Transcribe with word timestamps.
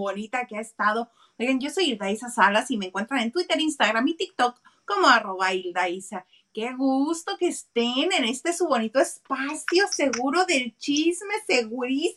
bonita 0.00 0.46
que 0.46 0.56
ha 0.56 0.60
estado. 0.60 1.10
Oigan, 1.38 1.60
yo 1.60 1.70
soy 1.70 1.90
Hilda 1.90 2.10
Isa 2.10 2.28
Salas 2.28 2.70
y 2.70 2.76
me 2.76 2.86
encuentran 2.86 3.20
en 3.20 3.32
Twitter, 3.32 3.60
Instagram 3.60 4.08
y 4.08 4.16
TikTok 4.16 4.60
como 4.84 5.06
arroba 5.06 5.54
Hilda 5.54 5.88
Isa. 5.88 6.26
Qué 6.52 6.72
gusto 6.74 7.36
que 7.38 7.46
estén 7.48 8.12
en 8.12 8.24
este 8.24 8.52
su 8.52 8.66
bonito 8.66 8.98
espacio 8.98 9.86
seguro 9.88 10.44
del 10.46 10.76
chisme, 10.76 11.34
segurísimo, 11.46 12.16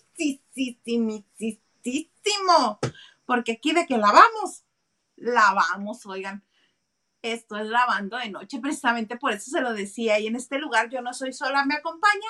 porque 3.26 3.52
aquí 3.54 3.74
de 3.74 3.86
que 3.86 3.98
lavamos, 3.98 4.64
lavamos, 5.16 6.06
oigan. 6.06 6.44
Esto 7.22 7.56
es 7.56 7.68
lavando 7.68 8.18
de 8.18 8.30
noche, 8.30 8.60
precisamente 8.60 9.16
por 9.16 9.32
eso 9.32 9.50
se 9.50 9.62
lo 9.62 9.74
decía. 9.74 10.20
Y 10.20 10.28
en 10.28 10.36
este 10.36 10.58
lugar 10.58 10.90
yo 10.90 11.02
no 11.02 11.14
soy 11.14 11.32
sola, 11.32 11.64
me 11.64 11.76
acompaña 11.76 12.28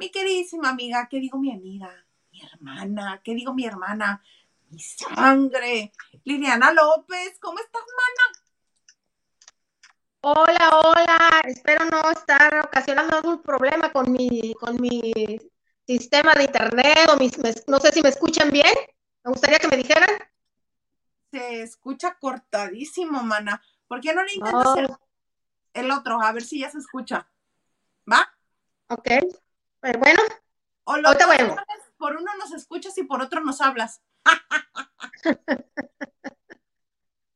mi 0.00 0.10
queridísima 0.10 0.70
amiga, 0.70 1.08
¿qué 1.10 1.20
digo 1.20 1.38
mi 1.38 1.52
amiga? 1.52 2.06
Mi 2.32 2.40
hermana, 2.42 3.20
¿qué 3.24 3.34
digo 3.34 3.52
mi 3.52 3.66
hermana? 3.66 4.22
Mi 4.70 4.78
sangre. 4.78 5.92
Liliana 6.24 6.72
López, 6.72 7.38
¿cómo 7.40 7.58
estás, 7.58 7.82
mana? 7.98 8.46
Hola, 10.22 10.78
hola. 10.78 11.42
Espero 11.44 11.86
no 11.86 12.08
estar 12.10 12.64
ocasionando 12.64 13.16
algún 13.16 13.42
problema 13.42 13.90
con 13.90 14.12
mi, 14.12 14.54
con 14.54 14.80
mi 14.80 15.40
sistema 15.84 16.34
de 16.34 16.44
internet 16.44 17.10
o 17.12 17.16
mis, 17.16 17.36
no 17.66 17.80
sé 17.80 17.90
si 17.92 18.00
me 18.00 18.10
escuchan 18.10 18.50
bien. 18.50 18.72
Me 19.24 19.32
gustaría 19.32 19.58
que 19.58 19.66
me 19.66 19.76
dijeran. 19.76 20.08
Se 21.32 21.62
escucha 21.62 22.16
cortadísimo, 22.20 23.24
mana. 23.24 23.60
¿Por 23.88 24.00
qué 24.00 24.14
no 24.14 24.22
le 24.22 24.34
intentas 24.34 24.88
el 25.74 25.90
otro? 25.90 26.22
A 26.22 26.30
ver 26.30 26.42
si 26.44 26.60
ya 26.60 26.70
se 26.70 26.78
escucha. 26.78 27.28
¿Va? 28.10 28.32
Ok. 28.88 29.08
Pero 29.80 29.98
bueno. 29.98 30.22
O 30.84 30.96
lo 30.96 31.12
bueno. 31.26 31.56
Por 31.98 32.16
uno 32.16 32.32
nos 32.38 32.52
escuchas 32.52 32.96
y 32.98 33.02
por 33.02 33.20
otro 33.20 33.40
nos 33.40 33.60
hablas. 33.60 34.00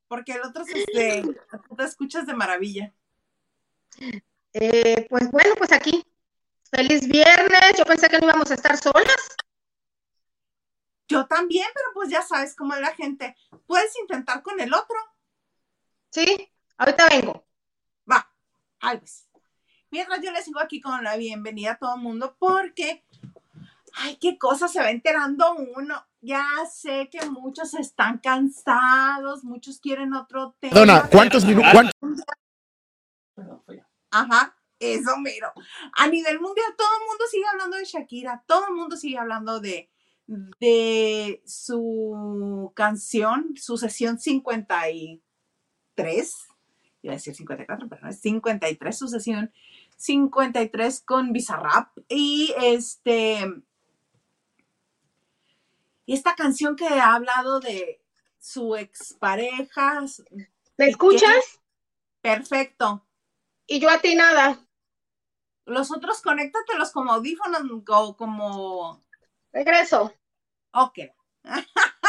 Porque 0.08 0.32
el 0.32 0.42
otro 0.42 0.64
se 0.64 0.84
te, 0.84 1.22
te 1.76 1.84
escuchas 1.84 2.26
de 2.26 2.34
maravilla. 2.34 2.94
Eh, 4.52 5.06
pues 5.08 5.30
bueno, 5.30 5.54
pues 5.56 5.72
aquí. 5.72 6.04
Feliz 6.70 7.06
viernes. 7.08 7.72
Yo 7.76 7.84
pensé 7.84 8.08
que 8.08 8.18
no 8.18 8.26
íbamos 8.26 8.50
a 8.50 8.54
estar 8.54 8.76
solas. 8.76 9.36
Yo 11.08 11.26
también, 11.26 11.66
pero 11.74 11.86
pues 11.94 12.08
ya 12.10 12.22
sabes 12.22 12.56
cómo 12.56 12.74
es 12.74 12.80
la 12.80 12.94
gente. 12.94 13.36
Puedes 13.66 13.96
intentar 13.98 14.42
con 14.42 14.58
el 14.60 14.72
otro. 14.72 14.96
Sí, 16.10 16.50
ahorita 16.78 17.08
vengo. 17.08 17.46
Va, 18.10 18.30
Alves. 18.80 19.28
Mientras 19.90 20.20
yo 20.22 20.32
les 20.32 20.44
sigo 20.44 20.60
aquí 20.60 20.80
con 20.80 21.04
la 21.04 21.16
bienvenida 21.16 21.72
a 21.72 21.78
todo 21.78 21.94
el 21.94 22.00
mundo, 22.00 22.36
porque, 22.38 23.04
ay, 23.96 24.16
qué 24.20 24.38
cosa 24.38 24.68
se 24.68 24.80
va 24.80 24.90
enterando 24.90 25.54
uno. 25.76 26.06
Ya 26.20 26.46
sé 26.72 27.08
que 27.10 27.24
muchos 27.26 27.74
están 27.74 28.18
cansados, 28.18 29.44
muchos 29.44 29.78
quieren 29.78 30.14
otro 30.14 30.56
tema. 30.58 30.74
Dona, 30.74 31.08
¿cuántos 31.10 31.44
minutos? 31.44 31.90
Ajá, 34.10 34.56
eso 34.78 35.16
miro. 35.18 35.52
A 35.94 36.06
nivel 36.06 36.40
mundial, 36.40 36.74
todo 36.76 36.88
el 37.00 37.06
mundo 37.08 37.24
sigue 37.30 37.44
hablando 37.52 37.76
de 37.76 37.84
Shakira, 37.84 38.44
todo 38.46 38.68
el 38.68 38.74
mundo 38.74 38.96
sigue 38.96 39.18
hablando 39.18 39.60
de, 39.60 39.90
de 40.60 41.42
su 41.44 42.72
canción, 42.74 43.54
su 43.56 43.76
sesión 43.76 44.18
50 44.18 44.90
y 44.90 45.24
53, 45.94 46.48
iba 47.02 47.12
a 47.12 47.16
decir 47.16 47.34
54, 47.34 47.88
pero 47.88 48.02
no 48.02 48.10
es 48.10 48.20
53, 48.20 48.98
sucesión 48.98 49.52
53 49.96 51.02
con 51.02 51.32
Bizarrap. 51.32 51.96
Y 52.08 52.52
este. 52.60 53.44
Y 56.06 56.14
esta 56.14 56.34
canción 56.34 56.76
que 56.76 56.88
ha 56.88 57.14
hablado 57.14 57.60
de 57.60 58.02
su 58.38 58.76
expareja. 58.76 60.04
¿Me 60.76 60.86
escuchas? 60.86 61.60
Perfecto. 62.20 63.06
Y 63.66 63.80
yo 63.80 63.90
a 63.90 64.00
ti 64.00 64.14
nada. 64.14 64.58
Los 65.64 65.90
otros 65.90 66.20
conéctatelos 66.20 66.92
como 66.92 67.12
audífonos 67.12 67.62
o 67.88 68.16
como. 68.16 69.02
Regreso. 69.52 70.12
Ok. 70.72 70.98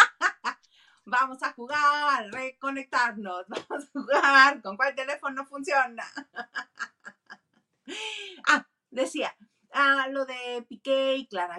vamos 1.06 1.42
a 1.44 1.54
jugar, 1.54 2.32
reconectarnos, 2.32 3.46
vamos 3.48 3.86
a 3.86 3.92
jugar, 3.94 4.62
¿con 4.62 4.76
cuál 4.76 4.96
teléfono 4.96 5.46
funciona? 5.46 6.04
ah, 8.48 8.68
decía, 8.90 9.36
ah, 9.72 10.08
lo 10.10 10.26
de 10.26 10.66
Piqué 10.68 11.16
y 11.16 11.28
Clara 11.28 11.58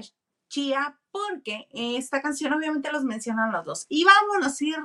Porque 1.11 1.69
esta 1.73 2.21
canción 2.21 2.53
obviamente 2.53 2.93
los 2.93 3.05
mencionan 3.05 3.53
los 3.53 3.65
dos. 3.65 3.87
Y 3.89 4.05
vamos 4.05 4.61
a 4.61 4.65
ir 4.65 4.77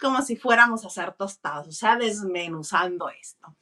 como 0.00 0.22
si 0.22 0.36
fuéramos 0.36 0.84
a 0.84 0.88
hacer 0.88 1.12
tostados, 1.14 1.68
o 1.68 1.72
sea, 1.72 1.96
desmenuzando 1.96 3.08
esto. 3.08 3.54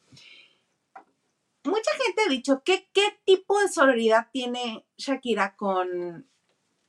Mucha 1.65 1.91
gente 2.05 2.23
ha 2.27 2.31
dicho 2.31 2.63
que 2.63 2.89
qué 2.93 3.19
tipo 3.25 3.59
de 3.61 3.69
sororidad 3.69 4.29
tiene 4.33 4.85
Shakira 4.97 5.57
con, 5.57 6.29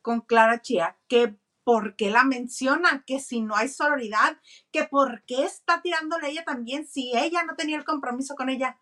con 0.01 0.21
Clara 0.21 0.61
Chía, 0.61 0.97
que 1.07 1.35
por 1.63 1.95
qué 1.95 2.09
la 2.09 2.23
menciona, 2.23 3.03
que 3.05 3.19
si 3.19 3.41
no 3.41 3.55
hay 3.55 3.69
sororidad, 3.69 4.37
que 4.71 4.83
por 4.83 5.23
qué 5.23 5.45
está 5.45 5.81
tirándole 5.81 6.29
ella 6.29 6.43
también 6.43 6.87
si 6.87 7.11
ella 7.15 7.43
no 7.43 7.55
tenía 7.55 7.77
el 7.77 7.85
compromiso 7.85 8.35
con 8.35 8.49
ella. 8.49 8.77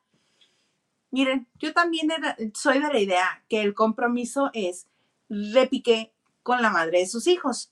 Miren, 1.12 1.48
yo 1.60 1.74
también 1.74 2.10
soy 2.56 2.80
de 2.80 2.92
la 2.92 3.00
idea 3.00 3.46
que 3.48 3.62
el 3.62 3.74
compromiso 3.74 4.50
es 4.54 4.88
repique 5.54 6.14
con 6.42 6.62
la 6.62 6.70
madre 6.70 7.00
de 7.00 7.08
sus 7.08 7.28
hijos, 7.28 7.72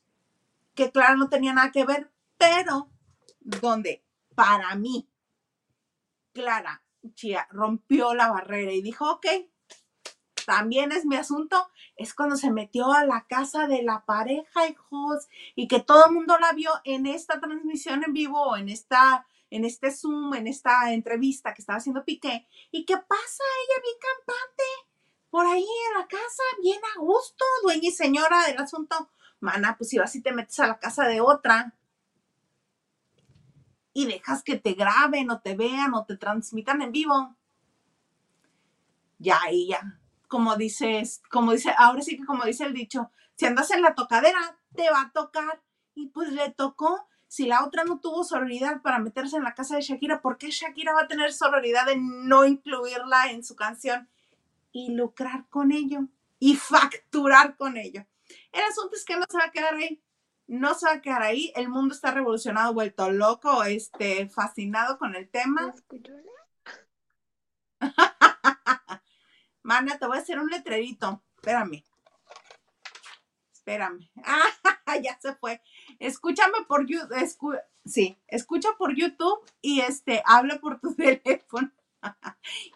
que 0.75 0.91
claro 0.91 1.17
no 1.17 1.29
tenía 1.29 1.53
nada 1.53 1.71
que 1.71 1.85
ver, 1.85 2.11
pero 2.37 2.89
donde 3.39 4.03
para 4.35 4.75
mí 4.75 5.07
Clara 6.33 6.83
Chía 7.13 7.47
rompió 7.51 8.13
la 8.13 8.31
barrera 8.31 8.71
y 8.71 8.81
dijo, 8.81 9.09
ok, 9.11 9.25
también 10.45 10.91
es 10.91 11.05
mi 11.05 11.15
asunto, 11.15 11.69
es 11.95 12.13
cuando 12.13 12.35
se 12.35 12.51
metió 12.51 12.91
a 12.93 13.05
la 13.05 13.25
casa 13.27 13.67
de 13.67 13.83
la 13.83 14.05
pareja, 14.05 14.67
hijos, 14.67 15.27
y 15.55 15.67
que 15.67 15.79
todo 15.79 16.05
el 16.07 16.13
mundo 16.13 16.37
la 16.39 16.53
vio 16.53 16.71
en 16.83 17.05
esta 17.05 17.39
transmisión 17.39 18.03
en 18.03 18.13
vivo, 18.13 18.55
en 18.55 18.69
esta, 18.69 19.25
en 19.49 19.65
este 19.65 19.91
Zoom, 19.91 20.33
en 20.33 20.47
esta 20.47 20.93
entrevista 20.93 21.53
que 21.53 21.61
estaba 21.61 21.77
haciendo 21.77 22.05
Piqué. 22.05 22.47
¿Y 22.71 22.85
qué 22.85 22.97
pasa? 22.97 23.43
Ella 23.67 23.81
bien 23.83 23.97
campante, 23.99 24.63
por 25.31 25.47
ahí 25.47 25.65
en 25.89 25.99
la 25.99 26.07
casa, 26.07 26.43
bien 26.61 26.79
a 26.95 26.99
gusto, 26.99 27.43
dueña 27.63 27.87
y 27.87 27.91
señora 27.91 28.45
del 28.45 28.59
asunto. 28.59 29.09
Mana, 29.39 29.75
pues 29.77 29.89
si 29.89 29.97
vas 29.97 30.15
y 30.15 30.21
te 30.21 30.33
metes 30.33 30.59
a 30.59 30.67
la 30.67 30.77
casa 30.77 31.07
de 31.07 31.21
otra 31.21 31.73
y 33.93 34.05
dejas 34.05 34.43
que 34.43 34.57
te 34.57 34.73
graben 34.73 35.31
o 35.31 35.39
te 35.39 35.55
vean 35.55 35.93
o 35.95 36.05
te 36.05 36.17
transmitan 36.17 36.81
en 36.81 36.91
vivo, 36.91 37.35
ya, 39.17 39.39
y 39.51 39.67
ya, 39.69 39.99
como 40.27 40.55
dices, 40.57 41.21
como 41.29 41.53
dice, 41.53 41.73
ahora 41.77 42.01
sí 42.01 42.17
que 42.17 42.25
como 42.25 42.43
dice 42.43 42.65
el 42.65 42.73
dicho, 42.73 43.09
si 43.35 43.45
andas 43.45 43.71
en 43.71 43.81
la 43.81 43.95
tocadera, 43.95 44.59
te 44.75 44.89
va 44.91 45.01
a 45.01 45.11
tocar. 45.11 45.61
Y 45.95 46.07
pues 46.07 46.31
le 46.31 46.51
tocó. 46.51 47.07
Si 47.27 47.45
la 47.45 47.65
otra 47.65 47.85
no 47.85 47.99
tuvo 47.99 48.23
sororidad 48.23 48.81
para 48.81 48.99
meterse 48.99 49.37
en 49.37 49.43
la 49.43 49.53
casa 49.53 49.75
de 49.75 49.81
Shakira, 49.81 50.21
¿por 50.21 50.37
qué 50.37 50.51
Shakira 50.51 50.93
va 50.93 51.01
a 51.01 51.07
tener 51.07 51.33
sororidad 51.33 51.85
de 51.85 51.95
no 51.97 52.45
incluirla 52.45 53.31
en 53.31 53.43
su 53.43 53.55
canción 53.55 54.09
y 54.71 54.93
lucrar 54.93 55.47
con 55.49 55.71
ello 55.71 56.07
y 56.39 56.55
facturar 56.55 57.57
con 57.57 57.77
ello? 57.77 58.05
El 58.51 58.63
asunto 58.63 58.95
es 58.95 59.05
que 59.05 59.15
no 59.15 59.25
se 59.29 59.37
va 59.37 59.45
a 59.45 59.51
quedar 59.51 59.75
ahí. 59.75 60.01
No 60.47 60.73
se 60.73 60.85
va 60.85 60.93
a 60.93 61.01
quedar 61.01 61.21
ahí. 61.21 61.51
El 61.55 61.69
mundo 61.69 61.93
está 61.93 62.11
revolucionado, 62.11 62.73
vuelto 62.73 63.09
loco, 63.11 63.63
este, 63.63 64.27
fascinado 64.29 64.97
con 64.97 65.15
el 65.15 65.29
tema. 65.29 65.73
Mana, 69.63 69.97
te 69.97 70.07
voy 70.07 70.17
a 70.17 70.21
hacer 70.21 70.39
un 70.39 70.49
letrerito. 70.49 71.23
Espérame. 71.35 71.83
Espérame. 73.53 74.09
Ah, 74.93 74.97
ya 74.97 75.17
se 75.21 75.33
fue. 75.35 75.61
Escúchame 75.99 76.65
por 76.67 76.85
YouTube. 76.85 77.15
sí, 77.85 78.17
escucha 78.27 78.67
por 78.77 78.93
YouTube 78.93 79.39
y 79.61 79.79
este, 79.79 80.21
habla 80.25 80.59
por 80.59 80.81
tu 80.81 80.93
teléfono. 80.95 81.71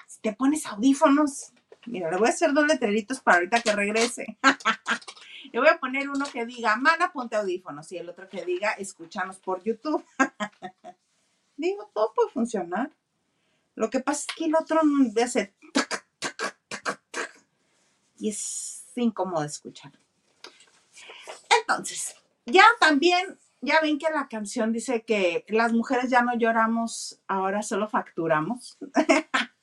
si 0.07 0.21
te 0.21 0.31
pones 0.31 0.65
audífonos. 0.65 1.51
Mira, 1.87 2.09
le 2.11 2.17
voy 2.17 2.27
a 2.27 2.31
hacer 2.31 2.53
dos 2.53 2.67
letreritos 2.67 3.19
para 3.19 3.37
ahorita 3.37 3.61
que 3.61 3.73
regrese. 3.73 4.37
le 5.51 5.59
voy 5.59 5.69
a 5.69 5.79
poner 5.79 6.09
uno 6.09 6.25
que 6.25 6.45
diga, 6.45 6.75
mana, 6.75 7.11
ponte 7.11 7.35
audífonos. 7.35 7.91
Y 7.91 7.97
el 7.97 8.09
otro 8.09 8.27
que 8.29 8.43
diga, 8.45 8.71
escúchanos 8.71 9.37
por 9.37 9.63
YouTube. 9.63 10.03
Digo, 11.57 11.89
todo 11.93 12.13
puede 12.13 12.31
funcionar. 12.31 12.91
Lo 13.75 13.89
que 13.89 13.99
pasa 13.99 14.25
es 14.29 14.35
que 14.35 14.45
el 14.45 14.55
otro 14.55 14.81
hace 15.23 15.53
y 18.17 18.29
es 18.29 18.85
incómodo 18.95 19.43
escuchar. 19.43 19.91
Entonces, 21.59 22.15
ya 22.45 22.63
también, 22.79 23.37
ya 23.61 23.81
ven 23.81 23.99
que 23.99 24.09
la 24.09 24.27
canción 24.27 24.71
dice 24.71 25.03
que 25.03 25.45
las 25.49 25.73
mujeres 25.73 26.09
ya 26.09 26.21
no 26.21 26.35
lloramos, 26.35 27.19
ahora 27.27 27.61
solo 27.61 27.87
facturamos. 27.87 28.77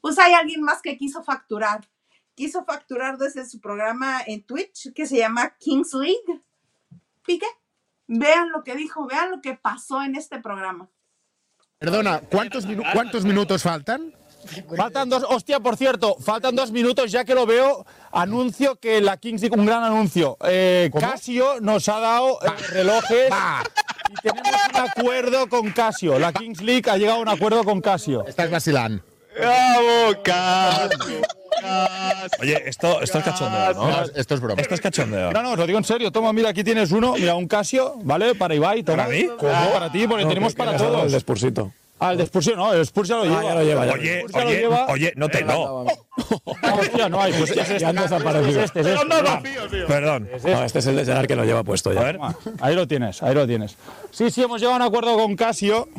pues 0.00 0.18
hay 0.18 0.32
alguien 0.34 0.62
más 0.62 0.80
que 0.82 0.96
quiso 0.96 1.22
facturar. 1.22 1.80
quiso 2.34 2.64
facturar 2.64 3.18
desde 3.18 3.44
su 3.46 3.60
programa 3.60 4.22
en 4.26 4.42
Twitch 4.44 4.92
que 4.94 5.04
se 5.06 5.18
llama 5.18 5.56
Kings 5.58 5.92
League. 5.92 6.40
Pique, 7.26 7.46
vean 8.06 8.50
lo 8.50 8.64
que 8.64 8.74
dijo, 8.76 9.06
vean 9.06 9.30
lo 9.30 9.40
que 9.42 9.54
pasó 9.54 10.02
en 10.02 10.16
este 10.16 10.40
programa. 10.40 10.88
Perdona, 11.78 12.20
¿cuántos, 12.20 12.66
minu- 12.66 12.90
¿cuántos 12.94 13.24
minutos 13.24 13.62
faltan? 13.62 14.14
Faltan 14.74 15.10
dos, 15.10 15.22
hostia, 15.28 15.60
por 15.60 15.76
cierto, 15.76 16.16
faltan 16.18 16.56
dos 16.56 16.70
minutos 16.72 17.12
ya 17.12 17.26
que 17.26 17.34
lo 17.34 17.44
veo. 17.44 17.84
Anuncio 18.10 18.76
que 18.80 19.02
la 19.02 19.18
Kings 19.18 19.42
League, 19.42 19.58
un 19.58 19.66
gran 19.66 19.84
anuncio. 19.84 20.38
Eh, 20.44 20.90
Casio 20.98 21.60
nos 21.60 21.88
ha 21.90 22.00
dado 22.00 22.38
eh, 22.42 22.48
relojes 22.70 23.30
y 24.10 24.14
tenemos 24.22 24.48
un 24.72 24.76
acuerdo 24.80 25.46
con 25.50 25.70
Casio. 25.72 26.18
La 26.18 26.32
Kings 26.32 26.62
League 26.62 26.90
ha 26.90 26.96
llegado 26.96 27.18
a 27.18 27.22
un 27.22 27.28
acuerdo 27.28 27.64
con 27.64 27.82
Casio. 27.82 28.24
estás 28.26 28.50
vacilando. 28.50 29.04
Oye, 32.40 32.62
esto, 32.68 33.00
esto 33.00 33.18
es 33.18 33.24
cachondeo, 33.24 33.74
No, 33.74 33.86
¿no? 33.90 34.02
esto 34.14 34.34
es 34.34 34.40
broma. 34.40 34.60
Esto 34.60 34.74
es 34.74 34.80
cachondeo. 34.80 35.32
No, 35.32 35.42
no, 35.42 35.52
os 35.52 35.58
lo 35.58 35.66
digo 35.66 35.78
en 35.78 35.84
serio. 35.84 36.10
Toma, 36.10 36.32
mira, 36.32 36.50
aquí 36.50 36.64
tienes 36.64 36.90
uno. 36.90 37.14
Mira, 37.14 37.34
un 37.34 37.46
Casio, 37.46 37.94
¿vale? 38.02 38.34
Para 38.34 38.54
Ibai. 38.54 38.82
Toma. 38.82 39.04
¿Para 39.04 39.08
mí? 39.16 39.26
Ah, 39.42 39.68
Para 39.72 39.92
ti, 39.92 40.06
porque 40.06 40.24
tenemos 40.26 40.54
para 40.54 40.76
todos. 40.76 41.04
El 41.04 41.12
despursito. 41.12 41.72
Ah, 42.02 42.12
el 42.12 42.16
de 42.18 42.24
Spursio 42.24 42.56
no, 42.56 42.72
el 42.72 42.86
Spursio 42.86 43.18
lo 43.18 43.24
lleva. 43.24 43.42
ya 43.44 43.54
lo 43.54 43.62
lleva, 43.62 43.84
ya. 43.84 43.92
Oye, 43.92 44.24
lo 44.32 44.38
oye, 44.38 44.56
lleva. 44.56 44.86
oye, 44.86 45.12
no 45.16 45.28
te 45.28 45.44
no. 45.44 45.84
Ah, 46.62 46.74
hostia, 46.80 47.10
no 47.10 47.20
hay. 47.20 47.30
Pues 47.34 47.50
es 47.50 47.58
este. 47.58 47.78
Ya 47.78 47.90
han 47.90 47.96
desaparecido. 47.96 48.58
Es 48.60 48.64
este, 48.74 48.80
es 48.80 48.86
este. 48.86 49.84
Perdón. 49.86 50.30
No, 50.42 50.64
este 50.64 50.78
es 50.78 50.86
el 50.86 50.96
de 50.96 51.04
Gerard 51.04 51.26
que 51.26 51.36
lo 51.36 51.44
lleva 51.44 51.62
puesto 51.62 51.90
A 51.90 51.94
ya. 51.94 52.00
ver. 52.00 52.16
Toma, 52.16 52.34
Ahí 52.62 52.74
lo 52.74 52.88
tienes, 52.88 53.22
ahí 53.22 53.34
lo 53.34 53.46
tienes. 53.46 53.76
Sí, 54.12 54.30
sí, 54.30 54.42
hemos 54.42 54.62
llegado 54.62 54.76
a 54.76 54.76
un 54.78 54.82
acuerdo 54.82 55.14
con 55.18 55.36
Casio. 55.36 55.90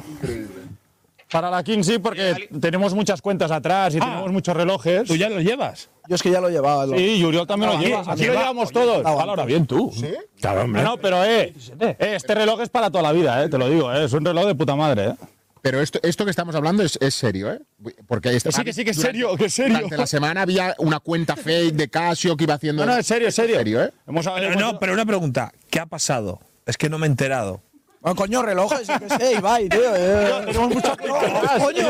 Para 1.32 1.50
la 1.50 1.64
King 1.64 1.82
sí, 1.84 1.98
porque 2.00 2.50
tenemos 2.60 2.94
muchas 2.94 3.22
cuentas 3.22 3.52
atrás 3.52 3.96
y 3.96 4.00
tenemos 4.00 4.32
muchos 4.32 4.56
relojes. 4.56 5.08
¿Tú 5.08 5.16
ya 5.16 5.30
lo 5.30 5.40
llevas? 5.40 5.90
Yo 6.10 6.16
es 6.16 6.22
que 6.22 6.30
ya 6.30 6.42
lo 6.42 6.50
llevaba. 6.50 6.86
Lo... 6.86 6.98
Sí, 6.98 7.20
Yuriol 7.20 7.48
también 7.48 7.72
lo 7.72 7.78
Aquí- 7.78 7.86
lleva. 7.88 8.02
aquí 8.02 8.26
lo 8.26 8.34
va. 8.34 8.40
llevamos 8.42 8.72
todos. 8.72 8.98
Estaba 8.98 9.16
Valora 9.16 9.46
bien 9.46 9.66
tú. 9.66 9.94
Claro, 10.42 10.64
hombre. 10.64 10.82
No, 10.84 10.90
no, 10.92 10.98
pero 10.98 11.24
eh, 11.24 11.54
eh, 11.80 11.96
este 12.00 12.36
reloj 12.36 12.60
es 12.62 12.70
para 12.70 12.90
toda 12.92 13.02
la 13.04 13.12
vida, 13.14 13.42
eh, 13.44 13.50
te 13.50 13.58
lo 13.58 13.70
digo, 13.70 13.94
eh, 13.94 14.04
es 14.06 14.12
un 14.14 14.26
reloj 14.26 14.46
de 14.46 14.56
puta 14.56 14.76
madre. 14.76 15.06
Eh. 15.10 15.16
Pero 15.62 15.80
esto, 15.80 16.00
esto 16.02 16.26
que 16.26 16.32
estamos 16.32 16.56
hablando 16.56 16.82
es, 16.84 16.98
es 17.00 17.14
serio, 17.14 17.52
¿eh? 17.54 17.62
Porque 18.08 18.36
esta- 18.36 18.52
sí, 18.52 18.64
que 18.64 18.74
sí, 18.74 18.84
que 18.84 18.92
es 18.92 18.98
durante- 18.98 19.18
serio, 19.20 19.38
que 19.38 19.46
es 19.46 19.54
serio. 19.54 19.76
Durante 19.76 19.96
la 19.98 20.08
semana 20.08 20.42
había 20.42 20.76
una 20.80 21.00
cuenta 21.00 21.36
fake 21.36 21.76
de 21.76 21.88
Casio 21.88 22.36
que 22.36 22.44
iba 22.46 22.56
haciendo. 22.56 22.84
No, 22.86 22.92
no, 22.94 22.98
es 22.98 23.06
serio, 23.08 23.28
es 23.30 23.36
serio. 23.36 23.58
serio, 23.58 23.84
¿eh? 23.84 23.92
Hemos, 24.08 24.26
Pero, 24.26 24.38
hemos- 24.48 24.60
no, 24.60 24.80
pero 24.80 24.94
una 24.94 25.06
pregunta. 25.06 25.54
¿Qué 25.70 25.80
ha 25.80 25.86
pasado? 25.86 26.40
Es 26.66 26.78
que 26.78 26.90
no 26.90 26.98
me 26.98 27.06
he 27.06 27.10
enterado. 27.10 27.62
Bueno, 28.02 28.16
coño, 28.16 28.42
relojes, 28.42 28.88
yo 28.88 29.00
qué 29.00 29.10
sé, 29.10 29.34
Ibai, 29.36 29.70
tío. 29.70 29.96
eh. 29.96 30.42
tenemos 30.46 30.74
muchas 30.74 30.98
cuentas. 30.98 31.64
Coño, 31.64 31.88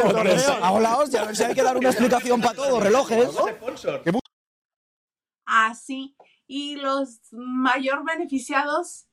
hago 0.62 0.80
la 0.82 0.98
hostia, 0.98 1.22
a 1.22 1.26
ver 1.26 1.36
si 1.38 1.44
hay 1.44 1.56
que 1.56 1.64
dar 1.64 1.78
una 1.78 1.90
explicación 1.90 2.42
para 2.42 2.54
todo, 2.54 2.82
relojes. 2.82 3.30
Así. 5.46 6.16
Y 6.48 6.76
los 6.76 7.20
mayor 7.32 8.04
beneficiados. 8.04 9.08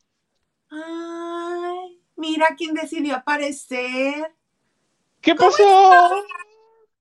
Ay, 0.70 2.02
mira 2.16 2.48
quién 2.56 2.74
decidió 2.74 3.14
aparecer. 3.14 4.34
¿Qué 5.20 5.36
pasó? 5.36 6.24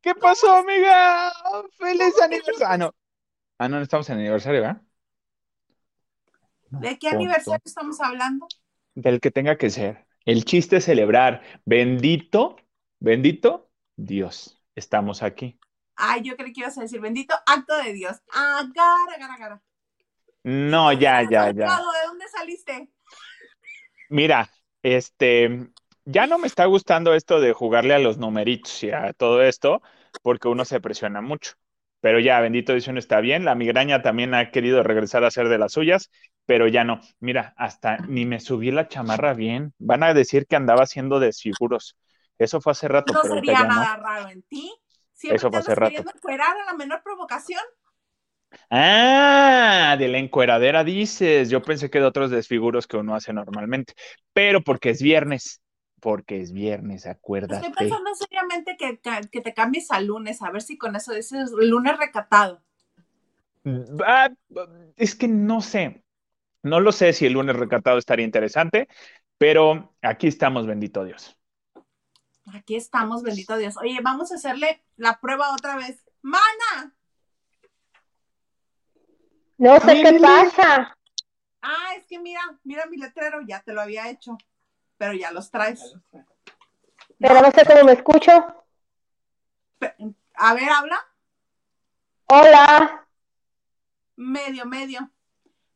¿Qué 0.01 0.13
pasó, 0.13 0.57
amiga? 0.57 1.33
¡Feliz 1.79 2.13
aniversario! 2.21 2.67
Ah, 2.67 2.77
no. 2.77 2.93
Ah, 3.57 3.67
no, 3.67 3.77
no 3.77 3.81
estamos 3.81 4.07
en 4.11 4.19
aniversario, 4.19 4.61
¿verdad? 4.61 4.81
¿De 6.69 6.99
qué 6.99 7.09
aniversario 7.09 7.61
estamos 7.65 7.99
hablando? 7.99 8.47
Del 8.97 9.19
que 9.19 9.29
tenga 9.29 9.57
que 9.57 9.69
ser. 9.69 10.07
El 10.25 10.43
chiste 10.43 10.77
es 10.77 10.85
celebrar. 10.85 11.43
Bendito, 11.65 12.55
bendito 12.99 13.69
Dios. 13.95 14.59
Estamos 14.73 15.21
aquí. 15.21 15.59
Ay, 15.95 16.23
yo 16.23 16.35
creí 16.35 16.51
que 16.51 16.61
ibas 16.61 16.79
a 16.79 16.81
decir 16.81 16.99
bendito 16.99 17.35
acto 17.45 17.77
de 17.77 17.93
Dios. 17.93 18.17
Agar, 18.33 19.15
agar, 19.15 19.31
agar. 19.31 19.61
No, 20.43 20.91
ya, 20.93 21.21
ya, 21.29 21.51
ya. 21.51 21.51
¿De 21.51 22.07
dónde 22.07 22.27
saliste? 22.27 22.89
Mira, 24.09 24.49
este, 24.81 25.69
ya 26.05 26.25
no 26.25 26.39
me 26.39 26.47
está 26.47 26.65
gustando 26.65 27.13
esto 27.13 27.39
de 27.39 27.53
jugarle 27.53 27.93
a 27.93 27.99
los 27.99 28.17
numeritos 28.17 28.83
y 28.83 28.89
a 28.89 29.13
todo 29.13 29.43
esto, 29.43 29.83
porque 30.23 30.47
uno 30.47 30.65
se 30.65 30.81
presiona 30.81 31.21
mucho. 31.21 31.53
Pero 32.07 32.19
ya, 32.21 32.39
bendito 32.39 32.71
Dios, 32.73 32.87
uno 32.87 32.99
está 32.99 33.19
bien. 33.19 33.43
La 33.45 33.53
migraña 33.55 34.01
también 34.01 34.33
ha 34.33 34.49
querido 34.51 34.81
regresar 34.81 35.25
a 35.25 35.31
ser 35.31 35.49
de 35.49 35.57
las 35.57 35.73
suyas, 35.73 36.09
pero 36.45 36.67
ya 36.67 36.85
no. 36.85 37.01
Mira, 37.19 37.53
hasta 37.57 37.97
ni 38.07 38.25
me 38.25 38.39
subí 38.39 38.71
la 38.71 38.87
chamarra 38.87 39.33
bien. 39.33 39.73
Van 39.77 40.03
a 40.03 40.13
decir 40.13 40.47
que 40.47 40.55
andaba 40.55 40.83
haciendo 40.83 41.19
desfiguros. 41.19 41.97
Eso 42.37 42.61
fue 42.61 42.71
hace 42.71 42.87
rato, 42.87 43.13
No 43.13 43.19
pero 43.21 43.35
sería 43.35 43.59
no. 43.63 43.67
nada 43.67 43.97
raro 43.97 44.29
en 44.29 44.41
ti. 44.43 44.73
Siempre 45.13 45.37
Eso 45.37 45.49
te 45.49 45.57
fue 45.57 45.59
hace 45.59 45.75
rato. 45.75 46.01
a 46.03 46.65
la 46.65 46.73
menor 46.77 47.01
provocación. 47.03 47.61
Ah, 48.69 49.95
de 49.99 50.07
la 50.07 50.17
encueradera 50.19 50.83
dices. 50.83 51.49
Yo 51.49 51.61
pensé 51.61 51.89
que 51.89 51.99
de 51.99 52.05
otros 52.05 52.31
desfiguros 52.31 52.87
que 52.87 52.97
uno 52.97 53.15
hace 53.15 53.33
normalmente, 53.33 53.93
pero 54.33 54.61
porque 54.63 54.91
es 54.91 55.01
viernes. 55.01 55.61
Porque 56.07 56.39
es 56.39 56.53
viernes, 56.53 57.05
acuérdate. 57.05 57.67
Estoy 57.67 57.73
pensando 57.73 58.15
seriamente 58.15 58.77
que, 58.77 58.97
que- 59.29 59.41
te 59.41 59.53
cambies 59.53 59.91
al 59.91 60.05
lunes, 60.05 60.41
a 60.41 60.49
ver 60.51 60.61
si 60.61 60.77
con 60.77 60.95
eso 60.95 61.11
dices 61.13 61.51
lunes 61.51 61.97
recatado. 61.97 62.63
Ah, 64.05 64.29
es 64.95 65.15
que 65.15 65.27
no 65.27 65.59
sé, 65.59 66.05
no 66.63 66.79
lo 66.79 66.93
sé 66.93 67.11
si 67.11 67.25
el 67.25 67.33
lunes 67.33 67.57
recatado 67.57 67.97
estaría 67.97 68.23
interesante, 68.23 68.87
pero 69.37 69.97
aquí 70.01 70.27
estamos, 70.27 70.65
bendito 70.65 71.03
Dios. 71.03 71.37
Aquí 72.53 72.77
estamos, 72.77 73.21
bendito 73.21 73.57
Dios. 73.57 73.75
Oye, 73.75 73.99
vamos 74.01 74.31
a 74.31 74.35
hacerle 74.35 74.81
la 74.95 75.19
prueba 75.19 75.51
otra 75.51 75.75
vez. 75.75 76.05
¡Mana! 76.21 76.95
No 79.57 79.77
sé 79.81 80.01
qué 80.01 80.19
pasa. 80.21 80.97
Ah, 81.61 81.95
es 81.97 82.05
que 82.05 82.17
mira, 82.17 82.39
mira 82.63 82.85
mi 82.85 82.95
letrero, 82.95 83.41
ya 83.45 83.61
te 83.61 83.73
lo 83.73 83.81
había 83.81 84.09
hecho, 84.09 84.37
pero 84.97 85.13
ya 85.13 85.31
los 85.31 85.49
traes. 85.49 85.95
Pero 87.19 87.41
no 87.41 87.51
sé 87.51 87.65
cómo 87.65 87.83
me 87.83 87.93
escucho. 87.93 88.31
A 90.35 90.53
ver, 90.53 90.69
habla. 90.69 90.99
Hola. 92.25 93.07
Medio, 94.15 94.65
medio. 94.65 95.09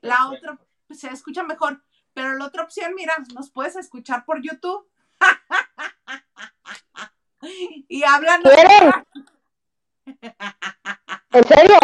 La 0.02 0.30
otra 0.30 0.58
pues, 0.88 1.00
se 1.00 1.10
escucha 1.10 1.44
mejor, 1.44 1.84
pero 2.14 2.34
la 2.34 2.46
otra 2.46 2.64
opción, 2.64 2.94
mira, 2.96 3.14
nos 3.34 3.52
puedes 3.52 3.76
escuchar 3.76 4.26
por 4.26 4.42
YouTube. 4.42 4.90
y 7.88 8.04
hablan. 8.04 8.42
¿Quieren? 8.42 8.92
¿En 11.32 11.48
serio? 11.48 11.78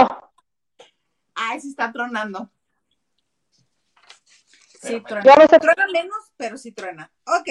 Ay, 1.35 1.61
sí 1.61 1.69
está 1.69 1.91
tronando. 1.91 2.49
Sí, 4.81 5.01
truena. 5.01 5.23
Ya 5.23 5.35
no 5.35 5.47
sé. 5.47 5.59
Truena 5.59 5.87
menos, 5.91 6.17
pero 6.37 6.57
sí 6.57 6.71
truena. 6.71 7.11
Ok. 7.25 7.49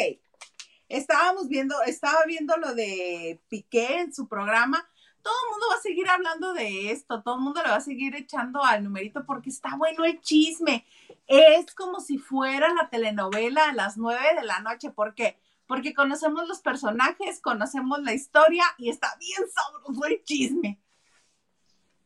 Estábamos 0.88 1.48
viendo, 1.48 1.82
estaba 1.82 2.24
viendo 2.26 2.56
lo 2.56 2.74
de 2.74 3.40
Piqué 3.48 4.00
en 4.00 4.14
su 4.14 4.28
programa. 4.28 4.88
Todo 5.20 5.34
el 5.44 5.50
mundo 5.50 5.66
va 5.72 5.76
a 5.76 5.82
seguir 5.82 6.08
hablando 6.08 6.52
de 6.52 6.92
esto, 6.92 7.20
todo 7.24 7.34
el 7.34 7.40
mundo 7.40 7.60
le 7.60 7.70
va 7.70 7.76
a 7.76 7.80
seguir 7.80 8.14
echando 8.14 8.62
al 8.62 8.84
numerito 8.84 9.26
porque 9.26 9.50
está 9.50 9.74
bueno 9.76 10.04
el 10.04 10.20
chisme. 10.20 10.86
Es 11.26 11.74
como 11.74 11.98
si 11.98 12.18
fuera 12.18 12.72
la 12.72 12.88
telenovela 12.88 13.70
a 13.70 13.72
las 13.72 13.96
nueve 13.96 14.36
de 14.36 14.44
la 14.44 14.60
noche. 14.60 14.90
¿Por 14.90 15.16
qué? 15.16 15.36
Porque 15.66 15.94
conocemos 15.94 16.46
los 16.46 16.60
personajes, 16.60 17.40
conocemos 17.40 18.00
la 18.02 18.14
historia 18.14 18.62
y 18.78 18.88
está 18.88 19.16
bien 19.18 19.42
sabroso 19.50 20.04
el 20.04 20.22
chisme. 20.22 20.78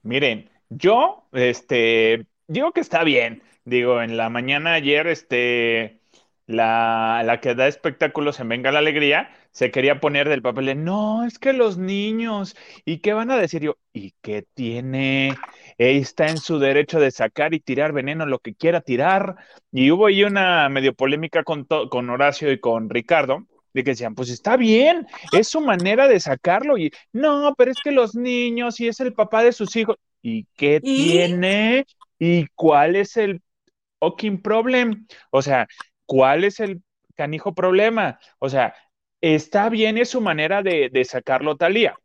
Miren, 0.02 0.50
yo, 0.70 1.28
este, 1.32 2.26
digo 2.46 2.72
que 2.72 2.80
está 2.80 3.04
bien. 3.04 3.42
Digo, 3.70 4.02
en 4.02 4.16
la 4.16 4.28
mañana 4.30 4.72
ayer, 4.74 5.06
este, 5.06 6.00
la, 6.46 7.22
la 7.24 7.40
que 7.40 7.54
da 7.54 7.68
espectáculos 7.68 8.40
en 8.40 8.48
Venga 8.48 8.72
la 8.72 8.80
Alegría, 8.80 9.30
se 9.52 9.70
quería 9.70 10.00
poner 10.00 10.28
del 10.28 10.42
papel 10.42 10.66
de, 10.66 10.74
no, 10.74 11.24
es 11.24 11.38
que 11.38 11.52
los 11.52 11.78
niños, 11.78 12.56
¿y 12.84 12.98
qué 12.98 13.12
van 13.12 13.30
a 13.30 13.36
decir? 13.36 13.62
Yo, 13.62 13.76
¿y 13.92 14.12
qué 14.22 14.44
tiene? 14.54 15.44
Él 15.78 15.98
está 15.98 16.30
en 16.30 16.38
su 16.38 16.58
derecho 16.58 16.98
de 16.98 17.12
sacar 17.12 17.54
y 17.54 17.60
tirar 17.60 17.92
veneno 17.92 18.26
lo 18.26 18.40
que 18.40 18.56
quiera 18.56 18.80
tirar. 18.80 19.36
Y 19.70 19.92
hubo 19.92 20.06
ahí 20.06 20.24
una 20.24 20.68
medio 20.68 20.92
polémica 20.92 21.44
con, 21.44 21.64
con 21.64 22.10
Horacio 22.10 22.50
y 22.50 22.58
con 22.58 22.90
Ricardo, 22.90 23.46
de 23.72 23.84
que 23.84 23.90
decían, 23.90 24.16
pues 24.16 24.30
está 24.30 24.56
bien, 24.56 25.06
es 25.32 25.46
su 25.46 25.60
manera 25.60 26.08
de 26.08 26.18
sacarlo. 26.18 26.76
Y 26.76 26.90
no, 27.12 27.54
pero 27.56 27.70
es 27.70 27.78
que 27.84 27.92
los 27.92 28.16
niños 28.16 28.80
y 28.80 28.88
es 28.88 28.98
el 28.98 29.12
papá 29.12 29.44
de 29.44 29.52
sus 29.52 29.76
hijos. 29.76 29.94
¿Y 30.22 30.46
qué 30.56 30.80
¿Y? 30.82 31.10
tiene? 31.12 31.86
¿Y 32.18 32.48
cuál 32.56 32.96
es 32.96 33.16
el 33.16 33.40
fucking 34.00 34.42
problem? 34.42 35.06
O 35.30 35.42
sea, 35.42 35.68
¿cuál 36.06 36.44
es 36.44 36.58
el 36.60 36.82
canijo 37.14 37.54
problema? 37.54 38.18
O 38.38 38.48
sea, 38.48 38.74
está 39.20 39.68
bien, 39.68 39.98
es 39.98 40.08
su 40.10 40.20
manera 40.20 40.62
de, 40.62 40.88
de 40.90 41.04
sacarlo 41.04 41.56
Talía. 41.56 41.96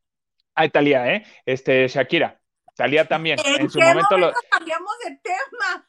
Ay, 0.54 0.70
Talía, 0.70 1.12
¿eh? 1.14 1.26
Este, 1.46 1.88
Shakira. 1.88 2.40
Talía 2.76 3.08
también. 3.08 3.40
¿En, 3.44 3.62
En 3.62 3.70
su 3.70 3.80
qué 3.80 3.86
momento 3.86 4.18
lo. 4.18 4.34
cambiamos 4.52 4.92
de 5.06 5.20
tema? 5.24 5.88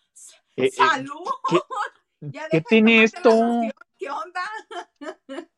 Eh, 0.57 0.65
eh, 0.67 0.71
¡Salud! 0.71 1.25
¿qué- 1.49 1.59
Ya 2.21 2.49
qué 2.49 2.63
tiene 2.63 3.05
esto? 3.05 3.61
¿Qué 3.99 4.11
onda? 4.11 4.43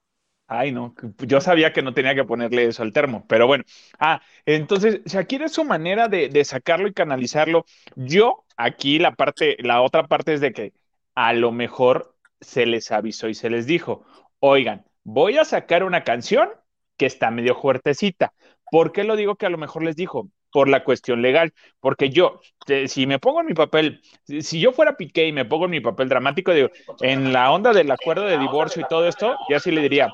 Ay, 0.50 0.72
no, 0.72 0.94
yo 1.18 1.40
sabía 1.42 1.72
que 1.74 1.82
no 1.82 1.92
tenía 1.92 2.14
que 2.14 2.24
ponerle 2.24 2.64
eso 2.66 2.82
al 2.82 2.92
termo, 2.94 3.26
pero 3.28 3.46
bueno. 3.46 3.64
Ah, 3.98 4.22
entonces, 4.46 5.02
Shakira 5.04 5.44
es 5.46 5.52
su 5.52 5.62
manera 5.64 6.08
de, 6.08 6.30
de 6.30 6.44
sacarlo 6.44 6.88
y 6.88 6.94
canalizarlo. 6.94 7.66
Yo, 7.96 8.46
aquí 8.56 8.98
la 8.98 9.12
parte, 9.14 9.56
la 9.60 9.82
otra 9.82 10.06
parte 10.08 10.32
es 10.32 10.40
de 10.40 10.52
que 10.52 10.72
a 11.14 11.34
lo 11.34 11.52
mejor 11.52 12.16
se 12.40 12.64
les 12.64 12.90
avisó 12.92 13.28
y 13.28 13.34
se 13.34 13.50
les 13.50 13.66
dijo, 13.66 14.06
oigan, 14.40 14.86
voy 15.04 15.36
a 15.36 15.44
sacar 15.44 15.84
una 15.84 16.02
canción 16.02 16.48
que 16.96 17.04
está 17.06 17.30
medio 17.30 17.54
fuertecita. 17.54 18.32
¿Por 18.70 18.92
qué 18.92 19.04
lo 19.04 19.16
digo 19.16 19.36
que 19.36 19.44
a 19.46 19.50
lo 19.50 19.58
mejor 19.58 19.82
les 19.82 19.96
dijo? 19.96 20.30
Por 20.50 20.68
la 20.68 20.82
cuestión 20.82 21.20
legal, 21.20 21.52
porque 21.78 22.08
yo, 22.08 22.40
si 22.86 23.06
me 23.06 23.18
pongo 23.18 23.40
en 23.40 23.46
mi 23.46 23.54
papel, 23.54 24.00
si 24.24 24.60
yo 24.60 24.72
fuera 24.72 24.96
Piqué 24.96 25.26
y 25.26 25.32
me 25.32 25.44
pongo 25.44 25.66
en 25.66 25.72
mi 25.72 25.80
papel 25.80 26.08
dramático, 26.08 26.52
digo, 26.52 26.70
en 27.02 27.32
la 27.34 27.50
onda 27.52 27.72
del 27.72 27.90
acuerdo 27.90 28.24
de 28.24 28.38
divorcio 28.38 28.80
y 28.80 28.88
todo 28.88 29.06
esto, 29.06 29.36
ya 29.50 29.60
sí 29.60 29.70
le 29.70 29.82
diría, 29.82 30.10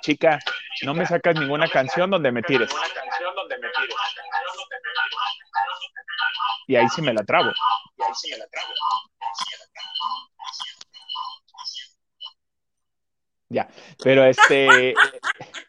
chica, 0.00 0.38
no 0.84 0.94
me 0.94 1.06
sacas 1.06 1.38
ninguna 1.40 1.68
canción 1.68 2.10
donde 2.10 2.30
me 2.30 2.42
tires. 2.42 2.70
Y 6.68 6.76
ahí 6.76 6.88
sí 6.94 7.02
me 7.02 7.12
la 7.12 7.24
trabo. 7.24 7.50
Ya, 13.50 13.68
pero 14.02 14.24
este, 14.24 14.94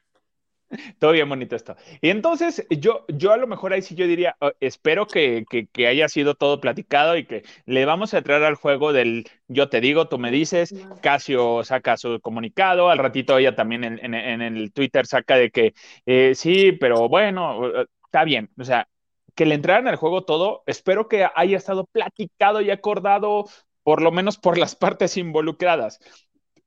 todo 1.00 1.12
bien 1.12 1.28
bonito 1.30 1.56
esto. 1.56 1.76
Y 2.02 2.10
entonces 2.10 2.66
yo, 2.70 3.06
yo 3.10 3.32
a 3.32 3.38
lo 3.38 3.48
mejor 3.48 3.74
ahí 3.74 3.82
sí 3.82 3.96
yo 3.96 4.08
diría, 4.08 4.36
"Oh, 4.40 4.52
espero 4.60 5.08
que, 5.08 5.46
que- 5.50 5.68
que 5.68 5.88
haya 5.88 6.08
sido 6.10 6.36
todo 6.36 6.60
platicado 6.62 7.18
y 7.18 7.26
que 7.26 7.44
le 7.66 7.86
vamos 7.86 8.14
a 8.14 8.20
entrar 8.20 8.44
al 8.44 8.56
juego 8.56 8.94
del 8.94 9.26
yo 9.48 9.70
te 9.70 9.82
digo, 9.82 10.08
tú 10.08 10.20
me 10.20 10.32
dices, 10.32 10.74
Casio 11.02 11.64
saca 11.64 11.98
su 11.98 12.20
comunicado, 12.22 12.90
al 12.90 12.98
ratito 13.00 13.38
ella 13.38 13.56
también 13.56 13.84
en, 13.84 14.00
en- 14.04 14.14
en 14.14 14.42
el 14.42 14.72
Twitter 14.74 15.06
saca 15.08 15.36
de 15.38 15.50
que 15.52 15.74
eh, 16.06 16.34
sí, 16.36 16.72
pero 16.74 17.10
bueno, 17.10 17.62
está 18.06 18.24
bien, 18.24 18.50
o 18.60 18.64
sea, 18.64 18.88
que 19.36 19.46
le 19.46 19.56
entraran 19.56 19.88
al 19.88 19.96
juego 19.96 20.24
todo, 20.26 20.64
espero 20.66 21.08
que 21.08 21.28
haya 21.36 21.58
estado 21.58 21.86
platicado 21.86 22.62
y 22.62 22.72
acordado, 22.72 23.46
por 23.84 24.02
lo 24.02 24.12
menos 24.12 24.38
por 24.38 24.58
las 24.58 24.76
partes 24.76 25.18
involucradas. 25.18 26.00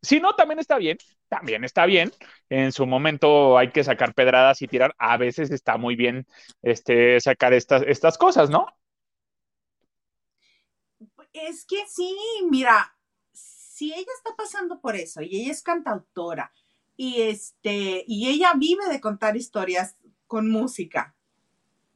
Si 0.02 0.18
no, 0.18 0.34
también 0.34 0.58
está 0.58 0.78
bien, 0.78 0.98
también 1.28 1.64
está 1.64 1.86
bien. 1.86 2.12
En 2.48 2.72
su 2.72 2.86
momento 2.86 3.56
hay 3.56 3.70
que 3.70 3.84
sacar 3.84 4.14
pedradas 4.14 4.60
y 4.60 4.66
tirar. 4.66 4.94
A 4.98 5.16
veces 5.16 5.50
está 5.50 5.76
muy 5.76 5.94
bien 5.94 6.26
este, 6.60 7.20
sacar 7.20 7.52
estas, 7.52 7.82
estas 7.86 8.18
cosas, 8.18 8.50
¿no? 8.50 8.66
Es 11.32 11.64
que 11.64 11.86
sí, 11.88 12.16
mira, 12.50 12.94
si 13.32 13.92
ella 13.92 14.12
está 14.16 14.34
pasando 14.36 14.80
por 14.80 14.96
eso 14.96 15.22
y 15.22 15.42
ella 15.42 15.52
es 15.52 15.62
cantautora 15.62 16.52
y 16.96 17.22
este 17.22 18.04
y 18.06 18.28
ella 18.28 18.52
vive 18.54 18.86
de 18.88 19.00
contar 19.00 19.36
historias 19.36 19.96
con 20.26 20.50
música, 20.50 21.14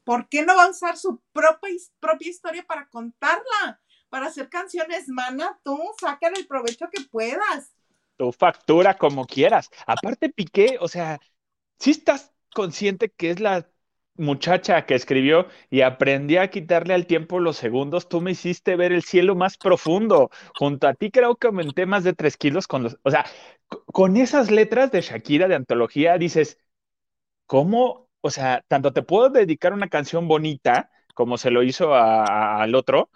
¿por 0.04 0.28
qué 0.28 0.44
no 0.44 0.56
va 0.56 0.64
a 0.64 0.70
usar 0.70 0.96
su 0.96 1.20
propia, 1.32 1.70
propia 2.00 2.30
historia 2.30 2.64
para 2.66 2.88
contarla? 2.88 3.80
Para 4.08 4.26
hacer 4.26 4.48
canciones, 4.48 5.08
mana, 5.08 5.60
tú 5.64 5.78
sácale 6.00 6.38
el 6.38 6.46
provecho 6.46 6.88
que 6.90 7.02
puedas. 7.02 7.75
Tu 8.16 8.32
factura 8.32 8.96
como 8.96 9.26
quieras. 9.26 9.68
Aparte, 9.86 10.30
Piqué, 10.30 10.78
o 10.80 10.88
sea, 10.88 11.20
si 11.78 11.92
estás 11.92 12.32
consciente 12.54 13.10
que 13.10 13.30
es 13.30 13.40
la 13.40 13.68
muchacha 14.16 14.86
que 14.86 14.94
escribió 14.94 15.48
y 15.70 15.82
aprendí 15.82 16.36
a 16.38 16.50
quitarle 16.50 16.94
al 16.94 17.06
tiempo 17.06 17.40
los 17.40 17.56
segundos, 17.58 18.08
tú 18.08 18.20
me 18.22 18.32
hiciste 18.32 18.76
ver 18.76 18.92
el 18.92 19.02
cielo 19.04 19.36
más 19.36 19.58
profundo. 19.58 20.30
Junto 20.56 20.88
a 20.88 20.94
ti 20.94 21.10
creo 21.10 21.36
que 21.36 21.48
aumenté 21.48 21.86
más 21.86 22.04
de 22.04 22.14
tres 22.14 22.36
kilos 22.38 22.66
con 22.68 22.84
los, 22.84 22.98
o 23.04 23.10
sea, 23.10 23.26
con 23.92 24.16
esas 24.16 24.50
letras 24.50 24.92
de 24.92 25.02
Shakira 25.02 25.48
de 25.48 25.56
antología 25.56 26.18
dices, 26.18 26.58
¿cómo? 27.46 28.08
O 28.20 28.30
sea, 28.30 28.64
tanto 28.68 28.92
te 28.92 29.02
puedo 29.02 29.30
dedicar 29.30 29.72
una 29.72 29.88
canción 29.88 30.28
bonita, 30.28 30.90
como 31.14 31.38
se 31.38 31.50
lo 31.50 31.62
hizo 31.62 31.94
a- 31.94 32.62
al 32.62 32.74
otro, 32.74 33.10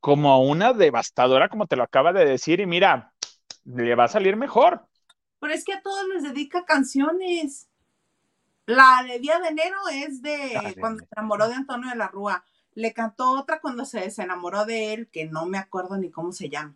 como 0.00 0.32
a 0.32 0.40
una 0.40 0.74
devastadora, 0.74 1.48
como 1.50 1.66
te 1.68 1.76
lo 1.76 1.84
acaba 1.84 2.12
de 2.14 2.26
decir, 2.26 2.60
y 2.60 2.66
mira, 2.66 3.14
le 3.66 3.94
va 3.94 4.04
a 4.04 4.08
salir 4.08 4.36
mejor. 4.36 4.86
Pero 5.40 5.52
es 5.52 5.64
que 5.64 5.74
a 5.74 5.82
todos 5.82 6.06
les 6.08 6.22
dedica 6.22 6.64
canciones. 6.64 7.68
La 8.64 9.04
de 9.06 9.18
Día 9.20 9.38
de 9.38 9.48
Enero 9.48 9.78
es 9.92 10.22
de 10.22 10.76
cuando 10.80 11.00
se 11.00 11.08
enamoró 11.12 11.48
de 11.48 11.54
Antonio 11.54 11.90
de 11.90 11.96
la 11.96 12.08
Rúa. 12.08 12.44
Le 12.74 12.92
cantó 12.92 13.30
otra 13.30 13.60
cuando 13.60 13.84
se 13.84 14.00
desenamoró 14.00 14.64
de 14.64 14.92
él, 14.92 15.08
que 15.10 15.24
no 15.26 15.46
me 15.46 15.58
acuerdo 15.58 15.96
ni 15.96 16.10
cómo 16.10 16.32
se 16.32 16.48
llama. 16.48 16.74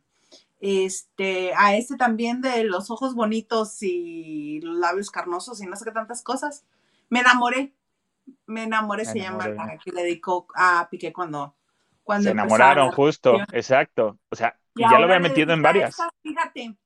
Este, 0.60 1.52
a 1.56 1.74
este 1.74 1.96
también 1.96 2.42
de 2.42 2.64
los 2.64 2.90
ojos 2.90 3.14
bonitos 3.14 3.82
y 3.82 4.60
los 4.60 4.76
labios 4.76 5.10
carnosos 5.10 5.60
y 5.62 5.66
no 5.66 5.76
sé 5.76 5.84
qué 5.84 5.90
tantas 5.90 6.22
cosas. 6.22 6.64
Me 7.08 7.20
enamoré. 7.20 7.74
Me 8.46 8.64
enamoré, 8.64 9.04
Me 9.04 9.12
se 9.12 9.18
llama 9.20 9.46
enamoré. 9.46 9.74
la 9.74 9.78
que 9.78 9.90
le 9.90 10.02
dedicó 10.02 10.46
a 10.54 10.86
Piqué 10.90 11.12
cuando, 11.12 11.54
cuando 12.10 12.24
Se 12.24 12.30
enamoraron, 12.32 12.90
justo, 12.90 13.38
exacto. 13.52 14.18
O 14.30 14.34
sea, 14.34 14.58
Y 14.74 14.82
ya 14.82 14.98
lo 14.98 15.04
había 15.04 15.20
metido 15.20 15.52
en 15.52 15.62
varias. 15.62 15.90
esta, 15.90 16.10
fíjate, 16.22 16.76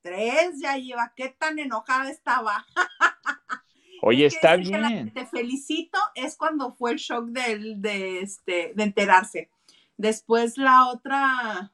tres 0.00 0.58
ya 0.62 0.78
lleva. 0.78 1.12
Qué 1.14 1.28
tan 1.28 1.58
enojada 1.58 2.08
estaba. 2.10 2.64
Oye, 4.02 4.24
Es 4.24 4.34
está 4.36 4.56
bien. 4.56 5.12
Te 5.12 5.26
felicito 5.26 5.98
es 6.14 6.36
cuando 6.38 6.72
fue 6.72 6.92
el 6.92 6.96
shock 6.96 7.26
del- 7.26 7.82
de, 7.82 8.20
este, 8.20 8.72
de 8.74 8.82
enterarse. 8.82 9.50
Después 9.98 10.56
la 10.56 10.88
otra 10.88 11.70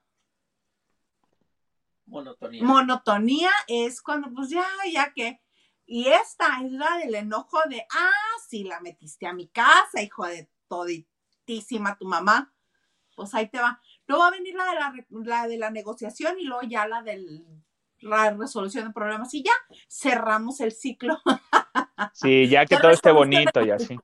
Monotonía. 2.07 2.65
monotonía 2.65 3.51
es 3.69 4.03
cuando, 4.03 4.29
pues 4.35 4.51
ya, 4.51 4.67
ya 4.93 5.13
que. 5.13 5.41
Y 5.87 6.09
esta 6.09 6.61
es 6.65 6.73
la 6.73 6.97
del 6.99 7.15
enojo 7.15 7.59
de, 7.71 7.87
ah, 7.95 8.11
sí, 8.49 8.65
la 8.65 8.81
metiste 8.81 9.27
a 9.27 9.33
mi 9.33 9.47
casa, 9.49 10.03
hijo 10.03 10.27
de 10.27 10.51
toditísima 10.67 11.97
tu 11.97 12.07
mamá. 12.07 12.53
Pues 13.19 13.35
ahí 13.35 13.49
te 13.49 13.59
va. 13.59 13.81
Luego 14.07 14.23
va 14.23 14.29
a 14.29 14.31
venir 14.31 14.55
la 14.55 14.65
de 14.93 15.05
la, 15.25 15.49
de 15.49 15.59
la 15.59 15.71
negociación 15.71 16.39
y 16.39 16.45
luego 16.45 16.63
ya 16.63 16.87
la 16.87 17.03
de 17.03 17.43
la 17.99 18.31
resolución 18.31 18.87
de 18.87 18.95
problemas. 18.95 19.35
Y 19.35 19.43
ya 19.43 19.51
cerramos 19.89 20.61
el 20.61 20.71
ciclo. 20.73 21.19
Sí, 22.13 22.49
ya 22.49 22.67
que 22.67 22.77
Ya 22.77 22.81
todo 22.81 22.91
esté 22.93 23.13
bonito 23.13 23.63
y 23.63 23.71
así. 23.71 24.03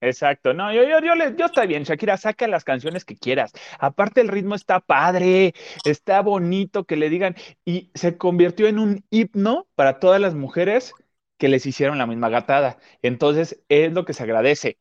Exacto. 0.00 0.54
No, 0.54 0.72
yo, 0.74 0.84
yo, 0.84 1.00
yo, 1.00 1.14
le- 1.14 1.36
yo 1.36 1.46
está 1.46 1.66
bien, 1.66 1.84
Shakira, 1.84 2.16
saca 2.18 2.48
las 2.48 2.64
canciones 2.64 3.04
que 3.04 3.16
quieras. 3.16 3.52
Aparte, 3.80 4.20
el 4.20 4.28
ritmo 4.28 4.54
está 4.56 4.80
padre, 4.80 5.54
está 5.84 6.22
bonito 6.22 6.84
que 6.86 6.96
le 6.96 7.10
digan. 7.10 7.36
Y 7.64 7.90
se 7.94 8.18
convirtió 8.18 8.68
en 8.68 8.78
un 8.80 9.04
himno 9.10 9.68
para 9.76 10.00
todas 10.00 10.20
las 10.20 10.34
mujeres 10.34 10.94
que 11.38 11.48
les 11.48 11.66
hicieron 11.66 11.98
la 11.98 12.06
misma 12.06 12.30
gatada. 12.30 12.78
Entonces, 13.02 13.62
es 13.68 13.92
lo 13.92 14.04
que 14.04 14.14
se 14.14 14.24
agradece 14.24 14.78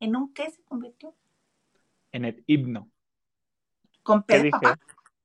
¿En 0.00 0.16
un 0.16 0.32
qué 0.32 0.50
se 0.50 0.62
convirtió? 0.64 1.14
En 2.16 2.24
el 2.24 2.44
himno. 2.46 2.90
Con 4.02 4.22
¿Qué 4.22 4.36
P, 4.36 4.42
dije? 4.44 4.50
papá. 4.50 4.78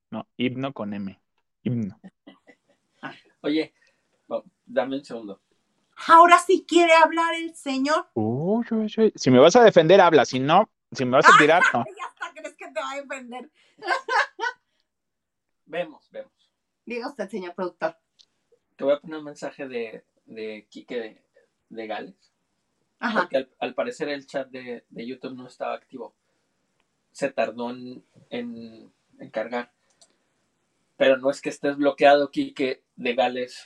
No, 0.09 0.27
himno 0.35 0.73
con 0.73 0.93
M. 0.93 1.19
Himno. 1.63 1.99
Oye, 3.41 3.73
oh, 4.27 4.43
dame 4.65 4.97
un 4.97 5.05
segundo. 5.05 5.41
Ahora 6.07 6.37
sí 6.39 6.65
quiere 6.67 6.93
hablar 6.93 7.33
el 7.35 7.55
señor. 7.55 8.09
Uy, 8.13 8.65
uy, 8.71 8.93
uy. 8.97 9.13
Si 9.15 9.31
me 9.31 9.39
vas 9.39 9.55
a 9.55 9.63
defender, 9.63 10.01
habla. 10.01 10.25
Si 10.25 10.39
no, 10.39 10.69
si 10.91 11.05
me 11.05 11.11
vas 11.11 11.25
a 11.29 11.37
tirar, 11.37 11.61
no. 11.73 11.85
Ya 11.97 12.05
hasta 12.07 12.33
crees 12.33 12.55
que 12.55 12.67
te 12.67 12.79
va 12.79 12.91
a 12.91 13.01
defender. 13.01 13.49
Vemos, 15.65 16.09
vemos. 16.11 16.51
Diga 16.85 17.07
usted, 17.07 17.29
señor 17.29 17.55
productor. 17.55 17.95
Te 18.75 18.83
voy 18.83 18.93
a 18.93 18.99
poner 18.99 19.19
un 19.19 19.23
mensaje 19.23 19.69
de, 19.69 20.03
de 20.25 20.67
Quique 20.69 20.99
de, 20.99 21.23
de 21.69 21.87
Gales. 21.87 22.33
Ajá. 22.99 23.21
Porque 23.21 23.37
al, 23.37 23.55
al 23.59 23.73
parecer 23.73 24.09
el 24.09 24.27
chat 24.27 24.49
de, 24.49 24.83
de 24.89 25.07
YouTube 25.07 25.33
no 25.33 25.47
estaba 25.47 25.73
activo. 25.73 26.13
Se 27.11 27.29
tardó 27.29 27.71
en, 27.71 28.03
en, 28.29 28.91
cargar. 29.31 29.71
Pero 30.97 31.17
no 31.17 31.29
es 31.29 31.41
que 31.41 31.49
estés 31.49 31.77
bloqueado, 31.77 32.31
Quique 32.31 32.83
de 32.95 33.13
Gales. 33.15 33.65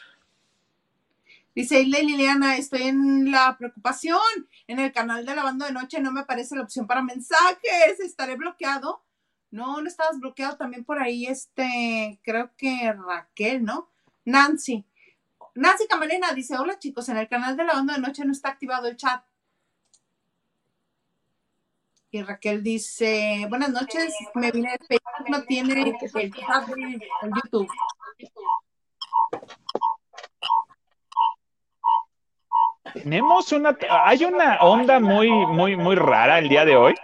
Dice 1.53 1.83
Liliana, 1.83 2.57
estoy 2.57 2.83
en 2.83 3.31
la 3.31 3.57
preocupación. 3.57 4.19
En 4.67 4.79
el 4.79 4.91
canal 4.91 5.25
de 5.25 5.35
la 5.35 5.43
banda 5.43 5.67
de 5.67 5.71
noche 5.71 6.01
no 6.01 6.11
me 6.11 6.21
aparece 6.21 6.55
la 6.55 6.63
opción 6.63 6.87
para 6.87 7.01
mensajes. 7.01 7.99
¿Estaré 7.99 8.35
bloqueado? 8.35 9.05
No, 9.51 9.79
no 9.79 9.87
estabas 9.87 10.19
bloqueado 10.19 10.57
también 10.57 10.83
por 10.83 10.99
ahí, 10.99 11.27
este, 11.27 12.19
creo 12.23 12.51
que 12.57 12.91
Raquel, 12.91 13.63
¿no? 13.63 13.89
Nancy. 14.25 14.85
Nancy 15.53 15.87
Camarena 15.87 16.33
dice, 16.33 16.57
hola 16.57 16.77
chicos, 16.77 17.07
en 17.07 17.15
el 17.15 17.29
canal 17.29 17.55
de 17.55 17.63
la 17.63 17.73
banda 17.73 17.93
de 17.93 18.01
noche 18.01 18.25
no 18.25 18.33
está 18.33 18.49
activado 18.49 18.87
el 18.87 18.97
chat. 18.97 19.23
Y 22.15 22.23
Raquel 22.23 22.63
dice, 22.63 23.45
buenas 23.49 23.71
noches, 23.71 24.15
me 24.35 24.49
vine 24.49 24.71
de 24.71 24.77
Facebook, 24.77 25.29
no 25.29 25.43
tiene 25.43 25.81
el 25.81 26.33
chat 26.33 26.65
de 26.65 26.99
YouTube. 27.19 27.67
Tenemos 32.93 33.51
una, 33.51 33.77
hay 33.89 34.23
una 34.23 34.59
onda 34.61 35.01
muy, 35.01 35.29
muy, 35.29 35.75
muy 35.75 35.97
rara 35.97 36.39
el 36.39 36.47
día 36.47 36.63
de 36.63 36.77
hoy. 36.77 36.95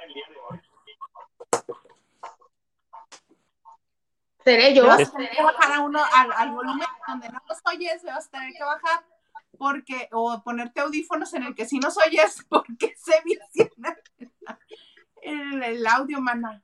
Seré 4.46 4.74
yo. 4.74 4.88
vas 4.88 5.10
a 5.10 5.12
tener 5.12 5.30
que 5.30 5.44
bajar 5.44 5.74
a 5.74 5.82
uno 5.82 6.00
al, 6.14 6.32
al 6.32 6.52
volumen 6.52 6.88
donde 7.06 7.28
no 7.28 7.42
los 7.50 7.60
oyes, 7.66 8.02
vas 8.06 8.28
a 8.28 8.30
tener 8.30 8.54
que 8.54 8.64
bajar 8.64 9.04
porque, 9.58 10.08
o 10.14 10.42
ponerte 10.42 10.80
audífonos 10.80 11.34
en 11.34 11.44
el 11.44 11.54
que 11.54 11.66
si 11.66 11.80
nos 11.80 11.98
oyes, 11.98 12.46
porque 12.50 12.96
se 12.98 13.22
visiona 13.26 13.98
el, 15.22 15.64
el 15.64 15.88
audio, 15.88 16.22
mana. 16.22 16.62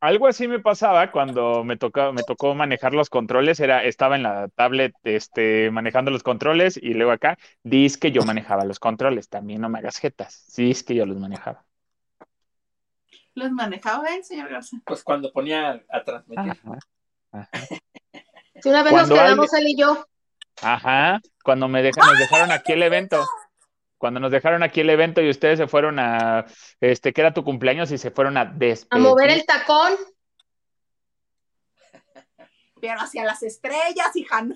Algo 0.00 0.26
así 0.26 0.46
me 0.46 0.60
pasaba 0.60 1.10
cuando 1.10 1.64
me 1.64 1.76
tocó, 1.76 2.12
me 2.12 2.22
tocó 2.22 2.54
manejar 2.54 2.92
los 2.92 3.08
controles, 3.08 3.60
era, 3.60 3.82
estaba 3.82 4.16
en 4.16 4.24
la 4.24 4.48
tablet 4.48 4.94
este, 5.04 5.70
manejando 5.70 6.10
los 6.10 6.22
controles 6.22 6.76
y 6.76 6.92
luego 6.92 7.12
acá, 7.12 7.38
dice 7.62 7.98
que 7.98 8.12
yo 8.12 8.22
manejaba 8.22 8.64
los 8.64 8.78
controles, 8.78 9.28
también 9.28 9.62
no 9.62 9.70
me 9.70 9.78
hagas 9.78 9.98
jetas, 9.98 10.44
sí 10.48 10.70
es 10.70 10.82
que 10.82 10.94
yo 10.94 11.06
los 11.06 11.18
manejaba. 11.18 11.64
¿Los 13.34 13.50
manejaba 13.52 14.14
él, 14.14 14.22
señor 14.22 14.50
Garza? 14.50 14.76
Pues 14.84 15.02
cuando 15.02 15.32
ponía 15.32 15.82
a 15.90 16.04
transmitir. 16.04 16.52
Ajá, 16.52 16.78
ajá. 17.32 17.50
Si 18.62 18.68
una 18.68 18.82
vez 18.82 18.92
Cuando 18.92 19.14
nos 19.14 19.24
quedamos 19.24 19.54
él 19.54 19.68
y 19.68 19.76
yo. 19.76 20.06
Ajá, 20.62 21.20
cuando 21.42 21.68
me 21.68 21.82
dejan, 21.82 22.06
nos 22.06 22.18
dejaron 22.18 22.50
aquí 22.50 22.72
el 22.72 22.82
evento. 22.82 23.22
Cuando 24.06 24.20
nos 24.20 24.30
dejaron 24.30 24.62
aquí 24.62 24.82
el 24.82 24.90
evento 24.90 25.20
y 25.20 25.28
ustedes 25.28 25.58
se 25.58 25.66
fueron 25.66 25.98
a, 25.98 26.46
este, 26.80 27.12
que 27.12 27.20
era 27.22 27.34
tu 27.34 27.42
cumpleaños 27.42 27.90
y 27.90 27.98
se 27.98 28.12
fueron 28.12 28.36
a 28.36 28.42
A 28.42 28.44
despedir. 28.44 29.02
mover 29.02 29.30
el 29.30 29.44
tacón. 29.44 29.94
Pero 32.80 33.00
hacia 33.00 33.24
las 33.24 33.42
estrellas, 33.42 34.14
hija. 34.14 34.42
no. 34.42 34.54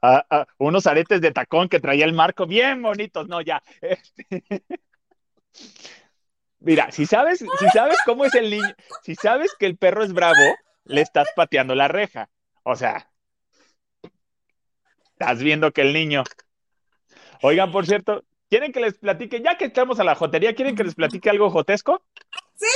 a- 0.00 0.24
a- 0.30 0.46
unos 0.56 0.86
aretes 0.86 1.20
de 1.20 1.30
tacón 1.30 1.68
que 1.68 1.78
traía 1.78 2.06
el 2.06 2.14
marco 2.14 2.46
bien 2.46 2.80
bonitos, 2.80 3.28
no, 3.28 3.42
ya. 3.42 3.62
Este, 3.82 4.24
Mira, 6.60 6.90
si 6.90 7.04
sabes, 7.04 7.40
si 7.40 7.68
sabes 7.74 7.98
cómo 8.06 8.24
es 8.24 8.34
el 8.34 8.48
niño, 8.48 8.74
si 9.02 9.14
sabes 9.14 9.54
que 9.58 9.66
el 9.66 9.76
perro 9.76 10.02
es 10.02 10.14
bravo, 10.14 10.40
le 10.84 11.02
estás 11.02 11.28
pateando 11.36 11.74
la 11.74 11.88
reja. 11.88 12.30
O 12.62 12.76
sea, 12.76 13.10
estás 15.12 15.42
viendo 15.42 15.70
que 15.70 15.82
el 15.82 15.92
niño. 15.92 16.24
Oigan, 17.42 17.70
por 17.70 17.86
cierto, 17.86 18.24
¿quieren 18.50 18.72
que 18.72 18.80
les 18.80 18.98
platique? 18.98 19.40
Ya 19.42 19.56
que 19.56 19.66
estamos 19.66 20.00
a 20.00 20.04
la 20.04 20.14
jotería, 20.14 20.54
¿quieren 20.54 20.76
que 20.76 20.84
les 20.84 20.94
platique 20.94 21.30
algo 21.30 21.50
jotesco? 21.50 22.02
¡Sí! 22.54 22.66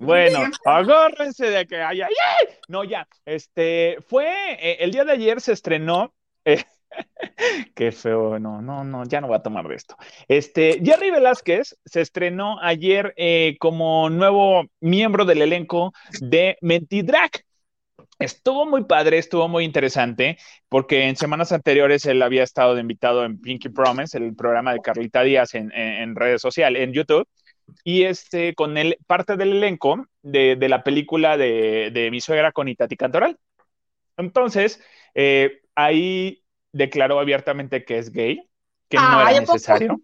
Bueno, 0.00 0.38
Siempre. 0.38 0.58
agárrense 0.64 1.50
de 1.50 1.66
que 1.66 1.80
haya. 1.80 2.06
¡Ay! 2.06 2.48
No, 2.68 2.82
ya. 2.84 3.06
Este 3.24 3.98
fue 4.08 4.26
eh, 4.54 4.78
el 4.80 4.90
día 4.90 5.04
de 5.04 5.12
ayer 5.12 5.40
se 5.40 5.52
estrenó. 5.52 6.12
eh, 6.44 6.64
qué 7.74 7.92
feo. 7.92 8.38
No, 8.38 8.60
no, 8.60 8.84
no, 8.84 9.04
ya 9.04 9.20
no 9.20 9.28
voy 9.28 9.36
a 9.36 9.42
tomar 9.42 9.68
de 9.68 9.76
esto. 9.76 9.96
Este 10.28 10.80
Jerry 10.84 11.10
Velázquez 11.10 11.76
se 11.84 12.00
estrenó 12.00 12.58
ayer 12.60 13.14
eh, 13.16 13.56
como 13.60 14.10
nuevo 14.10 14.64
miembro 14.80 15.24
del 15.24 15.42
elenco 15.42 15.92
de 16.20 16.56
Mentidrag. 16.62 17.30
Estuvo 18.22 18.66
muy 18.66 18.84
padre, 18.84 19.18
estuvo 19.18 19.48
muy 19.48 19.64
interesante, 19.64 20.38
porque 20.68 21.08
en 21.08 21.16
semanas 21.16 21.50
anteriores 21.50 22.06
él 22.06 22.22
había 22.22 22.44
estado 22.44 22.74
de 22.74 22.80
invitado 22.80 23.24
en 23.24 23.40
Pinky 23.40 23.68
Promise, 23.68 24.16
el 24.18 24.36
programa 24.36 24.72
de 24.72 24.80
Carlita 24.80 25.22
Díaz 25.24 25.54
en, 25.54 25.72
en- 25.72 26.02
en 26.02 26.14
redes 26.16 26.40
sociales, 26.40 26.82
en 26.82 26.92
YouTube, 26.92 27.26
y 27.84 28.04
este, 28.04 28.54
con 28.54 28.78
él, 28.78 28.98
parte 29.06 29.36
del 29.36 29.52
elenco 29.52 30.06
de, 30.22 30.56
de 30.56 30.68
la 30.68 30.84
película 30.84 31.36
de, 31.36 31.90
de 31.92 32.10
Mi 32.12 32.20
suegra 32.20 32.52
con 32.52 32.68
Itati 32.68 32.96
Cantoral. 32.96 33.38
Entonces, 34.18 34.82
eh, 35.14 35.60
ahí 35.74 36.44
declaró 36.72 37.20
abiertamente 37.20 37.84
que 37.84 37.98
es 37.98 38.12
gay, 38.12 38.48
que 38.88 39.00
no 39.00 39.20
Ay, 39.20 39.22
era 39.22 39.34
necesario. 39.36 40.00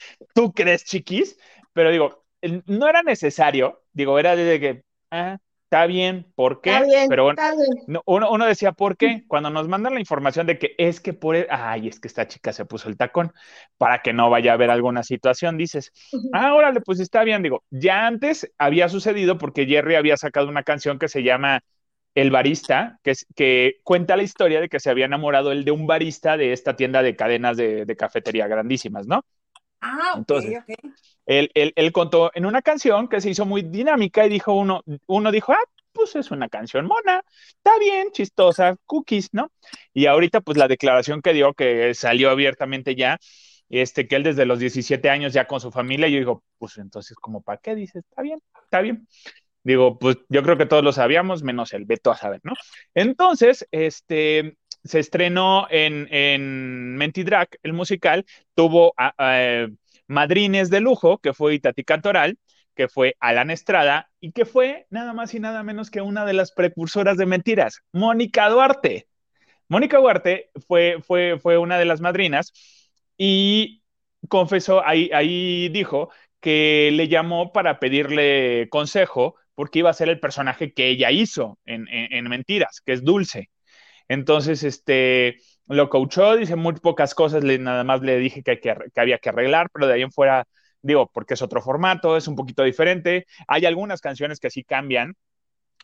¿Tú 0.34 0.52
crees, 0.52 0.84
chiquis? 0.84 1.38
Pero 1.72 1.90
digo, 1.90 2.24
no 2.66 2.88
era 2.88 3.02
necesario, 3.02 3.82
digo, 3.92 4.18
era 4.18 4.36
de 4.36 4.60
que, 4.60 4.84
ah, 5.10 5.38
está 5.72 5.86
bien, 5.86 6.30
¿por 6.34 6.60
qué? 6.60 6.72
Está 6.72 6.84
bien, 6.84 7.06
Pero 7.06 7.24
bueno, 7.24 7.38
está 7.38 7.54
bien. 7.54 7.88
uno, 8.06 8.30
uno 8.30 8.46
decía, 8.46 8.72
¿por 8.72 8.96
qué? 8.96 9.24
Cuando 9.26 9.50
nos 9.50 9.68
mandan 9.68 9.94
la 9.94 10.00
información 10.00 10.46
de 10.46 10.58
que 10.58 10.74
es 10.78 11.00
que 11.00 11.12
por... 11.14 11.34
e- 11.36 11.46
Ay, 11.50 11.88
es 11.88 11.98
que 12.00 12.08
esta 12.08 12.28
chica 12.28 12.52
se 12.52 12.64
puso 12.66 12.88
el 12.88 12.96
tacón 12.96 13.32
para 13.78 14.02
que 14.02 14.12
no 14.12 14.28
vaya 14.30 14.52
a 14.52 14.54
haber 14.54 14.70
alguna 14.70 15.02
situación, 15.02 15.56
dices, 15.58 15.92
ah, 16.30 16.54
órale, 16.54 16.80
pues 16.82 17.00
está 17.00 17.24
bien. 17.24 17.42
Digo, 17.42 17.64
ya 17.70 18.06
antes 18.06 18.52
había 18.58 18.88
sucedido 18.90 19.38
porque 19.38 19.66
Jerry 19.66 19.94
había 19.96 20.16
sacado 20.16 20.48
una 20.48 20.62
canción 20.62 20.98
que 20.98 21.08
se 21.08 21.22
llama 21.22 21.60
El 22.14 22.30
Barista, 22.30 22.98
que, 23.02 23.12
es, 23.12 23.26
que 23.34 23.76
cuenta 23.84 24.16
la 24.16 24.22
historia 24.24 24.60
de 24.60 24.68
que 24.68 24.80
se 24.80 24.90
había 24.90 25.06
enamorado 25.06 25.52
él 25.52 25.64
de 25.64 25.70
un 25.72 25.86
barista 25.86 26.36
de 26.36 26.52
esta 26.52 26.76
tienda 26.76 27.02
de 27.02 27.16
cadenas 27.16 27.56
de, 27.56 27.86
de 27.86 27.96
cafetería 27.96 28.46
grandísimas, 28.48 29.06
¿no? 29.06 29.24
Ah, 29.82 30.14
ok, 30.16 30.20
Entonces, 30.20 30.56
ok. 30.60 30.92
Él, 31.26 31.50
él- 31.54 31.72
él 31.76 31.92
contó 31.92 32.30
en 32.34 32.46
una 32.46 32.62
canción 32.62 33.08
que 33.08 33.20
se 33.20 33.30
hizo 33.30 33.46
muy 33.46 33.62
dinámica 33.62 34.26
y 34.26 34.30
dijo 34.30 34.54
uno, 34.54 34.82
uno 35.06 35.32
dijo, 35.32 35.52
ah, 35.52 35.58
pues 35.92 36.16
es 36.16 36.30
una 36.32 36.48
canción 36.48 36.86
mona, 36.86 37.22
está 37.48 37.78
bien, 37.80 38.10
chistosa, 38.12 38.76
cookies, 38.86 39.30
¿no? 39.32 39.52
Y 39.94 40.06
ahorita 40.06 40.40
pues 40.42 40.58
la 40.58 40.68
declaración 40.68 41.22
que 41.22 41.32
dio, 41.34 41.54
que 41.54 41.94
salió 41.94 42.30
abiertamente 42.30 42.96
ya, 42.96 43.18
este, 43.70 44.08
que 44.08 44.16
él 44.16 44.24
desde 44.24 44.46
los 44.46 44.58
17 44.60 45.10
años 45.10 45.32
ya 45.34 45.46
con 45.46 45.60
su 45.60 45.70
familia, 45.72 46.08
yo 46.08 46.18
digo, 46.18 46.44
pues 46.58 46.78
entonces, 46.78 47.16
¿como 47.18 47.42
para 47.42 47.58
qué? 47.60 47.74
Dice, 47.74 48.00
está 48.00 48.22
bien, 48.22 48.40
está 48.64 48.80
bien. 48.82 49.08
Digo, 49.64 49.98
pues 49.98 50.18
yo 50.28 50.42
creo 50.42 50.58
que 50.58 50.66
todos 50.66 50.82
lo 50.82 50.92
sabíamos, 50.92 51.42
menos 51.44 51.72
el 51.72 51.84
Beto 51.84 52.10
a 52.10 52.16
saber, 52.16 52.40
¿no? 52.42 52.54
Entonces, 52.94 53.66
este, 53.70 54.56
se 54.84 54.98
estrenó 55.00 55.66
en, 55.70 56.08
en 56.10 56.96
Mentidrag, 56.96 57.48
el 57.62 57.72
musical, 57.72 58.24
tuvo 58.54 58.94
a- 58.96 59.14
a, 59.18 59.66
madrines 60.08 60.70
de 60.70 60.80
lujo, 60.80 61.18
que 61.18 61.32
fue 61.32 61.54
Itati 61.54 61.84
Cantoral, 61.84 62.38
que 62.74 62.88
fue 62.88 63.16
Alan 63.20 63.50
Estrada 63.50 64.10
y 64.20 64.32
que 64.32 64.44
fue 64.46 64.86
nada 64.90 65.12
más 65.12 65.34
y 65.34 65.40
nada 65.40 65.62
menos 65.62 65.90
que 65.90 66.00
una 66.00 66.24
de 66.24 66.32
las 66.32 66.52
precursoras 66.52 67.16
de 67.18 67.26
mentiras, 67.26 67.80
Mónica 67.92 68.48
Duarte. 68.48 69.08
Mónica 69.68 69.98
Duarte 69.98 70.50
fue, 70.66 70.98
fue, 71.06 71.38
fue 71.40 71.58
una 71.58 71.78
de 71.78 71.84
las 71.84 72.00
madrinas 72.00 72.52
y 73.16 73.82
confesó, 74.28 74.84
ahí, 74.86 75.10
ahí 75.12 75.68
dijo 75.70 76.10
que 76.40 76.90
le 76.92 77.08
llamó 77.08 77.52
para 77.52 77.78
pedirle 77.78 78.68
consejo 78.70 79.36
porque 79.54 79.80
iba 79.80 79.90
a 79.90 79.94
ser 79.94 80.08
el 80.08 80.20
personaje 80.20 80.72
que 80.72 80.88
ella 80.88 81.10
hizo 81.10 81.58
en, 81.66 81.86
en 81.88 82.28
Mentiras, 82.28 82.80
que 82.84 82.92
es 82.92 83.04
Dulce. 83.04 83.50
Entonces, 84.12 84.62
este, 84.62 85.38
lo 85.68 85.88
coachó, 85.88 86.36
dice 86.36 86.54
muy 86.54 86.74
pocas 86.74 87.14
cosas, 87.14 87.42
le, 87.44 87.58
nada 87.58 87.82
más 87.82 88.02
le 88.02 88.18
dije 88.18 88.42
que, 88.42 88.60
había 88.96 89.18
que 89.18 89.28
arreglar, 89.30 89.70
pero 89.72 89.86
de 89.86 89.94
ahí 89.94 90.02
en 90.02 90.12
fuera, 90.12 90.46
digo, 90.82 91.10
porque 91.12 91.32
es 91.34 91.40
otro 91.40 91.62
formato, 91.62 92.16
es 92.16 92.28
un 92.28 92.36
poquito 92.36 92.62
diferente. 92.62 93.26
Hay 93.48 93.64
algunas 93.64 94.02
canciones 94.02 94.38
que 94.38 94.50
sí 94.50 94.64
cambian. 94.64 95.14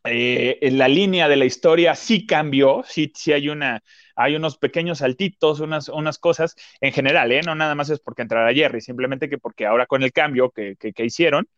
Eh, 0.05 0.59
en 0.61 0.77
la 0.79 0.89
línea 0.89 1.27
de 1.29 1.37
la 1.37 1.47
historia 1.47 1.95
sí 1.95 2.27
cambió, 2.27 2.83
sí, 2.87 3.11
sí 3.17 3.33
hay, 3.33 3.49
una, 3.49 3.83
hay 4.15 4.37
unos 4.37 4.59
pequeños 4.59 4.99
saltitos, 4.99 5.61
unas, 5.61 5.89
unas 5.89 6.19
cosas 6.19 6.55
en 6.81 6.93
general, 6.93 7.33
¿eh? 7.33 7.41
no 7.45 7.55
nada 7.55 7.75
más 7.75 7.91
es 7.91 7.99
porque 7.99 8.23
entrara 8.23 8.55
Jerry, 8.55 8.81
simplemente 8.81 9.29
que 9.29 9.39
porque 9.39 9.67
ahora 9.67 9.87
con 9.87 10.03
el 10.05 10.13
cambio 10.13 10.51
que, 10.51 10.77
que, 10.77 10.93
que 10.93 11.05
hicieron, 11.05 11.49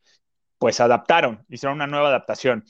pues 0.58 0.80
adaptaron, 0.80 1.44
hicieron 1.50 1.76
una 1.76 1.86
nueva 1.86 2.08
adaptación 2.08 2.64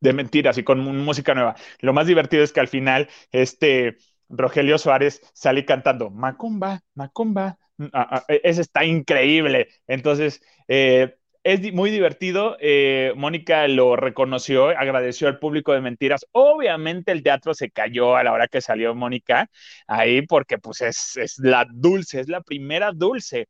de 0.00 0.12
mentiras 0.12 0.58
y 0.58 0.64
con 0.64 0.80
música 0.80 1.34
nueva. 1.34 1.54
Lo 1.80 1.92
más 1.92 2.06
divertido 2.06 2.42
es 2.42 2.52
que 2.52 2.60
al 2.60 2.68
final, 2.68 3.08
este 3.32 3.96
Rogelio 4.28 4.78
Suárez 4.78 5.20
sale 5.34 5.64
cantando 5.64 6.10
Macumba, 6.10 6.80
Macumba. 6.94 7.58
Ah, 7.92 8.08
ah, 8.10 8.24
ese 8.28 8.60
está 8.62 8.84
increíble. 8.84 9.68
Entonces, 9.86 10.42
eh, 10.68 11.16
es 11.42 11.72
muy 11.72 11.90
divertido. 11.90 12.56
Eh, 12.60 13.12
Mónica 13.16 13.66
lo 13.68 13.96
reconoció, 13.96 14.68
agradeció 14.68 15.28
al 15.28 15.38
público 15.38 15.72
de 15.72 15.80
mentiras. 15.80 16.26
Obviamente 16.32 17.12
el 17.12 17.22
teatro 17.22 17.54
se 17.54 17.70
cayó 17.70 18.16
a 18.16 18.24
la 18.24 18.32
hora 18.32 18.48
que 18.48 18.60
salió 18.60 18.94
Mónica 18.94 19.48
ahí 19.86 20.22
porque 20.22 20.58
pues 20.58 20.80
es, 20.82 21.16
es 21.16 21.38
la 21.38 21.66
dulce, 21.70 22.20
es 22.20 22.28
la 22.28 22.42
primera 22.42 22.92
dulce. 22.92 23.48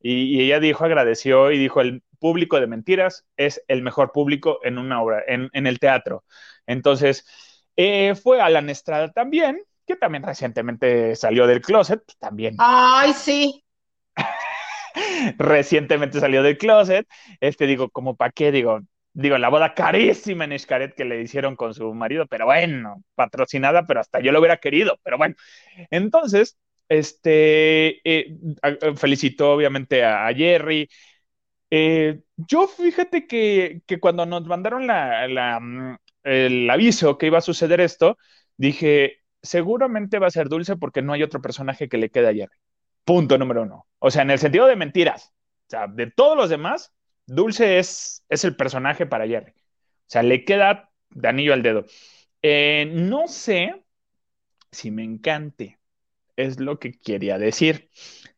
Y, 0.00 0.36
y, 0.36 0.42
ella 0.42 0.60
dijo, 0.60 0.84
agradeció 0.84 1.52
y 1.52 1.58
dijo, 1.58 1.80
el 1.80 2.02
público 2.22 2.60
de 2.60 2.68
mentiras 2.68 3.26
es 3.36 3.62
el 3.68 3.82
mejor 3.82 4.12
público 4.12 4.60
en 4.64 4.78
una 4.78 5.02
obra, 5.02 5.24
en, 5.28 5.50
en 5.52 5.66
el 5.68 5.80
teatro. 5.80 6.24
Entonces, 6.66 7.26
eh, 7.76 8.14
fue 8.14 8.40
Alan 8.40 8.70
Estrada 8.70 9.12
también, 9.12 9.58
que 9.86 9.96
también 9.96 10.22
recientemente 10.24 11.16
salió 11.16 11.48
del 11.48 11.60
closet, 11.62 12.02
pues, 12.06 12.18
también. 12.18 12.56
Ay, 12.58 13.12
sí. 13.12 13.64
recientemente 15.38 16.20
salió 16.20 16.42
del 16.42 16.58
closet. 16.58 17.06
Este, 17.40 17.66
digo, 17.66 17.90
como 17.90 18.16
para 18.16 18.32
qué, 18.32 18.52
digo, 18.52 18.80
digo, 19.12 19.38
la 19.38 19.48
boda 19.48 19.74
carísima 19.74 20.44
en 20.44 20.58
Xcaret 20.58 20.94
que 20.94 21.04
le 21.04 21.22
hicieron 21.22 21.56
con 21.56 21.74
su 21.74 21.92
marido, 21.94 22.26
pero 22.26 22.46
bueno, 22.46 23.02
patrocinada, 23.14 23.86
pero 23.86 24.00
hasta 24.00 24.20
yo 24.20 24.32
lo 24.32 24.38
hubiera 24.40 24.58
querido, 24.58 24.98
pero 25.02 25.18
bueno. 25.18 25.34
Entonces, 25.90 26.58
este, 26.88 28.00
eh, 28.04 28.36
felicitó 28.96 29.52
obviamente 29.52 30.04
a, 30.04 30.26
a 30.26 30.34
Jerry. 30.34 30.88
Eh, 31.74 32.20
yo 32.36 32.68
fíjate 32.68 33.26
que, 33.26 33.80
cuando 33.98 34.26
nos 34.26 34.44
mandaron 34.44 34.86
la, 34.86 35.24
el 36.22 36.68
aviso 36.68 37.16
que 37.16 37.26
iba 37.26 37.38
a 37.38 37.40
suceder 37.40 37.80
esto, 37.80 38.18
dije, 38.58 39.20
seguramente 39.40 40.18
va 40.18 40.26
a 40.26 40.30
ser 40.30 40.50
dulce 40.50 40.76
porque 40.76 41.00
no 41.00 41.14
hay 41.14 41.22
otro 41.22 41.40
personaje 41.40 41.88
que 41.88 41.96
le 41.96 42.10
quede 42.10 42.28
a 42.28 42.34
Jerry. 42.34 42.56
Punto 43.04 43.38
número 43.38 43.62
uno. 43.62 43.86
O 44.00 44.10
sea, 44.10 44.20
en 44.20 44.30
el 44.30 44.38
sentido 44.38 44.66
de 44.66 44.76
mentiras. 44.76 45.32
O 45.72 45.88
de 45.88 46.10
todos 46.10 46.36
los 46.36 46.50
demás, 46.50 46.92
Dulce 47.26 47.78
es, 47.78 48.22
el 48.28 48.54
personaje 48.54 49.06
para 49.06 49.26
Jerry. 49.26 49.52
O 49.52 50.08
sea, 50.08 50.22
le 50.22 50.44
queda 50.44 50.90
de 51.08 51.28
anillo 51.28 51.54
al 51.54 51.62
dedo. 51.62 51.86
Eh, 52.42 52.90
no 52.92 53.28
sé 53.28 53.82
sí 54.72 54.90
me 54.90 55.04
encante. 55.04 55.78
Es 56.36 56.60
lo 56.60 56.78
que 56.78 56.92
quería 56.92 57.38
decir. 57.38 57.90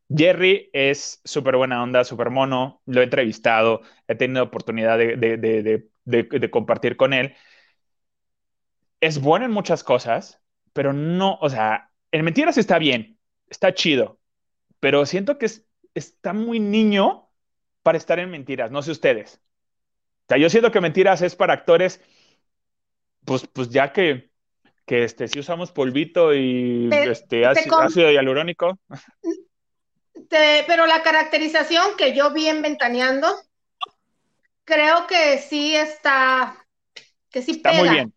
Jerry 0.09 0.71
es 0.73 1.21
súper 1.25 1.57
buena 1.57 1.83
onda, 1.83 2.05
súper 2.05 2.31
mono. 2.31 2.83
Lo 2.87 3.01
he 3.01 3.05
entrevistado, 3.05 3.83
he 4.07 4.15
tenido 4.15 4.45
oportunidad 4.45 4.99
de, 4.99 5.17
de- 5.17 5.37
de- 5.37 5.63
de- 5.63 5.89
de- 6.05 6.39
de 6.39 6.51
compartir 6.51 6.97
con 6.97 7.13
él. 7.13 7.35
Es 9.01 9.21
bueno 9.21 9.45
en 9.45 9.51
muchas 9.53 9.85
cosas, 9.85 10.41
pero 10.73 10.93
no, 10.93 11.39
o 11.41 11.51
sea, 11.51 11.91
en 12.13 12.25
mentiras 12.25 12.57
está 12.59 12.79
bien, 12.79 13.19
está 13.49 13.75
chido, 13.75 14.19
pero 14.81 15.07
siento 15.07 15.39
que 15.39 15.47
es- 15.47 15.67
está 15.95 16.33
muy 16.33 16.61
niño 16.61 17.31
para 17.83 17.99
estar 17.99 18.19
en 18.21 18.31
mentiras, 18.31 18.71
no 18.71 18.83
sé 18.83 18.93
ustedes. 18.93 19.41
O 20.25 20.29
sea, 20.31 20.39
yo 20.39 20.51
siento 20.51 20.73
que 20.73 20.81
mentiras 20.83 21.23
es 21.23 21.37
para 21.37 21.55
actores, 21.55 22.01
pues, 23.25 23.47
pues 23.53 23.71
ya 23.71 23.93
que, 23.93 24.31
que 24.87 25.05
este, 25.05 25.29
si 25.29 25.39
usamos 25.41 25.73
polvito 25.73 26.35
y 26.35 26.89
Te- 26.91 27.11
este, 27.11 27.41
te 27.41 27.47
ácido, 27.47 27.81
ácido 27.81 28.11
hialurónico. 28.13 28.79
Te- 30.35 30.65
pero 30.67 30.87
la 30.87 31.01
caracterización 31.05 31.97
que 31.97 32.13
yo 32.13 32.33
vi 32.33 32.49
en 32.49 32.61
Ventaneando, 32.61 33.29
creo 34.65 35.07
que 35.07 35.39
sí 35.39 35.77
está, 35.77 36.67
que 37.31 37.41
sí 37.41 37.53
Está 37.53 37.73
muy 37.73 37.89
bien. 37.89 38.13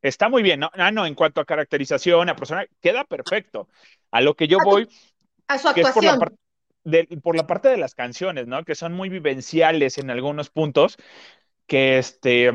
Está 0.00 0.28
muy 0.30 0.42
bien. 0.42 0.60
No, 0.60 0.70
ah, 0.72 0.90
no, 0.90 1.04
en 1.04 1.14
cuanto 1.14 1.42
a 1.42 1.44
caracterización, 1.44 2.30
a 2.30 2.36
persona, 2.36 2.64
queda 2.80 3.04
perfecto. 3.04 3.68
A 4.10 4.22
lo 4.22 4.34
que 4.34 4.48
yo 4.48 4.56
A 4.56 4.64
tu- 4.64 4.70
voy, 4.70 4.88
a 5.46 5.58
su 5.58 5.68
que 5.68 5.82
es 5.82 5.90
por 5.90 6.04
la 6.04 6.12
actuación. 6.12 6.38
de, 6.84 7.04
por 7.22 7.36
la 7.36 7.46
parte 7.46 7.68
de 7.68 7.76
las 7.76 7.94
canciones, 7.94 8.46
¿no? 8.46 8.64
Que 8.64 8.74
son 8.74 8.94
muy 8.94 9.10
vivenciales 9.10 9.98
en 9.98 10.08
algunos 10.08 10.48
puntos, 10.48 10.96
que 11.66 11.98
este, 11.98 12.50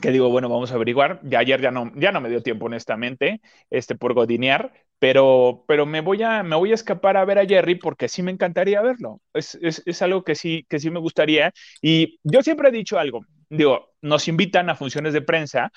que 0.00 0.10
digo, 0.10 0.28
bueno, 0.30 0.48
vamos 0.48 0.72
a 0.72 0.74
averiguar. 0.76 1.20
Ya 1.22 1.40
ayer 1.40 1.60
ya 1.60 1.70
no, 1.70 1.92
ya 1.96 2.12
no 2.12 2.20
me 2.20 2.28
dio 2.28 2.42
tiempo, 2.42 2.66
honestamente, 2.66 3.40
este, 3.70 3.94
por 3.94 4.14
godinear, 4.14 4.72
pero, 4.98 5.64
pero 5.68 5.86
me 5.86 6.00
voy 6.00 6.22
a, 6.22 6.42
me 6.42 6.56
voy 6.56 6.72
a 6.72 6.74
escapar 6.74 7.16
a 7.16 7.24
ver 7.24 7.38
a 7.38 7.46
Jerry 7.46 7.74
porque 7.76 8.08
sí 8.08 8.22
me 8.22 8.30
encantaría 8.32 8.80
verlo. 8.82 9.20
Es, 9.34 9.56
es, 9.60 9.82
es 9.86 10.02
algo 10.02 10.24
que 10.24 10.34
sí, 10.34 10.64
que 10.68 10.78
sí 10.78 10.90
me 10.90 11.00
gustaría. 11.00 11.52
Y 11.80 12.18
yo 12.22 12.42
siempre 12.42 12.68
he 12.68 12.72
dicho 12.72 12.98
algo, 12.98 13.20
digo, 13.50 13.90
nos 14.00 14.28
invitan 14.28 14.70
a 14.70 14.74
funciones 14.76 15.12
de 15.12 15.22
prensa, 15.22 15.70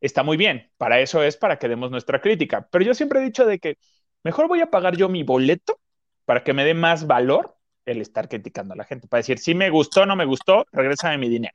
está 0.00 0.22
muy 0.22 0.36
bien, 0.36 0.70
para 0.76 1.00
eso 1.00 1.22
es 1.22 1.36
para 1.36 1.58
que 1.58 1.68
demos 1.68 1.90
nuestra 1.90 2.20
crítica, 2.20 2.68
pero 2.70 2.84
yo 2.84 2.94
siempre 2.94 3.20
he 3.20 3.24
dicho 3.24 3.46
de 3.46 3.58
que 3.58 3.76
mejor 4.24 4.48
voy 4.48 4.60
a 4.60 4.70
pagar 4.70 4.96
yo 4.96 5.08
mi 5.08 5.22
boleto 5.22 5.80
para 6.24 6.44
que 6.44 6.52
me 6.52 6.64
dé 6.64 6.74
más 6.74 7.06
valor 7.06 7.56
el 7.86 8.00
estar 8.00 8.28
criticando 8.28 8.74
a 8.74 8.76
la 8.76 8.84
gente, 8.84 9.08
para 9.08 9.20
decir, 9.20 9.38
si 9.38 9.54
me 9.54 9.70
gustó, 9.70 10.06
no 10.06 10.16
me 10.16 10.24
gustó, 10.24 10.66
regrésame 10.72 11.18
mi 11.18 11.28
dinero. 11.28 11.54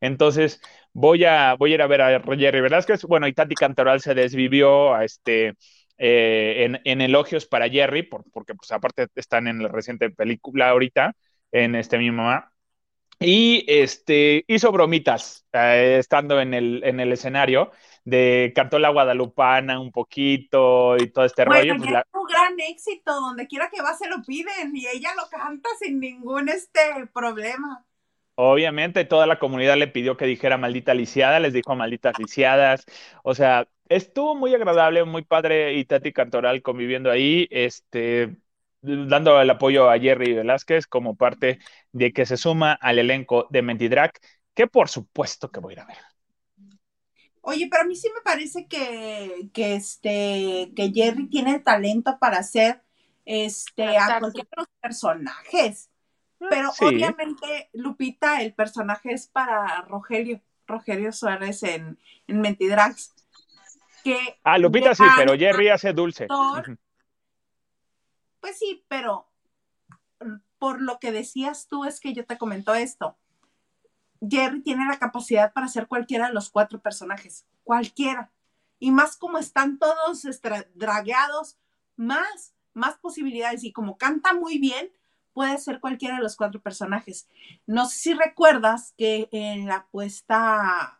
Entonces, 0.00 0.60
voy 0.92 1.24
a, 1.24 1.54
voy 1.54 1.72
a 1.72 1.74
ir 1.74 1.82
a 1.82 1.86
ver 1.86 2.02
a 2.02 2.22
Jerry 2.22 2.60
Velázquez. 2.60 3.04
Bueno, 3.04 3.26
y 3.28 3.32
Tati 3.32 3.54
Cantoral 3.54 4.00
se 4.00 4.14
desvivió 4.14 4.94
a 4.94 5.04
este, 5.04 5.54
eh, 5.98 6.64
en, 6.64 6.80
en, 6.84 7.00
elogios 7.00 7.46
para 7.46 7.68
Jerry, 7.68 8.02
por, 8.02 8.24
porque 8.32 8.54
pues 8.54 8.70
aparte 8.72 9.06
están 9.14 9.48
en 9.48 9.62
la 9.62 9.68
reciente 9.68 10.10
película 10.10 10.70
ahorita, 10.70 11.14
en 11.52 11.74
este 11.74 11.98
mi 11.98 12.10
mamá. 12.10 12.52
Y 13.18 13.64
este, 13.66 14.44
hizo 14.46 14.70
bromitas 14.72 15.46
eh, 15.52 15.96
estando 15.98 16.38
en 16.38 16.52
el, 16.52 16.82
en 16.84 17.00
el 17.00 17.12
escenario, 17.12 17.72
de 18.04 18.52
cantó 18.54 18.78
la 18.78 18.90
guadalupana 18.90 19.80
un 19.80 19.90
poquito 19.90 20.96
y 20.98 21.10
todo 21.10 21.24
este 21.24 21.46
Bueno, 21.46 21.62
rollo. 21.62 21.76
Pues 21.78 21.90
la, 21.90 22.00
es 22.00 22.06
un 22.12 22.26
gran 22.26 22.60
éxito, 22.60 23.14
donde 23.14 23.46
quiera 23.46 23.70
que 23.70 23.80
va 23.80 23.94
se 23.94 24.08
lo 24.08 24.22
piden 24.22 24.76
y 24.76 24.86
ella 24.86 25.14
lo 25.16 25.28
canta 25.30 25.68
sin 25.80 25.98
ningún 25.98 26.50
este 26.50 26.80
problema. 27.14 27.86
Obviamente 28.38 29.04
toda 29.06 29.26
la 29.26 29.38
comunidad 29.38 29.76
le 29.78 29.88
pidió 29.88 30.16
que 30.18 30.26
dijera 30.26 30.58
maldita 30.58 30.92
lisiada, 30.94 31.40
les 31.40 31.54
dijo 31.54 31.74
malditas 31.74 32.18
lisiadas, 32.18 32.84
o 33.22 33.34
sea, 33.34 33.66
estuvo 33.88 34.34
muy 34.34 34.54
agradable, 34.54 35.04
muy 35.04 35.22
padre 35.22 35.74
y 35.74 35.86
Tati 35.86 36.12
Cantoral 36.12 36.60
conviviendo 36.62 37.10
ahí, 37.10 37.48
este, 37.50 38.36
dando 38.82 39.40
el 39.40 39.48
apoyo 39.48 39.88
a 39.90 39.98
Jerry 39.98 40.34
Velázquez 40.34 40.86
como 40.86 41.16
parte 41.16 41.60
de 41.92 42.12
que 42.12 42.26
se 42.26 42.36
suma 42.36 42.72
al 42.74 42.98
elenco 42.98 43.46
de 43.50 43.62
Mentidrag, 43.62 44.12
que 44.54 44.66
por 44.66 44.90
supuesto 44.90 45.50
que 45.50 45.60
voy 45.60 45.72
a 45.72 45.76
ir 45.76 45.80
a 45.80 45.86
ver. 45.86 45.96
Oye, 47.42 47.68
pero 47.70 47.82
a 47.84 47.86
mí 47.86 47.94
sí 47.94 48.08
me 48.14 48.20
parece 48.22 48.66
que, 48.66 49.48
que 49.52 49.76
este, 49.76 50.72
que 50.74 50.90
Jerry 50.92 51.28
tiene 51.28 51.54
el 51.54 51.62
talento 51.62 52.18
para 52.18 52.38
hacer 52.38 52.82
este, 53.24 53.96
a 53.96 54.20
de 54.20 54.42
los 54.56 54.66
personajes. 54.80 55.90
Pero 56.38 56.70
Sí. 56.72 56.84
obviamente, 56.84 57.70
Lupita, 57.72 58.42
el 58.42 58.54
personaje 58.54 59.12
es 59.12 59.26
para 59.26 59.82
Rogelio, 59.82 60.40
Rogelio 60.66 61.12
Suárez 61.12 61.62
en, 61.62 61.98
en 62.26 62.40
Mentidrags. 62.40 63.14
Que 64.04 64.38
Ah, 64.44 64.58
Lupita 64.58 64.94
sí, 64.94 65.04
pero 65.16 65.36
Jerry 65.36 65.68
hace 65.68 65.92
dulce. 65.92 66.24
actor. 66.24 66.78
Pues 68.40 68.58
sí, 68.58 68.84
pero 68.88 69.28
por 70.58 70.80
lo 70.80 70.98
que 70.98 71.12
decías 71.12 71.66
tú 71.68 71.84
es 71.84 72.00
que 72.00 72.12
yo 72.12 72.24
te 72.24 72.38
comento 72.38 72.74
esto. 72.74 73.16
Jerry 74.20 74.62
tiene 74.62 74.86
la 74.86 74.98
capacidad 74.98 75.52
para 75.52 75.66
hacer 75.66 75.88
cualquiera 75.88 76.28
de 76.28 76.34
los 76.34 76.50
cuatro 76.50 76.80
personajes, 76.80 77.44
cualquiera. 77.64 78.30
Y 78.78 78.90
más 78.90 79.16
como 79.16 79.38
están 79.38 79.78
todos 79.78 80.26
dragueados, 80.74 81.58
más, 81.96 82.54
más 82.74 82.96
posibilidades. 82.98 83.64
Y 83.64 83.72
como 83.72 83.98
canta 83.98 84.34
muy 84.34 84.58
bien, 84.58 84.90
puede 85.36 85.58
ser 85.58 85.80
cualquiera 85.80 86.16
de 86.16 86.22
los 86.22 86.34
cuatro 86.34 86.62
personajes. 86.62 87.28
No 87.66 87.84
sé 87.90 87.98
si 87.98 88.14
recuerdas 88.14 88.94
que 88.96 89.28
en 89.32 89.66
la 89.66 89.86
puesta 89.92 90.98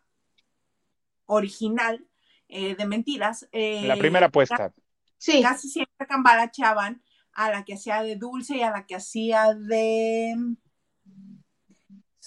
original 1.24 2.06
eh, 2.48 2.74
de 2.76 2.84
Mentiras, 2.86 3.48
eh, 3.50 3.86
La 3.86 3.96
primera 3.96 4.26
apuesta. 4.26 4.74
Sí, 5.16 5.40
casi 5.42 5.70
siempre 5.70 6.06
cambalacheaban 6.06 7.02
a 7.32 7.50
la 7.50 7.64
que 7.64 7.74
hacía 7.74 8.02
de 8.02 8.16
Dulce 8.16 8.58
y 8.58 8.62
a 8.62 8.70
la 8.70 8.84
que 8.84 8.96
hacía 8.96 9.54
de. 9.54 10.34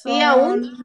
Pía 0.04 0.36
Un. 0.36 0.84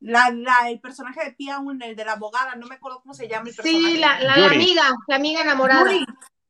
La, 0.00 0.30
la- 0.30 0.68
el 0.70 0.80
personaje 0.80 1.24
de 1.24 1.32
Pía 1.34 1.60
Un, 1.60 1.80
el 1.82 1.94
de 1.94 2.04
la 2.04 2.14
abogada, 2.14 2.56
no 2.56 2.66
me 2.66 2.74
acuerdo 2.74 3.00
cómo 3.00 3.14
se 3.14 3.28
llama 3.28 3.48
el 3.48 3.54
personaje. 3.54 3.92
sí, 3.92 3.98
la, 3.98 4.18
la- 4.20 4.36
la 4.38 4.46
amiga, 4.48 4.82
la 5.06 5.14
amiga 5.16 5.40
enamorada. 5.42 5.84
Yuri, 5.92 6.04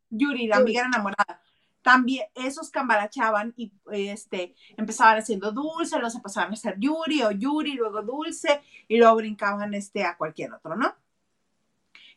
Yuri, 0.08 0.46
la 0.46 0.56
Yuri. 0.60 0.62
amiga 0.62 0.86
enamorada. 0.86 1.42
También 1.82 2.26
esos 2.34 2.70
cambalachaban 2.70 3.52
y 3.56 3.72
este, 3.90 4.54
empezaban 4.76 5.18
haciendo 5.18 5.52
dulce, 5.52 5.98
los 5.98 6.14
empezaban 6.14 6.50
a 6.50 6.54
hacer 6.54 6.76
Yuri 6.78 7.22
o 7.22 7.32
Yuri, 7.32 7.72
luego 7.74 8.02
dulce, 8.02 8.62
y 8.88 8.98
luego 8.98 9.16
brincaban 9.16 9.74
este, 9.74 10.04
a 10.04 10.16
cualquier 10.16 10.52
otro, 10.52 10.76
¿no? 10.76 10.94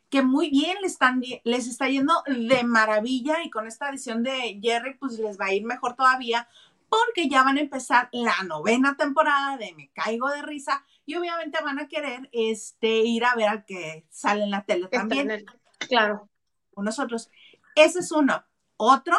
Que 0.08 0.22
muy 0.22 0.50
bien 0.50 0.76
les, 0.82 0.92
están, 0.92 1.20
les 1.42 1.66
está 1.66 1.88
yendo 1.88 2.22
de 2.26 2.62
maravilla 2.62 3.42
y 3.42 3.50
con 3.50 3.66
esta 3.66 3.90
edición 3.90 4.22
de 4.22 4.60
Jerry, 4.62 4.94
pues 4.94 5.18
les 5.18 5.38
va 5.38 5.46
a 5.46 5.52
ir 5.52 5.64
mejor 5.64 5.94
todavía, 5.96 6.48
porque 6.88 7.28
ya 7.28 7.42
van 7.42 7.58
a 7.58 7.62
empezar 7.62 8.08
la 8.12 8.44
novena 8.44 8.96
temporada 8.96 9.56
de 9.56 9.74
Me 9.74 9.90
Caigo 9.92 10.28
de 10.30 10.42
Risa 10.42 10.84
y 11.04 11.16
obviamente 11.16 11.58
van 11.62 11.80
a 11.80 11.88
querer 11.88 12.28
este, 12.30 12.98
ir 13.00 13.24
a 13.24 13.34
ver 13.34 13.48
al 13.48 13.64
que 13.64 14.06
sale 14.10 14.44
en 14.44 14.52
la 14.52 14.64
tele 14.64 14.86
también 14.86 15.44
Claro. 15.88 16.28
con 16.72 16.84
nosotros. 16.84 17.28
Ese 17.74 17.98
es 17.98 18.12
uno. 18.12 18.44
Otro 18.76 19.16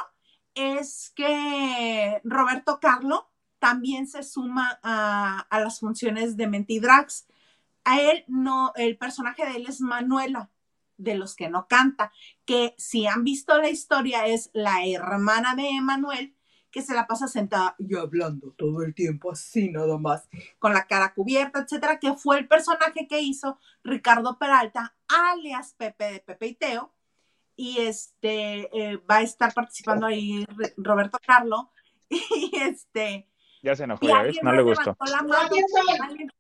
es 0.58 1.12
que 1.16 2.22
Roberto 2.24 2.80
Carlo 2.80 3.30
también 3.60 4.08
se 4.08 4.24
suma 4.24 4.80
a, 4.84 5.40
a 5.50 5.60
las 5.60 5.80
funciones 5.80 6.38
de 6.38 6.48
Mentidrags. 6.48 7.28
A 7.84 8.02
él 8.02 8.26
no, 8.28 8.74
el 8.76 8.98
personaje 8.98 9.46
de 9.46 9.58
él 9.58 9.66
es 9.68 9.82
Manuela, 9.82 10.52
de 10.98 11.16
los 11.16 11.36
que 11.36 11.50
no 11.50 11.68
canta, 11.68 12.12
que 12.46 12.76
si 12.78 13.08
han 13.08 13.24
visto 13.24 13.58
la 13.62 13.70
historia 13.70 14.26
es 14.26 14.50
la 14.54 14.86
hermana 14.86 15.56
de 15.56 15.70
Emanuel, 15.70 16.36
que 16.72 16.82
se 16.82 16.94
la 16.94 17.08
pasa 17.08 17.28
sentada 17.28 17.76
y 17.80 17.96
hablando 17.96 18.52
todo 18.52 18.84
el 18.84 18.94
tiempo 18.94 19.32
así 19.32 19.72
nada 19.72 19.98
más, 19.98 20.28
con 20.60 20.74
la 20.74 20.86
cara 20.86 21.14
cubierta, 21.14 21.60
etcétera, 21.60 22.00
que 22.00 22.14
fue 22.14 22.40
el 22.40 22.48
personaje 22.48 23.08
que 23.08 23.22
hizo 23.22 23.58
Ricardo 23.84 24.38
Peralta, 24.38 24.96
alias 25.08 25.74
Pepe 25.74 26.12
de 26.12 26.20
Pepe 26.20 26.48
y 26.48 26.56
Teo, 26.56 26.94
y 27.58 27.80
este 27.82 28.70
eh, 28.72 28.98
va 29.10 29.18
a 29.18 29.22
estar 29.24 29.54
participando 29.54 30.06
ahí 30.06 30.46
Roberto 30.78 31.18
Carlo, 31.26 31.74
y 32.10 32.52
este 32.62 33.28
Ya 33.62 33.76
se 33.76 33.84
enojó, 33.84 34.08
ya 34.08 34.22
ves, 34.22 34.38
no 34.42 34.54
le 34.54 34.62
gustó. 34.62 34.96
alguien- 36.02 36.32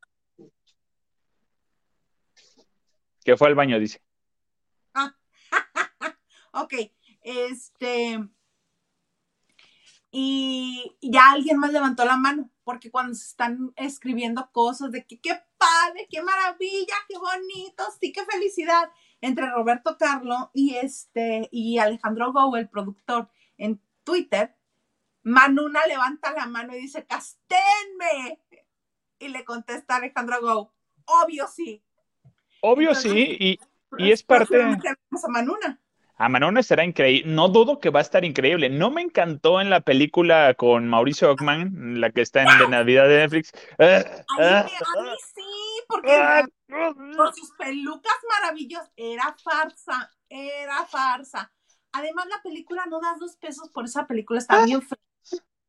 Que 3.25 3.36
fue 3.36 3.47
al 3.49 3.56
baño, 3.56 3.77
dice. 3.80 4.01
Ok, 6.53 6.73
este. 7.21 8.19
Y 10.10 10.97
ya 11.01 11.32
alguien 11.32 11.58
más 11.60 11.71
levantó 11.71 12.06
la 12.06 12.17
mano, 12.17 12.49
porque 12.63 12.89
cuando 12.89 13.13
se 13.13 13.27
están 13.27 13.73
escribiendo 13.75 14.49
cosas 14.51 14.91
de 14.91 15.06
que 15.06 15.19
qué 15.19 15.39
padre, 15.58 16.08
qué 16.10 16.23
maravilla, 16.23 16.95
qué 17.08 17.17
bonito, 17.19 17.84
sí, 17.99 18.12
qué 18.12 18.25
felicidad, 18.25 18.89
entre 19.21 19.49
Roberto 19.49 19.97
Carlo 19.97 20.51
y 20.53 20.75
este 20.75 21.47
y 21.51 21.77
Alejandro 21.80 22.32
Gou, 22.34 22.56
el 22.56 22.69
productor, 22.69 23.30
en 23.58 23.82
Twitter, 24.03 24.56
Manuna 25.23 25.86
levanta 25.88 26.32
la 26.32 26.45
mano 26.45 26.75
y 26.75 26.80
dice, 26.80 27.06
¡casténme! 27.06 28.39
Y 29.19 29.27
le 29.30 29.43
contesta 29.43 29.97
Alejandro 29.97 30.39
Gou, 30.41 30.71
obvio 31.06 31.47
sí. 31.47 31.84
Obvio 32.62 32.89
Entonces, 32.89 33.12
sí, 33.12 33.38
y, 33.39 33.60
Y 33.97 34.12
es 34.12 34.23
parte- 34.23 34.58
vemos 34.58 35.23
a 35.23 35.27
Manuna. 35.30 35.82
a 36.17 36.60
estará 36.60 36.84
increíble. 36.84 37.32
No 37.32 37.47
dudo 37.49 37.80
que 37.80 37.89
va 37.89 37.99
a 37.99 38.01
estar 38.01 38.25
increíble. 38.25 38.69
No 38.69 38.89
me 38.89 39.01
encantó 39.01 39.62
en 39.62 39.69
la 39.69 39.82
película 39.82 40.53
con 40.56 40.88
Mauricio 40.88 41.32
Ockman, 41.32 41.99
la 42.01 42.12
que 42.12 42.21
está 42.21 42.43
en 42.43 42.58
de 42.58 42.67
Navidad 42.67 43.08
de 43.08 43.17
Netflix. 43.17 43.51
A 43.77 43.84
mí, 43.84 43.89
a 44.47 44.63
mí 44.63 45.10
sí, 45.36 45.41
porque 45.88 46.43
con 46.67 47.34
sus 47.34 47.51
pelucas 47.58 48.13
maravillosas 48.30 48.91
era 48.95 49.36
farsa, 49.43 50.12
era 50.30 50.86
farsa. 50.86 51.51
Además, 51.91 52.27
la 52.27 52.41
película 52.43 52.86
no 52.86 52.99
das 52.99 53.19
dos 53.19 53.38
pesos 53.38 53.69
por 53.69 53.86
esa 53.86 54.06
película, 54.08 54.39
está 54.39 54.65
bien 54.65 54.82
fea. 54.82 54.97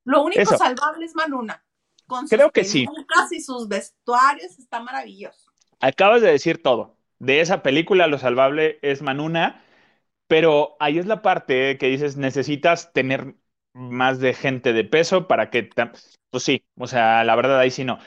Lo 0.04 0.22
único 0.22 0.40
Eso. 0.40 0.56
salvable 0.56 1.04
es 1.06 1.14
Manuna. 1.14 1.64
Con 2.06 2.22
sus 2.22 2.30
Creo 2.30 2.50
que 2.50 2.64
sí. 2.64 2.87
pelucas 2.87 3.32
y 3.32 3.40
sus 3.40 3.68
vestuarios 3.68 4.58
está 4.58 4.80
maravilloso. 4.80 5.52
Acabas 5.80 6.22
de 6.22 6.30
decir 6.32 6.62
todo. 6.62 6.96
De 7.18 7.40
esa 7.40 7.62
película, 7.62 8.06
lo 8.06 8.18
salvable 8.18 8.78
es 8.82 9.02
Manuna, 9.02 9.62
pero 10.26 10.76
ahí 10.80 10.98
es 10.98 11.06
la 11.06 11.22
parte 11.22 11.78
que 11.78 11.88
dices, 11.88 12.16
necesitas 12.16 12.92
tener 12.92 13.34
más 13.79 14.19
de 14.21 14.35
gente 14.35 14.73
de 14.73 14.85
peso 14.85 15.27
para 15.29 15.51
que... 15.51 15.71
Pues 16.31 16.45
sí, 16.45 16.62
o 16.77 16.87
sea, 16.87 17.25
la 17.25 17.35
verdad 17.37 17.59
ahí 17.59 17.71
sí 17.71 17.85
no. 17.85 17.99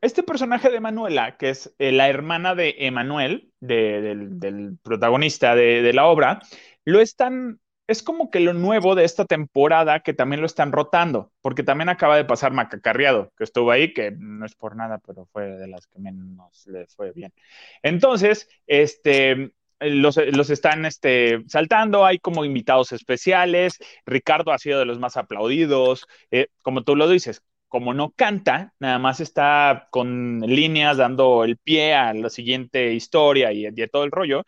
Este 0.00 0.22
personaje 0.22 0.70
de 0.70 0.80
Manuela, 0.80 1.36
que 1.36 1.50
es 1.50 1.74
eh, 1.78 1.92
la 1.92 2.08
hermana 2.08 2.54
de 2.54 2.74
Emanuel, 2.78 3.50
de- 3.60 4.00
del, 4.00 4.38
del 4.38 4.78
protagonista 4.82 5.54
de, 5.54 5.82
de 5.82 5.92
la 5.92 6.06
obra, 6.06 6.40
lo 6.84 7.00
están... 7.00 7.60
Es 7.86 8.02
como 8.02 8.30
que 8.30 8.40
lo 8.40 8.54
nuevo 8.54 8.94
de 8.94 9.04
esta 9.04 9.26
temporada 9.26 10.00
que 10.00 10.14
también 10.14 10.40
lo 10.40 10.46
están 10.46 10.72
rotando, 10.72 11.32
porque 11.42 11.62
también 11.62 11.90
acaba 11.90 12.16
de 12.16 12.24
pasar 12.24 12.50
Macacarriado, 12.52 13.30
que 13.36 13.44
estuvo 13.44 13.70
ahí, 13.70 13.92
que 13.92 14.10
no 14.18 14.46
es 14.46 14.54
por 14.54 14.74
nada, 14.74 15.00
pero 15.06 15.26
fue 15.26 15.48
de 15.50 15.68
las 15.68 15.86
que 15.88 15.98
menos 15.98 16.66
le 16.66 16.86
fue 16.86 17.12
bien. 17.12 17.34
Entonces, 17.82 18.48
este, 18.66 19.52
los, 19.90 20.16
los 20.16 20.50
están 20.50 20.84
este, 20.84 21.42
saltando, 21.48 22.04
hay 22.04 22.18
como 22.18 22.44
invitados 22.44 22.92
especiales, 22.92 23.78
Ricardo 24.06 24.52
ha 24.52 24.58
sido 24.58 24.78
de 24.78 24.84
los 24.86 24.98
más 24.98 25.16
aplaudidos, 25.16 26.06
eh, 26.30 26.48
como 26.62 26.82
tú 26.82 26.96
lo 26.96 27.08
dices, 27.08 27.42
como 27.68 27.94
no 27.94 28.12
canta, 28.12 28.72
nada 28.78 28.98
más 28.98 29.20
está 29.20 29.88
con 29.90 30.40
líneas 30.40 30.96
dando 30.96 31.44
el 31.44 31.56
pie 31.56 31.94
a 31.94 32.14
la 32.14 32.30
siguiente 32.30 32.92
historia 32.94 33.52
y, 33.52 33.66
y 33.66 33.86
todo 33.88 34.04
el 34.04 34.12
rollo. 34.12 34.44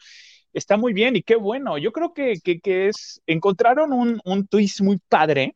Está 0.53 0.77
muy 0.77 0.93
bien 0.93 1.17
y 1.17 1.23
qué 1.23 1.37
bueno. 1.37 1.77
Yo 1.79 1.93
creo 1.93 2.15
que, 2.15 2.41
que, 2.43 2.61
que 2.61 2.89
es, 2.89 3.21
encontraron 3.27 3.93
un, 3.93 4.21
un 4.25 4.47
twist 4.47 4.81
muy 4.81 4.99
padre 5.09 5.53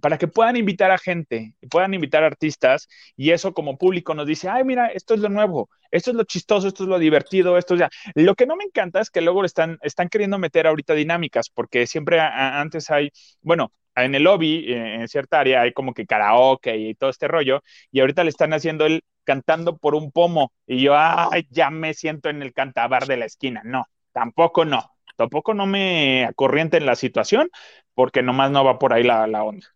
para 0.00 0.18
que 0.18 0.28
puedan 0.28 0.56
invitar 0.56 0.90
a 0.90 0.98
gente, 0.98 1.54
puedan 1.70 1.94
invitar 1.94 2.22
artistas 2.22 2.88
y 3.16 3.30
eso 3.30 3.52
como 3.52 3.76
público 3.76 4.14
nos 4.14 4.26
dice, 4.26 4.48
ay, 4.48 4.64
mira, 4.64 4.86
esto 4.88 5.14
es 5.14 5.20
lo 5.20 5.28
nuevo, 5.28 5.68
esto 5.90 6.10
es 6.10 6.16
lo 6.16 6.24
chistoso, 6.24 6.68
esto 6.68 6.84
es 6.84 6.88
lo 6.88 6.98
divertido, 6.98 7.58
esto 7.58 7.74
es 7.74 7.80
ya. 7.80 7.90
Lo 8.14 8.34
que 8.34 8.46
no 8.46 8.56
me 8.56 8.64
encanta 8.64 9.00
es 9.00 9.10
que 9.10 9.20
luego 9.20 9.44
están, 9.44 9.78
están 9.82 10.08
queriendo 10.08 10.38
meter 10.38 10.66
ahorita 10.66 10.94
dinámicas, 10.94 11.50
porque 11.50 11.86
siempre 11.86 12.20
antes 12.20 12.90
hay, 12.90 13.10
bueno, 13.42 13.72
en 13.96 14.14
el 14.14 14.22
lobby, 14.22 14.72
eh, 14.72 14.94
en 14.96 15.08
cierta 15.08 15.40
área, 15.40 15.62
hay 15.62 15.72
como 15.72 15.92
que 15.94 16.06
karaoke 16.06 16.76
y 16.76 16.94
todo 16.94 17.10
este 17.10 17.28
rollo, 17.28 17.62
y 17.90 18.00
ahorita 18.00 18.24
le 18.24 18.30
están 18.30 18.52
haciendo 18.52 18.86
el 18.86 19.02
cantando 19.24 19.76
por 19.76 19.94
un 19.94 20.10
pomo, 20.12 20.52
y 20.66 20.82
yo, 20.82 20.94
ay, 20.96 21.46
ya 21.50 21.70
me 21.70 21.94
siento 21.94 22.30
en 22.30 22.42
el 22.42 22.52
cantabar 22.52 23.06
de 23.06 23.16
la 23.16 23.26
esquina. 23.26 23.62
No, 23.64 23.84
tampoco 24.12 24.64
no, 24.64 24.90
tampoco 25.16 25.54
no 25.54 25.66
me 25.66 26.24
acorriente 26.24 26.76
en 26.78 26.86
la 26.86 26.96
situación, 26.96 27.50
porque 27.94 28.22
nomás 28.22 28.50
no 28.50 28.64
va 28.64 28.78
por 28.78 28.92
ahí 28.92 29.02
la 29.04 29.44
onda. 29.44 29.66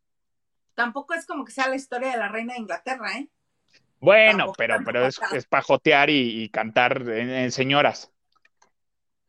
Tampoco 0.74 1.14
es 1.14 1.26
como 1.26 1.44
que 1.44 1.52
sea 1.52 1.68
la 1.68 1.76
historia 1.76 2.10
de 2.12 2.18
la 2.18 2.28
reina 2.28 2.54
de 2.54 2.60
Inglaterra, 2.60 3.12
¿eh? 3.18 3.30
Bueno, 4.00 4.44
Tampoco, 4.44 4.56
pero, 4.56 4.82
pero 4.84 5.06
es, 5.06 5.24
es 5.30 5.46
pajotear 5.46 6.10
y, 6.10 6.44
y 6.44 6.48
cantar 6.50 7.02
en, 7.08 7.30
en 7.30 7.50
señoras. 7.52 8.12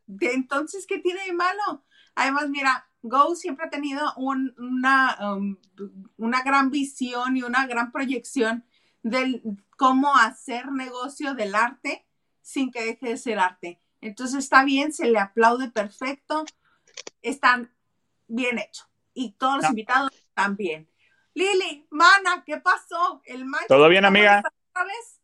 De 0.07 0.33
entonces, 0.33 0.85
¿qué 0.87 0.99
tiene 0.99 1.23
de 1.25 1.33
malo? 1.33 1.83
Además, 2.15 2.49
mira, 2.49 2.87
Go 3.01 3.35
siempre 3.35 3.65
ha 3.65 3.69
tenido 3.69 4.13
un- 4.17 4.53
una, 4.57 5.17
um, 5.35 5.57
una 6.17 6.41
gran 6.43 6.71
visión 6.71 7.37
y 7.37 7.43
una 7.43 7.67
gran 7.67 7.91
proyección 7.91 8.65
de 9.03 9.41
cómo 9.77 10.15
hacer 10.15 10.71
negocio 10.71 11.33
del 11.35 11.53
arte 11.55 12.05
sin 12.41 12.71
que 12.71 12.83
deje 12.83 13.09
de 13.09 13.17
ser 13.17 13.39
arte. 13.39 13.79
Entonces 14.01 14.39
está 14.39 14.63
bien, 14.63 14.91
se 14.93 15.07
le 15.07 15.19
aplaude 15.19 15.69
perfecto, 15.71 16.45
están 17.21 17.71
bien 18.27 18.59
hecho. 18.59 18.85
Y 19.13 19.33
todos 19.33 19.57
los 19.57 19.63
No. 19.63 19.69
invitados 19.69 20.11
bien. 20.57 20.89
Lili, 21.35 21.85
Mana, 21.91 22.43
¿qué 22.45 22.57
pasó? 22.57 23.21
¿El 23.25 23.45
mancho 23.45 23.67
¿Todo 23.67 23.89
bien, 23.89 24.05
amiga? 24.05 24.47
vez? 24.85 25.21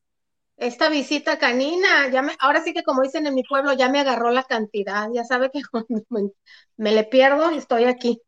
Esta 0.57 0.89
visita 0.89 1.39
canina, 1.39 2.09
ya 2.09 2.21
me, 2.21 2.35
ahora 2.39 2.63
sí 2.63 2.73
que 2.73 2.83
como 2.83 3.01
dicen 3.03 3.27
en 3.27 3.35
mi 3.35 3.43
pueblo, 3.43 3.73
ya 3.73 3.89
me 3.89 3.99
agarró 3.99 4.31
la 4.31 4.43
cantidad. 4.43 5.09
Ya 5.13 5.23
sabe 5.25 5.51
que 5.51 5.61
cuando 5.71 6.03
me, 6.09 6.31
me 6.77 6.91
le 6.93 7.03
pierdo 7.05 7.51
y 7.51 7.57
estoy 7.57 7.85
aquí. 7.85 8.21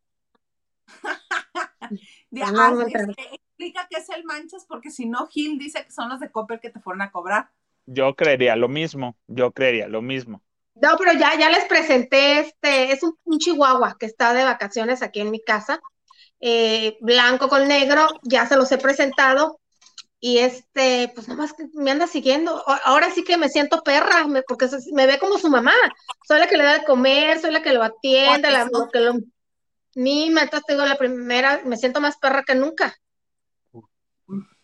De- 2.31 2.45
no 2.51 2.75
me 2.75 2.83
es 2.83 2.83
enteré. 2.83 3.15
que 3.15 3.35
explica 3.35 3.87
qué 3.89 3.97
es 3.99 4.09
el 4.09 4.23
manchas, 4.25 4.65
porque 4.67 4.91
si 4.91 5.05
no, 5.05 5.27
Gil 5.27 5.57
dice 5.59 5.85
que 5.85 5.91
son 5.91 6.09
los 6.09 6.19
de 6.19 6.31
Copper 6.31 6.59
que 6.59 6.69
te 6.69 6.79
fueron 6.79 7.01
a 7.01 7.11
cobrar. 7.11 7.51
Yo 7.85 8.13
creería 8.15 8.57
lo 8.57 8.67
mismo, 8.67 9.15
yo 9.27 9.53
creería 9.53 9.87
lo 9.87 10.01
mismo. 10.01 10.43
No, 10.75 10.97
pero 10.97 11.13
ya, 11.13 11.37
ya 11.37 11.49
les 11.49 11.65
presenté 11.65 12.39
este, 12.39 12.91
es 12.91 13.03
un, 13.03 13.15
un 13.25 13.37
chihuahua 13.39 13.95
que 13.99 14.05
está 14.07 14.33
de 14.33 14.43
vacaciones 14.43 15.01
aquí 15.01 15.21
en 15.21 15.31
mi 15.31 15.41
casa, 15.43 15.81
eh, 16.45 16.97
blanco 16.99 17.47
con 17.47 17.67
negro, 17.69 18.07
ya 18.23 18.45
se 18.45 18.57
los 18.57 18.69
he 18.73 18.77
presentado 18.77 19.59
y 20.19 20.39
este, 20.39 21.09
pues 21.15 21.27
nomás 21.29 21.53
que 21.53 21.67
me 21.73 21.91
anda 21.91 22.05
siguiendo. 22.07 22.61
Ahora 22.85 23.09
sí 23.11 23.23
que 23.23 23.37
me 23.37 23.47
siento 23.49 23.81
perra, 23.81 24.27
me- 24.27 24.41
porque 24.43 24.67
se- 24.67 24.91
me 24.93 25.05
ve 25.07 25.19
como 25.19 25.37
su 25.37 25.49
mamá. 25.49 25.73
Soy 26.27 26.39
la 26.39 26.47
que 26.47 26.57
le 26.57 26.63
da 26.65 26.79
de 26.79 26.85
comer, 26.85 27.39
soy 27.39 27.51
la 27.51 27.61
que 27.61 27.71
lo 27.73 27.81
atiende, 27.83 28.49
la, 28.51 28.67
que 28.91 28.99
lo 28.99 29.13
mima, 29.95 30.41
entonces 30.41 30.65
tengo 30.67 30.85
la 30.85 30.97
primera, 30.97 31.61
me 31.65 31.77
siento 31.77 32.01
más 32.01 32.17
perra 32.17 32.43
que 32.43 32.55
nunca. 32.55 32.93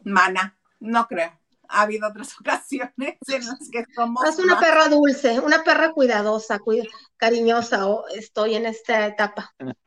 Mana, 0.03 0.57
no 0.79 1.07
creo. 1.07 1.31
Ha 1.69 1.81
habido 1.83 2.07
otras 2.09 2.33
ocasiones 2.39 3.17
en 3.27 3.45
las 3.47 3.69
que 3.71 3.85
somos 3.95 4.23
Es 4.27 4.39
una 4.39 4.55
más- 4.55 4.63
perra 4.65 4.87
dulce, 4.89 5.39
una 5.39 5.63
perra 5.63 5.91
cuidadosa, 5.91 6.59
cuida- 6.59 6.87
cariñosa, 7.17 7.85
estoy 8.15 8.55
en 8.55 8.65
esta 8.65 9.05
etapa. 9.07 9.53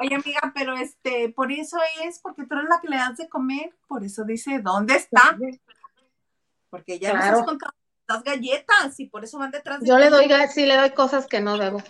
Oye, 0.00 0.14
amiga, 0.14 0.52
pero 0.54 0.76
este, 0.76 1.28
por 1.30 1.52
eso 1.52 1.78
es, 2.04 2.18
porque 2.20 2.44
tú 2.46 2.54
eres 2.54 2.68
la 2.68 2.80
que 2.80 2.88
le 2.88 2.96
das 2.96 3.16
de 3.16 3.28
comer, 3.28 3.74
por 3.86 4.04
eso 4.04 4.24
dice, 4.24 4.60
¿dónde 4.60 4.96
está? 4.96 5.38
Porque 6.70 6.98
ya 6.98 7.10
Claro. 7.10 7.30
nos 7.30 7.40
has 7.40 7.46
contado 7.46 7.72
las 8.06 8.22
galletas 8.22 9.00
y 9.00 9.06
por 9.06 9.24
eso 9.24 9.38
van 9.38 9.50
detrás 9.50 9.80
de 9.80 9.86
Yo 9.86 9.98
le 9.98 10.10
doy, 10.10 10.28
sí 10.52 10.66
le 10.66 10.76
doy 10.76 10.90
cosas 10.90 11.26
que 11.26 11.40
no 11.40 11.56
debo. 11.56 11.82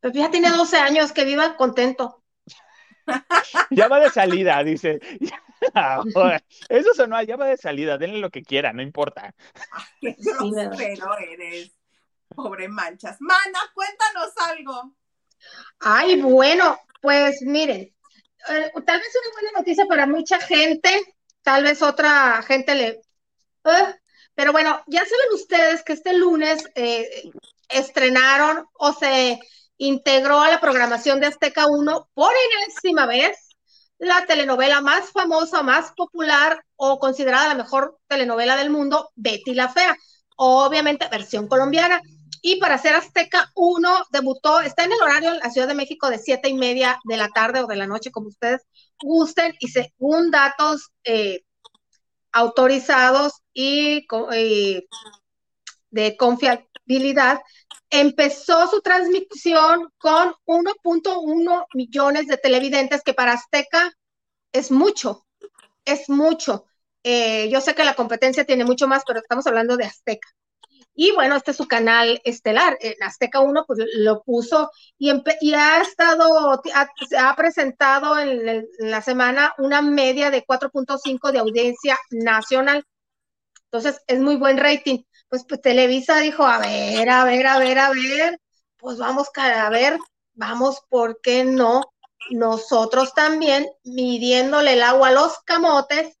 Pero 0.00 0.14
ya 0.14 0.30
tiene 0.30 0.50
12 0.50 0.78
años, 0.78 1.12
que 1.12 1.24
viva 1.24 1.56
contento. 1.56 2.22
Ya 3.70 3.88
va 3.88 4.00
de 4.00 4.10
salida, 4.10 4.62
dice. 4.62 5.00
Eso 6.68 6.94
sonó, 6.94 7.22
ya 7.22 7.36
va 7.36 7.46
de 7.46 7.56
salida, 7.56 7.96
denle 7.98 8.18
lo 8.18 8.30
que 8.30 8.42
quiera, 8.42 8.72
no 8.72 8.82
importa. 8.82 9.34
Qué 10.00 10.14
grosero 10.18 11.16
eres. 11.18 11.74
Pobre 12.28 12.68
manchas. 12.68 13.16
Mana, 13.20 13.58
cuéntanos 13.74 14.30
algo. 14.46 14.94
Ay, 15.80 16.20
bueno, 16.20 16.78
pues 17.00 17.42
miren, 17.42 17.80
eh, 18.48 18.72
tal 18.86 18.98
vez 19.00 19.08
una 19.22 19.32
buena 19.34 19.58
noticia 19.58 19.86
para 19.86 20.06
mucha 20.06 20.40
gente, 20.40 20.90
tal 21.42 21.64
vez 21.64 21.82
otra 21.82 22.42
gente 22.42 22.74
le... 22.74 22.88
eh, 23.64 23.94
pero 24.34 24.52
bueno, 24.52 24.82
ya 24.86 25.00
saben 25.00 25.34
ustedes 25.34 25.82
que 25.82 25.94
este 25.94 26.12
lunes 26.14 26.64
eh, 26.74 27.30
estrenaron 27.68 28.66
o 28.74 28.92
se 28.92 29.40
integró 29.78 30.40
a 30.40 30.50
la 30.50 30.60
programación 30.60 31.20
de 31.20 31.26
Azteca 31.26 31.66
1 31.66 32.10
por 32.14 32.32
enésima 32.62 33.06
vez 33.06 33.36
la 33.98 34.26
telenovela 34.26 34.80
más 34.80 35.10
famosa, 35.10 35.62
más 35.62 35.92
popular 35.96 36.64
o 36.76 36.98
considerada 36.98 37.48
la 37.48 37.54
mejor 37.54 37.98
telenovela 38.06 38.56
del 38.56 38.70
mundo, 38.70 39.10
Betty 39.16 39.54
la 39.54 39.68
Fea, 39.68 39.96
obviamente 40.36 41.08
versión 41.08 41.48
colombiana. 41.48 42.00
Y 42.42 42.60
para 42.60 42.78
ser 42.78 42.94
Azteca 42.94 43.50
1 43.54 44.06
debutó, 44.10 44.60
está 44.60 44.84
en 44.84 44.92
el 44.92 45.02
horario 45.02 45.30
en 45.32 45.38
la 45.38 45.50
Ciudad 45.50 45.68
de 45.68 45.74
México 45.74 46.10
de 46.10 46.18
siete 46.18 46.48
y 46.48 46.54
media 46.54 46.98
de 47.04 47.16
la 47.16 47.28
tarde 47.28 47.60
o 47.60 47.66
de 47.66 47.76
la 47.76 47.86
noche, 47.86 48.10
como 48.10 48.28
ustedes 48.28 48.62
gusten, 49.00 49.54
y 49.60 49.68
según 49.68 50.30
datos 50.30 50.90
eh, 51.04 51.42
autorizados 52.32 53.42
y, 53.52 54.06
y 54.34 54.88
de 55.90 56.16
confiabilidad, 56.16 57.40
empezó 57.90 58.68
su 58.68 58.80
transmisión 58.82 59.88
con 59.98 60.34
1.1 60.46 61.66
millones 61.74 62.26
de 62.26 62.36
televidentes, 62.36 63.02
que 63.02 63.14
para 63.14 63.32
Azteca 63.32 63.92
es 64.52 64.70
mucho, 64.70 65.26
es 65.84 66.08
mucho. 66.08 66.66
Eh, 67.02 67.48
yo 67.50 67.60
sé 67.60 67.74
que 67.74 67.84
la 67.84 67.94
competencia 67.94 68.44
tiene 68.44 68.64
mucho 68.64 68.88
más, 68.88 69.02
pero 69.06 69.20
estamos 69.20 69.46
hablando 69.46 69.76
de 69.76 69.84
Azteca. 69.84 70.28
Y 71.00 71.12
bueno, 71.12 71.36
este 71.36 71.52
es 71.52 71.56
su 71.56 71.68
canal 71.68 72.20
estelar. 72.24 72.76
Azteca 73.00 73.38
1 73.38 73.64
pues 73.68 73.78
lo 73.98 74.20
puso 74.24 74.72
y, 74.98 75.12
y 75.40 75.54
ha 75.54 75.80
estado, 75.80 76.60
ha, 76.74 76.90
ha 77.20 77.36
presentado 77.36 78.18
en, 78.18 78.66
la 78.80 79.00
semana 79.00 79.54
una 79.58 79.80
media 79.80 80.32
de 80.32 80.44
4.5 80.44 81.30
de 81.30 81.38
audiencia 81.38 81.96
nacional. 82.10 82.84
Entonces 83.66 84.02
es 84.08 84.18
muy 84.18 84.34
buen 84.34 84.58
rating. 84.58 85.04
Pues, 85.28 85.44
pues 85.48 85.60
Televisa 85.60 86.18
dijo, 86.18 86.44
a 86.44 86.58
ver, 86.58 87.08
a 87.08 87.22
ver, 87.22 87.46
a 87.46 87.58
ver, 87.60 87.78
a 87.78 87.90
ver, 87.90 88.40
pues 88.76 88.98
vamos 88.98 89.28
a 89.36 89.70
ver, 89.70 90.00
vamos, 90.34 90.82
¿por 90.88 91.20
qué 91.20 91.44
no? 91.44 91.92
Nosotros 92.30 93.14
también 93.14 93.68
midiéndole 93.84 94.72
el 94.72 94.82
agua 94.82 95.08
a 95.08 95.12
los 95.12 95.38
camotes 95.44 96.17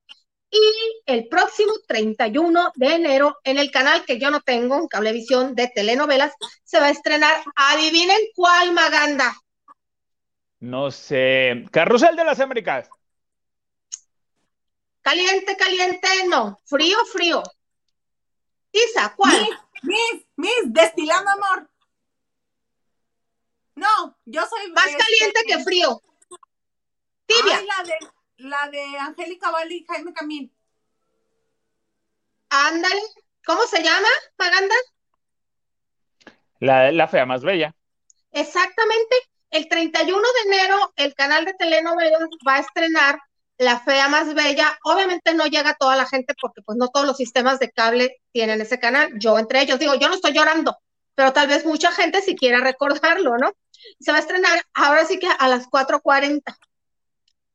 y 0.50 1.02
el 1.06 1.28
próximo 1.28 1.72
31 1.86 2.72
de 2.74 2.94
enero 2.94 3.36
en 3.44 3.58
el 3.58 3.70
canal 3.70 4.04
que 4.04 4.18
yo 4.18 4.30
no 4.30 4.40
tengo, 4.40 4.76
en 4.76 4.88
Cablevisión 4.88 5.54
de 5.54 5.68
telenovelas, 5.68 6.32
se 6.64 6.80
va 6.80 6.86
a 6.86 6.90
estrenar, 6.90 7.42
adivinen 7.54 8.18
cuál 8.34 8.72
Maganda. 8.72 9.36
No 10.60 10.90
sé. 10.90 11.66
Carrusel 11.70 12.16
de 12.16 12.24
las 12.24 12.40
Américas. 12.40 12.88
Caliente, 15.02 15.56
caliente, 15.56 16.08
no. 16.28 16.58
Frío, 16.64 16.98
frío. 17.06 17.42
Isa, 18.72 19.14
¿cuál? 19.16 19.48
Miss, 19.82 20.26
Miss, 20.36 20.62
destilando 20.66 21.30
amor. 21.30 21.70
No, 23.76 24.18
yo 24.24 24.44
soy 24.46 24.72
más 24.72 24.86
este, 24.86 24.98
caliente 24.98 25.40
que 25.46 25.58
frío. 25.60 26.02
Tibia. 27.26 27.58
ay, 27.58 27.66
la 27.66 27.84
de 27.84 28.17
la 28.38 28.68
de 28.70 28.82
Angélica 28.98 29.50
Vale 29.50 29.74
y 29.74 29.84
Jaime 29.84 30.12
Camil. 30.12 30.52
Ándale. 32.50 33.02
¿Cómo 33.44 33.66
se 33.66 33.82
llama, 33.82 34.08
Maganda? 34.38 34.74
La, 36.60 36.92
la 36.92 37.08
fea 37.08 37.26
más 37.26 37.42
bella. 37.42 37.74
Exactamente. 38.32 39.16
El 39.50 39.68
31 39.68 40.18
de 40.20 40.54
enero, 40.54 40.92
el 40.96 41.14
canal 41.14 41.44
de 41.44 41.54
telenovelas 41.54 42.28
va 42.46 42.56
a 42.56 42.60
estrenar 42.60 43.18
La 43.56 43.80
Fea 43.80 44.08
Más 44.08 44.34
Bella. 44.34 44.78
Obviamente 44.84 45.32
no 45.32 45.46
llega 45.46 45.70
a 45.70 45.76
toda 45.76 45.96
la 45.96 46.06
gente 46.06 46.34
porque 46.40 46.60
pues 46.62 46.76
no 46.76 46.88
todos 46.88 47.06
los 47.06 47.16
sistemas 47.16 47.58
de 47.58 47.70
cable 47.70 48.20
tienen 48.32 48.60
ese 48.60 48.78
canal. 48.78 49.10
Yo 49.18 49.38
entre 49.38 49.62
ellos 49.62 49.78
digo, 49.78 49.94
yo 49.94 50.08
no 50.08 50.14
estoy 50.14 50.32
llorando, 50.32 50.76
pero 51.14 51.32
tal 51.32 51.48
vez 51.48 51.64
mucha 51.64 51.90
gente 51.92 52.20
si 52.20 52.36
quiera 52.36 52.60
recordarlo, 52.60 53.38
¿no? 53.38 53.52
Se 54.00 54.12
va 54.12 54.18
a 54.18 54.20
estrenar 54.20 54.60
ahora 54.74 55.06
sí 55.06 55.18
que 55.18 55.28
a 55.28 55.48
las 55.48 55.66
4.40 55.70 56.42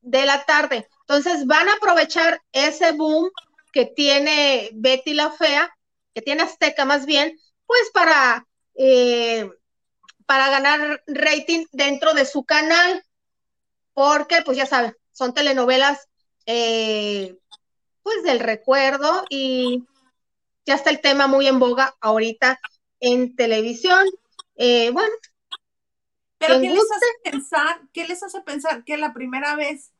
de 0.04 0.26
la 0.26 0.44
tarde. 0.44 0.88
Entonces 1.00 1.46
van 1.46 1.68
a 1.68 1.74
aprovechar 1.74 2.40
ese 2.52 2.92
boom 2.92 3.30
que 3.72 3.86
tiene 3.86 4.70
Betty 4.74 5.14
la 5.14 5.30
Fea, 5.30 5.76
que 6.14 6.22
tiene 6.22 6.42
Azteca 6.42 6.84
más 6.84 7.06
bien, 7.06 7.38
pues 7.66 7.90
para... 7.92 8.46
Eh, 8.76 9.48
para 10.26 10.48
ganar 10.48 11.02
rating 11.06 11.66
dentro 11.72 12.14
de 12.14 12.24
su 12.24 12.44
canal, 12.44 13.04
porque 13.92 14.42
pues 14.42 14.56
ya 14.56 14.66
saben, 14.66 14.96
son 15.12 15.34
telenovelas 15.34 16.08
eh, 16.46 17.38
pues 18.02 18.22
del 18.22 18.40
recuerdo 18.40 19.24
y 19.28 19.84
ya 20.66 20.74
está 20.74 20.90
el 20.90 21.00
tema 21.00 21.26
muy 21.26 21.46
en 21.46 21.58
boga 21.58 21.94
ahorita 22.00 22.60
en 23.00 23.36
televisión. 23.36 24.06
Eh, 24.56 24.90
bueno. 24.90 25.14
Pero 26.38 26.60
¿qué 26.60 26.70
les 26.70 26.90
hace 26.90 27.30
pensar? 27.30 27.80
¿Qué 27.92 28.06
les 28.06 28.22
hace 28.22 28.40
pensar 28.42 28.84
que 28.84 28.98
la 28.98 29.12
primera 29.12 29.56
vez 29.56 29.92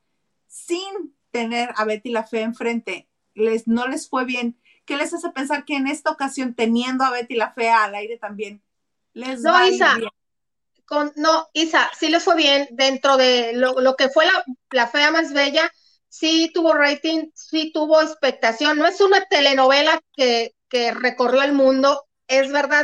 sin 0.55 1.15
tener 1.31 1.73
a 1.75 1.83
Betty 1.83 2.11
la 2.11 2.23
Fe 2.23 2.41
enfrente 2.41 3.09
les 3.33 3.67
no 3.67 3.87
les 3.87 4.07
fue 4.07 4.23
bien? 4.23 4.57
¿Qué 4.85 4.95
les 4.95 5.13
hace 5.13 5.29
pensar 5.31 5.65
que 5.65 5.75
en 5.75 5.87
esta 5.87 6.11
ocasión 6.11 6.53
teniendo 6.55 7.03
a 7.03 7.11
Betty 7.11 7.35
la 7.35 7.51
Fea 7.51 7.83
al 7.83 7.95
aire 7.95 8.17
también 8.17 8.61
les 9.13 9.41
no, 9.41 9.51
va 9.51 9.61
a 9.61 9.67
ir 9.67 9.73
Isa, 9.73 9.95
bien? 9.95 10.09
con, 10.85 11.11
no, 11.17 11.49
Isa, 11.53 11.91
sí 11.99 12.07
le 12.07 12.21
fue 12.21 12.35
bien 12.35 12.67
dentro 12.71 13.17
de 13.17 13.51
lo, 13.53 13.81
lo 13.81 13.95
que 13.95 14.09
fue 14.09 14.25
la, 14.25 14.43
la, 14.71 14.87
fea 14.87 15.11
más 15.11 15.33
bella, 15.33 15.69
sí 16.07 16.51
tuvo 16.53 16.73
rating, 16.73 17.29
sí 17.33 17.71
tuvo 17.73 18.01
expectación, 18.01 18.77
no 18.77 18.85
es 18.85 19.01
una 19.01 19.25
telenovela 19.25 20.01
que, 20.15 20.55
que 20.69 20.93
recorrió 20.93 21.41
el 21.41 21.53
mundo, 21.53 22.05
es 22.27 22.51
verdad, 22.51 22.83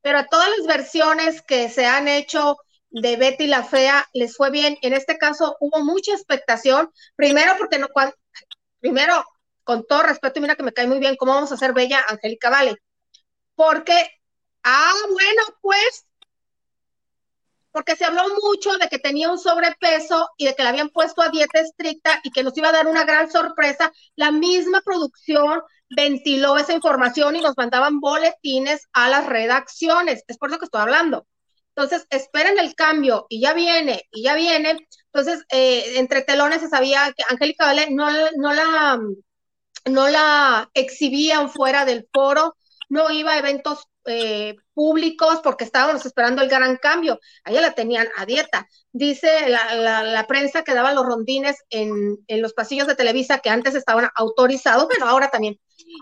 pero 0.00 0.18
a 0.18 0.26
todas 0.26 0.48
las 0.56 0.66
versiones 0.66 1.42
que 1.42 1.68
se 1.68 1.84
han 1.84 2.08
hecho 2.08 2.56
de 2.92 3.16
Betty 3.16 3.46
la 3.46 3.64
Fea 3.64 4.06
les 4.12 4.36
fue 4.36 4.50
bien, 4.50 4.78
en 4.82 4.92
este 4.92 5.18
caso 5.18 5.56
hubo 5.60 5.82
mucha 5.84 6.12
expectación, 6.12 6.90
primero 7.16 7.54
porque 7.58 7.78
no, 7.78 7.88
primero, 8.80 9.24
con 9.64 9.86
todo 9.86 10.02
respeto, 10.02 10.40
mira 10.40 10.56
que 10.56 10.62
me 10.62 10.72
cae 10.72 10.86
muy 10.86 10.98
bien, 10.98 11.16
¿cómo 11.16 11.34
vamos 11.34 11.50
a 11.52 11.54
hacer 11.54 11.72
Bella 11.72 12.04
Angélica 12.08 12.50
Vale? 12.50 12.76
Porque, 13.54 13.94
ah, 14.64 14.92
bueno, 15.10 15.42
pues 15.60 16.06
porque 17.72 17.96
se 17.96 18.04
habló 18.04 18.22
mucho 18.42 18.76
de 18.76 18.88
que 18.88 18.98
tenía 18.98 19.30
un 19.30 19.38
sobrepeso 19.38 20.28
y 20.36 20.44
de 20.44 20.54
que 20.54 20.62
le 20.62 20.68
habían 20.68 20.90
puesto 20.90 21.22
a 21.22 21.30
dieta 21.30 21.58
estricta 21.60 22.20
y 22.22 22.30
que 22.30 22.42
nos 22.42 22.56
iba 22.56 22.68
a 22.68 22.72
dar 22.72 22.86
una 22.86 23.04
gran 23.04 23.30
sorpresa. 23.30 23.90
La 24.14 24.30
misma 24.30 24.82
producción 24.84 25.62
ventiló 25.88 26.58
esa 26.58 26.74
información 26.74 27.34
y 27.34 27.40
nos 27.40 27.56
mandaban 27.56 27.98
boletines 27.98 28.88
a 28.92 29.08
las 29.08 29.26
redacciones. 29.26 30.22
Es 30.28 30.36
por 30.36 30.50
eso 30.50 30.58
que 30.58 30.66
estoy 30.66 30.82
hablando. 30.82 31.26
Entonces, 31.74 32.06
esperen 32.10 32.58
el 32.58 32.74
cambio 32.74 33.26
y 33.28 33.40
ya 33.40 33.54
viene, 33.54 34.02
y 34.10 34.22
ya 34.24 34.34
viene. 34.34 34.76
Entonces, 35.12 35.44
eh, 35.50 35.98
entre 35.98 36.22
telones 36.22 36.60
se 36.60 36.68
sabía 36.68 37.12
que 37.16 37.24
Angélica 37.28 37.66
Vale 37.66 37.90
no, 37.90 38.06
no, 38.36 38.52
la, 38.52 39.00
no 39.86 40.08
la 40.08 40.70
exhibían 40.74 41.50
fuera 41.50 41.84
del 41.84 42.06
foro, 42.12 42.56
no 42.88 43.10
iba 43.10 43.32
a 43.32 43.38
eventos 43.38 43.88
eh, 44.04 44.56
públicos 44.74 45.40
porque 45.42 45.64
estábamos 45.64 46.04
esperando 46.04 46.42
el 46.42 46.48
gran 46.48 46.76
cambio. 46.76 47.20
A 47.44 47.50
ella 47.50 47.60
la 47.62 47.74
tenían 47.74 48.08
a 48.16 48.26
dieta. 48.26 48.68
Dice 48.92 49.48
la, 49.48 49.74
la, 49.74 50.02
la 50.02 50.26
prensa 50.26 50.64
que 50.64 50.74
daba 50.74 50.92
los 50.92 51.06
rondines 51.06 51.56
en, 51.70 52.18
en, 52.26 52.42
los 52.42 52.52
pasillos 52.52 52.86
de 52.86 52.96
Televisa 52.96 53.38
que 53.38 53.50
antes 53.50 53.74
estaban 53.74 54.08
autorizados, 54.14 54.88
pero 54.90 55.06
ahora 55.06 55.30
también. 55.30 55.58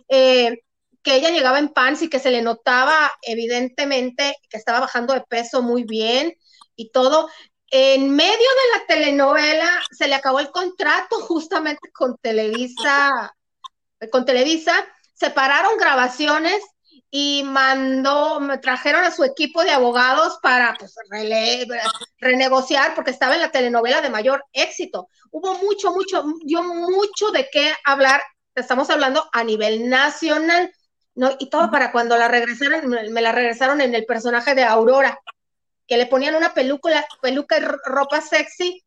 Eh, 0.08 0.62
que 1.02 1.14
ella 1.14 1.30
llegaba 1.30 1.58
en 1.58 1.68
pants 1.68 2.02
y 2.02 2.10
que 2.10 2.18
se 2.18 2.30
le 2.30 2.42
notaba 2.42 3.12
evidentemente 3.22 4.36
que 4.48 4.56
estaba 4.56 4.80
bajando 4.80 5.14
de 5.14 5.22
peso 5.22 5.62
muy 5.62 5.84
bien 5.84 6.34
y 6.76 6.90
todo. 6.90 7.28
En 7.70 8.14
medio 8.14 8.32
de 8.32 8.78
la 8.78 8.86
telenovela 8.86 9.70
se 9.90 10.08
le 10.08 10.14
acabó 10.14 10.40
el 10.40 10.50
contrato 10.50 11.20
justamente 11.20 11.90
con 11.92 12.16
Televisa, 12.18 13.34
con 14.10 14.24
Televisa, 14.24 14.74
separaron 15.14 15.76
grabaciones 15.76 16.62
y 17.10 17.42
mandó, 17.44 18.40
trajeron 18.60 19.04
a 19.04 19.10
su 19.10 19.24
equipo 19.24 19.64
de 19.64 19.72
abogados 19.72 20.38
para 20.42 20.76
pues, 20.78 20.94
renegociar 22.18 22.94
porque 22.94 23.10
estaba 23.10 23.34
en 23.34 23.40
la 23.40 23.50
telenovela 23.50 24.00
de 24.00 24.10
mayor 24.10 24.44
éxito. 24.52 25.08
Hubo 25.30 25.54
mucho, 25.58 25.92
mucho, 25.92 26.24
dio 26.44 26.62
mucho 26.62 27.30
de 27.32 27.48
qué 27.50 27.74
hablar, 27.84 28.22
estamos 28.54 28.90
hablando 28.90 29.28
a 29.32 29.42
nivel 29.42 29.88
nacional, 29.88 30.72
¿no? 31.14 31.30
Y 31.38 31.50
todo 31.50 31.70
para 31.70 31.92
cuando 31.92 32.16
la 32.16 32.28
regresaron, 32.28 32.88
me 32.88 33.20
la 33.20 33.32
regresaron 33.32 33.80
en 33.80 33.94
el 33.94 34.04
personaje 34.04 34.54
de 34.54 34.64
Aurora, 34.64 35.18
que 35.86 35.96
le 35.96 36.06
ponían 36.06 36.34
una 36.34 36.54
peluca, 36.54 37.04
peluca 37.20 37.58
y 37.58 37.62
ropa 37.84 38.20
sexy 38.20 38.84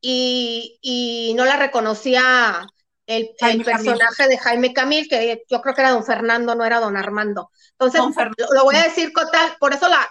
y, 0.00 0.78
y 0.82 1.34
no 1.34 1.44
la 1.44 1.56
reconocía 1.56 2.66
el, 3.06 3.30
el 3.38 3.64
personaje 3.64 4.14
Camil. 4.16 4.30
de 4.30 4.38
Jaime 4.38 4.72
Camil, 4.72 5.08
que 5.08 5.44
yo 5.48 5.60
creo 5.60 5.74
que 5.74 5.80
era 5.80 5.90
don 5.90 6.04
Fernando, 6.04 6.54
no 6.54 6.64
era 6.64 6.80
don 6.80 6.96
Armando. 6.96 7.50
Entonces, 7.72 8.00
lo, 8.00 8.54
lo, 8.54 8.64
voy 8.64 8.76
a 8.76 8.82
decir 8.82 9.12
con 9.12 9.30
tal, 9.30 9.56
por 9.58 9.72
eso 9.72 9.88
la 9.88 10.08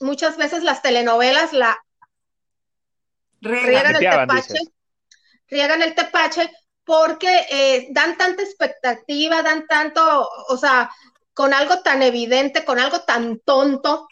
muchas 0.00 0.36
veces 0.36 0.62
las 0.62 0.82
telenovelas 0.82 1.52
la 1.52 1.78
riegan 3.40 3.94
el 3.94 4.00
tepache, 4.00 4.58
riegan 5.48 5.82
el 5.82 5.94
tepache 5.94 6.50
porque 6.84 7.46
eh, 7.50 7.88
dan 7.90 8.16
tanta 8.16 8.42
expectativa, 8.42 9.42
dan 9.42 9.66
tanto, 9.66 10.28
o 10.48 10.56
sea, 10.56 10.90
con 11.32 11.54
algo 11.54 11.80
tan 11.80 12.02
evidente, 12.02 12.64
con 12.64 12.78
algo 12.78 13.00
tan 13.00 13.40
tonto, 13.40 14.06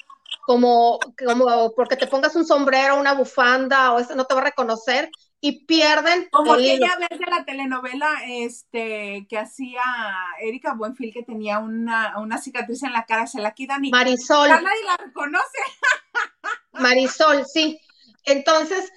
como, 0.46 0.98
como 1.24 1.72
porque 1.74 1.96
te 1.96 2.06
pongas 2.06 2.34
un 2.34 2.46
sombrero, 2.46 2.98
una 2.98 3.14
bufanda, 3.14 3.92
o 3.92 4.00
eso 4.00 4.14
no 4.14 4.24
te 4.24 4.34
va 4.34 4.40
a 4.40 4.44
reconocer, 4.44 5.10
y 5.44 5.64
pierden 5.66 6.28
como 6.30 6.54
aquella 6.54 6.96
vez 6.96 7.18
de 7.18 7.26
la 7.28 7.44
telenovela 7.44 8.22
este 8.28 9.26
que 9.28 9.38
hacía 9.38 9.82
Erika 10.40 10.74
Buenfil 10.74 11.12
que 11.12 11.24
tenía 11.24 11.58
una, 11.58 12.16
una 12.20 12.38
cicatriz 12.38 12.84
en 12.84 12.92
la 12.92 13.04
cara 13.06 13.26
se 13.26 13.40
la 13.40 13.52
quitan 13.52 13.84
y 13.84 13.90
Marisol. 13.90 14.46
ya 14.46 14.60
nadie 14.60 14.84
la 14.86 14.96
reconoce. 14.98 15.58
Marisol 16.74 17.44
sí. 17.44 17.80
Entonces 18.24 18.92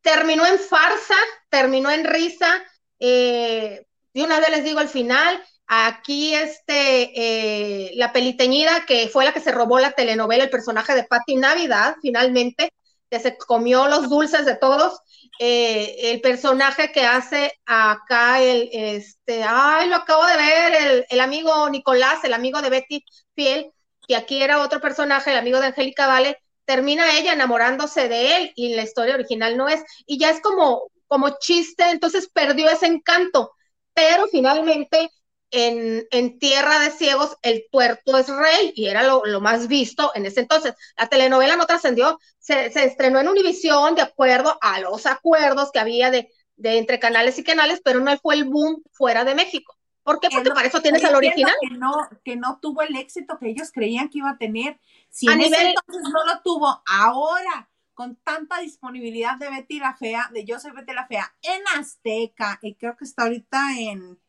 terminó 0.00 0.46
en 0.46 0.60
farsa 0.60 1.16
terminó 1.48 1.90
en 1.90 2.04
risa 2.04 2.62
eh, 3.06 3.86
de 4.14 4.22
una 4.22 4.40
vez 4.40 4.50
les 4.50 4.64
digo 4.64 4.78
al 4.78 4.88
final 4.88 5.42
aquí 5.66 6.34
este 6.34 7.10
eh, 7.14 7.90
la 7.96 8.12
peliteñida 8.12 8.86
que 8.86 9.08
fue 9.08 9.24
la 9.24 9.32
que 9.32 9.40
se 9.40 9.52
robó 9.52 9.78
la 9.78 9.92
telenovela 9.92 10.44
el 10.44 10.50
personaje 10.50 10.94
de 10.94 11.04
Patti 11.04 11.36
Navidad 11.36 11.96
finalmente 12.00 12.72
que 13.10 13.20
se 13.20 13.36
comió 13.36 13.88
los 13.88 14.08
dulces 14.08 14.46
de 14.46 14.56
todos 14.56 15.00
eh, 15.38 16.12
el 16.12 16.20
personaje 16.20 16.92
que 16.92 17.04
hace 17.04 17.52
acá 17.66 18.40
el, 18.40 18.68
este, 18.72 19.42
ay, 19.42 19.88
lo 19.88 19.96
acabo 19.96 20.24
de 20.26 20.36
ver, 20.36 20.74
el, 20.74 21.06
el, 21.08 21.20
amigo 21.20 21.68
Nicolás, 21.70 22.22
el 22.22 22.34
amigo 22.34 22.62
de 22.62 22.70
Betty 22.70 23.04
Fiel, 23.34 23.72
que 24.06 24.14
aquí 24.14 24.42
era 24.42 24.62
otro 24.62 24.80
personaje, 24.80 25.32
el 25.32 25.38
amigo 25.38 25.60
de 25.60 25.66
Angélica 25.68 26.06
Vale, 26.06 26.38
termina 26.64 27.18
ella 27.18 27.32
enamorándose 27.32 28.08
de 28.08 28.36
él 28.36 28.52
y 28.54 28.74
la 28.74 28.82
historia 28.82 29.14
original 29.14 29.56
no 29.56 29.68
es, 29.68 29.82
y 30.06 30.18
ya 30.18 30.30
es 30.30 30.40
como, 30.40 30.88
como 31.06 31.38
chiste, 31.38 31.84
entonces 31.90 32.28
perdió 32.32 32.68
ese 32.70 32.86
encanto, 32.86 33.52
pero 33.94 34.26
finalmente 34.28 35.10
en, 35.50 36.04
en 36.10 36.38
Tierra 36.38 36.80
de 36.80 36.90
Ciegos 36.90 37.36
el 37.42 37.66
tuerto 37.70 38.18
es 38.18 38.28
rey 38.28 38.72
y 38.74 38.86
era 38.86 39.02
lo, 39.04 39.24
lo 39.24 39.40
más 39.40 39.68
visto 39.68 40.10
en 40.14 40.26
ese 40.26 40.40
entonces. 40.40 40.74
La 40.96 41.06
telenovela 41.08 41.56
no 41.56 41.66
trascendió, 41.66 42.18
se, 42.38 42.70
se 42.72 42.84
estrenó 42.84 43.20
en 43.20 43.28
Univisión 43.28 43.94
de 43.94 44.02
acuerdo 44.02 44.58
a 44.60 44.80
los 44.80 45.06
acuerdos 45.06 45.70
que 45.70 45.78
había 45.78 46.10
de, 46.10 46.28
de 46.56 46.78
entre 46.78 46.98
canales 46.98 47.38
y 47.38 47.44
canales, 47.44 47.80
pero 47.84 48.00
no 48.00 48.16
fue 48.18 48.34
el 48.34 48.44
boom 48.44 48.82
fuera 48.92 49.24
de 49.24 49.34
México. 49.34 49.76
¿Por 50.02 50.20
qué? 50.20 50.28
Porque 50.30 50.50
para 50.50 50.68
eso 50.68 50.82
tienes 50.82 51.04
al 51.04 51.14
original. 51.14 51.54
Que 51.62 51.70
no, 51.70 51.92
que 52.24 52.36
no 52.36 52.58
tuvo 52.60 52.82
el 52.82 52.94
éxito 52.96 53.38
que 53.38 53.48
ellos 53.48 53.70
creían 53.72 54.08
que 54.08 54.18
iba 54.18 54.30
a 54.30 54.38
tener. 54.38 54.78
Si 55.08 55.28
A 55.28 55.32
en 55.32 55.40
ese 55.40 55.50
nivel- 55.50 55.68
entonces 55.68 56.12
no 56.12 56.24
lo 56.24 56.42
tuvo, 56.42 56.82
ahora 56.86 57.70
con 57.94 58.16
tanta 58.16 58.58
disponibilidad 58.58 59.36
de 59.38 59.50
Betty 59.50 59.78
la 59.78 59.94
Fea, 59.94 60.28
de 60.32 60.44
Yo 60.44 60.58
soy 60.58 60.72
Betty 60.72 60.92
la 60.92 61.06
Fea, 61.06 61.32
en 61.42 61.62
Azteca, 61.78 62.58
y 62.62 62.74
creo 62.74 62.96
que 62.96 63.04
está 63.04 63.22
ahorita 63.24 63.78
en, 63.78 64.20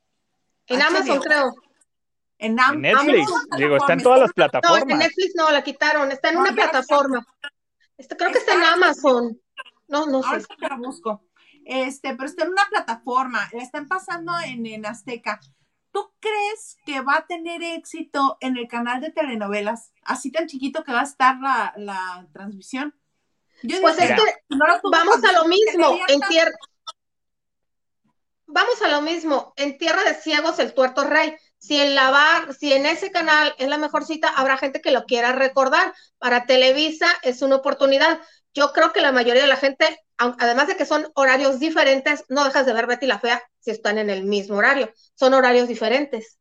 En 0.68 0.80
HBO. 0.80 0.88
Amazon, 0.88 1.20
creo. 1.22 1.54
en, 2.38 2.60
Am- 2.60 2.76
En 2.76 2.82
Netflix, 2.82 3.28
Amazon 3.28 3.48
digo, 3.58 3.78
está 3.78 3.94
en 3.94 4.04
todas 4.04 4.20
las 4.20 4.30
No, 4.30 4.34
plataformas. 4.36 4.90
en 4.90 4.98
Netflix 5.00 5.34
no, 5.36 5.52
la 5.52 5.64
quitaron. 5.64 6.12
Está 6.12 6.30
en 6.30 6.36
No, 6.36 6.42
una 6.42 6.52
plataforma. 6.54 7.26
Está- 7.98 8.16
creo 8.18 8.32
que 8.32 8.38
está 8.40 8.54
en 8.54 8.64
Amazon. 8.64 9.42
No, 9.88 10.06
no 10.08 10.22
sé. 10.24 10.46
Te 10.60 10.68
la 10.70 10.78
busco. 10.78 11.24
Este, 11.66 12.14
pero 12.16 12.26
está 12.26 12.44
en 12.44 12.52
una 12.52 12.66
plataforma, 12.70 13.50
la 13.52 13.64
están 13.64 13.88
pasando 13.88 14.34
en, 14.46 14.66
en 14.68 14.86
Azteca. 14.86 15.40
¿Tú 15.92 16.12
crees 16.20 16.78
que 16.86 17.02
va 17.02 17.16
a 17.18 17.26
tener 17.26 17.64
éxito 17.64 18.38
en 18.42 18.58
el 18.58 18.68
canal 18.68 19.00
de 19.02 19.12
telenovelas? 19.12 19.92
Así 20.04 20.32
tan 20.32 20.46
chiquito 20.48 20.84
que 20.84 20.92
va 20.92 21.00
a 21.00 21.04
estar 21.06 21.40
la, 21.40 21.74
la 21.78 22.28
transmisión. 22.34 22.94
Yo 23.68 23.82
Pues 23.82 23.98
digo 23.98 24.06
es 24.06 24.12
Mira. 24.12 24.16
que 24.50 24.56
no 24.56 24.68
lo 24.68 24.80
tuvo 24.82 24.92
vamos 24.92 25.24
a 25.24 25.32
lo 25.32 25.46
mismo. 25.46 26.00
En 26.08 26.20
tierra. 26.22 26.52
Vamos 28.48 28.82
a 28.82 28.90
lo 28.90 29.02
mismo. 29.02 29.54
En 29.58 29.78
Tierra 29.78 30.04
de 30.04 30.14
Ciegos, 30.14 30.60
el 30.60 30.74
tuerto 30.74 31.04
rey. 31.04 31.36
Si 31.58 31.78
en 31.82 31.96
la 31.96 32.12
bar, 32.12 32.54
si 32.54 32.74
en 32.74 32.86
ese 32.86 33.12
canal 33.12 33.54
es 33.58 33.68
la 33.68 33.78
mejor 33.78 34.06
cita, 34.06 34.30
habrá 34.30 34.58
gente 34.58 34.82
que 34.82 34.92
lo 34.92 35.06
quiera 35.06 35.32
recordar. 35.32 35.94
Para 36.20 36.46
Televisa 36.46 37.08
es 37.24 37.42
una 37.42 37.56
oportunidad. 37.56 38.20
Yo 38.54 38.72
creo 38.72 38.94
que 38.94 39.02
la 39.02 39.12
mayoría 39.12 39.42
de 39.42 39.48
la 39.48 39.58
gente, 39.58 40.00
además 40.18 40.68
de 40.68 40.78
que 40.78 40.86
son 40.86 41.08
horarios 41.16 41.60
diferentes, 41.60 42.24
no 42.30 42.46
dejas 42.46 42.66
de 42.66 42.74
ver 42.74 42.88
Betty 42.88 43.08
la 43.08 43.20
Fea 43.20 43.42
si 43.60 43.72
están 43.72 43.98
en 43.98 44.10
el 44.10 44.24
mismo 44.24 44.58
horario. 44.58 44.94
Son 45.16 45.34
horarios 45.34 45.68
diferentes. 45.68 46.38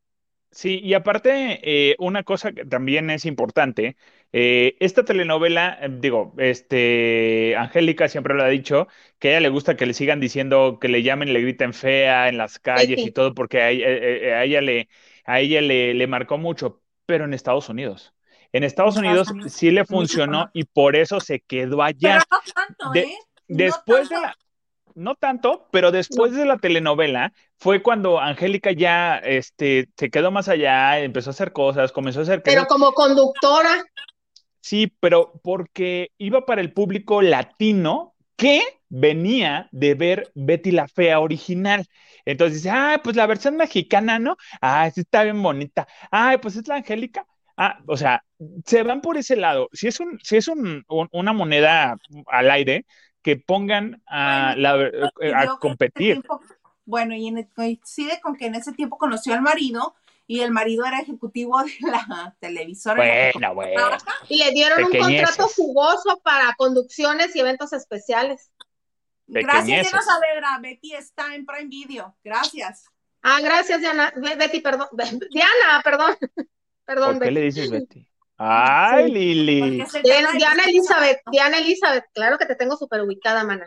Sí, 0.51 0.79
y 0.81 0.93
aparte, 0.93 1.59
eh, 1.63 1.95
una 1.99 2.23
cosa 2.23 2.53
que 2.53 2.63
también 2.65 3.09
es 3.09 3.25
importante, 3.25 3.97
eh, 4.37 4.75
esta 4.79 5.05
telenovela, 5.05 5.77
eh, 5.81 5.89
digo, 5.91 6.33
este, 6.37 7.55
Angélica 7.57 8.09
siempre 8.09 8.33
lo 8.33 8.43
ha 8.43 8.47
dicho, 8.49 8.87
que 9.19 9.29
a 9.29 9.31
ella 9.31 9.39
le 9.41 9.49
gusta 9.49 9.75
que 9.77 9.85
le 9.85 9.93
sigan 9.93 10.19
diciendo, 10.19 10.77
que 10.79 10.89
le 10.89 11.03
llamen, 11.03 11.31
le 11.33 11.41
griten 11.41 11.73
fea 11.73 12.27
en 12.29 12.37
las 12.37 12.59
calles 12.59 12.97
sí. 12.97 13.05
y 13.05 13.11
todo, 13.11 13.33
porque 13.33 13.61
a 13.61 13.69
ella, 13.69 13.87
eh, 13.89 14.27
eh, 14.29 14.33
a 14.33 14.43
ella 14.43 14.61
le, 14.61 14.89
a 15.25 15.39
ella 15.39 15.61
le, 15.61 15.93
le 15.93 16.07
marcó 16.07 16.37
mucho, 16.37 16.81
pero 17.05 17.25
en 17.25 17.33
Estados 17.33 17.69
Unidos. 17.69 18.13
En 18.51 18.63
Estados 18.63 18.97
Unidos 18.97 19.29
sí 19.47 19.71
le 19.71 19.85
funcionó 19.85 20.43
no. 20.43 20.49
y 20.53 20.65
por 20.65 20.95
eso 20.95 21.19
se 21.19 21.39
quedó 21.41 21.81
allá. 21.83 21.99
Pero 22.01 22.25
no 22.31 22.53
tanto, 22.53 22.93
De- 22.93 23.01
¿eh? 23.01 23.17
No 23.47 23.57
Después 23.57 24.09
de 24.09 24.15
tanto. 24.15 24.27
la, 24.27 24.37
no 24.95 25.15
tanto, 25.15 25.67
pero 25.71 25.91
después 25.91 26.33
de 26.33 26.45
la 26.45 26.57
telenovela 26.57 27.33
fue 27.59 27.81
cuando 27.83 28.19
Angélica 28.19 28.71
ya 28.71 29.17
este, 29.17 29.89
se 29.97 30.09
quedó 30.09 30.31
más 30.31 30.49
allá, 30.49 30.99
empezó 30.99 31.29
a 31.29 31.33
hacer 31.33 31.53
cosas, 31.53 31.91
comenzó 31.91 32.21
a 32.21 32.23
hacer 32.23 32.43
Pero 32.43 32.61
cosas. 32.61 32.67
como 32.67 32.93
conductora, 32.93 33.83
Sí, 34.65 34.91
pero 34.99 35.31
porque 35.43 36.09
iba 36.17 36.43
para 36.47 36.59
el 36.59 36.73
público 36.73 37.21
latino 37.21 38.15
que 38.35 38.63
venía 38.89 39.69
de 39.71 39.93
ver 39.93 40.31
Betty 40.33 40.71
la 40.71 40.87
Fea 40.87 41.19
original. 41.19 41.85
Entonces 42.25 42.63
dice, 42.63 42.71
ah, 42.71 42.99
pues 43.03 43.15
la 43.15 43.27
versión 43.27 43.57
mexicana, 43.57 44.17
¿no? 44.17 44.37
Ah, 44.61 44.89
sí 44.89 45.01
está 45.01 45.21
bien 45.21 45.39
bonita. 45.43 45.87
Ah, 46.11 46.39
pues 46.41 46.55
es 46.55 46.67
la 46.67 46.77
Angélica. 46.77 47.27
Ah, 47.55 47.77
o 47.85 47.95
sea, 47.95 48.23
se 48.65 48.81
van 48.81 49.01
por 49.01 49.17
ese 49.17 49.35
lado. 49.35 49.69
Si 49.71 49.85
es 49.85 49.99
un, 49.99 50.17
si 50.23 50.37
es 50.37 50.47
un, 50.47 50.83
un- 50.87 51.09
una 51.11 51.31
moneda 51.31 51.95
al 52.25 52.49
aire, 52.49 52.87
que 53.21 53.37
pongan 53.37 54.01
a, 54.07 54.55
Bueno, 54.55 54.61
la- 54.61 55.11
eh, 55.21 55.33
a 55.35 55.57
competir. 55.59 56.13
tiempo- 56.13 56.41
bueno, 56.85 57.13
y 57.13 57.27
en- 57.27 57.43
coincide 57.55 58.19
con 58.19 58.35
que 58.35 58.47
en 58.47 58.55
ese 58.55 58.73
tiempo 58.73 58.97
conoció 58.97 59.35
al 59.35 59.43
marido 59.43 59.93
y 60.27 60.41
el 60.41 60.51
marido 60.51 60.85
era 60.85 60.99
ejecutivo 60.99 61.61
de 61.63 61.71
la 61.91 62.35
televisora. 62.39 63.31
Bueno, 63.33 63.53
bueno. 63.55 63.97
y 64.29 64.37
le 64.43 64.51
dieron 64.51 64.83
un 64.83 64.91
contrato 64.91 65.47
jugoso 65.49 66.19
para 66.23 66.53
conducciones 66.57 67.35
y 67.35 67.39
eventos 67.39 67.73
especiales. 67.73 68.51
Gracias. 69.27 69.65
Diana 69.91 70.01
Saavedra. 70.01 70.59
Betty 70.61 70.93
está 70.93 71.33
en 71.35 71.45
Prime 71.45 71.67
Video. 71.69 72.15
Gracias. 72.23 72.85
Ah, 73.23 73.39
gracias, 73.41 73.79
Diana. 73.81 74.13
Be- 74.15 74.35
Betty, 74.35 74.59
perdón. 74.61 74.87
Diana, 75.31 75.81
perdón. 75.83 76.15
Perdón, 76.85 77.13
¿Por 77.17 77.23
qué 77.23 77.25
Betty. 77.25 77.33
le 77.33 77.41
dices 77.41 77.71
Betty? 77.71 78.07
Ay, 78.37 79.05
Sí. 79.07 79.11
Lili. 79.13 79.83
Diana 80.03 80.63
Elizabeth, 80.67 81.21
Diana 81.31 81.57
Elizabeth, 81.57 82.05
claro 82.13 82.37
que 82.37 82.45
te 82.45 82.55
tengo 82.55 82.77
súper 82.77 83.01
ubicada, 83.01 83.43
mana. 83.43 83.65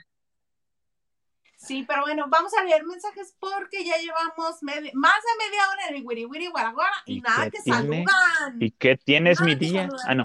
Sí, 1.68 1.84
pero 1.86 2.02
bueno, 2.02 2.24
vamos 2.28 2.52
a 2.54 2.64
leer 2.64 2.84
mensajes 2.84 3.36
porque 3.38 3.84
ya 3.84 3.96
llevamos 3.98 4.62
media- 4.62 4.90
más 4.94 5.14
de 5.22 5.44
media 5.46 5.68
hora 5.68 5.86
en 5.90 5.96
el 5.96 6.06
Wiri 6.06 6.24
Wiri 6.24 6.46
Guaraguara 6.48 6.96
y, 7.06 7.18
¿Y 7.18 7.20
nada 7.20 7.50
que 7.50 7.60
tiene? 7.62 8.04
saludan. 8.06 8.56
¿Y 8.60 8.70
qué 8.72 8.96
tienes, 8.96 9.40
mi 9.40 9.54
Nada 9.54 9.58
día? 9.58 9.88
Ah, 10.06 10.14
no. 10.14 10.24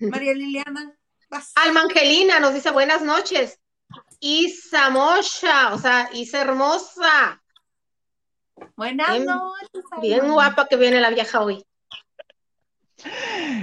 María 0.00 0.34
Liliana, 0.34 0.92
vas. 1.30 1.52
Alma 1.56 1.80
Angelina 1.82 2.38
nos 2.40 2.52
dice 2.54 2.70
buenas 2.70 3.02
noches. 3.02 3.58
Isa 4.20 4.90
Mocha, 4.90 5.72
o 5.72 5.78
sea, 5.78 6.10
Isa 6.12 6.40
hermosa. 6.42 7.42
Buenas 8.76 9.10
Bien- 9.12 9.24
noches. 9.24 9.82
Bien 10.00 10.28
guapa 10.30 10.66
que 10.66 10.76
viene 10.76 11.00
la 11.00 11.10
vieja 11.10 11.40
hoy. 11.40 11.64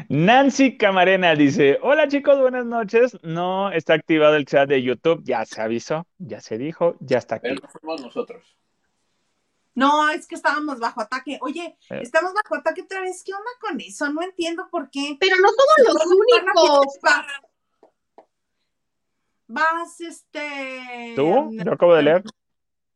Nancy 0.10 0.78
Camarena 0.78 1.36
dice, 1.36 1.78
hola 1.82 2.08
chicos, 2.08 2.40
buenas 2.40 2.66
noches. 2.66 3.18
No 3.24 3.72
está 3.72 3.94
activado 3.94 4.36
el 4.36 4.46
chat 4.46 4.68
de 4.70 4.82
YouTube, 4.82 5.22
ya 5.24 5.46
se 5.46 5.62
avisó, 5.62 6.08
ya 6.18 6.40
se 6.42 6.58
dijo, 6.58 6.96
ya 7.00 7.18
está 7.18 7.40
Pero 7.40 7.56
activo. 7.64 7.96
no 7.98 8.04
nosotros. 8.04 8.44
No, 9.74 10.10
es 10.10 10.26
que 10.26 10.36
estábamos 10.36 10.80
bajo 10.80 11.02
ataque. 11.02 11.38
Oye, 11.42 11.78
Eh. 11.90 12.00
estamos 12.02 12.34
bajo 12.34 12.56
ataque 12.56 12.84
otra 12.84 13.02
vez. 13.02 13.24
¿Qué 13.26 13.34
onda 13.34 13.50
con 13.60 13.80
eso? 13.82 14.08
No 14.10 14.22
entiendo 14.22 14.70
por 14.72 14.90
qué. 14.90 15.18
Pero 15.20 15.36
no 15.38 15.50
somos 15.50 15.94
los 15.94 16.06
únicos. 16.06 16.98
Vas, 17.02 17.26
vas, 19.48 20.02
este. 20.02 21.14
¿Tú? 21.18 21.50
Yo 21.52 21.74
acabo 21.74 21.94
de 21.94 22.04
leer. 22.04 22.24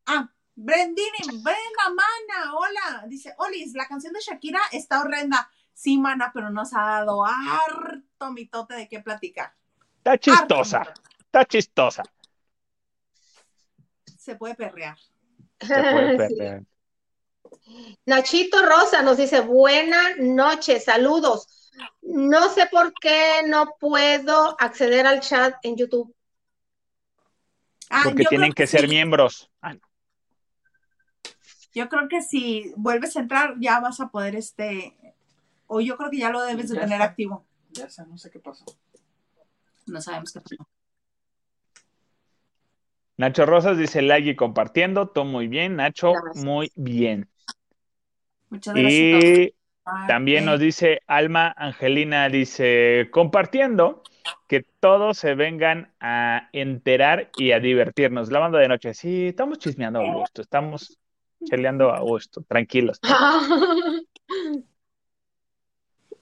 Ah, 0.05 0.29
Brendini, 0.55 1.17
Brenda 1.43 1.85
Mana, 1.89 2.55
hola. 2.55 3.05
Dice, 3.07 3.33
Olis, 3.39 3.73
la 3.73 3.85
canción 3.87 4.13
de 4.13 4.21
Shakira 4.21 4.61
está 4.71 5.01
horrenda. 5.01 5.49
Sí, 5.79 5.97
mana, 5.97 6.29
pero 6.33 6.49
nos 6.49 6.73
ha 6.73 6.81
dado 6.81 7.23
harto 7.25 8.33
mitote 8.33 8.73
de 8.73 8.89
qué 8.89 8.99
platicar. 8.99 9.53
Está 9.99 10.17
chistosa, 10.17 10.83
está 11.21 11.45
chistosa. 11.45 12.03
Se 14.17 14.35
puede 14.35 14.55
perrear. 14.55 14.97
Se 15.61 15.67
puede 15.67 16.11
Sí. 16.11 16.17
perder. 16.17 16.65
Nachito 18.05 18.61
Rosa 18.65 19.01
nos 19.03 19.15
dice, 19.15 19.39
buena 19.39 20.15
noche, 20.17 20.81
saludos. 20.81 21.71
No 22.01 22.49
sé 22.49 22.65
por 22.65 22.91
qué 22.99 23.43
no 23.47 23.77
puedo 23.79 24.57
acceder 24.59 25.07
al 25.07 25.21
chat 25.21 25.55
en 25.63 25.77
YouTube. 25.77 26.13
Ah, 27.89 28.01
Porque 28.03 28.23
yo 28.23 28.29
tienen 28.31 28.51
que 28.51 28.67
ser 28.67 28.81
sí. 28.81 28.87
miembros. 28.87 29.49
Ah, 29.61 29.75
no. 29.75 29.79
Yo 31.73 31.87
creo 31.87 32.09
que 32.09 32.21
si 32.21 32.73
vuelves 32.75 33.15
a 33.15 33.21
entrar, 33.21 33.55
ya 33.61 33.79
vas 33.79 34.01
a 34.01 34.09
poder, 34.09 34.35
este. 34.35 34.97
O 35.71 35.81
yo 35.81 35.97
creo 35.97 36.09
que 36.09 36.17
ya 36.17 36.31
lo 36.31 36.41
debes 36.41 36.69
de 36.69 36.79
tener 36.79 36.93
está. 36.93 37.03
activo. 37.03 37.45
Ya 37.69 37.87
sé, 37.89 38.03
no 38.07 38.17
sé 38.17 38.31
qué 38.31 38.39
pasó. 38.39 38.65
No 39.85 40.01
sabemos 40.01 40.33
qué 40.33 40.41
pasó. 40.41 40.67
Nacho 43.17 43.45
Rosas 43.45 43.77
dice 43.77 44.01
like 44.01 44.31
y 44.31 44.35
compartiendo, 44.35 45.09
todo 45.09 45.25
muy 45.25 45.47
bien, 45.47 45.75
Nacho, 45.75 46.13
muy 46.35 46.71
bien. 46.75 47.29
Muchas 48.49 48.73
gracias. 48.73 49.23
Y 49.23 49.55
También 50.07 50.45
nos 50.45 50.59
dice 50.59 51.01
Alma 51.05 51.53
Angelina, 51.55 52.29
dice, 52.29 53.09
compartiendo, 53.11 54.01
que 54.47 54.65
todos 54.79 55.19
se 55.19 55.35
vengan 55.35 55.93
a 55.99 56.49
enterar 56.51 57.29
y 57.37 57.51
a 57.51 57.59
divertirnos. 57.59 58.31
La 58.31 58.39
banda 58.39 58.57
de 58.57 58.69
noche, 58.69 58.95
sí, 58.95 59.27
estamos 59.27 59.59
chismeando 59.59 59.99
a 60.01 60.13
gusto, 60.15 60.41
estamos 60.41 60.97
cheleando 61.43 61.93
a 61.93 61.99
gusto, 61.99 62.41
tranquilos. 62.41 62.99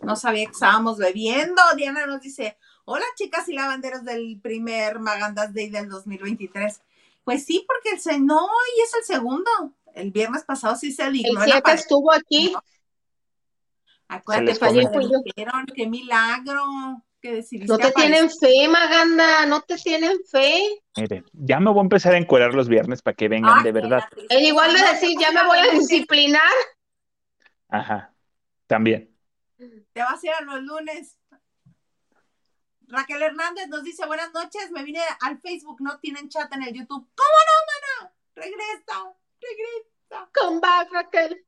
No 0.02 0.16
sabía 0.16 0.46
que 0.46 0.52
estábamos 0.52 0.98
bebiendo. 0.98 1.62
Diana 1.76 2.06
nos 2.06 2.22
dice, 2.22 2.58
hola 2.86 3.06
chicas 3.16 3.48
y 3.50 3.54
lavanderos 3.54 4.04
del 4.04 4.40
primer 4.42 5.00
Magandas 5.00 5.54
Day 5.54 5.70
del 5.70 5.90
2023. 5.90 6.82
Pues 7.24 7.46
sí, 7.46 7.66
porque 7.68 7.96
el 7.96 8.00
se- 8.00 8.20
no, 8.20 8.48
y 8.78 8.82
es 8.82 8.94
el 8.96 9.04
segundo. 9.04 9.50
El 9.94 10.12
viernes 10.12 10.44
pasado 10.44 10.76
sí 10.76 10.92
se 10.92 11.04
El 11.08 11.14
dignó. 11.14 11.40
en 11.40 11.44
7 11.46 11.58
aparecer. 11.58 11.84
estuvo 11.84 12.14
aquí. 12.14 12.54
Acuérdate, 14.08 14.56
fallé, 14.56 14.88
fue 14.88 15.04
yo. 15.04 15.20
dijeron, 15.26 15.66
qué 15.76 15.88
milagro 15.88 16.64
que 17.22 17.44
No 17.66 17.78
te 17.78 17.88
aparecer. 17.88 17.94
tienen 17.96 18.30
fe, 18.30 18.68
Maganda, 18.70 19.46
no 19.48 19.62
te 19.62 19.76
tienen 19.76 20.18
fe. 20.32 20.64
Miren, 20.96 21.26
ya 21.34 21.60
me 21.60 21.72
voy 21.72 21.80
a 21.80 21.82
empezar 21.82 22.14
a 22.14 22.18
encuerar 22.18 22.54
los 22.54 22.70
viernes 22.70 23.02
para 23.02 23.16
que 23.16 23.28
vengan 23.28 23.58
Ay, 23.58 23.64
de 23.66 23.72
verdad. 23.74 24.04
tristeza. 24.10 24.40
Él 24.40 24.46
igual 24.46 24.74
de 24.74 24.80
decir, 24.80 25.18
ya 25.20 25.32
me 25.32 25.44
voy 25.46 25.58
a 25.58 25.72
disciplinar. 25.72 26.42
Ajá, 27.68 28.14
también. 28.68 29.14
Te 29.58 30.02
vas 30.02 30.24
a 30.24 30.28
ir 30.28 30.34
a 30.34 30.42
los 30.42 30.62
lunes. 30.62 31.18
Raquel 32.88 33.22
Hernández 33.22 33.68
nos 33.68 33.84
dice 33.84 34.06
buenas 34.06 34.32
noches, 34.34 34.72
me 34.72 34.84
vine 34.84 35.02
al 35.22 35.42
Facebook, 35.42 35.82
no 35.82 36.00
tienen 36.00 36.30
chat 36.30 36.54
en 36.54 36.64
el 36.64 36.74
YouTube. 36.74 37.08
¿Cómo 37.16 37.38
no, 37.48 38.04
mana? 38.06 38.14
Regresa, 38.36 39.14
regresa. 39.42 40.30
Come 40.34 40.60
back, 40.62 40.92
Raquel. 40.92 41.46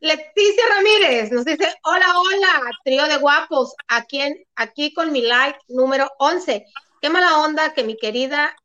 Leticia 0.00 0.64
Ramírez 0.70 1.30
nos 1.30 1.44
dice, 1.44 1.72
hola, 1.84 2.06
hola, 2.18 2.70
trío 2.84 3.06
de 3.06 3.18
guapos, 3.18 3.74
aquí, 3.88 4.20
en, 4.22 4.44
aquí 4.56 4.94
con 4.94 5.12
mi 5.12 5.22
like 5.22 5.58
número 5.68 6.10
11. 6.18 6.64
Qué 7.00 7.10
mala 7.10 7.38
onda 7.42 7.74
que 7.74 7.84
mi 7.84 7.96
querida 7.96 8.56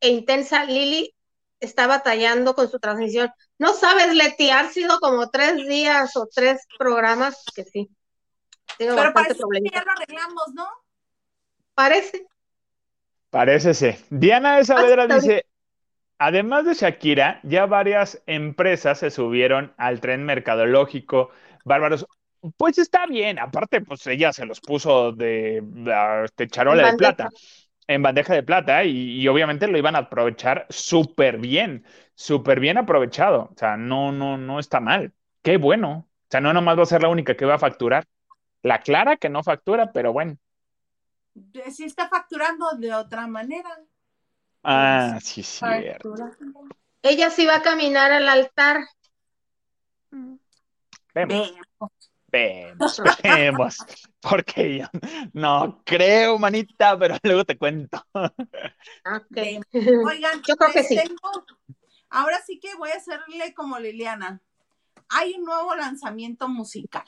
e 0.00 0.08
intensa 0.08 0.64
Lili 0.64 1.14
está 1.60 1.86
batallando 1.86 2.54
con 2.54 2.68
su 2.68 2.78
transmisión. 2.78 3.30
No 3.64 3.72
sabes, 3.72 4.14
Leti, 4.14 4.50
han 4.50 4.70
sido 4.70 5.00
como 5.00 5.30
tres 5.30 5.66
días 5.66 6.14
o 6.18 6.26
tres 6.26 6.66
programas 6.78 7.42
que 7.56 7.64
sí. 7.64 7.88
Tengo 8.76 8.94
Pero 8.94 9.14
parece 9.14 9.38
que 9.38 9.70
ya 9.72 9.82
lo 9.82 9.90
arreglamos, 9.90 10.52
¿no? 10.54 10.66
Parece. 11.74 12.26
Parece 13.30 13.72
ser. 13.72 13.96
Diana 14.10 14.58
de 14.58 14.66
Saavedra 14.66 15.06
dice, 15.06 15.46
además 16.18 16.66
de 16.66 16.74
Shakira, 16.74 17.40
ya 17.42 17.64
varias 17.64 18.22
empresas 18.26 18.98
se 18.98 19.10
subieron 19.10 19.72
al 19.78 19.98
tren 20.00 20.26
mercadológico. 20.26 21.30
Bárbaros. 21.64 22.06
Pues 22.58 22.76
está 22.76 23.06
bien, 23.06 23.38
aparte, 23.38 23.80
pues 23.80 24.06
ella 24.06 24.34
se 24.34 24.44
los 24.44 24.60
puso 24.60 25.12
de, 25.12 25.62
de, 25.62 26.24
este, 26.26 26.48
charola 26.48 26.90
de 26.90 26.98
plata, 26.98 27.30
en 27.86 28.02
bandeja 28.02 28.34
de 28.34 28.42
plata, 28.42 28.84
y, 28.84 29.22
y 29.22 29.28
obviamente 29.28 29.66
lo 29.68 29.78
iban 29.78 29.96
a 29.96 30.00
aprovechar 30.00 30.66
súper 30.68 31.38
bien, 31.38 31.86
súper 32.14 32.60
bien 32.60 32.78
aprovechado. 32.78 33.50
O 33.52 33.54
sea, 33.56 33.76
no, 33.76 34.12
no, 34.12 34.36
no 34.38 34.58
está 34.58 34.80
mal. 34.80 35.12
Qué 35.42 35.56
bueno. 35.56 36.06
O 36.08 36.26
sea, 36.30 36.40
no 36.40 36.52
nomás 36.52 36.78
va 36.78 36.82
a 36.82 36.86
ser 36.86 37.02
la 37.02 37.08
única 37.08 37.36
que 37.36 37.44
va 37.44 37.54
a 37.54 37.58
facturar. 37.58 38.06
La 38.62 38.80
Clara 38.80 39.16
que 39.16 39.28
no 39.28 39.42
factura, 39.42 39.92
pero 39.92 40.12
bueno. 40.12 40.36
Sí 41.70 41.84
está 41.84 42.08
facturando 42.08 42.70
de 42.78 42.94
otra 42.94 43.26
manera. 43.26 43.78
Ah, 44.62 45.18
sí, 45.20 45.42
cierto. 45.42 46.16
Facturando. 46.16 46.60
Ella 47.02 47.28
sí 47.30 47.44
va 47.44 47.56
a 47.56 47.62
caminar 47.62 48.12
al 48.12 48.28
altar. 48.28 48.78
Vemos. 50.10 51.54
Ve. 51.54 51.64
Vemos, 52.34 53.00
vemos, 53.22 53.76
porque 54.20 54.78
yo 54.78 54.86
no 55.34 55.82
creo, 55.84 56.36
manita, 56.36 56.98
pero 56.98 57.16
luego 57.22 57.44
te 57.44 57.56
cuento. 57.56 58.04
Ok. 58.12 58.34
Vemos. 59.30 59.66
Oigan, 60.12 60.42
Yo 60.44 60.56
creo 60.56 60.72
que 60.72 60.82
sí. 60.82 60.96
tengo- 60.96 61.44
ahora 62.14 62.40
sí 62.46 62.60
que 62.60 62.74
voy 62.76 62.90
a 62.90 62.96
hacerle 62.96 63.52
como 63.54 63.78
Liliana. 63.78 64.40
Hay 65.08 65.34
un 65.34 65.44
nuevo 65.44 65.74
lanzamiento 65.74 66.48
musical. 66.48 67.04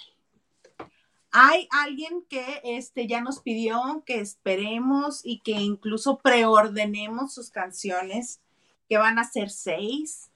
Hay 1.31 1.69
alguien 1.71 2.25
que 2.29 2.61
este, 2.65 3.07
ya 3.07 3.21
nos 3.21 3.41
pidió 3.41 4.03
que 4.05 4.21
esperemos 4.21 5.21
y 5.25 5.41
que 5.41 5.53
incluso 5.53 6.19
preordenemos 6.19 7.33
sus 7.33 7.51
canciones, 7.51 8.41
que 8.89 8.99
van 8.99 9.19
a 9.19 9.25
ser 9.25 9.51
seis. 9.51 10.31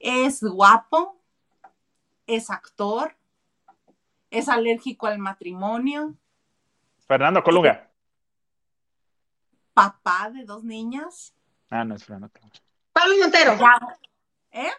Es 0.00 0.42
guapo, 0.42 1.16
es 2.26 2.50
actor, 2.50 3.16
es 4.30 4.48
alérgico 4.48 5.06
al 5.06 5.18
matrimonio, 5.18 6.16
Fernando 7.06 7.42
Colunga. 7.42 7.90
papá 9.74 10.30
de 10.30 10.44
dos 10.44 10.64
niñas. 10.64 11.34
Ah, 11.68 11.84
no 11.84 11.94
es 11.94 12.04
Fernando 12.04 12.30
Colunga. 12.32 12.69
Pablo 12.92 13.14
Montero. 13.18 13.58
¿Eh? 14.52 14.70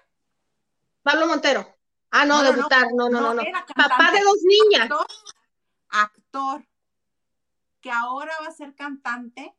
Pablo 1.03 1.28
Montero. 1.28 1.78
Ah, 2.12 2.26
no, 2.26 2.43
No, 2.43 2.51
debutar. 2.51 2.88
No, 2.93 3.09
no, 3.09 3.22
no, 3.22 3.34
no. 3.34 3.43
Papá 3.76 4.12
de 4.12 4.22
dos 4.22 4.38
niñas. 4.43 4.84
actor, 4.84 5.07
actor, 5.89 6.66
que 7.80 7.91
ahora 7.91 8.34
va 8.41 8.47
a 8.47 8.51
ser 8.51 8.76
cantante, 8.76 9.55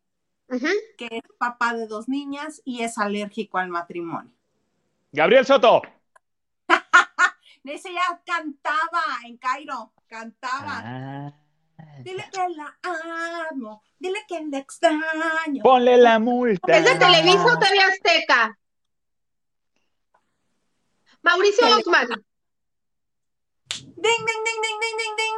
que 0.98 1.06
es 1.10 1.22
papá 1.38 1.74
de 1.74 1.86
dos 1.86 2.08
niñas 2.08 2.60
y 2.64 2.82
es 2.82 2.98
alérgico 2.98 3.58
al 3.58 3.68
matrimonio. 3.68 4.32
Gabriel 5.12 5.46
Soto. 5.46 5.82
Ese 7.64 7.92
ya 7.92 8.20
cantaba 8.24 9.02
en 9.24 9.36
Cairo, 9.38 9.92
cantaba. 10.06 10.82
Ah, 10.84 11.32
Dile 12.02 12.24
que 12.32 12.48
la 12.56 12.76
amo, 13.50 13.82
dile 13.98 14.18
que 14.28 14.40
la 14.50 14.58
extraño. 14.58 15.62
ponle 15.62 15.96
la 15.96 16.18
multa. 16.18 16.76
¿Es 16.76 16.84
de 16.84 16.94
Televisa 16.96 17.44
o 17.46 17.58
TV 17.58 17.78
Azteca? 17.80 18.58
Mauricio 21.22 21.66
Tele- 21.66 21.74
Ockman. 21.80 22.08
Ding, 23.68 23.94
ding, 23.96 24.26
ding, 24.26 24.60
ding, 24.62 24.80
ding, 24.80 24.96
ding, 24.98 25.16
ding. 25.16 25.36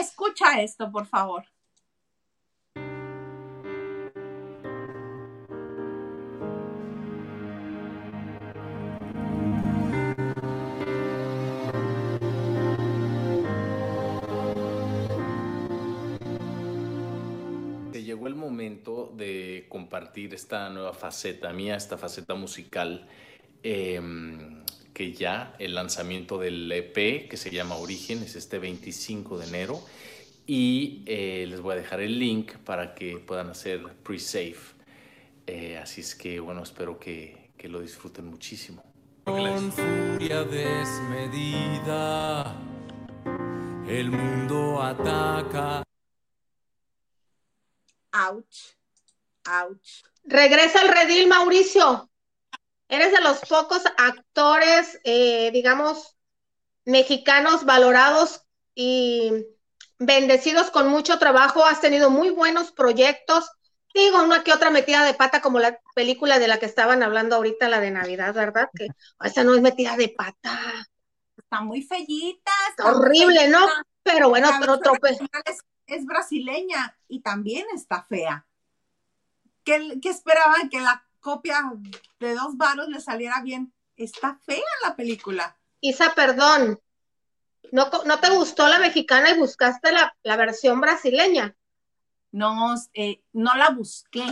Escucha 0.00 0.60
esto, 0.62 0.90
por 0.90 1.06
favor. 1.06 1.44
Llegó 18.06 18.28
el 18.28 18.34
momento 18.36 19.12
de 19.16 19.66
compartir 19.68 20.32
esta 20.32 20.70
nueva 20.70 20.94
faceta 20.94 21.52
mía, 21.52 21.76
esta 21.76 21.98
faceta 21.98 22.34
musical, 22.34 23.06
em, 23.62 24.62
que 24.94 25.12
ya 25.12 25.54
el 25.58 25.74
lanzamiento 25.74 26.38
del 26.38 26.72
EP 26.72 27.28
que 27.28 27.36
se 27.36 27.50
llama 27.50 27.76
Origen 27.76 28.22
es 28.22 28.36
este 28.36 28.58
25 28.58 29.36
de 29.38 29.46
enero 29.46 29.82
y 30.46 31.02
eh, 31.06 31.44
les 31.48 31.60
voy 31.60 31.74
a 31.74 31.76
dejar 31.76 32.00
el 32.00 32.18
link 32.18 32.54
para 32.64 32.94
que 32.94 33.18
puedan 33.18 33.50
hacer 33.50 33.82
pre-save. 34.02 34.56
Eh, 35.46 35.76
así 35.76 36.00
es 36.00 36.14
que 36.14 36.40
bueno, 36.40 36.62
espero 36.62 36.98
que, 36.98 37.50
que 37.58 37.68
lo 37.68 37.80
disfruten 37.80 38.26
muchísimo. 38.26 38.82
Con 39.24 39.72
furia 39.72 40.44
desmedida, 40.44 41.66
el 43.88 44.10
mundo 44.10 44.80
ataca. 44.80 45.85
Ouch, 48.16 48.76
ouch. 49.46 50.04
Regresa 50.24 50.80
al 50.80 50.88
redil, 50.88 51.28
Mauricio. 51.28 52.10
Eres 52.88 53.12
de 53.12 53.20
los 53.20 53.40
pocos 53.40 53.82
actores, 53.98 54.98
eh, 55.04 55.50
digamos, 55.52 56.16
mexicanos 56.84 57.64
valorados 57.64 58.42
y 58.74 59.46
bendecidos 59.98 60.70
con 60.70 60.88
mucho 60.88 61.18
trabajo. 61.18 61.64
Has 61.64 61.80
tenido 61.80 62.10
muy 62.10 62.30
buenos 62.30 62.72
proyectos. 62.72 63.50
Digo, 63.92 64.22
una 64.22 64.44
que 64.44 64.52
otra 64.52 64.70
metida 64.70 65.04
de 65.04 65.14
pata, 65.14 65.40
como 65.40 65.58
la 65.58 65.80
película 65.94 66.38
de 66.38 66.48
la 66.48 66.58
que 66.58 66.66
estaban 66.66 67.02
hablando 67.02 67.36
ahorita, 67.36 67.68
la 67.68 67.80
de 67.80 67.90
Navidad, 67.90 68.34
¿verdad? 68.34 68.68
Que 68.74 68.88
esa 69.24 69.42
no 69.42 69.54
es 69.54 69.62
metida 69.62 69.96
de 69.96 70.10
pata. 70.10 70.60
Está 71.36 71.60
muy 71.60 71.82
fellita. 71.82 72.52
Está 72.70 72.90
horrible, 72.90 73.48
¿no? 73.48 73.66
Pero 74.02 74.28
bueno, 74.28 74.48
versión 74.48 74.80
trope. 74.80 75.16
Es, 75.86 76.04
brasileña 76.04 76.96
y 77.08 77.20
también 77.20 77.66
está 77.74 78.02
fea. 78.02 78.46
¿Qué, 79.64 79.98
qué 80.00 80.08
esperaban? 80.10 80.68
Que 80.68 80.80
la 80.80 81.04
copia 81.20 81.72
de 82.20 82.34
dos 82.34 82.56
varos 82.56 82.88
le 82.88 83.00
saliera 83.00 83.40
bien. 83.42 83.72
Está 83.96 84.38
fea 84.44 84.62
la 84.82 84.94
película. 84.96 85.56
Isa, 85.80 86.14
perdón. 86.14 86.80
¿No, 87.72 87.90
no 88.04 88.20
te 88.20 88.30
gustó 88.30 88.68
la 88.68 88.78
mexicana 88.78 89.30
y 89.30 89.38
buscaste 89.38 89.92
la, 89.92 90.16
la 90.22 90.36
versión 90.36 90.80
brasileña? 90.80 91.56
No, 92.32 92.74
eh, 92.94 93.22
no 93.32 93.54
la 93.54 93.70
busqué. 93.70 94.24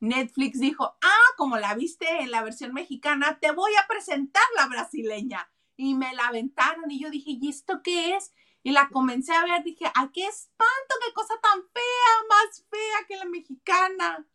Netflix 0.00 0.60
dijo, 0.60 0.96
ah, 1.02 1.34
como 1.36 1.58
la 1.58 1.74
viste 1.74 2.06
en 2.20 2.30
la 2.30 2.42
versión 2.42 2.72
mexicana, 2.72 3.38
te 3.40 3.52
voy 3.52 3.72
a 3.76 3.86
presentar 3.86 4.42
la 4.56 4.66
brasileña. 4.66 5.50
Y 5.76 5.94
me 5.94 6.14
la 6.14 6.28
aventaron 6.28 6.90
y 6.90 7.00
yo 7.00 7.10
dije, 7.10 7.38
¿y 7.40 7.48
esto 7.48 7.80
qué 7.82 8.16
es? 8.16 8.32
Y 8.62 8.72
la 8.72 8.88
comencé 8.90 9.32
a 9.34 9.44
ver, 9.44 9.62
dije, 9.64 9.86
¡ay, 9.94 10.08
qué 10.12 10.26
espanto! 10.26 10.94
¡Qué 11.06 11.12
cosa 11.14 11.34
tan 11.42 11.60
fea! 11.72 12.26
Más 12.28 12.64
fea 12.70 13.06
que 13.08 13.16
la 13.16 13.24
mexicana. 13.26 14.26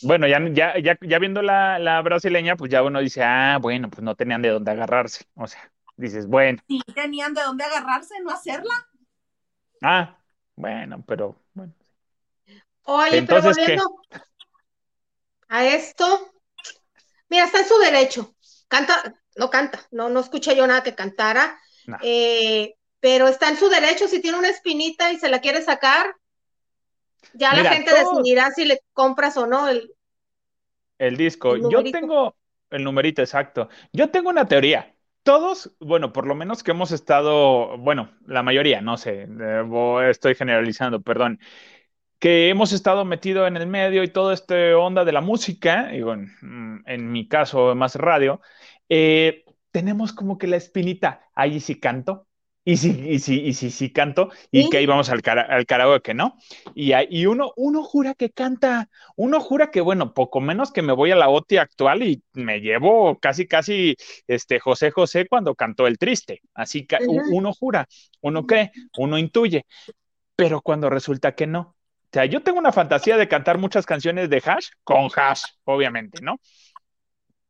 Bueno, 0.00 0.26
ya, 0.26 0.40
ya, 0.52 0.78
ya, 0.80 0.98
ya 1.00 1.18
viendo 1.20 1.42
la, 1.42 1.78
la 1.78 2.00
brasileña, 2.02 2.56
pues 2.56 2.70
ya 2.72 2.82
uno 2.82 3.00
dice, 3.00 3.22
ah, 3.22 3.58
bueno, 3.60 3.88
pues 3.90 4.02
no 4.02 4.16
tenían 4.16 4.42
de 4.42 4.48
dónde 4.48 4.70
agarrarse. 4.72 5.24
O 5.34 5.46
sea, 5.46 5.72
dices, 5.96 6.26
bueno, 6.26 6.60
Sí, 6.66 6.80
tenían 6.92 7.34
de 7.34 7.42
dónde 7.42 7.62
agarrarse, 7.62 8.18
no 8.20 8.30
hacerla. 8.32 8.88
ah, 9.82 10.18
bueno, 10.56 11.04
pero 11.06 11.42
bueno. 11.54 11.74
Oye, 12.84 13.22
Entonces, 13.28 13.42
pero 13.42 13.42
¿qué? 13.62 13.78
volviendo 13.78 13.82
a 15.48 15.64
esto, 15.66 16.32
mira, 17.28 17.44
está 17.46 17.60
en 17.60 17.68
su 17.68 17.78
derecho. 17.78 18.36
Canta, 18.68 19.14
no 19.36 19.50
canta, 19.50 19.80
no, 19.90 20.08
no 20.08 20.20
escuché 20.20 20.56
yo 20.56 20.66
nada 20.66 20.82
que 20.82 20.94
cantara, 20.94 21.60
No. 21.86 21.98
eh, 21.98 22.76
pero 23.02 23.26
está 23.26 23.48
en 23.48 23.56
su 23.56 23.68
derecho 23.68 24.06
si 24.06 24.22
tiene 24.22 24.38
una 24.38 24.48
espinita 24.48 25.12
y 25.12 25.16
se 25.16 25.28
la 25.28 25.40
quiere 25.40 25.60
sacar. 25.60 26.14
Ya 27.34 27.50
Mira, 27.50 27.64
la 27.64 27.70
gente 27.72 27.90
decidirá 27.92 28.52
si 28.52 28.64
le 28.64 28.78
compras 28.92 29.36
o 29.36 29.46
no 29.48 29.68
el, 29.68 29.92
El 30.98 31.16
disco, 31.16 31.56
El 31.56 31.68
yo 31.68 31.82
tengo 31.82 32.36
el 32.70 32.84
numerito 32.84 33.20
exacto. 33.20 33.68
Yo 33.92 34.10
tengo 34.10 34.30
una 34.30 34.46
teoría. 34.46 34.94
todos, 35.24 35.72
bueno, 35.80 36.12
por 36.12 36.26
lo 36.28 36.36
menos 36.36 36.62
que 36.62 36.70
hemos 36.70 36.92
estado, 36.92 37.76
bueno, 37.78 38.10
la 38.24 38.44
mayoría, 38.44 38.80
no 38.80 38.96
sé, 38.96 39.26
eh, 39.28 40.08
estoy 40.08 40.36
generalizando, 40.36 41.02
perdón, 41.02 41.40
que 42.20 42.50
hemos 42.50 42.72
estado 42.72 43.04
metido 43.04 43.48
en 43.48 43.56
el 43.56 43.66
medio 43.66 44.04
y 44.04 44.08
todo 44.08 44.32
este 44.32 44.74
onda 44.74 45.04
de 45.04 45.12
la 45.12 45.20
música, 45.20 45.92
y 45.92 46.02
bueno, 46.02 46.28
mm, 46.40 46.84
en 46.86 47.10
mi 47.10 47.26
caso 47.28 47.74
más 47.74 47.96
radio, 47.96 48.40
eh, 48.88 49.44
tenemos 49.72 50.12
como 50.12 50.38
que 50.38 50.46
la 50.46 50.56
espinita, 50.56 51.28
ahí 51.34 51.58
sí 51.60 51.80
canto, 51.80 52.26
y 52.64 52.76
sí, 52.76 52.90
y 53.08 53.18
sí, 53.18 53.40
y 53.40 53.54
sí, 53.54 53.70
sí 53.70 53.90
canto, 53.92 54.30
y 54.52 54.62
Sí. 54.62 54.70
que 54.70 54.76
ahí 54.78 54.86
vamos 54.86 55.10
al, 55.10 55.20
cara- 55.20 55.42
al 55.42 55.66
karaoke, 55.66 56.14
¿no? 56.14 56.36
Y, 56.74 56.92
y 57.10 57.26
uno, 57.26 57.52
uno 57.56 57.82
jura 57.82 58.14
que 58.14 58.30
canta, 58.30 58.88
uno 59.16 59.40
jura 59.40 59.70
que, 59.72 59.80
bueno, 59.80 60.14
poco 60.14 60.40
menos 60.40 60.70
que 60.72 60.82
me 60.82 60.92
voy 60.92 61.10
a 61.10 61.16
la 61.16 61.28
OTI 61.28 61.58
actual 61.58 62.02
y 62.04 62.22
me 62.34 62.60
llevo 62.60 63.18
casi, 63.18 63.48
casi, 63.48 63.96
este, 64.28 64.60
José 64.60 64.92
José 64.92 65.26
cuando 65.26 65.54
cantó 65.56 65.86
El 65.88 65.98
Triste, 65.98 66.40
así 66.54 66.86
que 66.86 66.98
uno 67.08 67.52
jura, 67.52 67.88
uno 68.20 68.46
cree, 68.46 68.70
uno 68.96 69.18
intuye, 69.18 69.66
pero 70.36 70.60
cuando 70.60 70.90
resulta 70.90 71.34
que 71.34 71.46
no. 71.46 71.60
O 71.60 71.76
sea, 72.12 72.26
yo 72.26 72.42
tengo 72.42 72.58
una 72.58 72.72
fantasía 72.72 73.16
de 73.16 73.28
cantar 73.28 73.58
muchas 73.58 73.86
canciones 73.86 74.28
de 74.30 74.42
Hash 74.44 74.68
con 74.84 75.08
Hash, 75.16 75.44
obviamente, 75.64 76.20
¿no? 76.22 76.38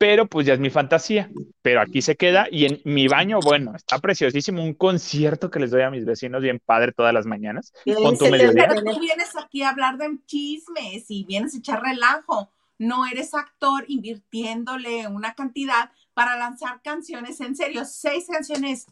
Pero 0.03 0.27
pues 0.27 0.45
ya 0.45 0.55
es 0.55 0.59
mi 0.59 0.69
fantasía. 0.69 1.31
Pero 1.63 1.81
aquí 1.81 2.03
se 2.03 2.17
queda 2.17 2.49
y 2.51 2.65
en 2.65 2.81
mi 2.85 3.07
baño, 3.07 3.39
bueno, 3.41 3.77
está 3.77 4.01
preciosísimo. 4.01 4.61
Un 4.61 4.75
concierto 4.75 5.49
que 5.49 5.61
les 5.61 5.71
doy 5.71 5.83
a 5.83 5.91
mis 5.91 6.05
vecinos 6.05 6.43
bien 6.43 6.59
padre 6.59 6.91
todas 6.91 7.15
las 7.15 7.25
mañanas. 7.25 7.73
Con 7.85 8.19
tu 8.19 8.27
mediodía. 8.27 8.67
Pero 8.67 8.83
tú 8.83 8.99
vienes 8.99 9.37
aquí 9.37 9.63
a 9.63 9.69
hablar 9.69 9.99
de 9.99 10.19
chismes 10.27 11.05
y 11.09 11.23
vienes 11.23 11.55
a 11.55 11.59
echar 11.59 11.85
relajo. 11.85 12.51
No 12.79 13.07
eres 13.07 13.33
actor 13.33 13.85
invirtiéndole 13.87 15.07
una 15.07 15.35
cantidad 15.35 15.93
para 16.15 16.37
lanzar 16.37 16.83
canciones 16.83 17.41
en 17.41 17.55
serio. 17.55 17.85
Seis 17.85 18.27
canciones 18.29 18.87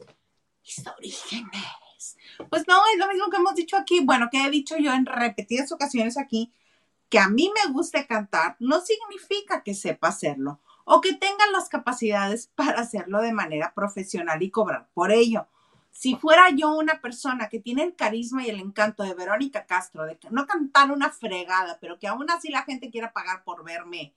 mis 0.63 0.87
orígenes. 0.97 2.19
Pues 2.51 2.69
no, 2.69 2.81
es 2.95 3.01
lo 3.01 3.09
mismo 3.09 3.31
que 3.31 3.37
hemos 3.39 3.57
dicho 3.57 3.77
aquí. 3.77 3.99
Bueno, 4.05 4.29
que 4.31 4.45
he 4.45 4.51
dicho 4.51 4.77
yo 4.79 4.95
en 4.95 5.07
repetidas 5.07 5.73
ocasiones 5.73 6.17
aquí, 6.17 6.53
que 7.09 7.19
a 7.19 7.29
mí 7.29 7.51
me 7.53 7.73
guste 7.73 8.07
cantar 8.07 8.55
no 8.61 8.81
significa 8.81 9.65
que 9.65 9.75
sepa 9.75 10.07
hacerlo 10.07 10.61
o 10.85 11.01
que 11.01 11.15
tenga 11.15 11.47
las 11.53 11.69
capacidades 11.69 12.49
para 12.55 12.81
hacerlo 12.81 13.21
de 13.21 13.33
manera 13.33 13.73
profesional 13.75 14.43
y 14.43 14.51
cobrar 14.51 14.89
por 14.95 15.13
ello. 15.13 15.49
Si 15.93 16.15
fuera 16.17 16.51
yo 16.51 16.73
una 16.73 17.01
persona 17.01 17.49
que 17.49 17.59
tiene 17.59 17.83
el 17.83 17.97
carisma 17.97 18.45
y 18.45 18.49
el 18.51 18.61
encanto 18.61 19.03
de 19.03 19.15
Verónica 19.15 19.67
Castro, 19.67 20.05
de 20.07 20.19
no 20.31 20.47
cantar 20.47 20.91
una 20.93 21.11
fregada, 21.11 21.79
pero 21.81 21.99
que 21.99 22.07
aún 22.07 22.31
así 22.31 22.49
la 22.49 22.63
gente 22.63 22.91
quiera 22.91 23.13
pagar 23.13 23.43
por 23.45 23.65
verme 23.65 24.15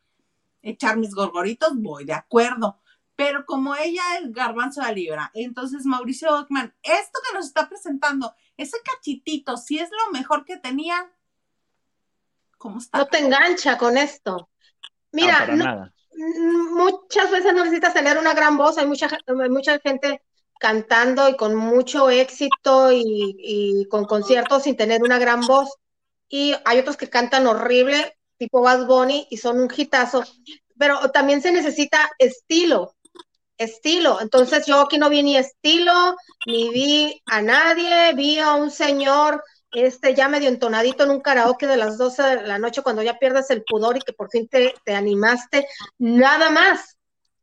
echar 0.61 0.97
mis 0.97 1.13
gorgoritos, 1.13 1.73
voy 1.75 2.05
de 2.05 2.13
acuerdo. 2.13 2.79
Pero 3.15 3.45
como 3.45 3.75
ella 3.75 4.01
es 4.19 4.31
garbanzo 4.31 4.81
de 4.81 4.95
libra, 4.95 5.29
entonces 5.35 5.85
Mauricio 5.85 6.35
Ockman, 6.35 6.73
esto 6.81 7.19
que 7.27 7.37
nos 7.37 7.45
está 7.45 7.69
presentando, 7.69 8.33
ese 8.57 8.77
cachitito, 8.83 9.57
si 9.57 9.77
es 9.77 9.89
lo 9.91 10.11
mejor 10.11 10.45
que 10.45 10.57
tenía, 10.57 11.11
¿cómo 12.57 12.79
está? 12.79 12.97
No 12.97 13.07
te 13.07 13.19
engancha 13.19 13.77
con 13.77 13.97
esto. 13.97 14.49
Mira, 15.11 15.33
no, 15.33 15.39
para 15.39 15.55
no- 15.55 15.63
nada. 15.65 15.93
Muchas 16.15 17.31
veces 17.31 17.53
no 17.53 17.63
necesitas 17.63 17.93
tener 17.93 18.17
una 18.17 18.33
gran 18.33 18.57
voz, 18.57 18.77
hay 18.77 18.87
mucha, 18.87 19.07
hay 19.07 19.79
gente 19.83 20.21
cantando 20.59 21.27
y 21.27 21.35
con 21.35 21.55
mucho 21.55 22.09
éxito 22.09 22.91
y, 22.91 23.35
y 23.37 23.85
con 23.89 24.05
conciertos 24.05 24.63
sin 24.63 24.77
tener 24.77 25.03
una 25.03 25.19
gran 25.19 25.41
voz. 25.41 25.69
Y 26.29 26.55
hay 26.65 26.79
otros 26.79 26.97
que 26.97 27.09
cantan 27.09 27.47
horrible, 27.47 28.17
tipo 28.37 28.61
Bad 28.61 28.87
Bunny, 28.87 29.27
y 29.29 29.37
son 29.37 29.59
un 29.59 29.69
hitazo. 29.75 30.23
Pero 30.77 31.11
también 31.11 31.41
se 31.41 31.51
necesita 31.51 32.09
estilo, 32.17 32.95
estilo. 33.57 34.19
Entonces 34.21 34.65
yo 34.65 34.81
aquí 34.81 34.97
no 34.97 35.09
vi 35.09 35.23
ni 35.23 35.37
estilo, 35.37 36.15
ni 36.45 36.69
vi 36.69 37.21
a 37.25 37.41
nadie, 37.41 38.13
vi 38.15 38.39
a 38.39 38.53
un 38.53 38.71
señor 38.71 39.43
este 39.73 40.13
ya 40.15 40.27
medio 40.29 40.49
entonadito 40.49 41.03
en 41.03 41.11
un 41.11 41.21
karaoke 41.21 41.67
de 41.67 41.77
las 41.77 41.97
12 41.97 42.23
de 42.23 42.47
la 42.47 42.59
noche 42.59 42.81
cuando 42.83 43.01
ya 43.03 43.17
pierdes 43.19 43.49
el 43.49 43.63
pudor 43.63 43.97
y 43.97 44.01
que 44.01 44.13
por 44.13 44.29
fin 44.29 44.47
te, 44.47 44.73
te 44.85 44.95
animaste, 44.95 45.67
nada 45.97 46.49
más. 46.51 46.97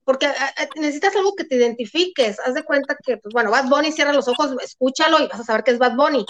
Porque 0.05 0.27
a- 0.27 0.33
a- 0.33 0.69
necesitas 0.77 1.15
algo 1.17 1.35
que 1.37 1.45
te 1.45 1.57
identifiques. 1.57 2.39
Haz 2.41 2.55
de 2.55 2.65
cuenta 2.65 2.97
que, 3.05 3.19
pues 3.19 3.33
bueno, 3.33 3.51
Bad 3.51 3.67
Bunny, 3.69 3.93
cierra 3.93 4.13
los 4.13 4.29
ojos, 4.29 4.55
escúchalo 4.63 5.21
y 5.21 5.29
vas 5.29 5.41
a 5.41 5.45
saber 5.45 5.65
que 5.65 5.73
es 5.73 5.79
Bad 5.79 5.95
Bunny. 5.97 6.25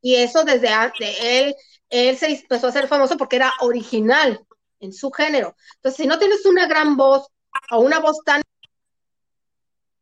Y 0.00 0.16
eso 0.16 0.44
desde 0.44 0.68
de 1.00 1.40
él, 1.40 1.54
él 1.90 2.16
se 2.16 2.26
empezó 2.32 2.68
a 2.68 2.72
ser 2.72 2.88
famoso 2.88 3.16
porque 3.16 3.36
era 3.36 3.52
original 3.60 4.40
en 4.80 4.92
su 4.92 5.10
género. 5.10 5.56
Entonces, 5.76 5.96
si 6.02 6.06
no 6.06 6.18
tienes 6.18 6.44
una 6.46 6.66
gran 6.66 6.96
voz 6.96 7.26
o 7.70 7.80
una 7.80 7.98
voz 8.00 8.18
tan 8.24 8.42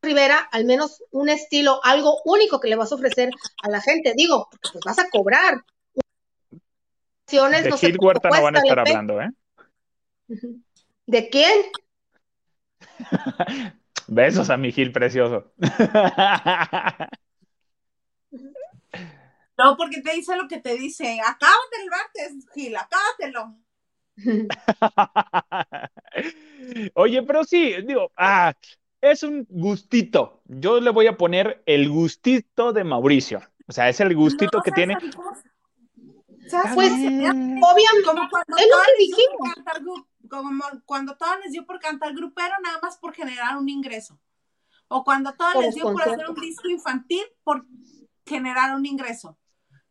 Rivera, 0.03 0.49
al 0.53 0.65
menos 0.65 1.03
un 1.11 1.29
estilo, 1.29 1.81
algo 1.85 2.21
único 2.25 2.61
que 2.61 2.69
le 2.69 2.77
vas 2.77 2.93
a 2.93 2.95
ofrecer 2.95 3.31
a 3.63 3.71
la 3.71 3.81
gente. 3.81 4.15
Digo, 4.17 4.49
porque 4.51 4.69
pues 4.73 4.85
vas 4.85 4.99
a 4.99 5.09
cobrar. 5.11 5.65
De 7.29 7.39
no 7.39 7.77
Huerta 8.01 8.29
no 8.29 8.43
van 8.43 8.57
a 8.57 8.61
estar 8.61 8.79
hablando, 8.79 9.21
¿eh? 9.21 9.31
¿De 11.07 11.29
quién? 11.29 11.65
Besos 14.07 14.51
a 14.51 14.57
mi 14.57 14.71
Gil 14.71 14.93
precioso. 14.93 15.53
No, 19.59 19.77
porque 19.77 20.01
te 20.03 20.13
dice 20.13 20.37
lo 20.37 20.47
que 20.49 20.61
te 20.61 20.77
dice. 20.77 21.19
Acábate 21.21 21.83
el 21.83 21.91
martes, 21.91 22.47
Gil, 22.55 22.77
acábatelo. 22.77 23.57
Oye, 26.95 27.23
pero 27.23 27.45
sí, 27.45 27.75
digo, 27.87 28.11
ah, 28.17 28.55
es 29.01 29.23
un 29.23 29.47
gustito. 29.49 30.43
Yo 30.47 30.81
le 30.81 30.91
voy 30.91 31.07
a 31.07 31.17
poner 31.17 31.63
el 31.67 31.89
gustito 31.89 32.73
de 32.73 32.85
Mauricio. 32.85 33.43
O 33.67 33.73
sea, 33.73 33.89
es 33.89 34.01
el 34.01 34.15
gustito 34.15 34.59
No, 34.59 34.63
que 34.63 34.71
¿sabes 34.71 34.87
tiene. 34.87 35.13
¿Sabes 36.49 36.75
Pues? 36.75 36.93
Obviamente, 36.93 38.03
como 38.05 38.29
cuando 38.31 38.57
es 38.57 38.67
lo 38.67 38.71
todas 38.71 38.87
que 38.87 39.03
les 39.03 39.17
dio 39.17 39.17
por 39.17 39.39
dijimos. 39.39 39.55
cantar 39.55 39.83
como 40.29 40.51
cuando 40.85 41.17
todas 41.17 41.39
les 41.41 41.53
dio 41.53 41.67
por 41.67 41.81
cantar 41.81 42.15
grupero 42.15 42.55
nada 42.63 42.79
más 42.83 42.97
por 42.99 43.15
generar 43.15 43.57
un 43.57 43.69
ingreso. 43.69 44.19
O 44.89 45.03
cuando 45.03 45.35
todas 45.35 45.55
Por 45.55 45.65
les 45.65 45.75
dio 45.75 45.85
por 45.85 46.03
hacer 46.03 46.29
un 46.29 46.37
disco 46.37 46.69
infantil 46.69 47.25
por 47.43 47.67
generar 48.25 48.75
un 48.77 48.87
ingreso. 48.87 49.37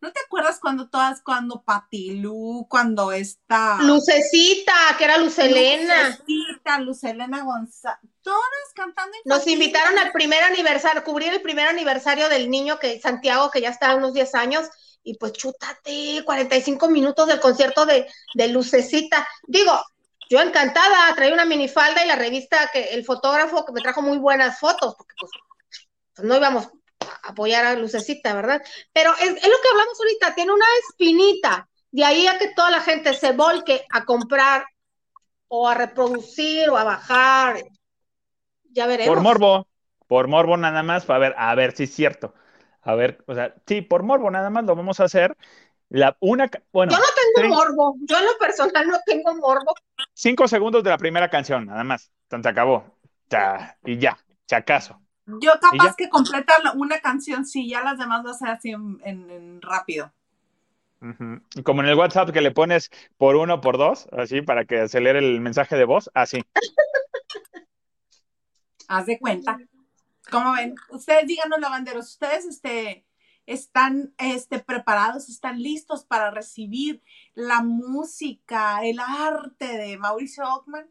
¿No 0.00 0.12
te 0.12 0.20
acuerdas 0.20 0.60
cuando 0.60 0.88
todas, 0.88 1.22
cuando 1.22 1.62
Patilú, 1.62 2.66
cuando 2.68 3.12
esta 3.12 3.78
Lucecita, 3.80 4.72
que 4.98 5.04
era 5.04 5.16
Lucelena. 5.16 6.10
Lucecita, 6.10 6.78
Lucelena 6.80 7.42
González, 7.42 8.00
todas 8.20 8.42
cantando 8.74 9.16
Nos 9.24 9.46
invitaron 9.46 9.98
al 9.98 10.12
primer 10.12 10.44
aniversario, 10.44 11.02
cubrir 11.02 11.32
el 11.32 11.40
primer 11.40 11.68
aniversario 11.68 12.28
del 12.28 12.50
niño 12.50 12.78
que 12.78 13.00
Santiago, 13.00 13.50
que 13.50 13.62
ya 13.62 13.70
está 13.70 13.92
a 13.92 13.96
unos 13.96 14.12
10 14.12 14.34
años, 14.34 14.68
y 15.02 15.14
pues 15.14 15.32
chútate 15.32 16.22
45 16.24 16.88
minutos 16.88 17.26
del 17.28 17.40
concierto 17.40 17.86
de, 17.86 18.06
de 18.34 18.48
Lucecita. 18.48 19.26
Digo, 19.46 19.72
yo 20.28 20.40
encantada, 20.40 21.14
traía 21.14 21.32
una 21.32 21.44
minifalda 21.44 22.04
y 22.04 22.08
la 22.08 22.16
revista 22.16 22.70
que 22.72 22.94
el 22.94 23.04
fotógrafo 23.04 23.64
que 23.64 23.72
me 23.72 23.80
trajo 23.80 24.02
muy 24.02 24.18
buenas 24.18 24.58
fotos, 24.58 24.94
porque 24.96 25.14
pues, 25.18 25.30
pues 26.14 26.28
no 26.28 26.36
íbamos 26.36 26.68
apoyar 27.22 27.64
a 27.64 27.74
Lucecita, 27.74 28.34
¿verdad? 28.34 28.62
Pero 28.92 29.12
es, 29.14 29.28
es 29.28 29.34
lo 29.34 29.40
que 29.40 29.68
hablamos 29.70 29.98
ahorita, 30.00 30.34
tiene 30.34 30.52
una 30.52 30.66
espinita, 30.88 31.68
de 31.90 32.04
ahí 32.04 32.26
a 32.26 32.38
que 32.38 32.52
toda 32.54 32.70
la 32.70 32.80
gente 32.80 33.14
se 33.14 33.32
volque 33.32 33.84
a 33.92 34.04
comprar 34.04 34.64
o 35.48 35.68
a 35.68 35.74
reproducir 35.74 36.68
o 36.70 36.76
a 36.76 36.84
bajar, 36.84 37.62
ya 38.70 38.86
veremos. 38.86 39.14
Por 39.14 39.22
morbo, 39.22 39.66
por 40.06 40.28
morbo 40.28 40.56
nada 40.56 40.82
más, 40.82 41.04
para 41.06 41.18
ver, 41.18 41.34
a 41.38 41.54
ver 41.54 41.74
si 41.74 41.84
es 41.84 41.94
cierto. 41.94 42.34
A 42.82 42.94
ver, 42.94 43.24
o 43.26 43.34
sea, 43.34 43.54
sí, 43.66 43.82
por 43.82 44.02
morbo 44.02 44.30
nada 44.30 44.50
más 44.50 44.64
lo 44.64 44.76
vamos 44.76 45.00
a 45.00 45.04
hacer. 45.04 45.36
La, 45.88 46.16
una, 46.20 46.50
bueno, 46.72 46.92
Yo 46.92 46.98
no 46.98 47.04
tengo 47.42 47.54
morbo, 47.54 47.96
yo 48.02 48.18
en 48.18 48.26
lo 48.26 48.38
personal 48.38 48.86
no 48.88 48.98
tengo 49.06 49.34
morbo. 49.36 49.74
cinco 50.12 50.46
segundos 50.48 50.84
de 50.84 50.90
la 50.90 50.98
primera 50.98 51.30
canción, 51.30 51.66
nada 51.66 51.84
más. 51.84 52.10
Tan 52.28 52.42
se 52.42 52.48
acabó. 52.48 52.98
Ya, 53.30 53.76
y 53.84 53.98
ya, 53.98 54.18
si 54.46 54.54
acaso. 54.54 55.00
Yo 55.26 55.52
capaz 55.60 55.96
que 55.96 56.08
completar 56.08 56.58
una 56.76 57.00
canción, 57.00 57.44
sí, 57.44 57.68
ya 57.68 57.82
las 57.82 57.98
demás 57.98 58.24
va 58.24 58.30
a 58.30 58.34
ser 58.34 58.48
así 58.48 58.70
en, 58.70 59.00
en- 59.04 59.30
en 59.30 59.62
rápido. 59.62 60.12
Como 61.64 61.82
en 61.82 61.88
el 61.88 61.94
WhatsApp 61.94 62.30
que 62.30 62.40
le 62.40 62.50
pones 62.52 62.90
por 63.18 63.36
uno, 63.36 63.60
por 63.60 63.76
dos, 63.76 64.08
así, 64.12 64.40
para 64.42 64.64
que 64.64 64.80
acelere 64.80 65.18
el 65.18 65.40
mensaje 65.40 65.76
de 65.76 65.84
voz, 65.84 66.10
así. 66.14 66.42
Haz 68.88 69.06
de 69.06 69.18
cuenta. 69.18 69.58
¿Cómo 70.30 70.52
ven? 70.52 70.74
Ustedes 70.90 71.26
díganos, 71.26 71.60
lavanderos, 71.60 72.08
ustedes 72.08 72.44
este, 72.46 73.04
están 73.46 74.14
este, 74.18 74.58
preparados, 74.60 75.28
están 75.28 75.60
listos 75.60 76.04
para 76.04 76.30
recibir 76.30 77.02
la 77.34 77.62
música, 77.62 78.84
el 78.84 78.98
arte 79.00 79.66
de 79.78 79.98
Mauricio 79.98 80.44
Ockman. 80.44 80.86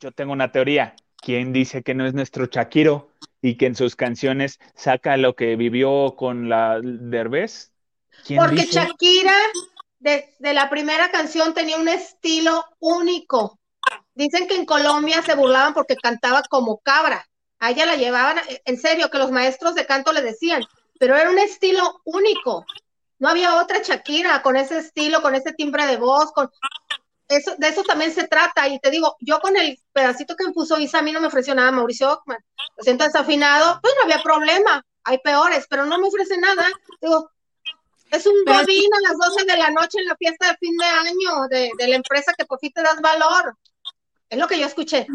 Yo 0.00 0.12
tengo 0.12 0.32
una 0.32 0.52
teoría. 0.52 0.94
¿Quién 1.20 1.52
dice 1.52 1.82
que 1.82 1.94
no 1.94 2.06
es 2.06 2.14
nuestro 2.14 2.46
Shakiro 2.46 3.10
y 3.40 3.56
que 3.56 3.66
en 3.66 3.74
sus 3.74 3.96
canciones 3.96 4.58
saca 4.74 5.16
lo 5.16 5.34
que 5.34 5.56
vivió 5.56 6.16
con 6.16 6.48
la 6.48 6.80
Derbez? 6.82 7.72
¿Quién 8.26 8.40
Porque 8.40 8.62
dice? 8.62 8.80
Shakira, 8.80 9.36
desde 9.98 10.54
la 10.54 10.68
primera 10.70 11.10
canción, 11.10 11.54
tenía 11.54 11.76
un 11.76 11.88
estilo 11.88 12.64
único. 12.80 13.58
Dicen 14.14 14.48
que 14.48 14.56
en 14.56 14.64
Colombia 14.64 15.22
se 15.22 15.34
burlaban 15.34 15.74
porque 15.74 15.96
cantaba 15.96 16.42
como 16.48 16.78
cabra. 16.78 17.24
A 17.60 17.70
ella 17.70 17.86
la 17.86 17.96
llevaban, 17.96 18.38
en 18.64 18.76
serio, 18.78 19.10
que 19.10 19.18
los 19.18 19.30
maestros 19.30 19.74
de 19.74 19.86
canto 19.86 20.12
le 20.12 20.22
decían, 20.22 20.62
pero 20.98 21.16
era 21.16 21.30
un 21.30 21.38
estilo 21.38 22.00
único. 22.04 22.64
No 23.18 23.28
había 23.28 23.60
otra 23.60 23.80
Shakira 23.82 24.42
con 24.42 24.56
ese 24.56 24.78
estilo, 24.78 25.22
con 25.22 25.34
ese 25.34 25.52
timbre 25.52 25.86
de 25.86 25.96
voz, 25.96 26.30
con 26.32 26.48
eso, 27.28 27.54
de 27.56 27.68
eso 27.68 27.82
también 27.84 28.12
se 28.12 28.26
trata. 28.26 28.68
Y 28.68 28.78
te 28.78 28.90
digo, 28.90 29.16
yo 29.20 29.40
con 29.40 29.56
el 29.56 29.78
pedacito 29.92 30.34
que 30.36 30.46
me 30.46 30.52
puso 30.52 30.78
Isa, 30.78 30.98
a 30.98 31.02
mí 31.02 31.12
no 31.12 31.20
me 31.20 31.26
ofreció 31.28 31.54
nada, 31.54 31.70
Mauricio 31.70 32.10
Ockman. 32.12 32.38
Lo 32.76 32.84
siento 32.84 33.04
desafinado, 33.04 33.80
pues 33.80 33.94
no 33.96 34.04
había 34.04 34.22
problema. 34.22 34.84
Hay 35.04 35.18
peores, 35.18 35.66
pero 35.68 35.86
no 35.86 35.98
me 35.98 36.08
ofrece 36.08 36.38
nada. 36.38 36.66
Digo, 37.00 37.30
es 38.10 38.26
un 38.26 38.44
bobín 38.46 38.90
a 38.94 39.08
las 39.08 39.18
12 39.18 39.44
de 39.44 39.56
la 39.56 39.70
noche 39.70 39.98
en 39.98 40.06
la 40.06 40.16
fiesta 40.16 40.48
de 40.48 40.56
fin 40.58 40.76
de 40.76 40.86
año 40.86 41.48
de, 41.50 41.70
de 41.78 41.88
la 41.88 41.96
empresa 41.96 42.32
que 42.36 42.46
por 42.46 42.58
fin 42.58 42.72
te 42.72 42.82
das 42.82 43.00
valor. 43.00 43.56
Es 44.28 44.38
lo 44.38 44.46
que 44.46 44.58
yo 44.58 44.66
escuché. 44.66 45.06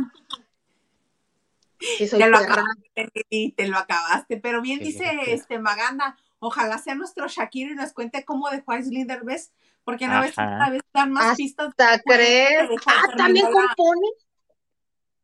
Sí, 1.98 2.10
Te 2.10 2.28
lo 2.28 2.38
acabaste, 2.38 3.54
te 3.56 3.68
lo 3.68 3.78
acabaste. 3.78 4.38
Pero 4.38 4.62
bien 4.62 4.80
Sí, 4.80 4.86
dice 4.86 5.12
sí, 5.26 5.32
este 5.32 5.60
Maganda, 5.60 6.18
ojalá 6.40 6.78
sea 6.78 6.96
nuestro 6.96 7.28
Shakira 7.28 7.72
y 7.72 7.76
nos 7.76 7.94
cuente 7.94 8.24
cómo 8.24 8.50
dejó 8.50 8.72
a 8.72 8.82
Slinder 8.82 9.24
Bess, 9.24 9.52
porque 9.84 10.06
a 10.06 10.22
veces 10.22 10.36
cada 10.36 10.70
vez 10.70 10.82
dan 10.94 11.12
más 11.12 11.26
Hasta 11.26 11.36
pistas. 11.36 11.68
¿Hasta 11.70 12.02
Pues, 12.04 12.18
crees? 12.18 12.70
Ah, 12.86 13.04
también 13.18 13.46
compone. 13.46 14.08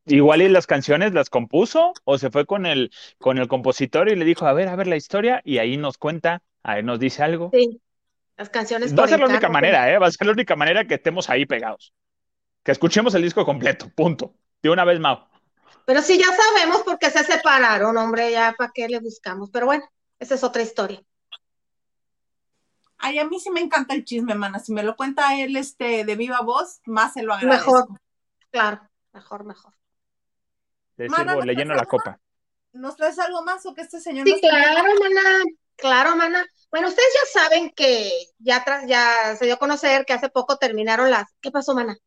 Igual 0.05 0.41
y 0.41 0.49
las 0.49 0.65
canciones 0.65 1.13
las 1.13 1.29
compuso 1.29 1.93
o 2.03 2.17
se 2.17 2.31
fue 2.31 2.45
con 2.45 2.65
el, 2.65 2.91
con 3.19 3.37
el 3.37 3.47
compositor 3.47 4.09
y 4.09 4.15
le 4.15 4.25
dijo, 4.25 4.47
a 4.47 4.53
ver, 4.53 4.67
a 4.67 4.75
ver 4.75 4.87
la 4.87 4.95
historia 4.95 5.41
y 5.45 5.59
ahí 5.59 5.77
nos 5.77 5.97
cuenta, 5.97 6.41
ahí 6.63 6.81
nos 6.81 6.99
dice 6.99 7.21
algo. 7.21 7.51
Sí, 7.53 7.79
las 8.35 8.49
canciones 8.49 8.97
Va 8.97 9.03
a 9.03 9.07
ser 9.07 9.19
la 9.19 9.27
única 9.27 9.49
manera, 9.49 9.91
¿eh? 9.91 9.99
Va 9.99 10.07
a 10.07 10.11
ser 10.11 10.25
la 10.25 10.33
única 10.33 10.55
manera 10.55 10.85
que 10.85 10.95
estemos 10.95 11.29
ahí 11.29 11.45
pegados. 11.45 11.93
Que 12.63 12.71
escuchemos 12.71 13.13
el 13.13 13.21
disco 13.21 13.45
completo, 13.45 13.89
punto. 13.95 14.33
De 14.61 14.69
una 14.69 14.83
vez, 14.83 14.99
Mau. 14.99 15.19
Pero 15.85 16.01
sí, 16.01 16.17
ya 16.17 16.27
sabemos 16.35 16.83
por 16.83 16.99
qué 16.99 17.09
se 17.09 17.23
separaron, 17.23 17.95
hombre, 17.97 18.31
ya 18.31 18.53
para 18.57 18.71
qué 18.73 18.87
le 18.87 18.99
buscamos. 18.99 19.49
Pero 19.51 19.65
bueno, 19.65 19.83
esa 20.19 20.35
es 20.35 20.43
otra 20.43 20.61
historia. 20.61 21.01
Ay, 22.99 23.17
a 23.17 23.25
mí 23.25 23.39
sí 23.39 23.49
me 23.49 23.61
encanta 23.61 23.93
el 23.93 24.03
chisme, 24.03 24.35
mana. 24.35 24.59
Si 24.59 24.73
me 24.73 24.83
lo 24.83 24.95
cuenta 24.95 25.39
él 25.39 25.55
este, 25.55 26.03
de 26.03 26.15
viva 26.15 26.41
voz, 26.41 26.81
más 26.85 27.13
se 27.13 27.23
lo 27.23 27.33
agradezco. 27.33 27.71
Mejor, 27.71 27.99
claro, 28.51 28.89
mejor, 29.13 29.45
mejor. 29.45 29.73
Le 30.97 31.07
Mana, 31.07 31.31
sirvo, 31.31 31.39
¿no 31.39 31.45
le 31.45 31.55
lleno 31.55 31.75
la 31.75 31.85
copa. 31.85 32.19
¿Nos 32.73 32.97
traes 32.97 33.17
algo 33.17 33.41
más 33.43 33.65
o 33.65 33.73
que 33.73 33.81
este 33.81 34.01
señor 34.01 34.27
Sí, 34.27 34.39
claro, 34.41 34.83
mana, 34.99 35.43
claro, 35.77 36.15
mana. 36.17 36.45
Bueno, 36.71 36.89
ustedes 36.89 37.09
ya 37.13 37.41
saben 37.41 37.71
que 37.71 38.11
ya, 38.37 38.63
tras, 38.65 38.85
ya 38.85 39.35
se 39.37 39.45
dio 39.45 39.55
a 39.55 39.59
conocer 39.59 40.05
que 40.05 40.13
hace 40.13 40.29
poco 40.29 40.57
terminaron 40.57 41.09
las. 41.09 41.31
¿Qué 41.41 41.51
pasó, 41.51 41.73
mana? 41.73 41.97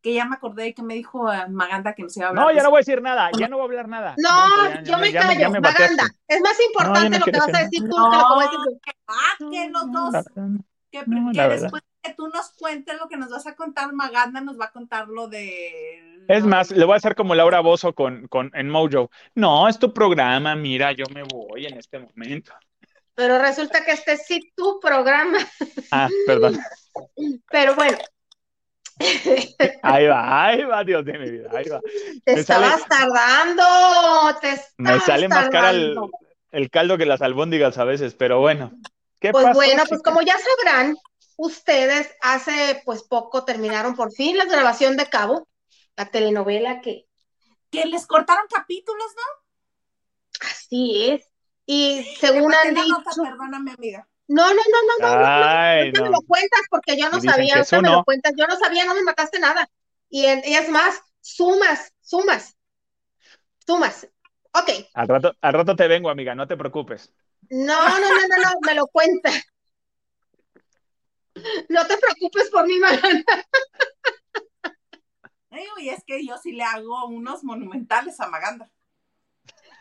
Que 0.00 0.14
ya 0.14 0.24
me 0.26 0.36
acordé 0.36 0.74
que 0.74 0.82
me 0.82 0.94
dijo 0.94 1.32
eh, 1.32 1.48
Maganda 1.48 1.92
que 1.94 2.02
nos 2.04 2.16
iba 2.16 2.26
a 2.26 2.28
hablar. 2.30 2.44
No, 2.46 2.52
ya 2.52 2.62
no 2.62 2.70
voy 2.70 2.78
a 2.78 2.80
decir 2.80 3.02
nada, 3.02 3.30
ya 3.36 3.48
no 3.48 3.56
voy 3.56 3.64
a 3.64 3.68
hablar 3.68 3.88
nada. 3.88 4.14
No, 4.16 4.28
ya 4.74 4.82
yo 4.82 4.98
me 4.98 5.10
ya 5.12 5.22
callo, 5.22 5.40
ya 5.40 5.48
me 5.50 5.60
bateaste. 5.60 5.96
Maganda. 5.96 6.14
Es 6.28 6.40
más 6.40 6.60
importante 6.60 7.10
No, 7.10 7.18
no 7.18 7.26
lo 7.26 7.32
que 7.32 7.38
vas 7.38 7.54
a 7.54 7.64
decir 7.64 7.80
tú 7.80 7.96
que 7.96 8.16
lo 8.16 8.28
que 8.28 8.34
voy 8.34 8.44
a 8.44 8.46
No. 8.46 8.64
decir 8.64 8.80
yo. 8.86 8.92
Ah, 9.08 9.34
que 9.38 9.68
los 9.70 9.86
No, 9.88 10.10
dos. 10.12 10.24
no. 10.36 10.58
que, 10.90 11.02
no, 11.06 11.30
que 11.32 11.36
la 11.36 11.48
verdad. 11.48 11.62
después 11.62 11.82
de 11.82 12.08
que 12.10 12.14
tú 12.14 12.28
nos 12.28 12.50
cuentes 12.52 12.96
lo 12.98 13.08
que 13.08 13.16
nos 13.16 13.30
vas 13.30 13.46
a 13.46 13.56
contar, 13.56 13.92
Maganda 13.92 14.40
nos 14.40 14.58
va 14.58 14.66
a 14.66 14.70
contar 14.70 15.08
lo 15.08 15.26
de. 15.28 16.24
Es 16.28 16.44
más, 16.44 16.70
le 16.70 16.84
voy 16.84 16.94
a 16.94 16.96
hacer 16.98 17.14
como 17.16 17.34
Laura 17.34 17.60
Bozo 17.60 17.94
con, 17.94 18.28
con, 18.28 18.50
en 18.54 18.68
Mojo. 18.68 19.10
No, 19.34 19.66
es 19.68 19.78
tu 19.78 19.92
programa, 19.92 20.54
mira, 20.54 20.92
yo 20.92 21.06
me 21.12 21.22
voy 21.24 21.66
en 21.66 21.76
este 21.78 21.98
momento. 21.98 22.52
Pero 23.14 23.38
resulta 23.38 23.84
que 23.84 23.92
este 23.92 24.16
sí 24.16 24.52
tu 24.54 24.78
programa. 24.78 25.38
Ah, 25.90 26.08
perdón. 26.26 26.56
Pero 27.50 27.74
bueno, 27.74 27.98
Ahí 29.82 30.06
va, 30.06 30.46
ahí 30.46 30.64
va, 30.64 30.84
Dios 30.84 31.04
de 31.04 31.18
mi 31.18 31.30
vida, 31.30 31.50
ahí 31.54 31.68
va. 31.68 31.80
te 31.80 32.34
Me 32.34 32.42
sale- 32.42 32.66
estabas 32.66 32.88
tardando, 32.88 34.38
te 34.40 34.48
Me 34.78 34.90
estabas 34.90 35.04
sale 35.04 35.28
más 35.28 35.48
cara 35.48 35.70
el, 35.70 36.70
caldo 36.70 36.98
que 36.98 37.06
las 37.06 37.22
albóndigas 37.22 37.78
a 37.78 37.84
veces, 37.84 38.14
pero 38.14 38.40
bueno. 38.40 38.72
¿Qué 39.20 39.32
Pues 39.32 39.44
pasó, 39.44 39.58
bueno, 39.58 39.82
pues 39.88 40.02
como 40.02 40.22
ya 40.22 40.36
sabrán, 40.38 40.96
ustedes 41.36 42.14
hace 42.20 42.82
pues 42.84 43.02
poco 43.02 43.44
terminaron 43.44 43.94
por 43.94 44.12
fin 44.12 44.36
la 44.38 44.44
grabación 44.44 44.96
de 44.96 45.06
Cabo, 45.08 45.48
la 45.96 46.06
telenovela 46.06 46.80
que 46.80 47.06
Que 47.70 47.86
les 47.86 48.06
cortaron 48.06 48.46
capítulos, 48.48 49.08
¿no? 49.16 49.22
así 50.40 51.10
es. 51.10 51.30
Y 51.66 52.02
según 52.18 52.54
han 52.54 52.74
la 52.74 52.82
nota, 52.86 53.10
dicho, 53.10 53.22
perdóname, 53.22 53.72
amiga. 53.72 54.07
No, 54.28 54.44
no, 54.48 54.54
no, 54.54 54.60
no, 54.88 54.98
no, 55.00 55.16
no, 55.92 56.02
me 56.02 56.10
lo 56.10 56.20
cuentas 56.26 56.60
porque 56.70 56.96
yo 56.98 57.08
no 57.10 57.20
sabía, 57.20 57.54
ahorita 57.54 57.80
me 57.80 57.90
no. 57.90 57.90
lo 57.90 58.02
cuentas, 58.02 58.32
yo 58.36 58.46
no 58.46 58.56
sabía, 58.56 58.84
no 58.84 58.94
me 58.94 59.02
mataste 59.02 59.38
nada. 59.40 59.68
Y, 60.10 60.26
en- 60.26 60.42
y 60.44 60.54
es 60.54 60.68
más, 60.68 61.00
sumas, 61.20 61.92
sumas, 62.00 62.56
sumas. 63.66 64.08
Ok, 64.52 64.70
Al 64.92 65.08
rato, 65.08 65.34
al 65.40 65.52
rato 65.54 65.74
te 65.76 65.88
vengo, 65.88 66.10
amiga, 66.10 66.34
no 66.34 66.46
te 66.46 66.56
preocupes. 66.58 67.12
no, 67.50 67.98
no, 67.98 67.98
no, 68.00 68.26
no, 68.28 68.38
no, 68.40 68.60
me 68.62 68.74
lo 68.74 68.86
cuenta. 68.88 69.30
No 71.68 71.86
te 71.86 71.96
preocupes 71.98 72.50
por 72.50 72.66
mi 72.66 72.78
Maganda. 72.78 73.24
Ay, 75.50 75.66
Y 75.78 75.88
es 75.90 76.02
que 76.06 76.24
yo 76.26 76.38
sí 76.38 76.52
le 76.52 76.62
hago 76.64 77.06
unos 77.06 77.44
monumentales 77.44 78.18
a 78.20 78.28
Maganda. 78.28 78.70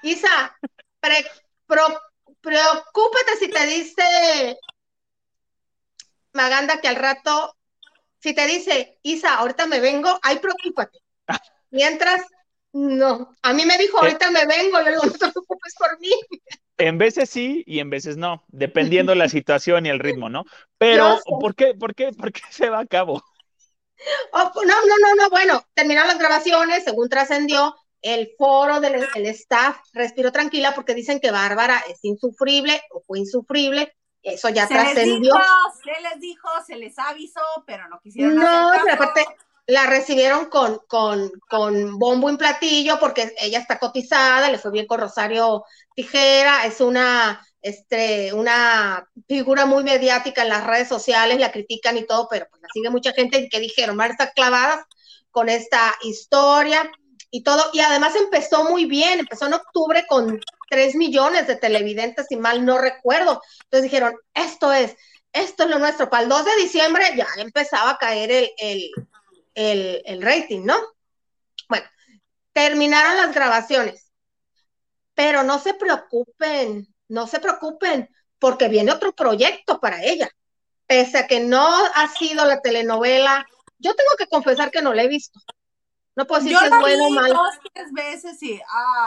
Isa, 0.01 0.55
pre- 0.99 1.25
pro- 1.67 2.01
preocúpate 2.41 3.37
si 3.39 3.49
te 3.49 3.65
dice 3.65 4.57
Maganda 6.37 6.79
que 6.79 6.87
al 6.87 6.95
rato, 6.95 7.55
si 8.19 8.33
te 8.33 8.45
dice, 8.45 8.99
Isa, 9.01 9.35
ahorita 9.35 9.65
me 9.65 9.79
vengo, 9.79 10.19
ay, 10.21 10.37
preocúpate. 10.37 10.99
Mientras, 11.71 12.21
no. 12.73 13.35
A 13.41 13.53
mí 13.53 13.65
me 13.65 13.77
dijo, 13.77 13.97
ahorita 13.97 14.29
me 14.31 14.45
vengo, 14.45 14.79
yo 14.79 14.91
digo, 14.91 15.03
no 15.03 15.11
te 15.11 15.31
preocupes 15.31 15.73
por 15.77 15.99
mí. 15.99 16.11
En 16.77 16.99
veces 16.99 17.31
sí 17.31 17.63
y 17.65 17.79
en 17.79 17.89
veces 17.89 18.17
no, 18.17 18.45
dependiendo 18.49 19.15
la 19.15 19.29
situación 19.29 19.87
y 19.87 19.89
el 19.89 19.99
ritmo, 19.99 20.29
¿no? 20.29 20.45
Pero. 20.77 21.19
¿por 21.25 21.55
qué, 21.55 21.73
por 21.73 21.95
qué, 21.95 22.11
por 22.13 22.31
qué 22.31 22.41
se 22.51 22.69
va 22.69 22.79
a 22.79 22.85
cabo? 22.85 23.23
Oh, 24.31 24.51
no, 24.63 24.85
no, 24.85 24.95
no, 25.01 25.15
no, 25.15 25.29
bueno, 25.31 25.65
terminaron 25.73 26.09
las 26.09 26.19
grabaciones, 26.19 26.83
según 26.83 27.09
trascendió, 27.09 27.75
el 28.01 28.31
foro 28.37 28.79
del 28.79 29.07
el 29.15 29.25
staff 29.27 29.77
respiró 29.93 30.31
tranquila 30.31 30.73
porque 30.75 30.93
dicen 30.93 31.19
que 31.19 31.31
Bárbara 31.31 31.83
es 31.89 31.99
insufrible 32.03 32.81
o 32.91 33.01
fue 33.01 33.19
insufrible, 33.19 33.95
eso 34.21 34.49
ya 34.49 34.67
trascendió. 34.67 35.35
se 35.83 36.01
les 36.01 36.19
dijo, 36.19 36.49
se 36.65 36.75
les 36.75 36.97
avisó, 36.99 37.41
pero 37.65 37.87
no 37.87 37.99
quisieron 37.99 38.35
No, 38.35 38.71
pero 38.83 38.95
aparte 38.95 39.25
la 39.67 39.85
recibieron 39.85 40.45
con, 40.45 40.79
con, 40.87 41.29
con 41.49 41.99
bombo 41.99 42.29
y 42.29 42.37
platillo 42.37 42.99
porque 42.99 43.33
ella 43.39 43.59
está 43.59 43.79
cotizada, 43.79 44.49
le 44.49 44.57
fue 44.57 44.71
bien 44.71 44.87
con 44.87 44.99
Rosario 44.99 45.65
Tijera, 45.93 46.65
es 46.65 46.79
una, 46.79 47.45
este, 47.61 48.33
una 48.33 49.05
figura 49.27 49.65
muy 49.65 49.83
mediática 49.83 50.43
en 50.43 50.49
las 50.49 50.65
redes 50.65 50.87
sociales, 50.87 51.39
la 51.39 51.51
critican 51.51 51.97
y 51.97 52.05
todo, 52.05 52.27
pero 52.29 52.47
pues 52.49 52.61
la 52.61 52.69
sigue 52.73 52.89
mucha 52.89 53.11
gente 53.11 53.49
que 53.49 53.59
dijeron, 53.59 53.97
van 53.97 54.11
a 54.11 54.13
estar 54.13 54.33
clavadas 54.33 54.85
con 55.31 55.49
esta 55.49 55.93
historia 56.01 56.89
y 57.29 57.43
todo, 57.43 57.63
y 57.73 57.79
además 57.79 58.15
empezó 58.15 58.63
muy 58.63 58.85
bien, 58.85 59.19
empezó 59.19 59.47
en 59.47 59.53
octubre 59.55 60.05
con 60.07 60.39
3 60.69 60.95
millones 60.95 61.47
de 61.47 61.55
televidentes, 61.55 62.27
si 62.29 62.37
mal 62.37 62.65
no 62.65 62.77
recuerdo, 62.77 63.41
entonces 63.63 63.83
dijeron, 63.83 64.15
esto 64.33 64.71
es, 64.73 64.95
esto 65.33 65.63
es 65.63 65.69
lo 65.69 65.79
nuestro, 65.79 66.09
para 66.09 66.23
el 66.23 66.29
2 66.29 66.45
de 66.45 66.55
diciembre 66.55 67.05
ya 67.15 67.27
empezaba 67.37 67.91
a 67.91 67.97
caer 67.97 68.31
el, 68.31 68.51
el, 68.57 68.91
el, 69.55 70.01
el 70.05 70.21
rating, 70.21 70.65
¿no? 70.65 70.77
Bueno, 71.69 71.85
terminaron 72.53 73.17
las 73.17 73.33
grabaciones, 73.33 74.11
pero 75.13 75.43
no 75.43 75.59
se 75.59 75.73
preocupen, 75.73 76.87
no 77.07 77.27
se 77.27 77.39
preocupen, 77.39 78.09
porque 78.39 78.67
viene 78.67 78.91
otro 78.91 79.13
proyecto 79.13 79.79
para 79.79 80.03
ella. 80.03 80.29
Pese 80.85 81.17
a 81.17 81.27
que 81.27 81.39
no 81.39 81.67
ha 81.67 82.07
sido 82.09 82.45
la 82.45 82.61
telenovela, 82.61 83.45
yo 83.79 83.95
tengo 83.95 84.11
que 84.17 84.27
confesar 84.27 84.71
que 84.71 84.81
no 84.81 84.93
la 84.93 85.03
he 85.03 85.07
visto. 85.07 85.39
No 86.17 86.25
puedo 86.25 86.41
decir 86.41 86.57
Yo 86.57 86.65
es 86.65 86.71
la 86.71 86.79
bueno 86.79 87.05
o 87.05 87.09
malo. 87.11 87.33
dos, 87.35 87.59
tres 87.71 87.93
veces 87.93 88.41
y, 88.41 88.59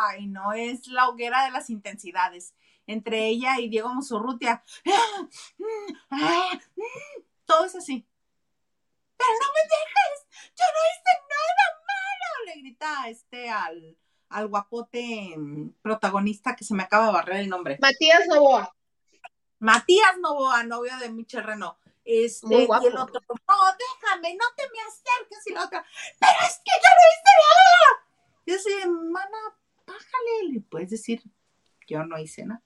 ay, 0.06 0.28
no, 0.28 0.52
es 0.52 0.86
la 0.86 1.08
hoguera 1.08 1.44
de 1.44 1.50
las 1.50 1.68
intensidades. 1.68 2.54
Entre 2.86 3.26
ella 3.26 3.58
y 3.58 3.68
Diego 3.68 3.88
Musurrutia. 3.92 4.62
Todo 7.44 7.64
es 7.64 7.74
así. 7.74 8.06
Pero 9.16 9.30
no 9.32 9.46
me 9.52 9.60
dejes, 9.68 10.24
yo 10.56 10.64
no 10.72 10.80
hice 10.88 11.12
nada 11.28 11.64
malo. 11.88 12.44
Le 12.46 12.60
grita 12.60 13.08
este 13.08 13.50
al, 13.50 13.96
al 14.28 14.46
guapote 14.46 15.34
mm, 15.36 15.70
protagonista 15.82 16.54
que 16.54 16.62
se 16.64 16.74
me 16.74 16.84
acaba 16.84 17.06
de 17.06 17.12
barrer 17.12 17.36
el 17.40 17.48
nombre. 17.48 17.76
Matías 17.80 18.28
Novoa. 18.28 18.72
Matías 19.58 20.16
Novoa, 20.20 20.62
novio 20.62 20.96
de 20.98 21.10
Michelle 21.10 21.42
Renault. 21.42 21.76
Este, 22.04 22.46
Muy 22.46 22.62
y 22.62 22.66
guapo. 22.66 22.88
el 22.88 22.96
otro, 22.96 23.20
no, 23.28 23.54
déjame, 23.78 24.34
no 24.34 24.44
te 24.56 24.62
me 24.72 24.80
acerques. 24.80 25.46
Y 25.46 25.52
la 25.52 25.64
otra, 25.64 25.84
pero 26.18 26.32
es 26.46 26.60
que 26.64 26.72
yo 26.72 26.90
no 26.96 27.06
hice 27.12 27.32
nada. 27.46 28.06
Y 28.46 28.50
yo 28.50 28.56
así, 28.56 28.90
mana, 29.10 29.38
bájale. 29.86 30.52
Le 30.52 30.60
puedes 30.60 30.90
decir, 30.90 31.22
yo 31.86 32.04
no 32.04 32.18
hice 32.18 32.44
nada. 32.46 32.62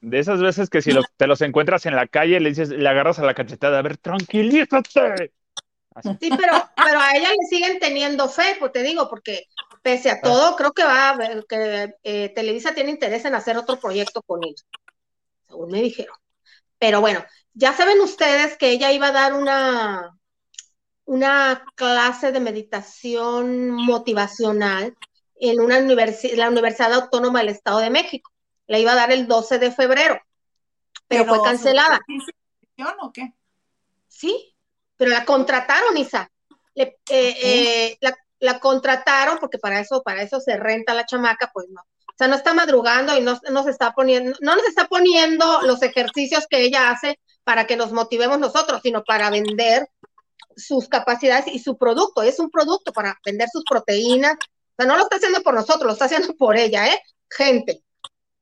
De 0.00 0.18
esas 0.18 0.40
veces 0.40 0.68
que 0.70 0.82
si 0.82 0.92
los- 0.92 1.06
te 1.16 1.26
los 1.26 1.40
encuentras 1.40 1.86
en 1.86 1.96
la 1.96 2.06
calle, 2.06 2.38
le 2.40 2.50
dices, 2.50 2.68
le 2.68 2.88
agarras 2.88 3.18
a 3.18 3.24
la 3.24 3.34
cachetada, 3.34 3.78
a 3.78 3.82
ver, 3.82 3.96
tranquilízate. 3.96 5.32
Así. 5.94 6.10
Sí, 6.20 6.30
pero, 6.36 6.52
pero 6.76 7.00
a 7.00 7.16
ella 7.16 7.30
le 7.30 7.46
siguen 7.48 7.78
teniendo 7.80 8.28
fe, 8.28 8.56
pues 8.58 8.72
te 8.72 8.82
digo, 8.82 9.08
porque 9.08 9.44
Pese 9.86 10.10
a 10.10 10.20
todo, 10.20 10.56
creo 10.56 10.72
que 10.72 10.82
va 10.82 11.10
a 11.10 11.16
ver 11.16 11.46
que 11.48 11.94
eh, 12.02 12.30
Televisa 12.30 12.74
tiene 12.74 12.90
interés 12.90 13.24
en 13.24 13.36
hacer 13.36 13.56
otro 13.56 13.78
proyecto 13.78 14.20
con 14.22 14.42
ella, 14.42 14.60
según 15.46 15.70
me 15.70 15.80
dijeron. 15.80 16.16
Pero 16.80 17.00
bueno, 17.00 17.24
ya 17.56 17.72
saben 17.72 18.00
ustedes 18.02 18.58
que 18.58 18.70
ella 18.70 18.92
iba 18.92 19.08
a 19.08 19.12
dar 19.12 19.32
una, 19.32 20.14
una 21.06 21.64
clase 21.74 22.30
de 22.30 22.38
meditación 22.38 23.70
motivacional 23.70 24.94
en 25.40 25.60
una 25.60 25.78
universidad, 25.78 26.36
la 26.36 26.50
Universidad 26.50 26.92
Autónoma 26.92 27.38
del 27.38 27.48
Estado 27.48 27.78
de 27.78 27.88
México. 27.88 28.30
La 28.66 28.78
iba 28.78 28.92
a 28.92 28.96
dar 28.96 29.10
el 29.10 29.26
12 29.26 29.58
de 29.58 29.72
febrero, 29.72 30.20
pero, 31.08 31.24
fue 31.24 31.42
cancelada. 31.42 31.98
¿O 33.00 33.10
qué? 33.10 33.32
Sí, 34.06 34.54
pero 34.98 35.12
la 35.12 35.24
contrataron, 35.24 35.96
Isa. 35.96 36.30
Le, 36.74 36.98
eh, 37.08 37.36
eh, 37.42 37.98
la, 38.02 38.14
la, 38.40 38.60
contrataron 38.60 39.38
porque 39.38 39.58
para 39.58 39.80
eso, 39.80 40.02
para 40.02 40.20
eso 40.20 40.40
se 40.40 40.58
renta 40.58 40.92
la 40.92 41.06
chamaca, 41.06 41.50
pues 41.54 41.68
no. 41.70 41.80
O 41.80 42.14
sea, 42.18 42.28
no 42.28 42.34
está 42.34 42.52
madrugando 42.52 43.16
y 43.16 43.22
no, 43.22 43.38
no 43.50 43.62
se 43.62 43.70
está 43.70 43.92
poniendo, 43.92 44.36
no 44.42 44.56
nos 44.56 44.66
está 44.66 44.88
poniendo 44.88 45.62
los 45.62 45.82
ejercicios 45.82 46.46
que 46.48 46.60
ella 46.60 46.90
hace 46.90 47.18
para 47.46 47.68
que 47.68 47.76
nos 47.76 47.92
motivemos 47.92 48.40
nosotros, 48.40 48.80
sino 48.82 49.04
para 49.04 49.30
vender 49.30 49.88
sus 50.56 50.88
capacidades 50.88 51.46
y 51.46 51.60
su 51.60 51.78
producto. 51.78 52.22
Es 52.22 52.40
un 52.40 52.50
producto 52.50 52.92
para 52.92 53.16
vender 53.24 53.48
sus 53.48 53.62
proteínas. 53.62 54.34
O 54.34 54.74
sea, 54.76 54.86
no 54.86 54.96
lo 54.96 55.04
está 55.04 55.14
haciendo 55.14 55.40
por 55.42 55.54
nosotros, 55.54 55.86
lo 55.86 55.92
está 55.92 56.06
haciendo 56.06 56.34
por 56.34 56.56
ella, 56.56 56.88
¿eh? 56.88 57.00
Gente, 57.30 57.84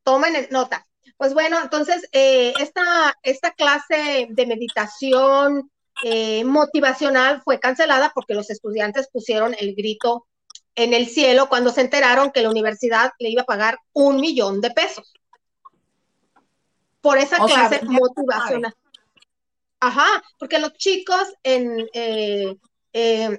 tomen 0.05 0.49
nota. 0.51 0.87
Pues 1.19 1.35
bueno, 1.35 1.61
entonces, 1.63 2.09
eh, 2.13 2.55
esta, 2.59 3.15
esta 3.23 3.51
clase 3.51 4.29
de 4.31 4.47
meditación 4.47 5.71
eh, 6.03 6.43
motivacional 6.45 7.43
fue 7.43 7.61
cancelada 7.61 8.11
porque 8.15 8.33
los 8.33 8.49
estudiantes 8.49 9.11
pusieron 9.13 9.55
el 9.59 9.75
grito 9.75 10.27
en 10.77 10.95
el 10.95 11.09
cielo 11.09 11.51
cuando 11.51 11.71
se 11.73 11.83
enteraron 11.83 12.33
que 12.33 12.41
la 12.41 12.49
universidad 12.49 13.13
le 13.19 13.29
iba 13.29 13.43
a 13.43 13.47
pagar 13.47 13.79
un 13.93 14.17
millón 14.17 14.63
de 14.63 14.71
pesos 14.71 15.13
por 17.03 17.19
esa 17.19 17.37
clase 17.37 17.83
motivacional. 17.85 18.75
Ajá, 19.85 20.23
porque 20.39 20.59
los 20.59 20.73
chicos 20.79 21.35
en 21.43 21.87
eh, 21.93 22.57
eh, 22.95 23.39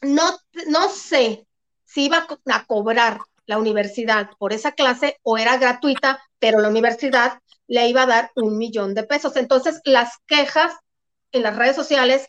no, 0.00 0.22
no 0.68 0.88
sé 0.88 1.46
si 1.84 2.06
iba 2.06 2.26
a 2.46 2.64
cobrar 2.64 3.18
la 3.44 3.58
universidad 3.58 4.30
por 4.38 4.54
esa 4.54 4.72
clase 4.72 5.18
o 5.22 5.36
era 5.36 5.58
gratuita, 5.58 6.22
pero 6.38 6.60
la 6.60 6.70
universidad 6.70 7.38
le 7.66 7.86
iba 7.86 8.04
a 8.04 8.06
dar 8.06 8.30
un 8.34 8.56
millón 8.56 8.94
de 8.94 9.04
pesos. 9.04 9.36
Entonces, 9.36 9.82
las 9.84 10.16
quejas 10.26 10.72
en 11.32 11.42
las 11.42 11.54
redes 11.54 11.76
sociales 11.76 12.26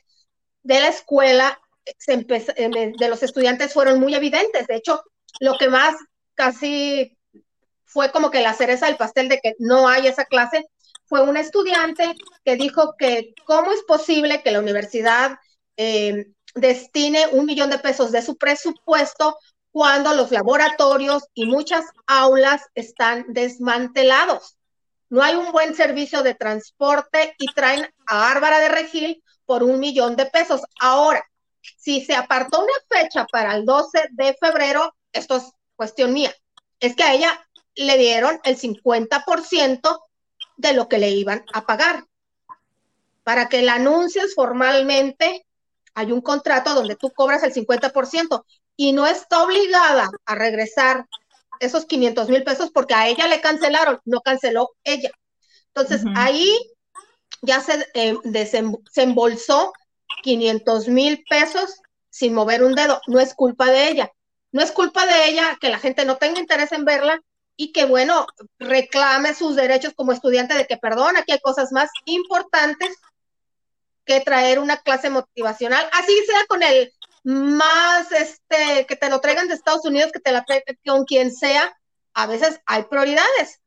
de 0.63 0.81
la 0.81 0.89
escuela 0.89 1.57
eh, 1.85 2.93
de 2.99 3.07
los 3.07 3.23
estudiantes 3.23 3.71
fueron 3.71 4.01
muy 4.01 4.15
evidentes. 4.15 4.67
De 4.67 4.75
hecho, 4.75 5.01
lo 5.39 5.57
que 5.57 5.69
más 5.69 5.95
casi 6.33 7.17
fue 7.85 8.11
como 8.11 8.31
que 8.31 8.41
la 8.41 8.53
cereza 8.53 8.87
del 8.87 8.97
pastel 8.97 9.29
de 9.29 9.39
que 9.39 9.53
no 9.59 9.87
hay 9.87 10.07
esa 10.07 10.25
clase 10.25 10.65
fue 11.05 11.21
un 11.23 11.37
estudiante 11.37 12.15
que 12.43 12.55
dijo 12.55 12.95
que 12.97 13.33
cómo 13.45 13.71
es 13.71 13.83
posible 13.83 14.41
que 14.41 14.51
la 14.51 14.59
universidad 14.59 15.37
eh, 15.77 16.27
destine 16.55 17.27
un 17.31 17.45
millón 17.45 17.69
de 17.69 17.79
pesos 17.79 18.11
de 18.11 18.21
su 18.21 18.37
presupuesto 18.37 19.37
cuando 19.71 20.13
los 20.13 20.31
laboratorios 20.31 21.23
y 21.33 21.45
muchas 21.45 21.85
aulas 22.07 22.61
están 22.75 23.25
desmantelados. 23.29 24.57
No 25.09 25.21
hay 25.21 25.35
un 25.35 25.51
buen 25.51 25.75
servicio 25.75 26.23
de 26.23 26.33
transporte 26.33 27.35
y 27.37 27.53
traen 27.53 27.87
a 28.07 28.17
Bárbara 28.17 28.59
de 28.59 28.69
Regil 28.69 29.23
por 29.45 29.63
un 29.63 29.79
millón 29.79 30.15
de 30.15 30.25
pesos. 30.25 30.61
Ahora, 30.79 31.23
si 31.77 32.03
se 32.03 32.15
apartó 32.15 32.61
una 32.61 33.01
fecha 33.01 33.25
para 33.31 33.55
el 33.55 33.65
12 33.65 34.09
de 34.11 34.35
febrero, 34.39 34.95
esto 35.11 35.37
es 35.37 35.51
cuestión 35.75 36.13
mía, 36.13 36.33
es 36.79 36.95
que 36.95 37.03
a 37.03 37.13
ella 37.13 37.47
le 37.75 37.97
dieron 37.97 38.39
el 38.43 38.57
50% 38.57 39.99
de 40.57 40.73
lo 40.73 40.87
que 40.87 40.97
le 40.97 41.09
iban 41.11 41.45
a 41.53 41.65
pagar. 41.65 42.05
Para 43.23 43.49
que 43.49 43.61
la 43.61 43.75
anuncies 43.75 44.35
formalmente, 44.35 45.45
hay 45.93 46.11
un 46.11 46.21
contrato 46.21 46.73
donde 46.73 46.95
tú 46.95 47.11
cobras 47.11 47.43
el 47.43 47.53
50% 47.53 48.45
y 48.75 48.93
no 48.93 49.07
está 49.07 49.43
obligada 49.43 50.09
a 50.25 50.35
regresar 50.35 51.05
esos 51.59 51.85
500 51.85 52.29
mil 52.29 52.43
pesos 52.43 52.71
porque 52.71 52.93
a 52.93 53.07
ella 53.07 53.27
le 53.27 53.41
cancelaron, 53.41 53.99
no 54.05 54.21
canceló 54.21 54.75
ella. 54.83 55.09
Entonces 55.67 56.03
ahí 56.15 56.57
ya 57.41 57.61
se 57.61 57.85
eh, 57.93 58.15
desembolsó 58.23 59.73
500 60.23 60.87
mil 60.87 61.23
pesos 61.29 61.81
sin 62.09 62.33
mover 62.33 62.63
un 62.63 62.75
dedo. 62.75 63.01
No 63.07 63.19
es 63.19 63.33
culpa 63.33 63.67
de 63.67 63.89
ella. 63.89 64.11
No 64.51 64.61
es 64.61 64.71
culpa 64.71 65.05
de 65.05 65.29
ella 65.29 65.57
que 65.59 65.69
la 65.69 65.79
gente 65.79 66.05
no 66.05 66.17
tenga 66.17 66.39
interés 66.39 66.71
en 66.71 66.85
verla 66.85 67.21
y 67.57 67.71
que, 67.71 67.85
bueno, 67.85 68.27
reclame 68.59 69.33
sus 69.33 69.55
derechos 69.55 69.93
como 69.93 70.11
estudiante 70.11 70.55
de 70.55 70.67
que, 70.67 70.77
perdón, 70.77 71.17
aquí 71.17 71.31
hay 71.31 71.39
cosas 71.39 71.71
más 71.71 71.89
importantes 72.05 72.97
que 74.05 74.21
traer 74.21 74.59
una 74.59 74.77
clase 74.77 75.09
motivacional, 75.09 75.87
así 75.93 76.13
sea 76.25 76.45
con 76.47 76.61
el 76.63 76.93
más, 77.23 78.11
este, 78.11 78.85
que 78.85 78.95
te 78.95 79.09
lo 79.09 79.19
traigan 79.19 79.47
de 79.47 79.55
Estados 79.55 79.85
Unidos, 79.85 80.11
que 80.11 80.19
te 80.19 80.31
la 80.31 80.43
traigan 80.43 80.77
con 80.85 81.05
quien 81.05 81.33
sea, 81.33 81.75
a 82.13 82.27
veces 82.27 82.61
hay 82.65 82.83
prioridades. 82.83 83.61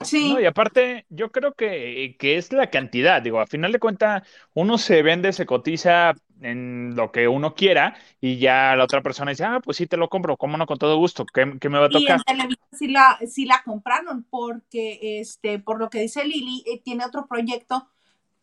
Sí. 0.00 0.36
y 0.38 0.44
aparte, 0.44 1.06
yo 1.08 1.30
creo 1.30 1.54
que, 1.54 2.16
que, 2.18 2.36
es 2.36 2.52
la 2.52 2.68
cantidad. 2.68 3.22
Digo, 3.22 3.40
a 3.40 3.46
final 3.46 3.72
de 3.72 3.78
cuentas, 3.78 4.22
uno 4.52 4.76
se 4.76 5.02
vende, 5.02 5.32
se 5.32 5.46
cotiza 5.46 6.12
en 6.40 6.94
lo 6.96 7.12
que 7.12 7.28
uno 7.28 7.54
quiera 7.54 7.96
y 8.20 8.38
ya 8.38 8.74
la 8.76 8.84
otra 8.84 9.02
persona 9.02 9.30
dice, 9.30 9.44
ah, 9.44 9.60
pues 9.62 9.76
sí, 9.76 9.86
te 9.86 9.96
lo 9.96 10.08
compro, 10.08 10.36
cómo 10.36 10.56
no, 10.56 10.66
con 10.66 10.78
todo 10.78 10.96
gusto, 10.96 11.24
¿qué, 11.26 11.46
me 11.46 11.78
va 11.78 11.86
a 11.86 11.90
tocar? 11.90 12.18
Y 12.26 12.30
en 12.30 12.38
televisión 12.38 12.68
sí 12.72 12.88
la, 12.88 13.18
sí 13.26 13.44
la 13.46 13.62
compraron 13.62 14.24
porque, 14.28 15.20
este, 15.20 15.58
por 15.58 15.78
lo 15.78 15.90
que 15.90 16.00
dice 16.00 16.24
Lili, 16.24 16.64
eh, 16.66 16.80
tiene 16.82 17.04
otro 17.04 17.26
proyecto, 17.26 17.88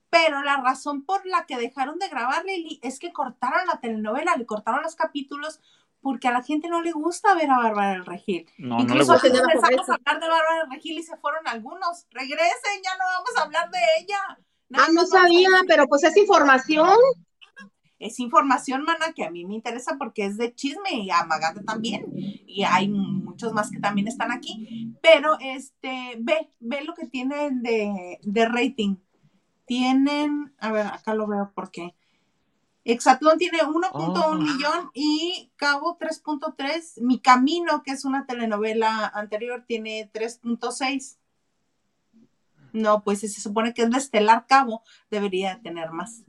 pero 0.09 0.43
la 0.43 0.57
razón 0.57 1.03
por 1.03 1.25
la 1.25 1.45
que 1.45 1.57
dejaron 1.57 1.99
de 1.99 2.09
grabar 2.09 2.43
Lili 2.45 2.79
es 2.81 2.99
que 2.99 3.13
cortaron 3.13 3.65
la 3.67 3.79
telenovela, 3.79 4.35
le 4.35 4.45
cortaron 4.45 4.83
los 4.83 4.95
capítulos 4.95 5.59
porque 6.01 6.27
a 6.27 6.31
la 6.31 6.41
gente 6.41 6.67
no 6.67 6.81
le 6.81 6.91
gusta 6.91 7.35
ver 7.35 7.51
a 7.51 7.57
Bárbara 7.57 7.91
del 7.91 8.05
Regil. 8.05 8.49
No, 8.57 8.79
Incluso 8.79 9.13
no 9.13 9.21
le 9.21 9.29
gusta. 9.29 9.53
empezamos 9.53 9.89
a 9.89 9.93
hablar 9.93 10.19
de 10.19 10.27
Bárbara 10.27 10.59
del 10.61 10.71
Regil 10.71 10.97
y 10.97 11.03
se 11.03 11.15
fueron 11.17 11.47
algunos. 11.47 12.07
Regresen, 12.09 12.81
ya 12.83 12.97
no 12.97 13.05
vamos 13.05 13.29
a 13.37 13.41
hablar 13.43 13.69
de 13.69 13.79
ella. 13.99 14.17
ah, 14.73 14.87
no 14.91 15.05
sabía, 15.05 15.49
pero 15.67 15.87
pues 15.87 16.03
es 16.03 16.17
información 16.17 16.97
es 18.01 18.19
información, 18.19 18.83
mana, 18.83 19.13
que 19.13 19.23
a 19.23 19.31
mí 19.31 19.45
me 19.45 19.53
interesa 19.53 19.95
porque 19.97 20.25
es 20.25 20.37
de 20.37 20.53
chisme 20.53 20.91
y 20.91 21.11
a 21.11 21.27
también. 21.65 22.05
Y 22.47 22.63
hay 22.63 22.89
muchos 22.89 23.53
más 23.53 23.69
que 23.69 23.79
también 23.79 24.07
están 24.07 24.31
aquí. 24.31 24.95
Pero 25.01 25.37
este, 25.39 26.17
ve, 26.19 26.51
ve 26.59 26.83
lo 26.83 26.93
que 26.95 27.07
tienen 27.07 27.61
de, 27.61 28.19
de 28.23 28.45
rating. 28.47 28.95
Tienen, 29.65 30.53
a 30.57 30.71
ver, 30.71 30.87
acá 30.87 31.13
lo 31.13 31.27
veo 31.27 31.51
porque 31.53 31.95
Exatlón 32.83 33.37
tiene 33.37 33.59
1.1 33.59 34.39
millón 34.39 34.89
y 34.93 35.51
Cabo 35.55 35.97
3.3. 35.99 37.01
Mi 37.01 37.19
Camino, 37.19 37.83
que 37.83 37.91
es 37.91 38.03
una 38.03 38.25
telenovela 38.25 39.07
anterior, 39.13 39.63
tiene 39.67 40.09
3.6. 40.11 41.17
No, 42.73 43.03
pues 43.03 43.19
si 43.19 43.27
se 43.27 43.41
supone 43.41 43.73
que 43.73 43.83
es 43.83 43.91
de 43.91 43.97
Estelar 43.97 44.47
Cabo, 44.47 44.81
debería 45.11 45.61
tener 45.61 45.91
más. 45.91 46.23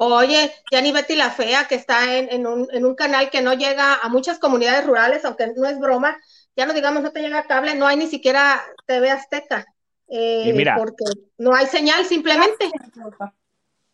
Oye, 0.00 0.52
ya 0.70 0.80
ni 0.80 0.92
Betty 0.92 1.16
la 1.16 1.30
Fea, 1.30 1.66
que 1.66 1.74
está 1.74 2.16
en, 2.16 2.46
un, 2.46 2.94
canal 2.94 3.30
que 3.30 3.42
no 3.42 3.54
llega 3.54 3.96
a 3.96 4.08
muchas 4.08 4.38
comunidades 4.38 4.86
rurales, 4.86 5.24
aunque 5.24 5.52
no 5.56 5.68
es 5.68 5.78
broma, 5.80 6.16
ya 6.56 6.66
no 6.66 6.72
digamos 6.72 7.02
no 7.02 7.10
te 7.10 7.20
llega 7.20 7.48
cable, 7.48 7.74
no 7.74 7.84
hay 7.84 7.96
ni 7.96 8.06
siquiera 8.06 8.62
TV 8.86 9.10
Azteca, 9.10 9.66
eh, 10.08 10.64
porque 10.76 11.04
no 11.38 11.52
hay 11.52 11.66
señal 11.66 12.04
simplemente. 12.04 12.70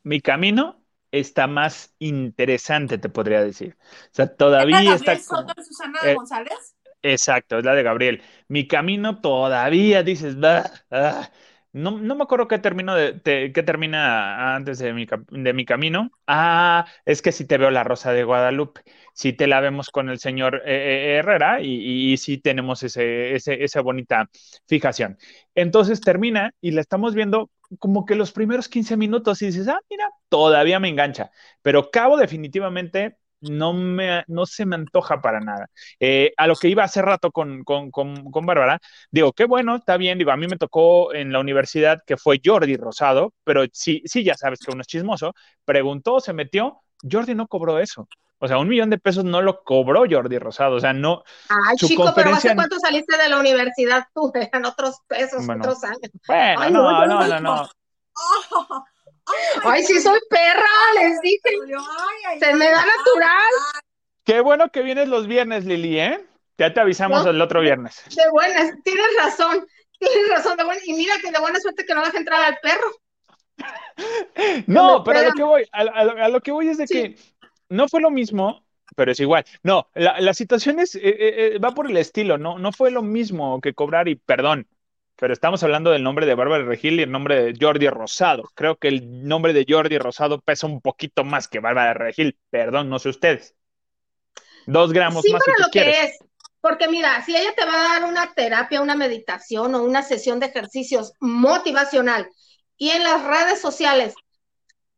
Mi 0.02 0.20
camino 0.20 0.84
está 1.10 1.46
más 1.46 1.94
interesante, 1.98 2.98
te 2.98 3.08
podría 3.08 3.42
decir. 3.42 3.74
O 3.80 4.14
sea, 4.14 4.26
todavía 4.26 4.94
está... 4.94 5.16
Susana 5.16 6.00
eh, 6.04 6.14
González? 6.14 6.76
Exacto, 7.00 7.58
es 7.58 7.64
la 7.64 7.74
de 7.74 7.82
Gabriel. 7.82 8.22
Mi 8.48 8.68
camino 8.68 9.22
todavía 9.22 10.02
dices, 10.02 10.38
bah, 10.38 10.70
ah, 10.90 11.30
no, 11.74 11.98
no, 11.98 12.14
me 12.14 12.22
acuerdo 12.22 12.46
qué, 12.46 12.58
termina 12.58 14.54
antes 14.54 14.78
de 14.78 14.92
mi, 14.92 15.64
camino. 15.66 16.10
Ah, 16.26 16.86
es 17.04 17.20
que 17.20 17.32
si 17.32 17.46
te 17.46 17.58
veo 17.58 17.70
la 17.72 17.82
Rosa 17.82 18.12
de 18.12 18.22
Guadalupe, 18.22 18.82
si 19.12 19.32
te 19.32 19.48
la 19.48 19.58
vemos 19.58 19.90
con 19.90 20.08
el 20.08 20.20
señor 20.20 20.62
eh, 20.66 21.14
eh, 21.14 21.16
Herrera 21.16 21.60
y, 21.60 22.12
y, 22.12 22.16
sí 22.16 22.38
tenemos 22.38 22.84
esa 22.84 23.80
bonita 23.80 24.30
fijación. 24.68 25.18
Entonces 25.56 26.00
termina 26.00 26.54
y 26.60 26.70
la 26.70 26.80
estamos 26.80 27.14
viendo 27.14 27.50
como 27.80 28.04
que 28.04 28.14
los 28.14 28.30
primeros 28.30 28.68
15 28.68 28.96
minutos 28.96 29.42
y 29.42 29.46
dices, 29.46 29.66
ah, 29.66 29.80
mira, 29.90 30.08
todavía 30.28 30.78
me 30.78 30.88
engancha. 30.88 31.32
Pero 31.60 31.90
Cabo 31.90 32.16
definitivamente 32.16 33.16
no, 33.50 33.72
me, 33.72 34.24
no 34.28 34.46
se 34.46 34.66
me 34.66 34.76
antoja 34.76 35.20
para 35.20 35.40
nada. 35.40 35.68
Eh, 36.00 36.32
a 36.36 36.46
lo 36.46 36.56
que 36.56 36.68
iba 36.68 36.84
hace 36.84 37.02
rato 37.02 37.30
con, 37.30 37.64
con, 37.64 37.90
con, 37.90 38.46
Bárbara, 38.46 38.80
digo, 39.10 39.32
qué 39.32 39.44
bueno, 39.44 39.76
está 39.76 39.96
bien, 39.96 40.18
digo, 40.18 40.30
a 40.30 40.36
mí 40.36 40.46
me 40.46 40.56
tocó 40.56 41.14
en 41.14 41.32
la 41.32 41.40
universidad 41.40 42.02
que 42.06 42.16
fue 42.16 42.40
Jordi 42.44 42.76
Rosado, 42.76 43.32
pero 43.44 43.64
sí, 43.72 44.02
sí, 44.04 44.24
ya 44.24 44.34
sabes 44.34 44.60
que 44.60 44.72
uno 44.72 44.82
es 44.82 44.86
chismoso, 44.86 45.34
preguntó, 45.64 46.20
se 46.20 46.32
metió, 46.32 46.80
Jordi 47.10 47.34
no 47.34 47.46
cobró 47.46 47.78
eso. 47.78 48.08
O 48.38 48.48
sea, 48.48 48.58
un 48.58 48.68
millón 48.68 48.90
de 48.90 48.98
pesos 48.98 49.24
no 49.24 49.40
lo 49.40 49.62
cobró 49.62 50.04
Jordi 50.10 50.38
Rosado. 50.38 50.76
O 50.76 50.80
sea, 50.80 50.92
no. 50.92 51.22
Ay, 51.48 51.78
su 51.78 51.88
chico, 51.88 52.12
pero 52.14 52.34
¿hace 52.34 52.54
cuánto 52.54 52.78
saliste 52.78 53.16
de 53.16 53.28
la 53.30 53.38
universidad 53.38 54.06
tú? 54.14 54.30
Eran 54.34 54.66
otros 54.66 55.00
pesos, 55.06 55.46
Bueno. 55.46 55.62
otros 55.62 55.82
años. 55.84 56.10
Bueno, 56.26 56.60
Ay, 56.60 56.72
no, 56.72 56.82
no, 56.82 57.06
no, 57.06 57.26
no, 57.26 57.40
no. 57.40 57.70
Oh, 58.50 58.84
Ay, 59.64 59.82
sí 59.84 60.00
soy 60.00 60.20
perra, 60.28 60.64
les 61.00 61.20
dije. 61.20 61.40
ay, 61.44 62.16
ay, 62.28 62.38
Se 62.40 62.54
me 62.54 62.66
da 62.66 62.84
natural. 62.84 63.52
Qué 64.24 64.40
bueno 64.40 64.70
que 64.70 64.82
vienes 64.82 65.08
los 65.08 65.26
viernes, 65.26 65.64
Lili, 65.64 65.98
¿eh? 65.98 66.24
Ya 66.58 66.72
te 66.72 66.80
avisamos 66.80 67.24
No. 67.24 67.30
el 67.30 67.40
otro 67.40 67.60
viernes. 67.60 68.02
De 68.14 68.22
buenas, 68.30 68.72
tienes 68.84 69.06
razón, 69.22 69.66
tienes 69.98 70.28
razón, 70.30 70.56
de 70.56 70.64
buena. 70.64 70.80
Y 70.84 70.92
mira 70.94 71.14
que 71.22 71.30
de 71.30 71.38
buena 71.40 71.58
suerte 71.60 71.84
que 71.84 71.94
no 71.94 72.04
deje 72.04 72.18
entrar 72.18 72.42
al 72.44 72.58
perro. 72.62 72.90
No, 74.66 75.02
pero 75.04 75.20
a 75.20 75.22
lo 75.22 75.32
que 75.32 75.42
voy, 75.42 75.64
a, 75.72 75.80
a 75.80 76.04
lo- 76.04 76.22
a 76.24 76.28
lo 76.28 76.40
que 76.40 76.52
voy 76.52 76.68
es 76.68 76.78
de 76.78 76.86
Sí. 76.86 76.94
que 76.94 77.16
no 77.68 77.88
fue 77.88 78.00
lo 78.00 78.10
mismo, 78.10 78.64
pero 78.96 79.12
es 79.12 79.20
igual. 79.20 79.44
No, 79.62 79.88
la, 79.94 80.20
la 80.20 80.34
situación 80.34 80.80
es, 80.80 80.94
eh, 80.96 81.00
eh, 81.04 81.52
eh, 81.54 81.58
va 81.58 81.72
por 81.72 81.88
el 81.90 81.96
estilo, 81.96 82.36
no, 82.38 82.58
no 82.58 82.72
fue 82.72 82.90
lo 82.90 83.02
mismo 83.02 83.60
que 83.60 83.74
cobrar 83.74 84.08
y 84.08 84.16
perdón, 84.16 84.66
pero 85.16 85.32
estamos 85.32 85.62
hablando 85.62 85.90
del 85.90 86.02
nombre 86.02 86.26
de 86.26 86.34
Bárbara 86.34 86.64
Regil 86.64 86.98
y 86.98 87.02
el 87.02 87.10
nombre 87.10 87.52
de 87.52 87.58
Jordi 87.58 87.88
Rosado. 87.88 88.50
Creo 88.54 88.76
que 88.76 88.88
el 88.88 89.26
nombre 89.26 89.52
de 89.52 89.64
Jordi 89.68 89.98
Rosado 89.98 90.40
pesa 90.40 90.66
un 90.66 90.80
poquito 90.80 91.24
más 91.24 91.48
que 91.48 91.60
Bárbara 91.60 91.94
Regil, 91.94 92.38
perdón, 92.50 92.88
no 92.88 92.98
sé 92.98 93.10
ustedes. 93.10 93.54
Dos 94.66 94.92
gramos 94.92 95.22
Sí, 95.22 95.32
más 95.32 95.42
si 95.44 95.50
para 95.50 95.66
lo 95.66 95.70
que 95.70 96.00
es. 96.04 96.18
Porque 96.60 96.88
mira, 96.88 97.22
si 97.24 97.36
ella 97.36 97.54
te 97.54 97.64
va 97.64 97.74
a 97.74 98.00
dar 98.00 98.04
una 98.04 98.32
terapia, 98.32 98.80
una 98.80 98.94
meditación 98.94 99.74
o 99.74 99.82
una 99.82 100.02
sesión 100.02 100.40
de 100.40 100.46
ejercicios 100.46 101.12
motivacional 101.20 102.28
y 102.78 102.90
en 102.90 103.04
las 103.04 103.22
redes 103.22 103.60
sociales 103.60 104.14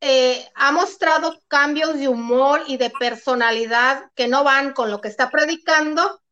eh, 0.01 0.47
ha 0.55 0.71
mostrado 0.73 1.41
cambios 1.49 1.99
de 1.99 2.07
humor 2.07 2.63
y 2.69 2.77
de 2.77 2.91
personalidad 2.91 4.11
que 4.15 4.29
no 4.29 4.45
van 4.45 4.73
con 4.73 4.91
lo 4.91 5.01
que 5.01 5.09
está 5.09 5.31
predicando, 5.31 6.23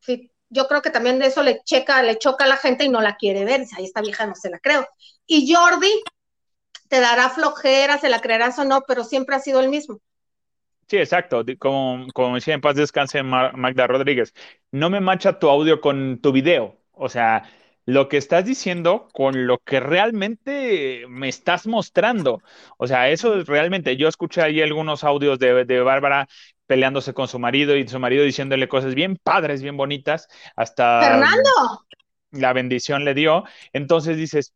sí, 0.00 0.32
yo 0.50 0.66
creo 0.68 0.82
que 0.82 0.90
también 0.90 1.18
de 1.18 1.26
eso 1.26 1.42
le 1.42 1.62
checa, 1.64 2.02
le 2.02 2.18
choca 2.18 2.44
a 2.44 2.48
la 2.48 2.56
gente 2.56 2.84
y 2.84 2.88
no 2.88 3.00
la 3.00 3.16
quiere 3.16 3.44
ver. 3.44 3.60
Dice, 3.60 3.76
Ay, 3.78 3.84
esta 3.86 4.00
vieja 4.02 4.26
no 4.26 4.34
se 4.34 4.50
la 4.50 4.58
creo. 4.58 4.86
Y 5.26 5.52
Jordi 5.52 5.90
te 6.88 7.00
dará 7.00 7.30
flojera, 7.30 7.98
se 7.98 8.08
la 8.10 8.20
creerás 8.20 8.58
o 8.58 8.64
no, 8.64 8.82
pero 8.86 9.04
siempre 9.04 9.36
ha 9.36 9.40
sido 9.40 9.60
el 9.60 9.70
mismo. 9.70 10.00
Sí, 10.88 10.96
exacto. 10.96 11.44
Como, 11.58 12.06
como 12.14 12.34
decía 12.36 12.54
en 12.54 12.60
paz 12.62 12.74
descanse 12.76 13.22
Ma- 13.22 13.52
Magda 13.52 13.86
Rodríguez, 13.86 14.32
no 14.70 14.88
me 14.88 15.00
macha 15.00 15.38
tu 15.38 15.48
audio 15.50 15.80
con 15.80 16.18
tu 16.20 16.32
video. 16.32 16.78
O 16.92 17.08
sea, 17.10 17.44
lo 17.84 18.08
que 18.08 18.16
estás 18.16 18.44
diciendo 18.46 19.08
con 19.12 19.46
lo 19.46 19.58
que 19.58 19.80
realmente 19.80 21.04
me 21.08 21.28
estás 21.28 21.66
mostrando. 21.66 22.40
O 22.78 22.86
sea, 22.86 23.10
eso 23.10 23.38
es 23.38 23.46
realmente. 23.46 23.96
Yo 23.98 24.08
escuché 24.08 24.40
ahí 24.42 24.62
algunos 24.62 25.04
audios 25.04 25.38
de, 25.38 25.64
de 25.66 25.80
Bárbara 25.80 26.26
peleándose 26.68 27.14
con 27.14 27.26
su 27.26 27.40
marido 27.40 27.76
y 27.76 27.88
su 27.88 27.98
marido 27.98 28.22
diciéndole 28.24 28.68
cosas 28.68 28.94
bien 28.94 29.18
padres, 29.20 29.62
bien 29.62 29.76
bonitas, 29.76 30.28
hasta 30.54 31.00
Fernando, 31.00 31.50
la 32.30 32.52
bendición 32.52 33.04
le 33.04 33.14
dio. 33.14 33.44
Entonces 33.72 34.16
dices, 34.16 34.54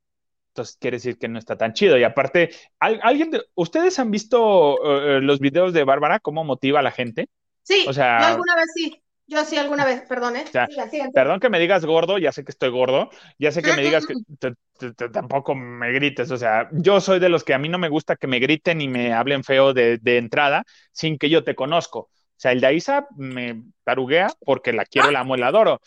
entonces 0.51 0.77
quiere 0.81 0.99
decir 0.99 1.19
que 1.19 1.29
no 1.29 1.39
está 1.41 1.57
tan 1.57 1.73
chido. 1.73 1.99
Y 1.99 2.05
aparte, 2.05 2.51
¿al- 2.79 3.01
¿alguien 3.03 3.31
de, 3.33 3.43
ustedes 3.55 3.99
han 3.99 4.11
visto 4.11 4.77
eh, 4.85 5.19
eh, 5.19 5.21
los 5.23 5.41
videos 5.41 5.73
de 5.73 5.85
Bárbara, 5.85 6.21
cómo 6.21 6.45
motiva 6.45 6.81
a 6.81 6.83
la 6.83 6.93
gente? 6.93 7.29
sí, 7.63 7.87
O 7.89 7.93
sea- 7.93 8.21
yo 8.21 8.27
alguna 8.29 8.55
vez 8.57 8.67
sí, 8.75 9.03
yo 9.33 9.45
sí 9.45 9.57
alguna 9.57 9.85
vez, 9.85 10.03
perdón, 10.03 10.37
¿eh? 10.37 10.45
sea, 10.51 10.66
Sigan, 10.68 10.91
sigan. 10.91 11.12
Perdón 11.12 11.41
que 11.41 11.51
me 11.51 11.59
digas 11.59 11.85
gordo, 11.85 12.18
ya 12.18 12.33
sé 12.33 12.45
que 12.45 12.53
estoy 12.53 12.70
gordo, 12.70 13.11
ya 13.39 13.53
sé 13.53 13.62
que 13.62 13.72
me 13.72 13.83
digas 13.83 14.07
que 14.07 14.14
te- 14.39 14.55
te- 14.78 14.93
te- 14.93 15.09
tampoco 15.09 15.55
me 15.55 15.93
grites, 15.93 16.30
o 16.30 16.37
sea, 16.37 16.68
yo 16.72 17.01
soy 17.01 17.18
de 17.20 17.28
los 17.28 17.45
que 17.45 17.55
a 17.55 17.59
mí 17.59 17.68
no 17.68 17.78
me 17.78 17.89
gusta 17.89 18.16
que 18.16 18.26
me 18.26 18.39
griten 18.39 18.80
y 18.80 18.89
me 18.89 19.12
hablen 19.12 19.45
feo 19.45 19.72
de, 19.74 19.99
de 19.99 20.18
entrada 20.18 20.64
sin 20.93 21.18
que 21.18 21.28
yo 21.30 21.45
te 21.45 21.55
conozco. 21.55 21.99
O 22.01 22.09
sea, 22.43 22.53
el 22.53 22.61
de 22.61 22.66
Aiza 22.66 23.07
me 23.16 23.62
taruguea 23.85 24.28
porque 24.45 24.72
la 24.72 24.85
quiero, 24.85 25.11
la 25.11 25.20
amo 25.20 25.37
y 25.37 25.39
la 25.41 25.49
adoro. 25.49 25.80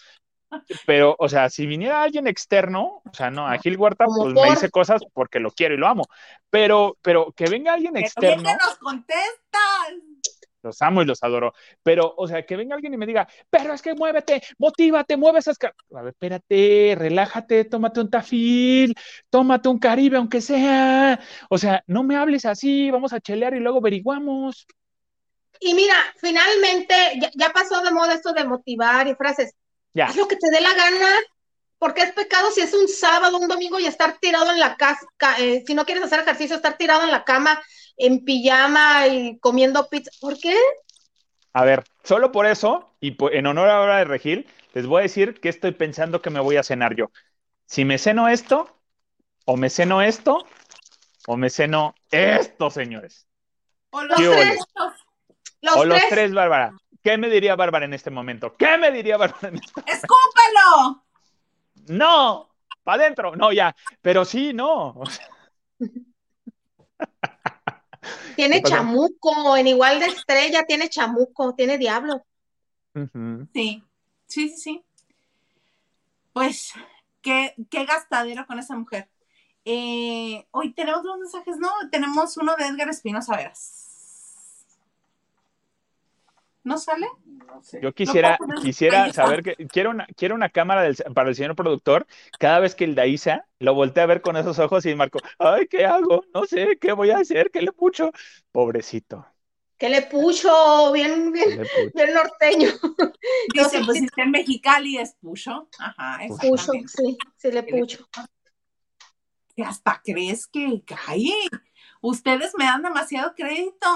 Pero, 0.85 1.15
o 1.19 1.29
sea, 1.29 1.49
si 1.49 1.65
viniera 1.67 2.01
alguien 2.01 2.27
externo, 2.27 3.01
o 3.05 3.13
sea, 3.13 3.29
no, 3.29 3.47
a 3.47 3.57
Gil 3.57 3.77
Huerta, 3.77 4.05
pues 4.05 4.33
me 4.33 4.49
dice 4.49 4.69
cosas 4.69 5.01
porque 5.13 5.39
lo 5.39 5.51
quiero 5.51 5.75
y 5.75 5.77
lo 5.77 5.87
amo. 5.87 6.05
Pero, 6.49 6.97
pero 7.01 7.31
que 7.33 7.49
venga 7.49 7.73
alguien 7.73 7.97
externo, 7.97 8.43
que 8.43 8.65
nos 8.65 8.77
contestas. 8.77 9.93
Los 10.65 10.81
amo 10.81 11.01
y 11.01 11.05
los 11.05 11.23
adoro. 11.23 11.53
Pero, 11.83 12.13
o 12.17 12.27
sea, 12.27 12.45
que 12.45 12.55
venga 12.57 12.75
alguien 12.75 12.93
y 12.93 12.97
me 12.97 13.05
diga, 13.05 13.27
pero 13.49 13.73
es 13.73 13.81
que 13.81 13.93
muévete, 13.95 14.41
motívate, 14.57 15.17
mueve 15.17 15.39
esas. 15.39 15.57
ca-". 15.57 15.73
A 15.95 16.01
ver, 16.01 16.13
espérate, 16.13 16.95
relájate, 16.97 17.65
tómate 17.65 18.01
un 18.01 18.09
tafil, 18.09 18.95
tómate 19.29 19.69
un 19.69 19.79
caribe, 19.79 20.17
aunque 20.17 20.41
sea. 20.41 21.19
O 21.49 21.57
sea, 21.57 21.83
no 21.87 22.03
me 22.03 22.15
hables 22.17 22.45
así, 22.45 22.91
vamos 22.91 23.13
a 23.13 23.19
chelear 23.21 23.53
y 23.55 23.59
luego 23.59 23.77
averiguamos. 23.79 24.67
Y 25.59 25.73
mira, 25.73 25.95
finalmente 26.17 26.93
ya, 27.21 27.31
ya 27.35 27.49
pasó 27.53 27.81
de 27.81 27.91
moda 27.91 28.13
esto 28.13 28.33
de 28.33 28.43
motivar 28.45 29.07
y 29.07 29.15
frases. 29.15 29.53
Ya. 29.93 30.07
Haz 30.07 30.15
lo 30.17 30.27
que 30.27 30.35
te 30.35 30.49
dé 30.51 30.61
la 30.61 30.73
gana, 30.73 31.07
porque 31.79 32.03
es 32.03 32.13
pecado 32.13 32.51
si 32.51 32.61
es 32.61 32.73
un 32.73 32.87
sábado, 32.87 33.37
un 33.39 33.47
domingo 33.47 33.79
y 33.79 33.85
estar 33.87 34.17
tirado 34.19 34.51
en 34.51 34.59
la 34.59 34.75
casa, 34.77 35.05
ca- 35.17 35.37
eh, 35.39 35.63
si 35.65 35.73
no 35.73 35.85
quieres 35.85 36.03
hacer 36.03 36.21
ejercicio, 36.21 36.55
estar 36.57 36.77
tirado 36.77 37.03
en 37.03 37.11
la 37.11 37.23
cama, 37.23 37.61
en 37.97 38.23
pijama 38.23 39.07
y 39.07 39.39
comiendo 39.39 39.87
pizza. 39.89 40.11
¿Por 40.19 40.37
qué? 40.37 40.55
A 41.53 41.63
ver, 41.63 41.83
solo 42.03 42.31
por 42.31 42.45
eso, 42.45 42.91
y 42.99 43.15
en 43.31 43.47
honor 43.47 43.69
a 43.69 43.81
Hora 43.81 43.97
de 43.97 44.05
Regil, 44.05 44.47
les 44.73 44.85
voy 44.85 44.99
a 44.99 45.03
decir 45.03 45.39
que 45.39 45.49
estoy 45.49 45.71
pensando 45.71 46.21
que 46.21 46.29
me 46.29 46.41
voy 46.41 46.57
a 46.57 46.63
cenar 46.63 46.95
yo. 46.95 47.11
Si 47.65 47.85
me 47.85 47.97
ceno 47.97 48.27
esto, 48.27 48.77
o 49.45 49.55
me 49.55 49.69
ceno 49.69 50.01
esto, 50.01 50.45
o 51.27 51.37
me 51.37 51.49
ceno 51.49 51.95
esto, 52.11 52.69
señores. 52.69 53.25
O 53.91 54.03
los 54.03 54.17
¿Qué 54.17 54.27
tres. 54.27 54.59
Los 55.61 55.77
o 55.77 55.85
los 55.85 55.97
tres. 55.97 56.09
tres, 56.09 56.33
Bárbara. 56.33 56.73
¿Qué 57.01 57.17
me 57.17 57.29
diría 57.29 57.55
Bárbara 57.55 57.85
en 57.85 57.93
este 57.93 58.09
momento? 58.09 58.55
¿Qué 58.57 58.77
me 58.77 58.91
diría 58.91 59.15
Bárbara 59.15 59.47
en 59.47 59.55
este 59.55 59.81
¡Escúpelo! 59.85 61.05
No, 61.87 62.49
para 62.83 63.03
adentro. 63.03 63.35
No, 63.35 63.51
ya. 63.51 63.75
Pero 64.01 64.25
sí, 64.25 64.53
no. 64.53 65.01
Tiene 68.35 68.61
chamuco, 68.61 69.55
en 69.57 69.67
igual 69.67 69.99
de 69.99 70.07
estrella, 70.07 70.65
tiene 70.65 70.89
chamuco, 70.89 71.53
tiene 71.55 71.77
diablo. 71.77 72.25
Sí, 73.53 73.83
sí, 74.27 74.49
sí, 74.49 74.49
sí. 74.57 74.83
Pues, 76.33 76.73
qué, 77.21 77.55
qué 77.69 77.85
gastadero 77.85 78.45
con 78.45 78.59
esa 78.59 78.75
mujer. 78.75 79.09
Eh, 79.63 80.45
hoy 80.51 80.73
tenemos 80.73 81.03
dos 81.03 81.17
mensajes, 81.17 81.57
¿no? 81.57 81.69
Tenemos 81.91 82.37
uno 82.37 82.55
de 82.55 82.67
Edgar 82.67 82.89
Espinosa 82.89 83.35
Veras. 83.35 83.84
¿No 86.65 86.77
sale? 86.79 87.07
No 87.47 87.61
sé. 87.63 87.79
Yo 87.81 87.93
quisiera, 87.93 88.37
quisiera 88.61 89.13
saber 89.13 89.43
que 89.43 89.55
quiero 89.67 89.91
una, 89.91 90.07
quiero 90.17 90.33
una 90.35 90.49
cámara 90.49 90.81
del- 90.81 90.97
para 91.13 91.29
el 91.29 91.35
señor 91.35 91.55
productor. 91.55 92.07
Cada 92.39 92.59
vez 92.59 92.73
que 92.75 92.83
el 92.85 92.95
Daisa 92.95 93.45
lo 93.59 93.75
voltea 93.75 94.03
a 94.03 94.07
ver 94.07 94.21
con 94.21 94.35
esos 94.35 94.57
ojos 94.59 94.83
y 94.87 94.95
Marco, 94.95 95.19
ay, 95.39 95.67
¿qué 95.67 95.85
hago? 95.85 96.25
No 96.33 96.43
sé, 96.45 96.77
¿qué 96.81 96.91
voy 96.91 97.11
a 97.11 97.19
hacer? 97.19 97.51
¿Qué 97.51 97.61
le 97.61 97.71
pucho? 97.71 98.11
Pobrecito. 98.51 99.25
Que 99.77 99.89
le 99.89 100.01
pucho, 100.03 100.91
bien, 100.91 101.31
¿qué 101.33 101.45
bien, 101.45 101.61
le 101.61 101.65
pucho? 101.67 101.91
bien 101.93 102.13
norteño. 102.13 102.69
Dice, 103.53 103.81
pues 103.85 103.99
si 103.99 104.05
está 104.05 104.23
en 104.23 104.31
Mexicali 104.31 104.97
es 104.97 105.15
Pucho. 105.21 105.69
Ajá, 105.77 106.19
Pucho, 106.27 106.73
exactamente. 106.73 106.87
sí, 106.97 107.17
sí 107.37 107.51
le 107.51 107.61
pucho. 107.63 108.07
Que 109.55 109.63
hasta 109.63 110.01
crees 110.03 110.47
que 110.47 110.81
cae. 110.85 111.29
Ustedes 112.07 112.53
me 112.55 112.65
dan 112.65 112.83
demasiado 112.83 113.33
crédito. 113.33 113.87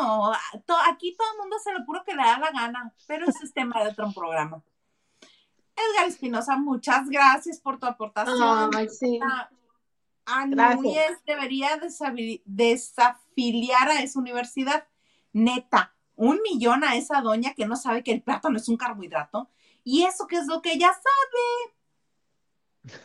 To- 0.66 0.78
Aquí 0.92 1.16
todo 1.16 1.32
el 1.34 1.38
mundo 1.40 1.58
se 1.64 1.72
lo 1.72 1.86
puro 1.86 2.04
que 2.04 2.16
le 2.16 2.24
da 2.24 2.40
la 2.40 2.50
gana, 2.52 2.92
pero 3.06 3.28
ese 3.28 3.46
es 3.46 3.54
tema 3.54 3.84
de 3.84 3.92
otro 3.92 4.12
programa. 4.12 4.64
Edgar 5.76 6.08
Espinosa, 6.08 6.58
muchas 6.58 7.08
gracias 7.08 7.60
por 7.60 7.78
tu 7.78 7.86
aportación. 7.86 8.72
Ay, 8.76 8.90
sí. 8.90 9.20
A- 9.22 9.50
a 10.26 10.46
Gracias. 10.48 10.82
Núñez 10.82 11.24
debería 11.26 11.80
desafiliar 12.46 13.90
a 13.90 14.02
esa 14.02 14.18
universidad. 14.20 14.88
Neta, 15.32 15.94
un 16.16 16.42
millón 16.42 16.84
a 16.84 16.96
esa 16.96 17.22
doña 17.22 17.54
que 17.54 17.68
no 17.68 17.76
sabe 17.76 18.04
que 18.04 18.12
el 18.12 18.24
plátano 18.24 18.58
es 18.58 18.68
un 18.70 18.78
carbohidrato. 18.78 19.52
Y 19.84 20.06
eso 20.06 20.26
que 20.26 20.38
es 20.38 20.48
lo 20.48 20.64
que 20.64 20.74
ella 20.74 20.92
sabe. 20.94 23.00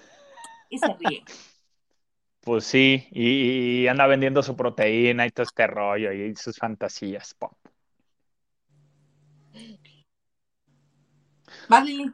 Y 0.70 0.78
se 0.78 0.94
ríe. 0.94 1.22
Pues 2.45 2.64
sí, 2.64 3.09
y, 3.11 3.82
y 3.82 3.88
anda 3.88 4.07
vendiendo 4.07 4.42
su 4.42 4.55
proteína 4.55 5.26
y 5.26 5.30
todo 5.30 5.45
este 5.45 5.66
rollo 5.66 6.12
y 6.12 6.36
sus 6.36 6.59
fantasías. 6.59 7.34
pop. 7.34 7.53
¿Va, 11.72 11.80
Lili? 11.80 12.12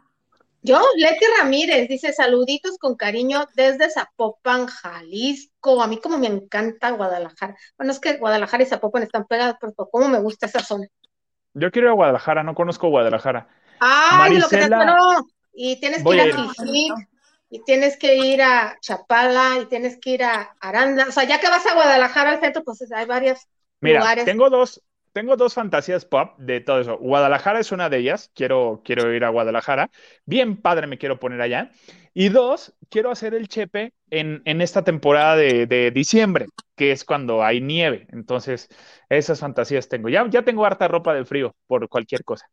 Yo, 0.62 0.78
Leti 0.96 1.24
Ramírez, 1.38 1.88
dice 1.88 2.12
saluditos 2.12 2.76
con 2.78 2.94
cariño 2.94 3.46
desde 3.54 3.90
Zapopan, 3.90 4.66
Jalisco. 4.66 5.82
A 5.82 5.86
mí 5.86 5.98
como 5.98 6.18
me 6.18 6.26
encanta 6.26 6.90
Guadalajara. 6.90 7.56
Bueno, 7.78 7.92
es 7.92 7.98
que 7.98 8.18
Guadalajara 8.18 8.62
y 8.62 8.66
Zapopan 8.66 9.02
están 9.02 9.26
pegadas, 9.26 9.56
pero 9.58 9.72
cómo 9.74 10.08
me 10.08 10.20
gusta 10.20 10.46
esa 10.46 10.60
zona. 10.60 10.86
Yo 11.54 11.70
quiero 11.70 11.88
ir 11.88 11.92
a 11.92 11.94
Guadalajara, 11.94 12.42
no 12.42 12.54
conozco 12.54 12.88
Guadalajara. 12.88 13.48
Ay, 13.80 14.38
lo 14.38 14.48
que 14.48 14.58
te 14.58 14.68
Marisela, 14.68 14.92
espero. 14.92 15.26
Y 15.54 15.80
tienes 15.80 16.04
que 16.04 16.14
ir 16.14 16.20
a 16.20 16.24
a 16.24 16.66
ir. 16.66 16.92
Y 17.50 17.64
tienes 17.64 17.96
que 17.98 18.16
ir 18.16 18.42
a 18.42 18.78
Chapala, 18.80 19.58
y 19.62 19.66
tienes 19.66 19.98
que 20.00 20.10
ir 20.10 20.24
a 20.24 20.56
Aranda. 20.60 21.06
O 21.08 21.12
sea, 21.12 21.24
ya 21.24 21.40
que 21.40 21.48
vas 21.48 21.66
a 21.66 21.74
Guadalajara 21.74 22.30
al 22.32 22.40
centro, 22.40 22.62
pues 22.64 22.80
hay 22.92 23.06
varios 23.06 23.40
Mira, 23.80 24.00
lugares. 24.00 24.24
tengo 24.24 24.50
dos, 24.50 24.82
tengo 25.12 25.36
dos 25.36 25.54
fantasías 25.54 26.04
pop 26.04 26.38
de 26.38 26.60
todo 26.60 26.80
eso. 26.80 26.98
Guadalajara 26.98 27.60
es 27.60 27.72
una 27.72 27.88
de 27.88 27.98
ellas. 27.98 28.30
Quiero, 28.34 28.82
quiero 28.84 29.12
ir 29.14 29.24
a 29.24 29.30
Guadalajara. 29.30 29.90
Bien 30.26 30.60
padre 30.60 30.86
me 30.86 30.98
quiero 30.98 31.18
poner 31.18 31.40
allá. 31.40 31.70
Y 32.12 32.28
dos, 32.28 32.74
quiero 32.90 33.10
hacer 33.10 33.34
el 33.34 33.48
chepe 33.48 33.94
en, 34.10 34.42
en 34.44 34.60
esta 34.60 34.82
temporada 34.84 35.36
de, 35.36 35.66
de 35.66 35.90
diciembre, 35.92 36.46
que 36.76 36.92
es 36.92 37.04
cuando 37.04 37.42
hay 37.42 37.60
nieve. 37.60 38.06
Entonces, 38.12 38.68
esas 39.08 39.40
fantasías 39.40 39.88
tengo. 39.88 40.08
Ya, 40.08 40.28
ya 40.28 40.42
tengo 40.42 40.64
harta 40.66 40.88
ropa 40.88 41.14
de 41.14 41.24
frío 41.24 41.54
por 41.66 41.88
cualquier 41.88 42.24
cosa. 42.24 42.46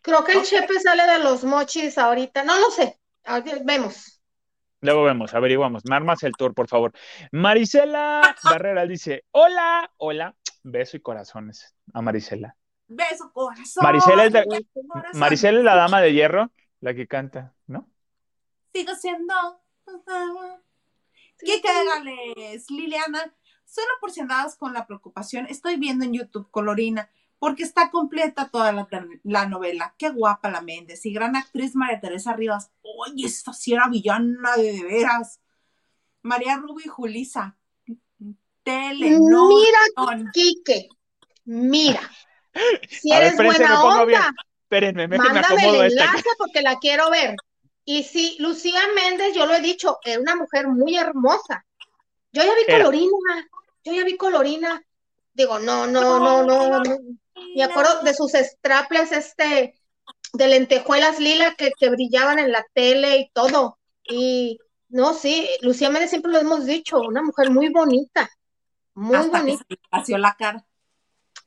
Creo 0.00 0.22
que 0.22 0.32
el 0.34 0.42
chepe 0.44 0.78
sale 0.78 1.04
de 1.10 1.18
los 1.18 1.42
mochis 1.42 1.98
ahorita. 1.98 2.44
No 2.44 2.56
lo 2.58 2.70
sé. 2.70 3.00
Vemos. 3.64 4.20
Luego 4.80 5.04
vemos, 5.04 5.32
averiguamos. 5.34 5.84
Me 5.84 5.94
armas 5.94 6.22
el 6.24 6.32
tour, 6.32 6.54
por 6.54 6.68
favor. 6.68 6.92
Marisela 7.30 8.34
Barrera 8.44 8.86
dice: 8.86 9.24
Hola, 9.30 9.90
hola. 9.96 10.34
Beso 10.64 10.96
y 10.96 11.00
corazones 11.00 11.74
a 11.92 12.02
Marisela. 12.02 12.56
Beso, 12.86 13.32
corazón. 13.32 13.82
Marisela 13.82 14.24
es, 14.24 14.32
corazón. 14.88 15.20
Marisela 15.20 15.58
es 15.58 15.64
la 15.64 15.74
dama 15.74 16.00
de 16.00 16.12
hierro, 16.12 16.52
la 16.80 16.94
que 16.94 17.06
canta, 17.06 17.54
¿no? 17.66 17.88
Sigo 18.72 18.94
siendo. 18.94 19.34
Gales, 21.44 22.70
Liliana, 22.70 23.34
solo 23.64 23.88
por 24.00 24.10
si 24.10 24.20
andabas 24.20 24.56
con 24.56 24.72
la 24.72 24.86
preocupación, 24.86 25.46
estoy 25.48 25.76
viendo 25.76 26.04
en 26.04 26.14
YouTube 26.14 26.50
Colorina, 26.50 27.10
porque 27.42 27.64
está 27.64 27.90
completa 27.90 28.48
toda 28.52 28.70
la, 28.70 28.86
la 29.24 29.46
novela. 29.46 29.96
Qué 29.98 30.10
guapa 30.10 30.48
la 30.48 30.60
Méndez 30.60 31.04
y 31.06 31.12
gran 31.12 31.34
actriz 31.34 31.74
María 31.74 31.98
Teresa 31.98 32.34
Rivas. 32.34 32.70
Oye, 32.82 33.26
esta 33.26 33.52
sí 33.52 33.72
era 33.72 33.88
villana 33.88 34.56
de, 34.56 34.72
de 34.74 34.84
veras. 34.84 35.40
María 36.22 36.56
Rubio 36.58 36.86
y 36.86 36.88
Julisa. 36.88 37.56
Tele, 38.62 39.18
no. 39.18 39.48
Mira, 39.48 40.22
Quique, 40.32 40.88
mira. 41.44 42.08
Si 42.88 43.10
A 43.12 43.18
ver, 43.18 43.26
eres 43.26 43.38
me 43.40 43.44
buena 43.46 43.80
pongo 43.80 44.06
bien. 44.06 44.20
onda, 44.20 44.32
Espérenme, 44.62 45.08
déjenme 45.08 45.32
mándame 45.32 45.68
el 45.68 45.86
esta. 45.86 46.04
enlace 46.04 46.28
porque 46.38 46.62
la 46.62 46.78
quiero 46.78 47.10
ver. 47.10 47.34
Y 47.84 48.04
sí, 48.04 48.36
Lucía 48.38 48.82
Méndez, 48.94 49.34
yo 49.34 49.46
lo 49.46 49.54
he 49.54 49.60
dicho, 49.60 49.98
era 50.04 50.20
una 50.20 50.36
mujer 50.36 50.68
muy 50.68 50.96
hermosa. 50.96 51.66
Yo 52.30 52.44
ya 52.44 52.54
vi 52.54 52.62
Era. 52.68 52.84
Colorina, 52.84 53.48
yo 53.82 53.94
ya 53.94 54.04
vi 54.04 54.16
Colorina. 54.16 54.80
Digo, 55.34 55.58
no, 55.58 55.88
no, 55.88 56.20
no, 56.20 56.44
no, 56.44 56.84
no. 56.84 56.94
Me 57.56 57.64
acuerdo 57.64 58.02
de 58.02 58.14
sus 58.14 58.32
straples, 58.32 59.12
este, 59.12 59.74
de 60.34 60.48
lentejuelas 60.48 61.18
lila 61.18 61.54
que, 61.56 61.72
que 61.78 61.90
brillaban 61.90 62.38
en 62.38 62.52
la 62.52 62.64
tele 62.74 63.18
y 63.18 63.30
todo. 63.32 63.78
Y 64.04 64.58
no, 64.88 65.14
sí, 65.14 65.48
Lucía 65.62 65.90
Méndez 65.90 66.10
siempre 66.10 66.32
lo 66.32 66.38
hemos 66.38 66.66
dicho, 66.66 67.00
una 67.00 67.22
mujer 67.22 67.50
muy 67.50 67.68
bonita, 67.70 68.28
muy 68.94 69.16
Hasta 69.16 69.30
que 69.38 69.38
bonita, 69.38 69.64
se 69.68 69.74
le 69.74 69.80
vació 69.90 70.18
la 70.18 70.34
cara. 70.38 70.66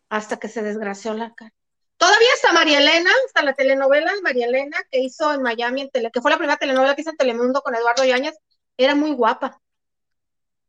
hasta 0.09 0.38
que 0.38 0.47
se 0.49 0.61
desgració 0.63 1.13
la 1.13 1.33
cara. 1.36 1.53
Todavía 1.97 2.27
está 2.36 2.51
María 2.51 2.79
Elena, 2.79 3.09
está 3.25 3.41
la 3.41 3.53
telenovela 3.53 4.13
de 4.13 4.21
María 4.21 4.47
Elena 4.47 4.77
que 4.91 4.99
hizo 4.99 5.33
en 5.33 5.41
Miami, 5.41 5.81
en 5.81 5.89
tele, 5.91 6.11
que 6.11 6.21
fue 6.21 6.31
la 6.31 6.38
primera 6.38 6.57
telenovela 6.57 6.93
que 6.95 7.01
hizo 7.01 7.11
en 7.11 7.17
Telemundo 7.17 7.61
con 7.61 7.73
Eduardo 7.75 8.03
Yáñez, 8.03 8.36
era 8.77 8.95
muy 8.95 9.13
guapa. 9.13 9.61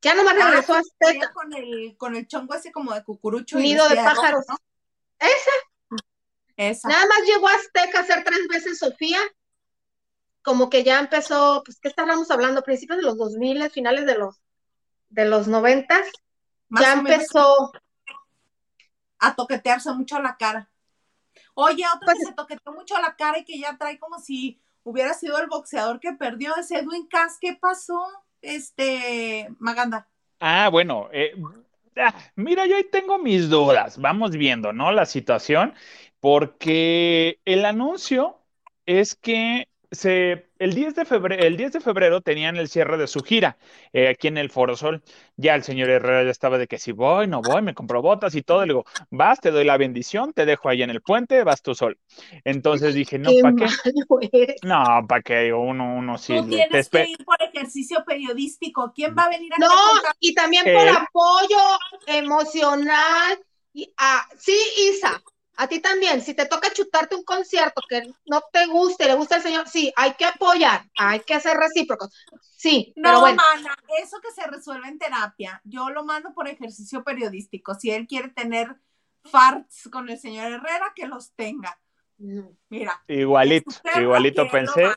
Ya 0.02 0.14
nomás 0.14 0.34
regresó 0.34 0.74
a 0.74 0.78
Ah, 0.78 0.80
Azteca, 0.80 1.32
con 1.32 1.52
el, 1.54 1.96
con 1.96 2.14
el 2.14 2.28
chongo 2.28 2.54
ese 2.54 2.70
como 2.70 2.92
de 2.94 3.02
cucurucho. 3.02 3.58
y 3.58 3.62
Nido 3.62 3.84
de 3.88 3.94
vestida 3.94 4.10
rojo, 4.10 4.20
pájaros. 4.22 4.44
¿no? 4.48 4.56
Esa, 5.18 6.02
Esa. 6.56 6.88
nada 6.88 7.06
más 7.06 7.18
llegó 7.26 7.48
a 7.48 7.54
Azteca 7.54 7.98
a 7.98 8.02
hacer 8.02 8.24
tres 8.24 8.46
veces 8.48 8.78
Sofía, 8.78 9.20
como 10.42 10.70
que 10.70 10.84
ya 10.84 10.98
empezó, 11.00 11.62
pues, 11.64 11.78
¿qué 11.80 11.88
estábamos 11.88 12.30
hablando? 12.30 12.62
Principios 12.62 12.98
de 12.98 13.04
los 13.04 13.16
2000, 13.18 13.68
finales 13.70 14.06
de 14.06 14.16
los, 14.16 14.36
de 15.08 15.24
los 15.24 15.48
90, 15.48 16.00
Más 16.68 16.82
ya 16.82 16.92
empezó, 16.94 17.72
a 19.18 19.34
toquetearse 19.34 19.92
mucho 19.92 20.20
la 20.20 20.36
cara. 20.36 20.70
Oye, 21.54 21.84
otro 21.86 22.00
Pues- 22.04 22.18
que 22.18 22.24
se 22.26 22.32
toqueteó 22.32 22.72
mucho 22.72 23.00
la 23.00 23.16
cara 23.16 23.38
y 23.38 23.44
que 23.44 23.58
ya 23.58 23.76
trae 23.78 23.98
como 23.98 24.18
si 24.20 24.60
hubiera 24.82 25.14
sido 25.14 25.38
el 25.38 25.48
boxeador 25.48 26.00
que 26.00 26.12
perdió 26.12 26.54
es 26.56 26.70
Edwin 26.70 27.06
Cass. 27.08 27.38
¿Qué 27.40 27.56
pasó? 27.60 27.98
Este, 28.42 29.48
Maganda. 29.58 30.08
Ah, 30.38 30.68
bueno, 30.70 31.08
eh, 31.12 31.34
ah, 31.96 32.14
mira, 32.36 32.66
yo 32.66 32.76
ahí 32.76 32.84
tengo 32.90 33.18
mis 33.18 33.48
dudas. 33.50 33.98
Vamos 34.00 34.32
viendo, 34.36 34.72
¿no? 34.72 34.92
La 34.92 35.06
situación, 35.06 35.74
porque 36.20 37.40
el 37.44 37.64
anuncio 37.64 38.40
es 38.86 39.14
que 39.14 39.68
se, 39.90 40.46
el 40.58 40.74
10 40.74 40.94
de 40.94 41.04
febrero, 41.04 41.42
el 41.42 41.56
10 41.56 41.72
de 41.72 41.80
febrero 41.80 42.20
tenían 42.20 42.56
el 42.56 42.68
cierre 42.68 42.96
de 42.96 43.06
su 43.06 43.22
gira 43.22 43.56
eh, 43.92 44.08
aquí 44.08 44.28
en 44.28 44.38
el 44.38 44.50
Foro 44.50 44.76
Sol. 44.76 45.02
Ya 45.36 45.54
el 45.54 45.62
señor 45.62 45.90
Herrera 45.90 46.24
ya 46.24 46.30
estaba 46.30 46.58
de 46.58 46.66
que 46.66 46.78
si 46.78 46.92
voy, 46.92 47.26
no 47.26 47.42
voy, 47.42 47.62
me 47.62 47.74
compro 47.74 48.02
botas 48.02 48.34
y 48.34 48.42
todo. 48.42 48.60
Le 48.60 48.72
digo, 48.72 48.84
vas, 49.10 49.40
te 49.40 49.50
doy 49.50 49.64
la 49.64 49.76
bendición, 49.76 50.32
te 50.32 50.46
dejo 50.46 50.68
ahí 50.68 50.82
en 50.82 50.90
el 50.90 51.02
puente, 51.02 51.44
vas 51.44 51.62
tú 51.62 51.74
sol. 51.74 51.98
Entonces 52.44 52.94
dije, 52.94 53.18
no, 53.18 53.30
¿para 53.42 53.54
qué? 53.54 53.66
No, 54.62 55.06
¿para 55.08 55.22
qué? 55.22 55.52
Uno, 55.52 55.96
uno 55.96 56.18
sí. 56.18 56.36
Tú 56.36 56.44
te 56.44 56.56
tienes 56.56 56.88
que 56.88 57.04
ir 57.10 57.24
por 57.24 57.36
ejercicio 57.42 58.04
periodístico. 58.06 58.92
¿Quién 58.94 59.14
va 59.16 59.24
a 59.24 59.30
venir 59.30 59.52
a 59.54 59.58
No, 59.58 59.68
y 60.20 60.34
también 60.34 60.64
por 60.64 60.86
Eh. 60.86 60.90
apoyo 60.90 61.58
emocional. 62.06 63.38
Y, 63.72 63.92
ah, 63.98 64.26
sí, 64.38 64.56
Isa, 64.90 65.22
a 65.56 65.68
ti 65.68 65.80
también. 65.80 66.20
Si 66.20 66.34
te 66.34 66.46
toca 66.46 66.72
chutarte 66.72 67.14
un 67.14 67.24
concierto 67.24 67.80
que 67.88 68.02
no 68.26 68.42
te 68.52 68.66
guste, 68.66 69.06
le 69.06 69.14
gusta 69.14 69.36
el 69.36 69.42
señor, 69.42 69.68
sí, 69.68 69.92
hay 69.96 70.14
que 70.14 70.24
apoyar, 70.24 70.84
hay 70.96 71.20
que 71.20 71.40
ser 71.40 71.56
recíprocos. 71.56 72.10
Sí, 72.56 72.92
pero 72.94 73.14
No, 73.14 73.20
bueno, 73.20 73.36
mana, 73.36 73.76
eso 74.02 74.20
que 74.20 74.32
se 74.32 74.46
resuelve 74.46 74.88
en 74.88 74.98
terapia. 74.98 75.60
Yo 75.64 75.90
lo 75.90 76.04
mando 76.04 76.32
por 76.34 76.48
ejercicio 76.48 77.02
periodístico. 77.04 77.74
Si 77.74 77.90
él 77.90 78.06
quiere 78.06 78.28
tener 78.28 78.76
farts 79.24 79.88
con 79.90 80.08
el 80.08 80.18
señor 80.18 80.52
Herrera, 80.52 80.92
que 80.94 81.06
los 81.06 81.32
tenga. 81.32 81.78
Mira, 82.68 83.02
Igualito, 83.08 83.70
igualito 84.00 84.48
pensé. 84.50 84.94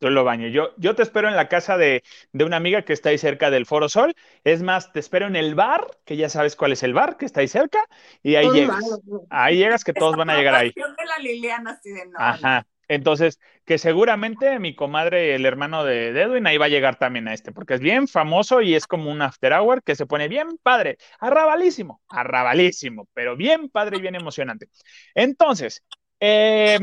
Tú 0.00 0.08
lo 0.08 0.24
baño. 0.24 0.48
Yo, 0.48 0.70
yo 0.78 0.94
te 0.94 1.02
espero 1.02 1.28
en 1.28 1.36
la 1.36 1.48
casa 1.48 1.76
de, 1.76 2.02
de 2.32 2.44
una 2.44 2.56
amiga 2.56 2.82
que 2.82 2.94
está 2.94 3.10
ahí 3.10 3.18
cerca 3.18 3.50
del 3.50 3.66
Foro 3.66 3.90
Sol. 3.90 4.14
Es 4.44 4.62
más, 4.62 4.92
te 4.92 4.98
espero 4.98 5.26
en 5.26 5.36
el 5.36 5.54
bar, 5.54 5.86
que 6.06 6.16
ya 6.16 6.30
sabes 6.30 6.56
cuál 6.56 6.72
es 6.72 6.82
el 6.82 6.94
bar, 6.94 7.18
que 7.18 7.26
está 7.26 7.40
ahí 7.40 7.48
cerca, 7.48 7.80
y 8.22 8.36
ahí 8.36 8.50
llegas. 8.50 8.82
Ahí 9.28 9.58
llegas 9.58 9.84
que 9.84 9.92
todos 9.92 10.12
esa 10.12 10.18
van 10.18 10.30
a 10.30 10.38
llegar 10.38 10.54
ahí. 10.54 10.72
de 10.74 11.06
la 11.06 11.18
Liliana, 11.18 11.72
así 11.72 11.90
de 11.90 12.06
no. 12.06 12.18
Ajá. 12.18 12.66
Entonces, 12.88 13.38
que 13.66 13.76
seguramente 13.76 14.58
mi 14.58 14.74
comadre, 14.74 15.34
el 15.34 15.44
hermano 15.44 15.84
de, 15.84 16.12
de 16.12 16.22
Edwin, 16.22 16.46
ahí 16.46 16.56
va 16.56 16.64
a 16.64 16.70
llegar 16.70 16.96
también 16.96 17.28
a 17.28 17.34
este, 17.34 17.52
porque 17.52 17.74
es 17.74 17.80
bien 17.80 18.08
famoso 18.08 18.62
y 18.62 18.74
es 18.74 18.86
como 18.86 19.12
un 19.12 19.20
after 19.20 19.52
hour 19.52 19.82
que 19.82 19.94
se 19.94 20.06
pone 20.06 20.28
bien 20.28 20.58
padre, 20.62 20.96
arrabalísimo, 21.20 22.00
arrabalísimo, 22.08 23.06
pero 23.12 23.36
bien 23.36 23.68
padre 23.68 23.98
y 23.98 24.00
bien 24.00 24.16
emocionante. 24.16 24.66
Entonces, 25.14 25.84
eh, 26.18 26.78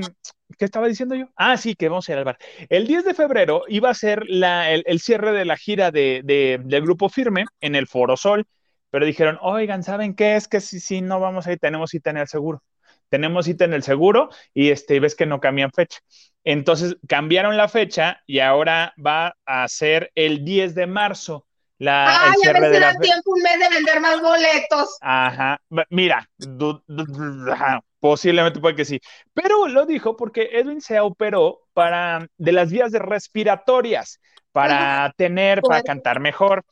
¿qué 0.57 0.65
estaba 0.65 0.87
diciendo 0.87 1.15
yo? 1.15 1.27
Ah, 1.35 1.57
sí, 1.57 1.75
que 1.75 1.89
vamos 1.89 2.07
a 2.09 2.11
ir 2.13 2.17
al 2.19 2.25
bar. 2.25 2.37
El 2.69 2.87
10 2.87 3.03
de 3.05 3.13
febrero 3.13 3.63
iba 3.67 3.89
a 3.89 3.93
ser 3.93 4.23
la, 4.27 4.71
el, 4.71 4.83
el 4.87 4.99
cierre 4.99 5.31
de 5.33 5.45
la 5.45 5.57
gira 5.57 5.91
de, 5.91 6.21
de- 6.23 6.59
del 6.63 6.81
Grupo 6.83 7.09
Firme 7.09 7.45
en 7.61 7.75
el 7.75 7.87
Foro 7.87 8.17
Sol, 8.17 8.45
pero 8.89 9.05
dijeron, 9.05 9.37
oigan, 9.41 9.83
¿saben 9.83 10.15
qué? 10.15 10.35
Es 10.35 10.47
que 10.47 10.61
si, 10.61 10.79
si 10.79 11.01
no 11.01 11.19
vamos 11.19 11.47
ahí, 11.47 11.57
tenemos 11.57 11.89
cita 11.91 12.09
en 12.11 12.17
el 12.17 12.27
seguro. 12.27 12.63
Tenemos 13.09 13.45
cita 13.45 13.65
en 13.65 13.73
el 13.73 13.83
seguro 13.83 14.29
y 14.53 14.69
este, 14.69 14.99
ves 14.99 15.15
que 15.15 15.25
no 15.25 15.39
cambian 15.39 15.71
fecha. 15.71 15.99
Entonces 16.43 16.97
cambiaron 17.07 17.57
la 17.57 17.67
fecha 17.69 18.21
y 18.25 18.39
ahora 18.39 18.93
va 19.03 19.35
a 19.45 19.67
ser 19.67 20.11
el 20.15 20.43
10 20.45 20.75
de 20.75 20.87
marzo. 20.87 21.45
La, 21.77 22.17
el 22.21 22.33
Ay, 22.33 22.39
a 22.43 22.53
cierre 22.53 22.59
ver 22.59 22.71
de 22.71 22.75
si 22.75 22.79
la 22.79 22.87
da 22.87 22.97
fe- 22.97 23.01
tiempo 23.03 23.31
un 23.33 23.41
mes 23.43 23.59
de 23.59 23.69
vender 23.69 23.99
más 24.01 24.21
boletos. 24.21 24.97
Ajá, 24.99 25.59
mira, 25.89 26.27
du- 26.37 26.81
du- 26.87 27.05
du- 27.05 27.51
ajá, 27.51 27.81
posiblemente 27.99 28.59
puede 28.59 28.75
que 28.75 28.85
sí, 28.85 28.99
pero 29.33 29.67
lo 29.67 29.85
dijo 29.85 30.15
porque 30.15 30.49
Edwin 30.53 30.81
se 30.81 30.99
operó 30.99 31.61
para 31.73 32.27
de 32.37 32.51
las 32.51 32.71
vías 32.71 32.91
de 32.91 32.99
respiratorias 32.99 34.19
para 34.51 35.13
tener, 35.15 35.61
para 35.61 35.83
cantar 35.83 36.19
mejor. 36.19 36.65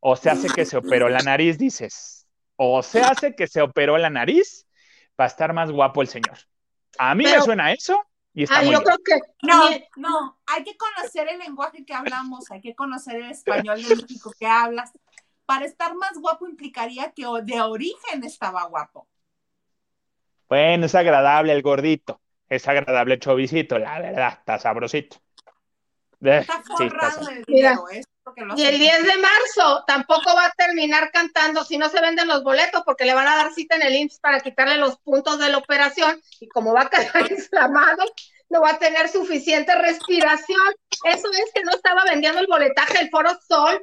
O 0.00 0.16
se 0.16 0.30
hace 0.30 0.48
que 0.48 0.64
se 0.64 0.76
operó 0.76 1.08
la 1.08 1.20
nariz, 1.20 1.58
dices. 1.58 2.26
O 2.56 2.82
se 2.82 3.02
hace 3.02 3.34
que 3.36 3.46
se 3.46 3.60
operó 3.62 3.98
la 3.98 4.10
nariz 4.10 4.66
para 5.14 5.28
estar 5.28 5.52
más 5.52 5.70
guapo 5.70 6.02
el 6.02 6.08
señor. 6.08 6.38
A 6.98 7.14
mí 7.14 7.24
me 7.24 7.40
suena 7.40 7.72
eso 7.72 8.02
y 8.34 8.44
está 8.44 8.58
Ay, 8.58 8.66
muy 8.66 8.74
yo 8.74 8.80
bien. 8.80 8.96
creo 9.04 9.20
que 9.20 9.46
No, 9.46 9.70
no, 9.96 10.40
hay 10.46 10.64
que 10.64 10.76
conocer 10.76 11.28
el 11.28 11.38
lenguaje 11.38 11.84
que 11.84 11.94
hablamos, 11.94 12.50
hay 12.50 12.60
que 12.60 12.74
conocer 12.74 13.16
el 13.16 13.30
español 13.30 13.82
de 13.82 13.94
México 13.94 14.32
que 14.38 14.46
hablas. 14.46 14.90
Para 15.44 15.66
estar 15.66 15.94
más 15.94 16.18
guapo 16.18 16.48
implicaría 16.48 17.12
que 17.12 17.26
de 17.44 17.60
origen 17.60 18.24
estaba 18.24 18.64
guapo. 18.64 19.06
Bueno, 20.52 20.84
es 20.84 20.94
agradable 20.94 21.54
el 21.54 21.62
gordito, 21.62 22.20
es 22.46 22.68
agradable 22.68 23.14
el 23.14 23.20
chovicito, 23.20 23.78
la 23.78 23.98
verdad, 23.98 24.34
está 24.38 24.58
sabrosito. 24.58 25.16
Eh, 26.20 26.40
Está 26.40 26.62
sí, 26.76 26.84
está 26.84 27.10
forrado 27.10 27.26
dinero, 27.46 27.86
que 28.36 28.44
lo 28.44 28.54
Y 28.58 28.64
el 28.64 28.74
hace. 28.74 28.84
10 28.84 29.02
de 29.02 29.16
marzo 29.16 29.84
tampoco 29.86 30.34
va 30.36 30.44
a 30.44 30.52
terminar 30.52 31.10
cantando 31.10 31.64
si 31.64 31.78
no 31.78 31.88
se 31.88 32.02
venden 32.02 32.28
los 32.28 32.44
boletos 32.44 32.82
porque 32.84 33.06
le 33.06 33.14
van 33.14 33.28
a 33.28 33.36
dar 33.36 33.54
cita 33.54 33.76
en 33.76 33.82
el 33.82 33.94
IMSS 33.94 34.20
para 34.20 34.40
quitarle 34.40 34.76
los 34.76 34.98
puntos 34.98 35.38
de 35.38 35.48
la 35.48 35.56
operación 35.56 36.20
y 36.38 36.48
como 36.48 36.74
va 36.74 36.82
a 36.82 36.90
quedar 36.90 37.30
inflamado, 37.32 38.04
no 38.50 38.60
va 38.60 38.72
a 38.72 38.78
tener 38.78 39.08
suficiente 39.08 39.74
respiración. 39.74 40.60
Eso 41.04 41.32
es 41.32 41.50
que 41.54 41.62
no 41.62 41.70
estaba 41.70 42.04
vendiendo 42.04 42.40
el 42.40 42.46
boletaje 42.46 42.98
del 42.98 43.08
Foro 43.08 43.30
Sol. 43.48 43.82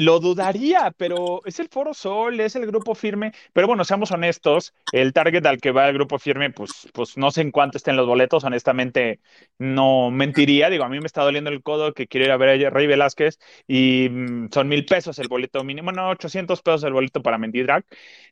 Lo 0.00 0.18
dudaría, 0.18 0.92
pero 0.96 1.42
es 1.44 1.60
el 1.60 1.68
Foro 1.68 1.92
Sol, 1.92 2.40
es 2.40 2.56
el 2.56 2.64
grupo 2.66 2.94
firme. 2.94 3.32
Pero 3.52 3.66
bueno, 3.66 3.84
seamos 3.84 4.10
honestos, 4.12 4.72
el 4.92 5.12
target 5.12 5.44
al 5.44 5.60
que 5.60 5.72
va 5.72 5.88
el 5.88 5.94
grupo 5.94 6.18
firme, 6.18 6.50
pues, 6.50 6.88
pues 6.94 7.18
no 7.18 7.30
sé 7.30 7.42
en 7.42 7.50
cuánto 7.50 7.76
estén 7.76 7.96
los 7.96 8.06
boletos, 8.06 8.42
honestamente 8.44 9.20
no 9.58 10.10
mentiría. 10.10 10.70
Digo, 10.70 10.84
a 10.84 10.88
mí 10.88 10.98
me 11.00 11.06
está 11.06 11.22
doliendo 11.22 11.50
el 11.50 11.62
codo 11.62 11.92
que 11.92 12.06
quiero 12.06 12.24
ir 12.26 12.32
a 12.32 12.38
ver 12.38 12.64
a 12.66 12.70
Rey 12.70 12.86
Velázquez 12.86 13.38
y 13.66 14.08
mm, 14.10 14.48
son 14.52 14.68
mil 14.68 14.86
pesos 14.86 15.18
el 15.18 15.28
boleto 15.28 15.62
mínimo, 15.64 15.92
no, 15.92 16.08
800 16.08 16.62
pesos 16.62 16.84
el 16.84 16.94
boleto 16.94 17.20
para 17.22 17.36
Mentidrag. 17.36 17.84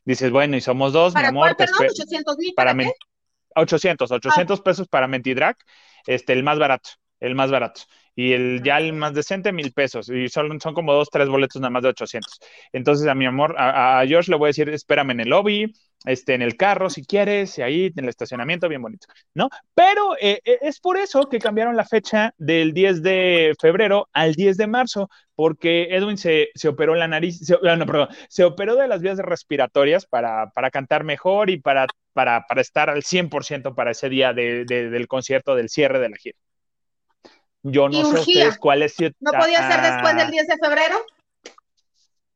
Dices, 0.05 0.31
bueno, 0.31 0.57
y 0.57 0.61
somos 0.61 0.91
dos, 0.91 1.13
mi 1.13 1.19
¿Para 1.21 1.29
amor, 1.29 1.49
cuál, 1.49 1.55
perdón? 1.55 1.75
espe- 1.75 1.91
¿800 1.91 2.37
mil? 2.37 2.53
para 2.55 2.71
¿Para 2.71 2.79
qué? 2.79 2.93
800, 3.55 4.11
800 4.11 4.61
pesos 4.61 4.87
para 4.87 5.07
Mentidrag, 5.07 5.55
este, 6.07 6.33
el 6.33 6.43
más 6.43 6.57
barato, 6.59 6.91
el 7.19 7.35
más 7.35 7.51
barato. 7.51 7.81
Y 8.15 8.33
el 8.33 8.61
ya 8.63 8.77
el 8.79 8.93
más 8.93 9.13
decente, 9.13 9.51
mil 9.53 9.71
pesos. 9.71 10.09
Y 10.09 10.27
son, 10.29 10.59
son 10.59 10.73
como 10.73 10.93
dos, 10.93 11.09
tres 11.11 11.29
boletos 11.29 11.61
nada 11.61 11.69
más 11.71 11.83
de 11.83 11.89
800. 11.89 12.39
Entonces, 12.73 13.07
a 13.07 13.15
mi 13.15 13.25
amor, 13.25 13.55
a, 13.57 13.99
a 14.01 14.07
George 14.07 14.31
le 14.31 14.37
voy 14.37 14.47
a 14.47 14.49
decir, 14.49 14.69
espérame 14.69 15.11
en 15.11 15.19
el 15.21 15.29
lobby, 15.29 15.73
este, 16.05 16.33
en 16.33 16.41
el 16.41 16.55
carro, 16.55 16.89
si 16.89 17.05
quieres, 17.05 17.57
y 17.57 17.61
ahí 17.61 17.85
en 17.95 18.03
el 18.03 18.09
estacionamiento, 18.09 18.69
bien 18.69 18.81
bonito, 18.81 19.07
¿no? 19.33 19.49
Pero 19.73 20.15
eh, 20.19 20.39
eh, 20.45 20.57
es 20.61 20.79
por 20.79 20.97
eso 20.97 21.27
que 21.29 21.39
cambiaron 21.39 21.75
la 21.75 21.85
fecha 21.85 22.33
del 22.37 22.73
10 22.73 23.01
de 23.03 23.53
febrero 23.59 24.07
al 24.13 24.33
10 24.35 24.55
de 24.57 24.67
marzo, 24.67 25.09
porque 25.35 25.87
Edwin 25.91 26.17
se, 26.17 26.49
se 26.55 26.67
operó 26.69 26.95
la 26.95 27.07
nariz, 27.07 27.39
se, 27.45 27.55
ah, 27.67 27.75
no, 27.75 27.85
perdón, 27.85 28.09
se 28.29 28.43
operó 28.45 28.75
de 28.75 28.87
las 28.87 29.01
vías 29.01 29.17
respiratorias 29.19 30.05
para, 30.05 30.49
para 30.51 30.71
cantar 30.71 31.03
mejor 31.03 31.49
y 31.49 31.59
para, 31.59 31.85
para, 32.13 32.45
para 32.47 32.61
estar 32.61 32.89
al 32.89 33.03
100% 33.03 33.75
para 33.75 33.91
ese 33.91 34.09
día 34.09 34.33
de, 34.33 34.65
de- 34.65 34.89
del 34.89 35.07
concierto, 35.07 35.55
del 35.55 35.69
cierre 35.69 35.99
de 35.99 36.09
la 36.09 36.17
gira. 36.17 36.37
Yo 37.63 37.89
no 37.89 38.03
sé 38.11 38.19
ustedes 38.19 38.57
cuál 38.57 38.83
es. 38.83 38.93
si- 38.93 39.11
¿No 39.19 39.31
podía 39.31 39.59
ser 39.67 39.79
ah, 39.81 39.91
después 39.91 40.15
del 40.15 40.31
10 40.31 40.47
de 40.47 40.57
febrero? 40.57 40.97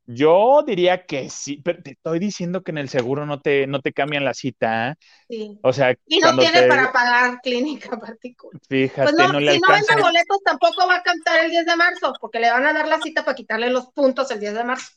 Yo 0.05 0.63
diría 0.67 1.05
que 1.05 1.29
sí, 1.29 1.61
pero 1.63 1.81
te 1.81 1.91
estoy 1.91 2.19
diciendo 2.19 2.61
que 2.61 2.71
en 2.71 2.77
el 2.77 2.89
seguro 2.89 3.25
no 3.25 3.39
te, 3.39 3.67
no 3.67 3.79
te 3.79 3.93
cambian 3.93 4.25
la 4.25 4.33
cita. 4.33 4.89
¿eh? 4.89 4.95
Sí. 5.29 5.59
O 5.63 5.71
sea, 5.71 5.95
Y 6.07 6.19
no 6.19 6.37
tiene 6.37 6.63
te- 6.63 6.67
para 6.67 6.91
pagar 6.91 7.39
clínica 7.41 7.97
particular. 7.99 8.59
Fíjate, 8.67 9.03
Pues 9.03 9.15
no, 9.15 9.31
no 9.33 9.39
le 9.39 9.53
si 9.53 9.59
no 9.61 9.67
vende 9.69 10.01
boletos, 10.01 10.43
tampoco 10.43 10.87
va 10.87 10.97
a 10.97 11.03
cantar 11.03 11.45
el 11.45 11.51
10 11.51 11.65
de 11.65 11.75
marzo, 11.77 12.13
porque 12.19 12.39
le 12.41 12.51
van 12.51 12.65
a 12.65 12.73
dar 12.73 12.87
la 12.87 12.99
cita 12.99 13.23
para 13.23 13.35
quitarle 13.35 13.69
los 13.69 13.87
puntos 13.91 14.29
el 14.31 14.41
10 14.41 14.53
de 14.53 14.63
marzo. 14.65 14.91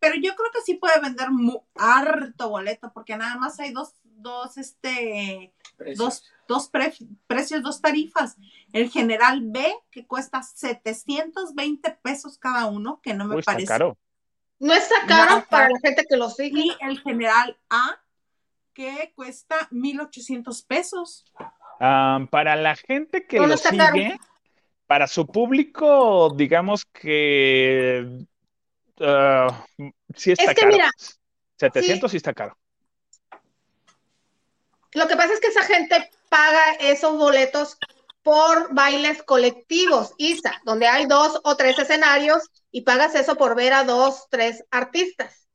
Pero 0.00 0.16
yo 0.16 0.34
creo 0.34 0.50
que 0.52 0.60
sí 0.62 0.74
puede 0.74 1.00
vender 1.00 1.28
harto 1.76 2.48
boleto, 2.48 2.90
porque 2.92 3.16
nada 3.16 3.36
más 3.36 3.58
hay 3.60 3.72
dos, 3.72 3.92
dos, 4.02 4.58
este, 4.58 5.54
Precios. 5.76 5.98
dos, 5.98 6.24
dos 6.48 6.68
pre- 6.68 6.94
precios, 7.26 7.62
dos 7.62 7.80
tarifas. 7.80 8.36
El 8.72 8.90
general 8.90 9.40
B, 9.42 9.74
que 9.90 10.06
cuesta 10.06 10.42
720 10.42 11.98
pesos 12.02 12.38
cada 12.38 12.66
uno, 12.66 13.00
que 13.02 13.14
no 13.14 13.24
me 13.24 13.34
Uy, 13.34 13.40
está 13.40 13.52
parece. 13.52 13.68
caro. 13.68 13.96
No 14.58 14.72
está 14.72 14.94
caro 15.06 15.30
Nada. 15.36 15.46
para 15.50 15.68
la 15.70 15.78
gente 15.80 16.04
que 16.08 16.16
lo 16.16 16.30
sigue. 16.30 16.60
Y 16.60 16.76
el 16.80 17.00
general 17.00 17.58
A, 17.70 18.00
que 18.72 19.12
cuesta 19.14 19.68
1800 19.70 20.62
pesos. 20.62 21.24
Ah, 21.80 22.20
para 22.30 22.56
la 22.56 22.74
gente 22.76 23.26
que 23.26 23.38
No, 23.38 23.46
lo 23.46 23.54
está 23.54 23.76
caro. 23.76 23.94
sigue, 23.94 24.16
para 24.86 25.06
su 25.06 25.26
público, 25.26 26.32
digamos 26.34 26.84
que 26.86 28.26
ah, 29.00 29.64
sí 30.14 30.32
está 30.32 30.44
Es 30.44 30.48
que 30.50 30.60
caro. 30.62 30.72
mira, 30.72 30.90
700 31.58 32.10
sí 32.10 32.16
está 32.16 32.32
caro. 32.32 32.56
Lo 34.94 35.08
que 35.08 35.16
pasa 35.16 35.32
es 35.34 35.40
que 35.40 35.48
esa 35.48 35.62
gente 35.64 36.10
paga 36.34 36.72
esos 36.80 37.16
boletos 37.16 37.78
por 38.24 38.74
bailes 38.74 39.22
colectivos, 39.22 40.14
Isa, 40.18 40.60
donde 40.64 40.88
hay 40.88 41.06
dos 41.06 41.40
o 41.44 41.56
tres 41.56 41.78
escenarios 41.78 42.42
y 42.72 42.80
pagas 42.80 43.14
eso 43.14 43.36
por 43.36 43.54
ver 43.54 43.72
a 43.72 43.84
dos, 43.84 44.26
tres 44.30 44.64
artistas. 44.72 45.46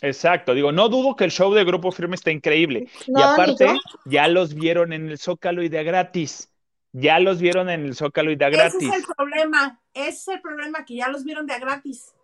Exacto, 0.00 0.54
digo, 0.54 0.70
no 0.70 0.88
dudo 0.88 1.16
que 1.16 1.24
el 1.24 1.32
show 1.32 1.52
de 1.52 1.64
Grupo 1.64 1.90
Firme 1.90 2.14
está 2.14 2.30
increíble. 2.30 2.88
y 3.06 3.10
No, 3.10 3.24
aparte, 3.24 3.66
ya 4.04 4.28
los 4.28 4.54
vieron 4.54 4.92
en 4.92 5.08
el 5.08 5.18
Zócalo 5.18 5.64
y 5.64 5.68
de 5.68 5.82
gratis. 5.82 6.50
Ya 6.92 7.18
los 7.18 7.40
vieron 7.40 7.68
en 7.70 7.86
el 7.86 7.96
Zócalo 7.96 8.30
y 8.30 8.36
de 8.36 8.50
gratis. 8.50 8.82
Ese 8.82 8.88
es 8.88 8.94
el 9.08 9.14
problema. 9.16 9.80
Ese 9.94 10.08
es 10.10 10.28
el 10.28 10.40
problema, 10.40 10.84
que 10.84 10.94
ya 10.94 11.08
los 11.08 11.24
vieron 11.24 11.46
de 11.46 11.54
a 11.54 11.58
gratis. 11.58 12.14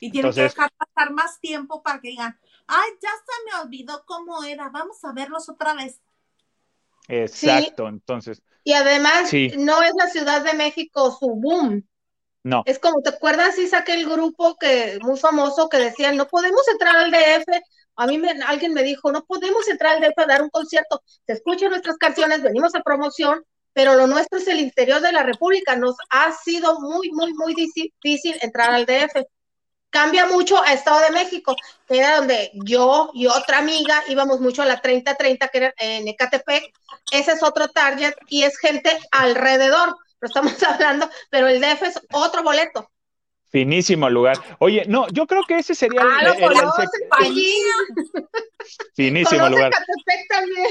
Y 0.00 0.10
tienen 0.10 0.30
Entonces- 0.30 0.54
que 0.54 0.62
dejar 0.62 0.70
pasar 0.72 1.12
más 1.12 1.38
tiempo 1.40 1.82
para 1.82 2.00
que 2.00 2.08
digan, 2.08 2.38
ay, 2.66 2.90
ya 3.00 3.10
se 3.10 3.44
me 3.56 3.62
olvidó 3.62 4.04
cómo 4.06 4.42
era, 4.44 4.68
vamos 4.70 5.04
a 5.04 5.12
verlos 5.12 5.48
otra 5.48 5.74
vez. 5.74 6.00
Exacto, 7.08 7.88
entonces, 7.88 8.42
Y 8.64 8.74
además, 8.74 9.28
Sí. 9.28 9.50
no 9.58 9.82
es 9.82 9.92
la 9.98 10.08
Ciudad 10.08 10.42
de 10.44 10.54
México 10.54 11.10
su 11.18 11.34
boom. 11.34 11.84
no. 12.44 12.62
Es 12.66 12.78
como, 12.78 13.00
¿te 13.02 13.10
acuerdas, 13.10 13.58
Isa, 13.58 13.78
aquel 13.78 14.08
grupo 14.08 14.56
que 14.56 14.98
muy 15.02 15.16
famoso 15.18 15.68
que 15.68 15.78
decían, 15.78 16.16
no 16.16 16.26
podemos 16.28 16.66
entrar 16.68 16.96
al 16.96 17.10
DF? 17.10 17.60
A 17.96 18.06
mí 18.06 18.18
me- 18.18 18.30
alguien 18.46 18.72
me 18.72 18.82
dijo, 18.82 19.12
no 19.12 19.24
podemos 19.24 19.68
entrar 19.68 19.94
al 19.96 20.00
DF 20.00 20.22
a 20.22 20.26
dar 20.26 20.42
un 20.42 20.50
concierto. 20.50 21.02
Se 21.26 21.34
escuchan 21.34 21.70
nuestras 21.70 21.96
canciones, 21.98 22.42
venimos 22.42 22.74
a 22.74 22.80
promoción, 22.82 23.44
pero 23.72 23.94
lo 23.94 24.06
nuestro 24.06 24.38
es 24.38 24.48
el 24.48 24.60
interior 24.60 25.00
de 25.00 25.12
la 25.12 25.22
República. 25.24 25.76
Nos 25.76 25.96
ha 26.10 26.32
sido 26.32 26.80
muy, 26.80 27.10
muy, 27.12 27.32
muy 27.34 27.54
difícil 27.54 28.36
entrar 28.40 28.70
al 28.70 28.86
DF. 28.86 29.24
Cambia 29.92 30.24
mucho 30.24 30.58
a 30.62 30.72
Estado 30.72 31.00
de 31.00 31.10
México, 31.10 31.54
que 31.86 31.98
era 31.98 32.16
donde 32.16 32.50
yo 32.54 33.10
y 33.12 33.26
otra 33.26 33.58
amiga 33.58 34.02
íbamos 34.08 34.40
mucho 34.40 34.62
a 34.62 34.64
la 34.64 34.80
30-30, 34.80 35.50
que 35.50 35.58
era 35.58 35.74
en 35.76 36.08
Ecatepec. 36.08 36.72
Ese 37.10 37.32
es 37.32 37.42
otro 37.42 37.68
target 37.68 38.14
y 38.28 38.44
es 38.44 38.56
gente 38.58 38.98
alrededor. 39.10 39.94
Lo 40.18 40.28
estamos 40.28 40.54
hablando, 40.62 41.10
pero 41.28 41.46
el 41.46 41.60
DF 41.60 41.82
es 41.82 42.00
otro 42.10 42.42
boleto. 42.42 42.90
Finísimo 43.52 44.08
lugar. 44.08 44.38
Oye, 44.60 44.84
no, 44.88 45.06
yo 45.08 45.26
creo 45.26 45.42
que 45.46 45.58
ese 45.58 45.74
sería 45.74 46.00
el, 46.00 46.08
Ah, 46.10 46.22
lo 46.24 46.32
el- 46.32 46.42
el- 46.42 46.42
el 46.52 46.58
conoces, 46.58 46.90
Pallín. 47.10 47.62
finísimo 48.96 49.48
lugar. 49.48 49.72
También. 50.28 50.66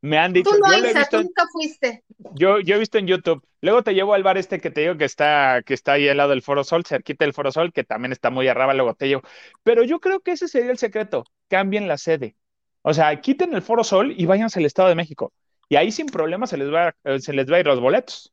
Me 0.00 0.18
han 0.18 0.32
dicho, 0.32 0.50
Tú 0.50 0.58
no, 0.58 0.72
yo 0.72 0.78
lo 0.78 0.86
he 0.86 0.90
Isa, 0.90 1.00
visto, 1.00 1.16
tú 1.16 1.20
en- 1.20 1.26
nunca 1.26 1.44
fuiste. 1.52 2.04
yo, 2.34 2.58
yo 2.60 2.76
he 2.76 2.78
visto 2.78 2.96
en 2.96 3.06
YouTube. 3.06 3.46
Luego 3.60 3.82
te 3.82 3.92
llevo 3.92 4.14
al 4.14 4.22
bar 4.22 4.38
este 4.38 4.60
que 4.60 4.70
te 4.70 4.80
digo 4.80 4.96
que 4.96 5.04
está, 5.04 5.62
que 5.64 5.74
está 5.74 5.92
ahí 5.92 6.08
al 6.08 6.16
lado 6.16 6.30
del 6.30 6.40
Foro 6.42 6.64
Sol, 6.64 6.84
cerquita 6.86 7.24
del 7.26 7.34
Foro 7.34 7.52
Sol, 7.52 7.72
que 7.72 7.84
también 7.84 8.12
está 8.12 8.30
muy 8.30 8.48
arriba, 8.48 8.72
luego 8.72 8.94
te 8.94 9.06
llevo. 9.08 9.22
Pero 9.62 9.82
yo 9.84 10.00
creo 10.00 10.20
que 10.20 10.32
ese 10.32 10.48
sería 10.48 10.70
el 10.70 10.78
secreto. 10.78 11.24
Cambien 11.48 11.86
la 11.86 11.98
sede. 11.98 12.34
O 12.82 12.94
sea, 12.94 13.20
quiten 13.20 13.52
el 13.54 13.60
Foro 13.60 13.84
Sol 13.84 14.14
y 14.16 14.24
váyanse 14.24 14.58
al 14.58 14.64
Estado 14.64 14.88
de 14.88 14.94
México. 14.94 15.34
Y 15.68 15.76
ahí 15.76 15.92
sin 15.92 16.06
problema 16.06 16.46
se 16.46 16.56
les 16.56 16.72
va, 16.72 16.94
eh, 17.04 17.20
se 17.20 17.34
les 17.34 17.50
va 17.50 17.56
a 17.56 17.60
ir 17.60 17.66
los 17.66 17.78
boletos. 17.80 18.32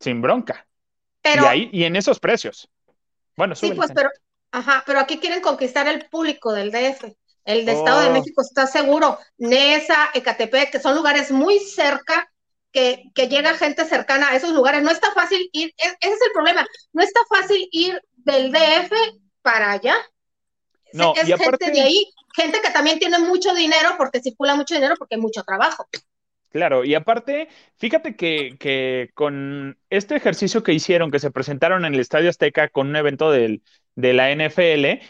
Sin 0.00 0.20
bronca. 0.20 0.66
Pero, 1.22 1.44
y 1.44 1.46
ahí, 1.46 1.70
y 1.72 1.84
en 1.84 1.94
esos 1.94 2.18
precios. 2.18 2.68
Bueno, 3.36 3.54
sí, 3.54 3.72
pues, 3.72 3.90
pero, 3.94 4.10
ajá, 4.52 4.82
pero 4.86 5.00
aquí 5.00 5.18
quieren 5.18 5.40
conquistar 5.40 5.86
el 5.88 6.08
público 6.08 6.52
del 6.52 6.70
DF. 6.72 7.14
El 7.44 7.64
de 7.64 7.72
Estado 7.72 8.00
de 8.00 8.08
Oh. 8.08 8.12
México 8.12 8.42
está 8.42 8.66
seguro. 8.66 9.18
Nesa, 9.38 10.10
Ecatepec, 10.14 10.72
que 10.72 10.80
son 10.80 10.96
lugares 10.96 11.30
muy 11.30 11.58
cerca, 11.60 12.28
que, 12.72 13.04
que 13.14 13.28
llega 13.28 13.54
gente 13.54 13.84
cercana 13.84 14.30
a 14.30 14.36
esos 14.36 14.52
lugares. 14.52 14.82
No 14.82 14.90
está 14.90 15.12
fácil 15.12 15.48
ir, 15.52 15.68
e- 15.76 15.96
ese 16.00 16.14
es 16.14 16.20
el 16.26 16.32
problema. 16.32 16.66
No 16.92 17.02
está 17.02 17.20
fácil 17.28 17.68
ir 17.70 18.00
del 18.16 18.50
DF 18.52 18.92
para 19.42 19.70
allá. 19.72 19.94
No, 20.92 21.12
es 21.16 21.28
y 21.28 21.32
aparte- 21.32 21.66
gente 21.66 21.78
de 21.78 21.86
ahí, 21.86 22.12
gente 22.34 22.60
que 22.60 22.70
también 22.70 22.98
tiene 22.98 23.18
mucho 23.20 23.54
dinero 23.54 23.94
porque 23.96 24.20
circula 24.20 24.56
mucho 24.56 24.74
dinero 24.74 24.94
porque 24.98 25.14
hay 25.14 25.20
mucho 25.20 25.42
trabajo. 25.44 25.86
Claro, 26.50 26.84
y 26.84 26.94
aparte, 26.94 27.48
fíjate 27.76 28.16
que, 28.16 28.56
que 28.58 29.10
con 29.14 29.78
este 29.90 30.16
ejercicio 30.16 30.62
que 30.62 30.72
hicieron, 30.72 31.10
que 31.10 31.18
se 31.18 31.30
presentaron 31.30 31.84
en 31.84 31.94
el 31.94 32.00
Estadio 32.00 32.30
Azteca 32.30 32.68
con 32.68 32.88
un 32.88 32.96
evento 32.96 33.30
del, 33.30 33.62
de 33.94 34.12
la 34.12 34.30
NFL, 34.30 35.00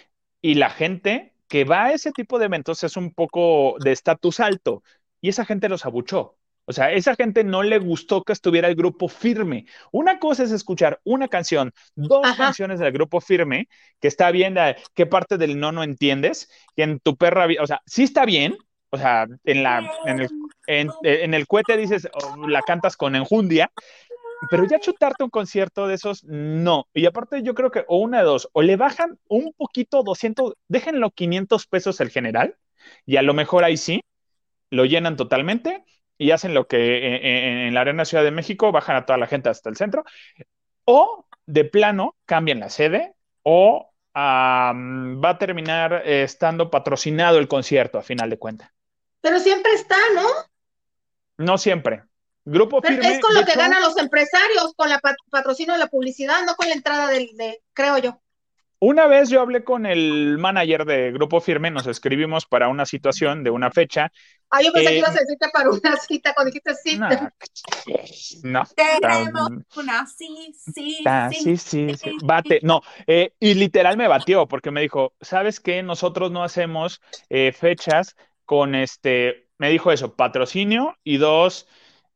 y 0.40 0.54
la 0.54 0.70
gente 0.70 1.34
que 1.48 1.64
va 1.64 1.84
a 1.86 1.92
ese 1.92 2.12
tipo 2.12 2.38
de 2.38 2.46
eventos 2.46 2.82
es 2.84 2.96
un 2.96 3.12
poco 3.12 3.76
de 3.80 3.92
estatus 3.92 4.40
alto, 4.40 4.82
y 5.20 5.28
esa 5.28 5.44
gente 5.44 5.68
los 5.68 5.86
abuchó. 5.86 6.36
O 6.68 6.72
sea, 6.72 6.92
esa 6.92 7.14
gente 7.14 7.44
no 7.44 7.62
le 7.62 7.78
gustó 7.78 8.24
que 8.24 8.32
estuviera 8.32 8.66
el 8.66 8.74
grupo 8.74 9.06
firme. 9.08 9.66
Una 9.92 10.18
cosa 10.18 10.42
es 10.42 10.50
escuchar 10.50 11.00
una 11.04 11.28
canción, 11.28 11.72
dos 11.94 12.24
Ajá. 12.24 12.46
canciones 12.46 12.80
del 12.80 12.90
grupo 12.90 13.20
firme, 13.20 13.68
que 14.00 14.08
está 14.08 14.32
bien, 14.32 14.56
qué 14.94 15.06
parte 15.06 15.38
del 15.38 15.60
no 15.60 15.70
no 15.70 15.84
entiendes, 15.84 16.50
que 16.74 16.82
en 16.82 16.98
tu 16.98 17.16
perra, 17.16 17.46
o 17.60 17.66
sea, 17.68 17.82
sí 17.86 18.02
está 18.02 18.24
bien, 18.24 18.56
o 18.90 18.98
sea, 18.98 19.26
en 19.44 19.62
la, 19.62 19.88
en 20.06 20.20
el 20.20 20.28
en, 20.66 21.34
el 21.34 21.46
cohete 21.46 21.76
dices, 21.76 22.08
oh, 22.12 22.46
la 22.46 22.62
cantas 22.62 22.96
con 22.96 23.16
enjundia, 23.16 23.72
pero 24.48 24.64
ya 24.64 24.78
chutarte 24.80 25.24
un 25.24 25.30
concierto 25.30 25.86
de 25.86 25.94
esos, 25.94 26.24
no. 26.24 26.88
Y 26.94 27.06
aparte 27.06 27.42
yo 27.42 27.54
creo 27.54 27.70
que, 27.70 27.84
o 27.88 27.98
una 27.98 28.18
de 28.18 28.24
dos, 28.24 28.48
o 28.52 28.62
le 28.62 28.76
bajan 28.76 29.18
un 29.28 29.52
poquito, 29.56 30.02
200, 30.02 30.54
déjenlo 30.68 31.10
500 31.10 31.66
pesos 31.66 32.00
el 32.00 32.10
general, 32.10 32.56
y 33.06 33.16
a 33.16 33.22
lo 33.22 33.34
mejor 33.34 33.64
ahí 33.64 33.76
sí, 33.76 34.02
lo 34.70 34.84
llenan 34.84 35.16
totalmente 35.16 35.84
y 36.18 36.30
hacen 36.32 36.54
lo 36.54 36.66
que 36.68 37.06
en, 37.08 37.14
en- 37.26 37.58
en 37.68 37.74
la 37.74 37.82
Arena 37.82 38.04
Ciudad 38.04 38.24
de 38.24 38.30
México, 38.30 38.72
bajan 38.72 38.96
a 38.96 39.06
toda 39.06 39.18
la 39.18 39.26
gente 39.26 39.48
hasta 39.48 39.70
el 39.70 39.76
centro, 39.76 40.04
o 40.84 41.26
de 41.46 41.64
plano 41.64 42.16
cambian 42.26 42.60
la 42.60 42.70
sede, 42.70 43.14
o 43.42 43.92
va 44.16 44.70
a 45.30 45.38
terminar 45.38 46.02
eh, 46.04 46.22
estando 46.22 46.70
patrocinado 46.70 47.38
el 47.38 47.48
concierto 47.48 47.98
a 47.98 48.02
final 48.02 48.30
de 48.30 48.38
cuentas. 48.38 48.70
Pero 49.20 49.38
siempre 49.40 49.72
está, 49.72 49.96
¿no? 50.14 50.26
No 51.38 51.58
siempre. 51.58 52.04
Grupo 52.44 52.80
Pero 52.80 52.96
Firme. 52.96 53.14
es 53.14 53.20
con 53.20 53.34
lo 53.34 53.40
que 53.44 53.50
hecho, 53.52 53.60
ganan 53.60 53.82
los 53.82 53.96
empresarios, 53.96 54.72
con 54.76 54.88
la 54.88 54.98
pat- 55.00 55.16
patrocinio 55.30 55.74
de 55.74 55.80
la 55.80 55.88
publicidad, 55.88 56.44
no 56.46 56.54
con 56.54 56.68
la 56.68 56.74
entrada 56.74 57.08
del, 57.08 57.28
de, 57.36 57.60
creo 57.72 57.98
yo. 57.98 58.20
Una 58.78 59.06
vez 59.06 59.30
yo 59.30 59.40
hablé 59.40 59.64
con 59.64 59.86
el 59.86 60.36
manager 60.38 60.84
de 60.84 61.10
Grupo 61.10 61.40
Firme, 61.40 61.70
nos 61.70 61.86
escribimos 61.86 62.44
para 62.46 62.68
una 62.68 62.84
situación 62.84 63.42
de 63.42 63.50
una 63.50 63.70
fecha. 63.70 64.12
Ah, 64.50 64.62
yo 64.62 64.70
pensé 64.72 64.90
Eh, 64.90 64.92
que 64.92 64.98
ibas 64.98 65.16
a 65.16 65.20
decirte 65.20 65.48
para 65.52 65.70
una 65.70 65.96
cita 65.96 66.34
cuando 66.34 66.50
dijiste 66.50 66.74
sí. 66.74 66.96
No, 66.98 67.08
no. 68.42 68.64
Tenemos 68.76 69.48
tan- 69.48 69.66
una 69.76 70.06
sí, 70.06 70.52
sí, 70.54 70.94
sí. 71.32 71.32
sí, 71.32 71.56
sí, 71.56 71.94
sí, 71.96 72.10
bate, 72.22 72.60
no, 72.62 72.82
eh, 73.06 73.32
y 73.40 73.54
literal 73.54 73.96
me 73.96 74.08
batió 74.08 74.46
porque 74.46 74.70
me 74.70 74.82
dijo, 74.82 75.14
¿sabes 75.20 75.60
qué? 75.60 75.82
Nosotros 75.82 76.30
no 76.30 76.44
hacemos 76.44 77.00
eh, 77.28 77.52
fechas 77.52 78.14
con 78.44 78.74
este, 78.74 79.45
me 79.58 79.70
dijo 79.70 79.92
eso, 79.92 80.14
patrocinio 80.14 80.96
y 81.04 81.16
dos, 81.18 81.66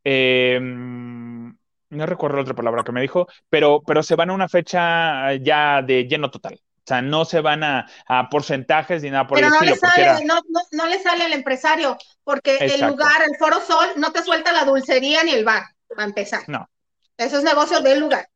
eh, 0.04 0.58
mm, 0.60 1.50
no 1.90 2.06
recuerdo 2.06 2.36
la 2.36 2.42
otra 2.42 2.54
palabra 2.54 2.84
que 2.84 2.92
me 2.92 3.00
dijo, 3.00 3.26
pero, 3.48 3.82
pero 3.86 4.02
se 4.02 4.16
van 4.16 4.30
a 4.30 4.34
una 4.34 4.48
fecha 4.48 5.34
ya 5.34 5.82
de 5.82 6.04
lleno 6.04 6.30
total. 6.30 6.60
O 6.78 6.82
sea, 6.90 7.02
no 7.02 7.24
se 7.24 7.40
van 7.40 7.62
a, 7.62 7.86
a 8.06 8.28
porcentajes 8.28 9.02
ni 9.02 9.10
nada 9.10 9.26
por 9.26 9.36
Pero 9.36 9.48
el 9.48 9.52
no 9.52 9.60
le 9.60 9.72
estilo, 9.72 9.80
porque 9.80 10.02
sale, 10.02 10.24
era, 10.24 10.34
no, 10.34 10.40
no, 10.48 10.60
no 10.72 10.86
le 10.86 10.98
sale 11.00 11.24
al 11.24 11.32
empresario, 11.32 11.96
porque 12.24 12.56
el 12.56 12.80
lugar, 12.80 13.22
el 13.22 13.36
Foro 13.38 13.60
Sol, 13.60 13.86
no 13.96 14.12
te 14.12 14.22
suelta 14.22 14.52
la 14.52 14.64
dulcería 14.64 15.22
ni 15.22 15.32
el 15.32 15.44
bar, 15.44 15.62
para 15.88 16.04
empezar. 16.04 16.42
no, 16.48 16.68
Eso 17.16 17.38
es 17.38 17.44
negocio 17.44 17.80
del 17.80 18.00
lugar. 18.00 18.28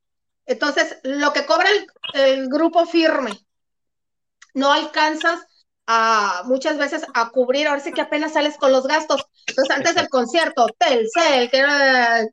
Entonces, 0.46 0.98
lo 1.02 1.32
que 1.32 1.46
cobra 1.46 1.68
el, 1.70 1.86
el 2.20 2.48
grupo 2.48 2.86
firme, 2.86 3.32
no 4.52 4.72
alcanzas 4.72 5.46
a 5.86 6.42
muchas 6.46 6.78
veces 6.78 7.04
a 7.14 7.30
cubrir, 7.30 7.66
ahora 7.66 7.80
sí 7.80 7.92
que 7.92 8.00
apenas 8.00 8.32
sales 8.32 8.56
con 8.56 8.72
los 8.72 8.86
gastos. 8.86 9.26
Entonces, 9.46 9.76
antes 9.76 9.94
del 9.94 10.08
concierto, 10.08 10.66
Telcel, 10.78 11.50
que 11.50 11.64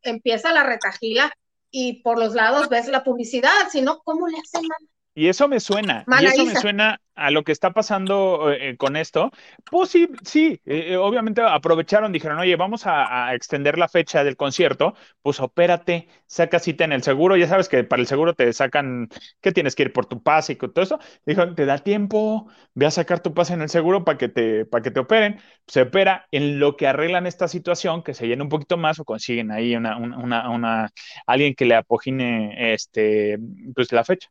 empieza 0.04 0.54
la 0.54 0.64
retajila 0.64 1.32
y 1.70 2.02
por 2.02 2.18
los 2.18 2.34
lados 2.34 2.70
ves 2.70 2.88
la 2.88 3.04
publicidad, 3.04 3.70
si 3.72 3.82
no, 3.82 4.00
¿cómo 4.04 4.28
le 4.28 4.38
hacen? 4.38 4.68
Y 5.14 5.28
eso 5.28 5.50
me 5.50 5.60
suena, 5.60 6.08
y 6.10 6.26
eso 6.26 6.46
me 6.46 6.56
suena 6.56 7.02
a 7.16 7.32
lo 7.32 7.44
que 7.44 7.52
está 7.52 7.72
pasando 7.74 8.50
eh, 8.54 8.78
con 8.78 8.96
esto. 8.96 9.30
Pues 9.70 9.90
sí, 9.90 10.08
sí, 10.24 10.62
eh, 10.66 10.94
eh, 10.94 10.98
obviamente 10.98 11.42
aprovecharon, 11.42 12.14
dijeron, 12.14 12.40
oye, 12.40 12.56
vamos 12.56 12.88
a, 12.88 13.28
a 13.28 13.36
extender 13.36 13.78
la 13.78 13.90
fecha 13.90 14.24
del 14.24 14.38
concierto, 14.38 14.94
pues 15.22 15.42
opérate, 15.42 16.08
saca 16.28 16.60
cita 16.60 16.86
en 16.86 16.94
el 16.94 17.04
seguro, 17.04 17.36
ya 17.36 17.48
sabes 17.48 17.68
que 17.68 17.84
para 17.84 18.02
el 18.02 18.08
seguro 18.08 18.34
te 18.36 18.54
sacan 18.54 19.10
que 19.42 19.52
tienes 19.52 19.76
que 19.76 19.84
ir 19.84 19.92
por 19.94 20.06
tu 20.06 20.24
pase 20.24 20.54
y 20.54 20.56
todo 20.56 20.82
eso. 20.82 20.98
Dijeron, 21.26 21.56
te 21.56 21.66
da 21.66 21.78
tiempo, 21.80 22.48
ve 22.74 22.86
a 22.86 22.92
sacar 22.92 23.20
tu 23.22 23.34
pase 23.34 23.54
en 23.54 23.62
el 23.62 23.70
seguro 23.70 24.06
para 24.06 24.18
que 24.18 24.30
te, 24.30 24.66
para 24.66 24.82
que 24.82 24.92
te 24.92 25.02
operen. 25.02 25.40
Se 25.68 25.82
opera 25.82 26.28
en 26.32 26.58
lo 26.60 26.78
que 26.78 26.88
arreglan 26.88 27.28
esta 27.28 27.50
situación, 27.50 28.02
que 28.04 28.14
se 28.14 28.28
llena 28.28 28.44
un 28.44 28.50
poquito 28.50 28.78
más 28.78 28.98
o 29.00 29.04
consiguen 29.06 29.52
ahí 29.52 29.76
una, 29.76 29.98
una, 29.98 30.18
una, 30.18 30.50
una- 30.50 30.90
alguien 31.28 31.54
que 31.54 31.66
le 31.66 31.76
apogine 31.76 32.74
este, 32.74 33.38
pues 33.76 33.92
la 33.92 34.04
fecha 34.06 34.30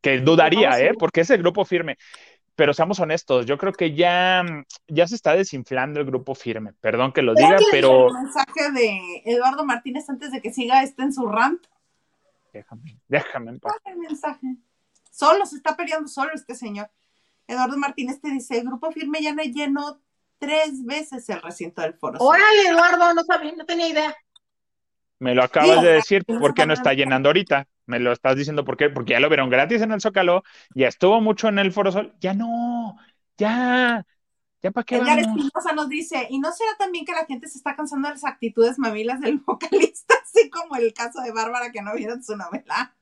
que 0.00 0.18
dudaría. 0.20 0.78
¿eh? 0.80 0.92
Porque 0.98 1.20
es 1.22 1.30
el 1.30 1.38
grupo 1.38 1.64
firme. 1.64 1.96
Pero 2.54 2.74
seamos 2.74 2.98
honestos, 2.98 3.46
yo 3.46 3.56
creo 3.56 3.72
que 3.72 3.94
ya, 3.94 4.44
ya 4.88 5.06
se 5.06 5.14
está 5.14 5.34
desinflando 5.36 6.00
el 6.00 6.06
grupo 6.06 6.34
firme. 6.34 6.72
Perdón 6.80 7.12
que 7.12 7.22
lo 7.22 7.34
¿Ves 7.34 7.44
diga, 7.44 7.56
que 7.56 7.64
pero 7.70 8.08
El 8.08 8.14
mensaje 8.14 8.72
de 8.72 9.00
Eduardo 9.26 9.64
Martínez 9.64 10.10
antes 10.10 10.32
de 10.32 10.40
que 10.42 10.52
siga 10.52 10.82
este 10.82 11.02
en 11.02 11.12
su 11.12 11.26
rant. 11.28 11.64
déjame, 12.52 12.98
déjame 13.06 13.50
en 13.52 13.60
paz. 13.60 13.74
¿Cuál 13.80 13.82
es 13.84 13.92
el 13.92 14.08
mensaje? 14.08 14.46
Solo 15.10 15.46
se 15.46 15.54
está 15.56 15.76
peleando 15.76 16.08
solo 16.08 16.32
este 16.34 16.56
señor. 16.56 16.90
Eduardo 17.46 17.76
Martínez 17.78 18.20
te 18.20 18.28
dice, 18.30 18.58
el 18.58 18.66
grupo 18.66 18.90
firme 18.90 19.22
ya 19.22 19.32
no 19.32 19.42
llenó 19.44 20.00
tres 20.38 20.84
veces 20.84 21.28
el 21.28 21.40
recinto 21.40 21.82
del 21.82 21.94
foro. 21.94 22.18
Sol". 22.18 22.26
Órale, 22.28 22.68
Eduardo, 22.70 23.14
no 23.14 23.22
sabía, 23.22 23.52
no 23.56 23.64
tenía 23.66 23.88
idea. 23.88 24.16
Me 25.20 25.32
lo 25.34 25.44
acabas 25.44 25.78
Sí, 25.78 25.84
de 25.84 25.92
decir, 25.92 26.24
tienes 26.24 26.40
¿por 26.40 26.54
qué 26.54 26.66
no 26.66 26.74
está 26.74 26.92
llenando 26.92 27.28
ahorita? 27.28 27.66
Me 27.88 27.98
lo 27.98 28.12
estás 28.12 28.36
diciendo 28.36 28.66
por 28.66 28.76
qué, 28.76 28.90
porque 28.90 29.14
ya 29.14 29.20
lo 29.20 29.30
vieron 29.30 29.48
gratis 29.48 29.80
en 29.80 29.92
el 29.92 30.00
Zócalo, 30.00 30.42
ya 30.74 30.88
estuvo 30.88 31.22
mucho 31.22 31.48
en 31.48 31.58
el 31.58 31.72
Foro 31.72 31.90
Sol, 31.90 32.14
ya 32.20 32.34
no, 32.34 32.98
ya, 33.38 34.04
ya 34.62 34.70
para 34.70 34.84
qué 34.84 34.96
Edgar. 34.96 35.18
Espinosa 35.18 35.72
nos 35.74 35.88
dice, 35.88 36.26
¿y 36.28 36.38
no 36.38 36.52
será 36.52 36.72
también 36.78 37.06
que 37.06 37.12
la 37.12 37.24
gente 37.24 37.48
se 37.48 37.56
está 37.56 37.74
cansando 37.74 38.08
de 38.08 38.14
las 38.14 38.24
actitudes 38.24 38.78
mamilas 38.78 39.20
del 39.20 39.38
vocalista, 39.38 40.14
así 40.22 40.50
como 40.50 40.76
el 40.76 40.92
caso 40.92 41.22
de 41.22 41.32
Bárbara 41.32 41.72
que 41.72 41.80
no 41.80 41.94
vieron 41.94 42.22
su 42.22 42.36
novela? 42.36 42.94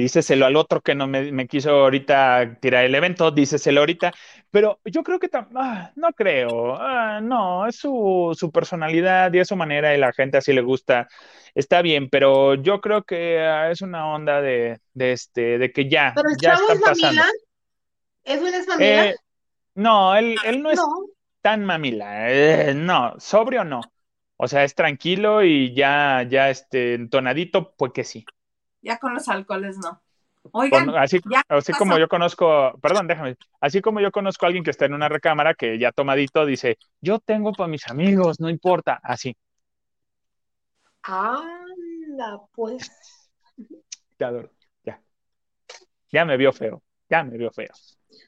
Díceselo 0.00 0.46
al 0.46 0.56
otro 0.56 0.80
que 0.80 0.94
no 0.94 1.06
me, 1.06 1.32
me 1.32 1.46
quiso 1.48 1.70
ahorita 1.70 2.58
tirar 2.60 2.84
el 2.84 2.94
evento, 2.94 3.30
díceselo 3.30 3.80
ahorita. 3.80 4.12
Pero 4.50 4.80
yo 4.84 5.02
creo 5.02 5.18
que 5.18 5.28
ah, 5.56 5.92
no 5.96 6.08
creo. 6.12 6.76
ah, 6.80 7.20
no, 7.22 7.66
es 7.66 7.76
su, 7.76 8.34
su 8.38 8.50
personalidad 8.52 9.32
y 9.32 9.38
es 9.40 9.48
su 9.48 9.56
manera 9.56 9.94
y 9.94 9.98
la 9.98 10.12
gente 10.12 10.38
así 10.38 10.52
le 10.52 10.62
gusta. 10.62 11.08
Está 11.54 11.82
bien, 11.82 12.08
pero 12.08 12.54
yo 12.54 12.80
creo 12.80 13.02
que 13.04 13.40
ah, 13.40 13.70
es 13.70 13.82
una 13.82 14.06
onda 14.14 14.40
de, 14.40 14.80
de 14.94 15.12
este, 15.12 15.58
de 15.58 15.72
que 15.72 15.88
ya, 15.88 16.14
Pero 16.14 16.28
el 16.30 16.36
ya 16.40 16.54
chavo 16.54 16.62
están 16.70 16.76
es 16.76 16.82
pasando. 16.82 17.22
mamila. 17.22 17.26
¿Edwin 18.24 18.54
es 18.54 18.66
mamila? 18.68 19.06
Eh, 19.10 19.14
no, 19.74 20.16
él, 20.16 20.36
él 20.44 20.62
no 20.62 20.70
es 20.70 20.78
no. 20.78 20.86
tan 21.42 21.64
mamila. 21.64 22.30
eh, 22.32 22.74
no, 22.74 23.14
sobrio 23.18 23.64
no. 23.64 23.80
O 24.36 24.48
sea, 24.48 24.64
es 24.64 24.74
tranquilo 24.74 25.42
y 25.44 25.74
ya, 25.74 26.26
ya 26.28 26.50
este, 26.50 26.94
entonadito, 26.94 27.74
pues 27.76 27.92
que 27.92 28.04
sí. 28.04 28.24
Ya 28.82 28.98
con 28.98 29.14
los 29.14 29.28
alcoholes 29.28 29.78
no. 29.78 30.00
Oigan, 30.52 30.86
Con- 30.86 30.98
así, 30.98 31.20
así 31.48 31.72
como 31.72 31.98
yo 31.98 32.08
conozco, 32.08 32.72
perdón, 32.80 33.06
déjame, 33.06 33.36
así 33.60 33.80
como 33.80 34.00
yo 34.00 34.10
conozco 34.10 34.46
a 34.46 34.48
alguien 34.48 34.64
que 34.64 34.70
está 34.70 34.86
en 34.86 34.94
una 34.94 35.08
recámara 35.08 35.54
que 35.54 35.78
ya 35.78 35.92
tomadito 35.92 36.46
dice, 36.46 36.78
yo 37.00 37.18
tengo 37.18 37.52
para 37.52 37.68
mis 37.68 37.86
amigos, 37.88 38.40
no 38.40 38.48
importa, 38.48 38.98
así, 39.02 39.36
Anda, 41.02 42.40
pues. 42.52 42.90
te 44.16 44.24
adoro, 44.24 44.50
ya, 44.84 45.00
ya 46.10 46.24
me 46.24 46.36
vio 46.36 46.52
feo, 46.52 46.82
ya 47.08 47.22
me 47.24 47.36
vio 47.36 47.50
feo. 47.50 47.72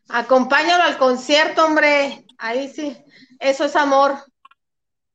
Acompáñalo 0.09 0.85
al 0.85 0.99
concierto, 0.99 1.65
hombre. 1.65 2.25
Ahí 2.39 2.69
sí. 2.69 2.97
Eso 3.39 3.65
es 3.65 3.77
amor. 3.77 4.13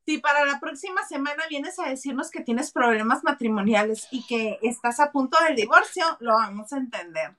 Si 0.07 0.19
para 0.19 0.45
la 0.45 0.57
próxima 0.57 1.05
semana 1.05 1.43
vienes 1.49 1.77
a 1.79 1.89
decirnos 1.89 2.31
que 2.31 2.39
tienes 2.39 2.71
problemas 2.71 3.25
matrimoniales 3.25 4.07
y 4.09 4.25
que 4.25 4.57
estás 4.61 5.01
a 5.01 5.11
punto 5.11 5.37
del 5.43 5.57
divorcio, 5.57 6.05
lo 6.21 6.33
vamos 6.35 6.71
a 6.71 6.77
entender. 6.77 7.35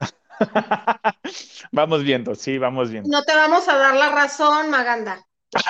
Vamos 1.72 2.04
viendo, 2.04 2.34
sí, 2.34 2.56
vamos 2.58 2.90
viendo. 2.90 3.10
No 3.10 3.24
te 3.24 3.34
vamos 3.34 3.68
a 3.68 3.76
dar 3.76 3.94
la 3.96 4.10
razón, 4.10 4.70
Maganda. 4.70 5.26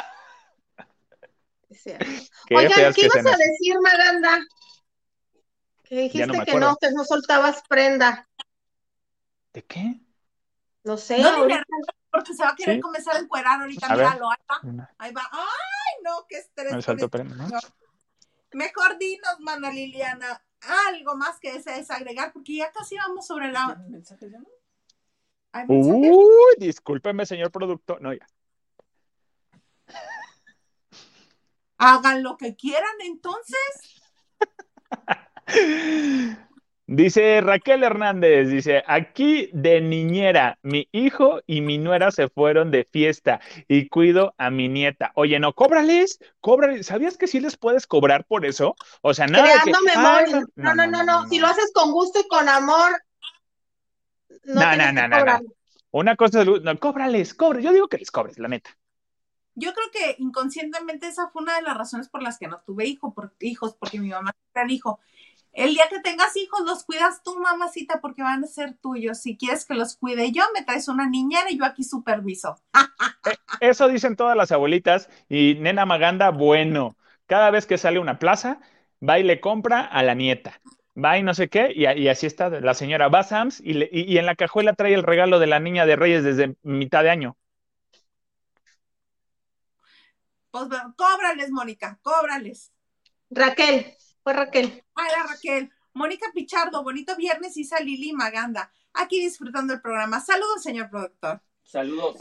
Qué 1.82 2.54
Oigan, 2.54 2.92
¿qué 2.94 3.00
que 3.00 3.06
ibas 3.06 3.26
a 3.26 3.36
decir, 3.36 3.76
Maganda? 3.82 4.38
Que 5.84 5.96
dijiste 6.02 6.26
no 6.26 6.44
que 6.44 6.54
no, 6.54 6.76
que 6.76 6.90
no 6.92 7.04
soltabas 7.04 7.62
prenda. 7.66 8.28
¿De 9.54 9.64
qué? 9.64 10.00
No 10.84 10.96
sé, 10.98 11.18
No, 11.18 11.30
ahorita. 11.30 11.64
porque 12.10 12.34
se 12.34 12.44
va 12.44 12.50
a 12.50 12.54
querer 12.54 12.76
Sí. 12.76 12.80
comenzar 12.80 13.16
a 13.16 13.20
encuerar 13.20 13.60
ahorita, 13.60 13.86
A 13.86 13.96
míralo, 13.96 14.30
ahí 14.30 14.36
va, 14.50 14.90
ahí 14.98 15.12
va. 15.12 15.28
Ay, 15.32 15.77
no, 16.08 16.26
qué 16.28 16.38
estrés. 16.38 16.72
Este. 16.72 17.24
Mejor 18.52 18.98
dinos, 18.98 19.40
mana 19.40 19.70
Liliana, 19.70 20.42
algo 20.88 21.16
más 21.16 21.38
que 21.38 21.52
desees 21.52 21.90
agregar, 21.90 22.32
porque 22.32 22.56
ya 22.56 22.72
casi 22.72 22.96
vamos 22.96 23.26
sobre 23.26 23.52
la... 23.52 23.76
¿Mensajes 23.88 24.32
ya 24.32 24.38
no? 24.38 24.48
¿Hay 25.52 25.66
mensajes? 25.66 26.10
Uy, 26.10 26.54
discúlpeme, 26.58 27.26
señor 27.26 27.50
productor, 27.50 28.00
no, 28.00 28.12
ya. 28.14 28.26
Hagan 31.78 32.22
lo 32.22 32.36
que 32.36 32.56
quieran 32.56 32.96
entonces. 33.00 34.02
Dice 36.90 37.42
Raquel 37.42 37.82
Hernández, 37.84 38.48
dice, 38.48 38.82
aquí 38.86 39.50
de 39.52 39.82
niñera, 39.82 40.58
mi 40.62 40.88
hijo 40.90 41.40
y 41.46 41.60
mi 41.60 41.76
nuera 41.76 42.10
se 42.10 42.30
fueron 42.30 42.70
de 42.70 42.88
fiesta 42.90 43.40
y 43.68 43.90
cuido 43.90 44.34
a 44.38 44.48
mi 44.48 44.70
nieta. 44.70 45.12
Oye, 45.14 45.38
no, 45.38 45.52
cóbrales, 45.52 46.18
cóbrales. 46.40 46.86
¿Sabías 46.86 47.18
que 47.18 47.26
sí 47.26 47.40
les 47.40 47.58
puedes 47.58 47.86
cobrar 47.86 48.24
por 48.24 48.46
eso? 48.46 48.74
O 49.02 49.12
sea, 49.12 49.26
nada 49.26 49.62
que, 49.62 49.70
Creando 49.70 49.78
"Ay, 49.96 50.32
memoria. 50.32 50.46
no, 50.56 50.74
No, 50.74 50.74
no, 50.74 50.86
no, 50.86 51.04
no. 51.04 51.28
Si 51.28 51.38
lo 51.38 51.48
haces 51.48 51.70
con 51.74 51.92
gusto 51.92 52.20
y 52.20 52.26
con 52.26 52.48
amor, 52.48 52.92
no 54.44 54.62
No, 54.62 54.70
tienes 54.70 54.94
no, 54.94 55.02
que 55.02 55.08
no, 55.08 55.24
no. 55.26 55.40
Una 55.90 56.16
cosa 56.16 56.40
es, 56.40 56.46
no, 56.46 56.78
cóbrales, 56.78 57.34
cóbrales. 57.34 57.66
Yo 57.66 57.72
digo 57.74 57.88
que 57.88 57.98
les 57.98 58.10
cobres, 58.10 58.38
la 58.38 58.48
neta. 58.48 58.70
Yo 59.54 59.74
creo 59.74 59.90
que 59.92 60.22
inconscientemente 60.22 61.06
esa 61.06 61.28
fue 61.28 61.42
una 61.42 61.56
de 61.56 61.62
las 61.62 61.76
razones 61.76 62.08
por 62.08 62.22
las 62.22 62.38
que 62.38 62.48
no 62.48 62.62
tuve 62.64 62.86
hijo, 62.86 63.12
por, 63.12 63.34
hijos, 63.40 63.74
porque 63.78 64.00
mi 64.00 64.08
mamá 64.08 64.32
dijo, 64.66 65.00
el 65.64 65.74
día 65.74 65.88
que 65.88 66.00
tengas 66.00 66.36
hijos 66.36 66.60
los 66.66 66.84
cuidas 66.84 67.22
tú, 67.22 67.38
mamacita, 67.38 68.00
porque 68.00 68.22
van 68.22 68.44
a 68.44 68.46
ser 68.46 68.76
tuyos. 68.78 69.18
Si 69.20 69.36
quieres 69.36 69.64
que 69.66 69.74
los 69.74 69.96
cuide 69.96 70.32
yo, 70.32 70.42
me 70.54 70.64
traes 70.64 70.88
una 70.88 71.08
niñera 71.08 71.50
y 71.50 71.58
yo 71.58 71.64
aquí 71.64 71.84
superviso. 71.84 72.60
Eso 73.60 73.88
dicen 73.88 74.16
todas 74.16 74.36
las 74.36 74.52
abuelitas 74.52 75.08
y 75.28 75.56
nena 75.58 75.84
Maganda, 75.86 76.30
bueno, 76.30 76.96
cada 77.26 77.50
vez 77.50 77.66
que 77.66 77.78
sale 77.78 77.98
una 77.98 78.18
plaza, 78.18 78.60
va 79.06 79.18
y 79.18 79.22
le 79.24 79.40
compra 79.40 79.80
a 79.84 80.02
la 80.02 80.14
nieta. 80.14 80.60
Va 81.02 81.18
y 81.18 81.22
no 81.22 81.34
sé 81.34 81.48
qué, 81.48 81.72
y, 81.74 82.08
así 82.08 82.26
está 82.26 82.50
la 82.50 82.74
señora. 82.74 83.08
Va 83.08 83.20
a 83.20 83.22
Sam's 83.24 83.60
y, 83.60 83.74
le- 83.74 83.88
y- 83.92 84.02
y 84.12 84.18
en 84.18 84.26
la 84.26 84.34
cajuela 84.36 84.74
trae 84.74 84.94
el 84.94 85.02
regalo 85.04 85.38
de 85.38 85.46
la 85.46 85.60
niña 85.60 85.86
de 85.86 85.96
Reyes 85.96 86.24
desde 86.24 86.56
mitad 86.62 87.02
de 87.04 87.10
año. 87.10 87.36
Pues 90.50 90.68
bueno, 90.68 90.94
cóbrales, 90.96 91.50
Mónica, 91.50 91.98
cóbrales. 92.02 92.72
Raquel, 93.30 93.96
fue 94.28 94.34
Raquel. 94.34 94.84
La 94.94 95.22
Raquel. 95.22 95.72
Mónica 95.94 96.26
Pichardo, 96.34 96.82
bonito 96.82 97.16
viernes, 97.16 97.56
Isa 97.56 97.80
Lili 97.80 98.12
Maganda. 98.12 98.70
Aquí 98.92 99.22
disfrutando 99.22 99.72
el 99.72 99.80
programa. 99.80 100.20
Saludos, 100.20 100.62
señor 100.62 100.90
productor. 100.90 101.40
Saludos. 101.62 102.16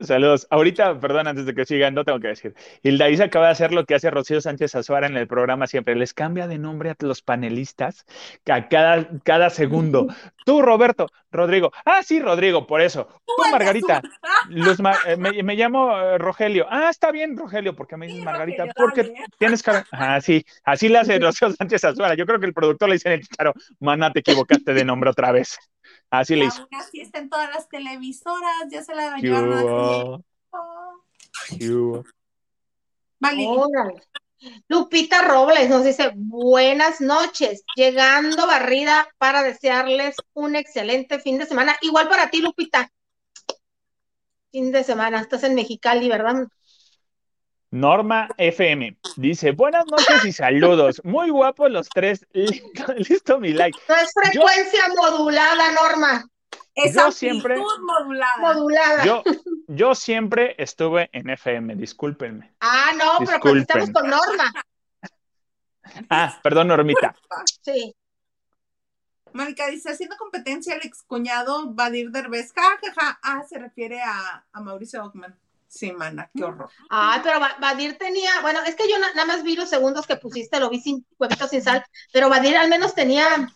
Saludos. 0.00 0.46
Ahorita, 0.50 1.00
perdón, 1.00 1.26
antes 1.26 1.44
de 1.44 1.54
que 1.54 1.66
sigan, 1.66 1.92
no 1.92 2.04
tengo 2.04 2.20
que 2.20 2.28
decir. 2.28 2.54
Hilda 2.82 3.10
Isa 3.10 3.24
acaba 3.24 3.46
de 3.46 3.52
hacer 3.52 3.72
lo 3.72 3.84
que 3.84 3.96
hace 3.96 4.10
Rocío 4.10 4.40
Sánchez 4.40 4.76
Azuara 4.76 5.08
en 5.08 5.16
el 5.16 5.26
programa 5.26 5.66
siempre. 5.66 5.96
Les 5.96 6.14
cambia 6.14 6.46
de 6.46 6.56
nombre 6.56 6.90
a 6.90 6.96
los 7.00 7.20
panelistas 7.20 8.06
a 8.46 8.68
cada, 8.68 9.08
cada 9.24 9.50
segundo. 9.50 10.06
Tú, 10.46 10.62
Roberto, 10.62 11.08
Rodrigo. 11.32 11.72
Ah, 11.84 12.02
sí, 12.04 12.20
Rodrigo, 12.20 12.66
por 12.66 12.80
eso. 12.80 13.08
Tú, 13.26 13.32
Margarita. 13.50 14.00
Luz 14.50 14.78
eh, 15.06 15.16
me, 15.16 15.32
me 15.42 15.56
llamo 15.56 15.98
eh, 15.98 16.18
Rogelio. 16.18 16.66
Ah, 16.70 16.90
está 16.90 17.10
bien, 17.10 17.36
Rogelio, 17.36 17.74
porque 17.74 17.96
me 17.96 18.06
dices 18.06 18.22
Margarita. 18.22 18.66
Rogelio, 18.66 18.74
Porque 18.76 19.02
dale. 19.02 19.14
tienes 19.38 19.62
cara. 19.64 19.84
Ah, 19.90 20.20
sí, 20.20 20.44
así 20.64 20.88
le 20.88 20.98
hace 20.98 21.18
Rocío 21.18 21.50
Sánchez 21.50 21.84
Azuara. 21.84 22.14
Yo 22.14 22.24
creo 22.24 22.38
que 22.38 22.46
el 22.46 22.54
productor 22.54 22.88
le 22.88 22.94
dice 22.94 23.08
en 23.08 23.14
el 23.14 23.22
chicharo, 23.22 23.52
mana, 23.80 24.12
te 24.12 24.20
equivocaste 24.20 24.72
de 24.74 24.84
nombre 24.84 25.10
otra 25.10 25.32
vez. 25.32 25.58
Así 26.10 26.36
le 26.36 26.44
Y 26.44 26.48
hizo. 26.48 26.62
aún 26.62 26.74
así 26.74 27.00
está 27.00 27.18
en 27.18 27.28
todas 27.28 27.50
las 27.50 27.68
televisoras, 27.68 28.66
ya 28.70 28.82
se 28.82 28.94
la 28.94 29.14
¿Qué 29.16 29.22
llevaron 29.22 29.52
a 29.52 29.64
hubo? 29.64 30.24
¿Qué 31.58 31.70
hubo? 31.70 32.04
Vale. 33.20 33.46
Lupita 34.68 35.22
Robles 35.22 35.68
nos 35.68 35.84
dice, 35.84 36.12
buenas 36.14 37.00
noches, 37.00 37.64
llegando 37.74 38.46
barrida 38.46 39.08
para 39.18 39.42
desearles 39.42 40.14
un 40.32 40.54
excelente 40.54 41.18
fin 41.18 41.38
de 41.38 41.46
semana. 41.46 41.76
Igual 41.82 42.08
para 42.08 42.30
ti, 42.30 42.40
Lupita. 42.40 42.90
Fin 44.52 44.70
de 44.70 44.84
semana, 44.84 45.20
estás 45.20 45.42
en 45.42 45.54
Mexicali, 45.54 46.08
¿verdad? 46.08 46.46
Norma 47.70 48.28
FM 48.38 48.96
dice: 49.16 49.52
Buenas 49.52 49.84
noches 49.86 50.24
y 50.24 50.32
saludos. 50.32 51.00
Muy 51.04 51.30
guapos 51.30 51.70
los 51.70 51.88
tres. 51.88 52.26
Listo, 52.32 52.92
listo 52.94 53.38
mi 53.38 53.52
like. 53.52 53.78
No 53.88 53.94
es 53.96 54.10
frecuencia 54.14 54.84
modulada, 54.96 55.72
Norma. 55.72 56.24
Es 56.74 56.94
yo 56.94 57.10
siempre- 57.10 57.56
modulada. 57.58 58.36
Modulada. 58.38 59.04
Yo, 59.04 59.22
yo 59.66 59.94
siempre 59.94 60.54
estuve 60.58 61.10
en 61.12 61.28
FM, 61.30 61.74
discúlpenme. 61.74 62.54
Ah, 62.60 62.92
no, 62.96 63.24
pero 63.26 63.40
cuando 63.40 63.60
estamos 63.60 63.90
con 63.90 64.08
Norma. 64.08 64.52
Ah, 66.10 66.38
perdón, 66.42 66.68
Normita. 66.68 67.14
Sí. 67.62 67.96
Mónica 69.32 69.66
dice, 69.68 69.90
haciendo 69.90 70.16
competencia 70.18 70.74
el 70.74 70.82
excuñado 70.82 71.72
Vadir 71.72 72.10
Derbez. 72.10 72.52
Ja, 72.52 72.78
ja, 72.82 72.92
ja. 72.94 73.18
Ah, 73.22 73.42
se 73.48 73.58
refiere 73.58 74.02
a, 74.02 74.44
a 74.52 74.60
Mauricio 74.60 75.02
Ockman. 75.02 75.38
Sí, 75.68 75.92
mana, 75.92 76.30
qué 76.34 76.44
horror. 76.44 76.70
Ay, 76.88 77.20
pero 77.22 77.38
Ba- 77.40 77.56
Badir 77.60 77.98
tenía, 77.98 78.40
bueno, 78.40 78.60
es 78.64 78.74
que 78.74 78.88
yo 78.90 78.98
na- 78.98 79.12
nada 79.14 79.26
más 79.26 79.42
vi 79.42 79.54
los 79.54 79.68
segundos 79.68 80.06
que 80.06 80.16
pusiste, 80.16 80.58
lo 80.58 80.70
vi 80.70 80.80
sin 80.80 81.06
huevito 81.18 81.46
sin 81.46 81.62
sal, 81.62 81.84
pero 82.12 82.28
Badir 82.28 82.56
al 82.56 82.68
menos 82.70 82.94
tenía 82.94 83.48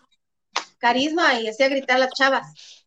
carisma 0.78 1.40
y 1.40 1.48
hacía 1.48 1.68
gritar 1.68 1.96
a 1.96 2.00
las 2.00 2.12
chavas. 2.12 2.86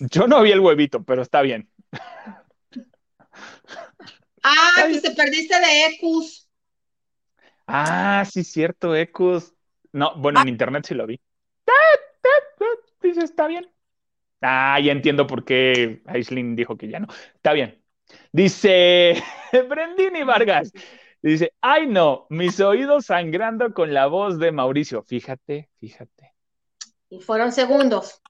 Yo 0.00 0.26
no 0.26 0.42
vi 0.42 0.52
el 0.52 0.60
huevito, 0.60 1.04
pero 1.04 1.22
está 1.22 1.42
bien. 1.42 1.70
Ah, 4.42 4.86
pues 4.88 5.02
te 5.02 5.10
perdiste 5.12 5.58
de 5.58 5.86
Ecus. 5.86 6.48
Ah, 7.66 8.24
sí, 8.30 8.44
cierto, 8.44 8.94
Ecos. 8.94 9.54
No, 9.92 10.16
bueno, 10.16 10.40
en 10.40 10.48
internet 10.48 10.84
sí 10.86 10.94
lo 10.94 11.06
vi. 11.06 11.20
Dice, 13.00 13.20
está 13.22 13.46
bien. 13.46 13.70
Ah, 14.44 14.78
ya 14.78 14.92
entiendo 14.92 15.26
por 15.26 15.44
qué 15.44 16.02
Aislinn 16.06 16.54
dijo 16.54 16.76
que 16.76 16.88
ya 16.88 17.00
no. 17.00 17.08
Está 17.34 17.52
bien. 17.52 17.82
Dice 18.32 19.22
Brendini 19.68 20.22
Vargas. 20.22 20.72
Dice, 21.22 21.54
ay 21.62 21.86
no, 21.86 22.26
mis 22.28 22.60
oídos 22.60 23.06
sangrando 23.06 23.72
con 23.72 23.94
la 23.94 24.06
voz 24.06 24.38
de 24.38 24.52
Mauricio. 24.52 25.02
Fíjate, 25.02 25.70
fíjate. 25.80 26.34
Y 27.08 27.20
fueron 27.20 27.52
segundos. 27.52 28.20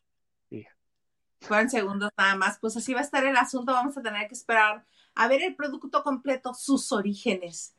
Fueron 1.41 1.69
segundos 1.69 2.11
nada 2.17 2.37
más. 2.37 2.59
Pues 2.61 2.77
así 2.77 2.95
va 2.95 3.01
a 3.01 3.03
estar 3.03 3.25
el 3.25 3.37
asunto. 3.37 3.73
Vamos 3.73 3.97
a 3.99 4.03
tener 4.03 4.29
que 4.29 4.35
esperar 4.35 4.85
a 5.15 5.29
ver 5.29 5.43
el 5.43 5.55
producto 5.55 6.03
completo, 6.03 6.55
sus 6.55 6.91
orígenes. 6.93 7.75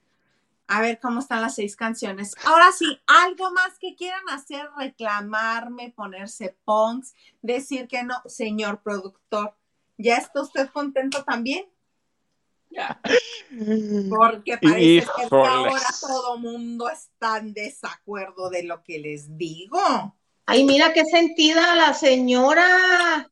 A 0.67 0.81
ver 0.81 0.99
cómo 0.99 1.19
están 1.19 1.41
las 1.41 1.55
seis 1.55 1.75
canciones. 1.75 2.33
Ahora 2.43 2.71
sí, 2.71 2.99
algo 3.05 3.51
más 3.51 3.77
que 3.79 3.95
quieran 3.95 4.27
hacer, 4.29 4.67
reclamarme, 4.77 5.93
ponerse 5.95 6.57
punks, 6.65 7.13
decir 7.41 7.87
que 7.87 8.03
no, 8.03 8.15
señor 8.25 8.81
productor. 8.81 9.55
¿Ya 9.97 10.17
está 10.17 10.41
usted 10.41 10.69
contento 10.69 11.23
también? 11.23 11.65
Ya. 12.69 12.99
Porque 14.09 14.57
parece 14.61 15.07
que 15.15 15.35
ahora 15.35 15.87
todo 16.01 16.37
mundo 16.39 16.89
está 16.89 17.37
en 17.37 17.53
desacuerdo 17.53 18.49
de 18.49 18.63
lo 18.63 18.83
que 18.83 18.99
les 18.99 19.37
digo. 19.37 20.15
Ay, 20.47 20.63
mira 20.63 20.93
qué 20.93 21.03
sentida 21.05 21.75
la 21.75 21.93
señora. 21.93 23.31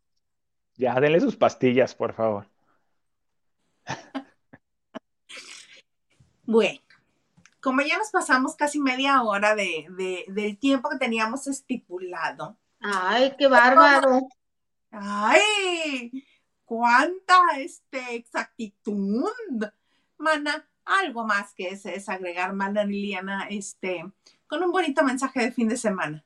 Ya, 0.76 0.99
denle 0.99 1.19
sus 1.19 1.35
pastillas, 1.35 1.93
por 1.93 2.14
favor. 2.14 2.47
Bueno, 6.45 6.80
como 7.64 7.81
ya 7.81 7.98
nos 7.98 8.11
pasamos 8.11 8.56
casi 8.56 8.80
media 8.80 9.23
hora 9.23 9.56
de, 9.56 9.88
de- 9.91 10.26
del 10.27 10.57
tiempo 10.57 10.90
que 10.90 10.98
teníamos 10.98 11.48
estipulado. 11.48 12.57
Ay, 12.81 13.35
qué 13.38 13.48
bárbaro. 13.48 14.19
¡Ay! 14.91 16.11
¡Cuánta 16.65 17.38
este, 17.57 18.15
exactitud! 18.15 19.26
Mana, 20.18 20.68
algo 20.85 21.26
más 21.26 21.53
que 21.53 21.69
ese 21.69 21.95
es 21.95 22.10
agregar, 22.10 22.53
Mana 22.53 22.84
Liliana, 22.84 23.48
este, 23.49 24.03
con 24.48 24.64
un 24.64 24.72
bonito 24.72 25.03
mensaje 25.03 25.40
de 25.41 25.52
fin 25.52 25.69
de 25.69 25.77
semana. 25.77 26.23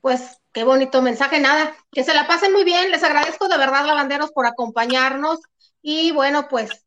Pues 0.00 0.40
qué 0.52 0.64
bonito 0.64 1.02
mensaje, 1.02 1.40
nada, 1.40 1.74
que 1.92 2.04
se 2.04 2.14
la 2.14 2.26
pasen 2.26 2.52
muy 2.52 2.64
bien, 2.64 2.90
les 2.90 3.02
agradezco 3.02 3.48
de 3.48 3.58
verdad, 3.58 3.84
lavanderos, 3.84 4.32
por 4.32 4.46
acompañarnos 4.46 5.40
y 5.82 6.10
bueno, 6.12 6.48
pues 6.48 6.86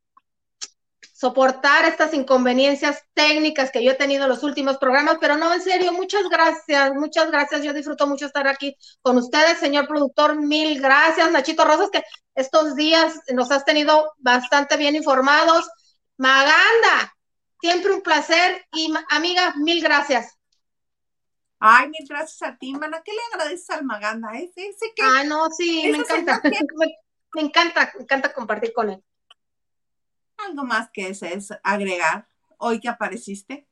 soportar 1.23 1.85
estas 1.85 2.13
inconveniencias 2.13 3.01
técnicas 3.13 3.71
que 3.71 3.81
yo 3.81 3.91
he 3.91 3.95
tenido 3.95 4.23
en 4.23 4.29
los 4.29 4.43
últimos 4.43 4.77
programas, 4.77 5.19
pero 5.21 5.37
no, 5.37 5.53
en 5.53 5.61
serio, 5.61 5.93
muchas 5.93 6.27
gracias, 6.27 6.93
muchas 6.95 7.31
gracias, 7.31 7.63
yo 7.63 7.71
disfruto 7.71 8.07
mucho 8.07 8.25
estar 8.25 8.45
aquí 8.45 8.75
con 9.01 9.15
ustedes, 9.15 9.57
señor 9.57 9.87
productor, 9.87 10.35
mil 10.35 10.81
gracias, 10.81 11.31
Nachito 11.31 11.63
Rosas, 11.63 11.91
que 11.91 12.03
estos 12.35 12.75
días 12.75 13.21
nos 13.33 13.51
has 13.51 13.63
tenido 13.63 14.11
bastante 14.17 14.75
bien 14.75 14.97
informados, 14.97 15.69
Maganda, 16.17 17.15
siempre 17.61 17.93
un 17.93 18.01
placer 18.01 18.65
y 18.73 18.93
amiga, 19.09 19.53
mil 19.55 19.81
gracias. 19.81 20.37
Ay, 21.57 21.87
mil 21.87 22.05
gracias 22.05 22.41
a 22.41 22.57
ti, 22.57 22.73
Mana. 22.73 23.01
¿Qué 23.01 23.13
le 23.13 23.19
agradeces 23.31 23.69
al 23.69 23.85
Maganda? 23.85 24.27
Ese 24.33 24.93
que 24.93 25.01
Ah, 25.01 25.23
no, 25.23 25.49
sí, 25.49 25.87
me 25.89 25.99
encanta. 25.99 26.41
me 27.33 27.41
encanta, 27.41 27.93
me 27.95 28.03
encanta 28.03 28.33
compartir 28.33 28.73
con 28.73 28.89
él. 28.89 29.03
Más 30.55 30.89
que 30.91 31.09
es 31.09 31.51
agregar 31.63 32.27
hoy 32.57 32.79
que 32.79 32.89
apareciste. 32.89 33.67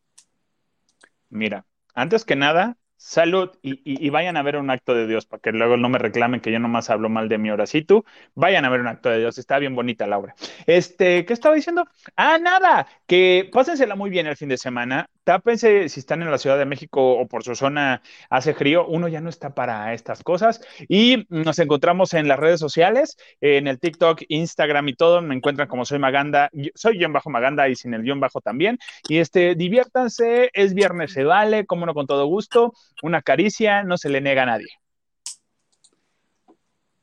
Mira, 1.30 1.66
antes 1.96 2.26
que 2.26 2.36
nada, 2.36 2.78
salud 2.98 3.52
y, 3.62 3.82
y- 3.86 4.06
vayan 4.10 4.38
a 4.38 4.44
ver 4.44 4.58
un 4.58 4.70
acto 4.70 4.94
de 4.94 5.08
Dios 5.08 5.26
para 5.26 5.40
que 5.42 5.52
luego 5.52 5.78
no 5.78 5.90
me 5.90 5.98
reclamen 5.98 6.42
que 6.42 6.52
yo 6.52 6.60
nomás 6.60 6.90
hablo 6.90 7.10
mal 7.10 7.30
de 7.30 7.38
mi 7.38 7.50
tú, 7.84 8.04
vayan 8.36 8.66
a 8.66 8.70
ver 8.70 8.82
un 8.82 8.88
acto 8.88 9.10
de 9.10 9.20
Dios. 9.20 9.38
Está 9.38 9.58
bien 9.60 9.76
bonita, 9.76 10.06
Laura. 10.08 10.36
Este, 10.68 11.26
¿qué 11.26 11.34
estaba 11.34 11.56
diciendo? 11.56 11.86
Ah, 12.16 12.38
nada, 12.38 12.88
que 13.08 13.50
pásensela 13.52 13.96
muy 13.96 14.10
bien 14.10 14.28
el 14.28 14.38
fin 14.38 14.50
de 14.50 14.58
semana. 14.58 15.08
Tápense 15.24 15.88
si 15.90 16.00
están 16.00 16.22
en 16.22 16.32
la 16.32 16.38
Ciudad 16.38 16.58
de 16.58 16.66
México 16.66 17.14
o 17.14 17.28
por 17.28 17.44
su 17.44 17.56
zona 17.56 18.02
hace 18.30 18.54
frío. 18.54 18.88
Uno 18.88 19.08
ya 19.08 19.22
no 19.22 19.30
está 19.30 19.54
para 19.54 19.94
estas 19.94 20.24
cosas. 20.24 20.62
Y 20.88 21.26
nos 21.30 21.60
encontramos 21.60 22.14
en 22.14 22.28
las 22.28 22.40
redes 22.40 22.60
sociales, 22.60 23.18
en 23.40 23.68
el 23.68 23.80
TikTok, 23.80 24.24
Instagram 24.30 24.88
y 24.90 24.96
todo. 24.96 25.22
Me 25.22 25.36
encuentran 25.36 25.68
como 25.68 25.86
soy 25.86 26.00
Maganda. 26.00 26.50
Soy 26.74 26.98
guion 26.98 27.14
bajo 27.14 27.30
Maganda 27.30 27.70
y 27.70 27.76
sin 27.76 27.94
el 27.94 28.04
guion 28.04 28.20
bajo 28.20 28.42
también. 28.42 28.80
Y 29.08 29.18
este, 29.18 29.56
diviértanse, 29.56 30.50
es 30.54 30.74
viernes, 30.74 31.14
se 31.14 31.24
vale, 31.24 31.66
como 31.66 31.86
no 31.86 31.94
con 31.94 32.08
todo 32.08 32.26
gusto, 32.26 32.74
una 33.04 33.22
caricia, 33.22 33.84
no 33.84 33.98
se 33.98 34.10
le 34.10 34.22
niega 34.22 34.44
a 34.44 34.48
nadie. 34.48 34.70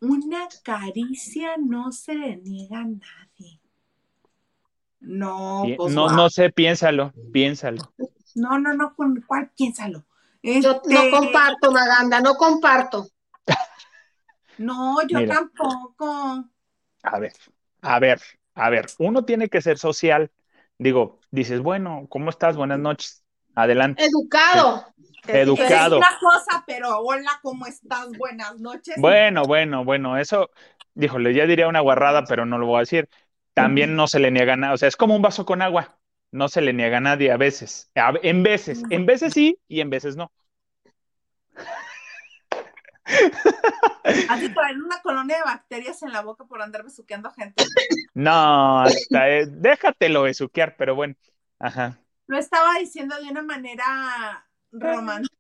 Una 0.01 0.47
caricia 0.63 1.57
no 1.59 1.91
se 1.93 2.15
le 2.15 2.37
niega 2.37 2.81
a 2.81 2.85
nadie. 2.85 3.28
No, 5.01 5.65
pues 5.77 5.95
no, 5.95 6.09
no 6.11 6.29
sé, 6.31 6.51
piénsalo, 6.51 7.13
piénsalo. 7.33 7.93
no, 8.35 8.59
no, 8.59 8.75
no, 8.75 8.95
¿con 8.95 9.23
cuál? 9.27 9.51
Piénsalo. 9.57 10.05
Yo 10.43 10.53
Este, 10.53 10.95
no 10.95 11.11
comparto, 11.11 11.73
Maganda, 11.73 12.21
no 12.21 12.35
comparto. 12.35 13.09
No, 14.59 15.01
yo 15.07 15.19
Mira. 15.19 15.35
tampoco. 15.35 16.45
A 17.03 17.19
ver, 17.19 17.33
a 17.83 17.99
ver, 17.99 18.21
a 18.55 18.71
ver, 18.71 18.87
uno 18.99 19.25
tiene 19.25 19.49
que 19.49 19.63
ser 19.63 19.79
social. 19.79 20.31
Digo, 20.79 21.21
dices, 21.31 21.61
bueno, 21.61 22.07
¿cómo 22.09 22.31
estás? 22.31 22.57
Buenas 22.57 22.79
noches. 22.79 23.25
Adelante. 23.55 24.05
Educado. 24.05 24.85
Educado. 25.27 25.97
Es 25.97 26.03
una 26.03 26.19
cosa, 26.21 26.65
pero 26.67 26.99
hola, 27.01 27.39
¿cómo 27.43 27.67
estás? 27.67 28.09
Buenas 28.17 28.59
noches. 28.59 28.95
Bueno, 28.97 29.43
bueno, 29.45 29.85
bueno, 29.85 30.17
eso, 30.19 30.51
híjole, 30.95 31.35
ya 31.35 31.47
diría 31.47 31.69
una 31.69 31.81
guarrada, 31.81 32.25
pero 32.25 32.47
no 32.47 32.59
lo 32.59 32.67
voy 32.67 32.77
a 32.77 32.81
decir. 32.81 33.09
También 33.63 33.97
no 33.97 34.07
se 34.07 34.19
le 34.21 34.31
niega 34.31 34.57
nada. 34.57 34.75
O 34.75 34.77
sea, 34.77 34.89
es 34.89 34.97
como 34.97 35.15
un 35.17 35.23
vaso 35.23 35.45
con 35.45 35.63
agua. 35.63 35.99
No 36.31 36.49
se 36.49 36.61
le 36.61 36.73
niega 36.73 36.99
a 36.99 37.01
nadie 37.01 37.33
a 37.33 37.37
veces. 37.37 37.91
A- 37.95 38.13
en 38.23 38.43
veces. 38.43 38.83
En 38.91 39.07
veces 39.07 39.33
sí 39.33 39.59
y 39.69 39.81
en 39.81 39.91
veces 39.91 40.17
no. 40.17 40.31
Así 44.29 44.49
traer 44.51 44.77
una 44.77 45.01
colonia 45.03 45.37
de 45.39 45.43
bacterias 45.43 46.03
en 46.03 46.13
la 46.13 46.23
boca 46.23 46.45
por 46.45 46.61
andar 46.63 46.85
besuqueando 46.85 47.31
gente. 47.33 47.65
No, 48.15 48.81
hasta, 48.81 49.31
eh, 49.31 49.47
déjatelo 49.49 50.23
besuquear, 50.23 50.77
pero 50.77 50.95
bueno. 50.95 51.15
Ajá. 51.59 51.99
Lo 52.27 52.39
estaba 52.39 52.75
diciendo 52.79 53.17
de 53.19 53.31
una 53.31 53.43
manera 53.43 54.47
romántica. 54.71 55.37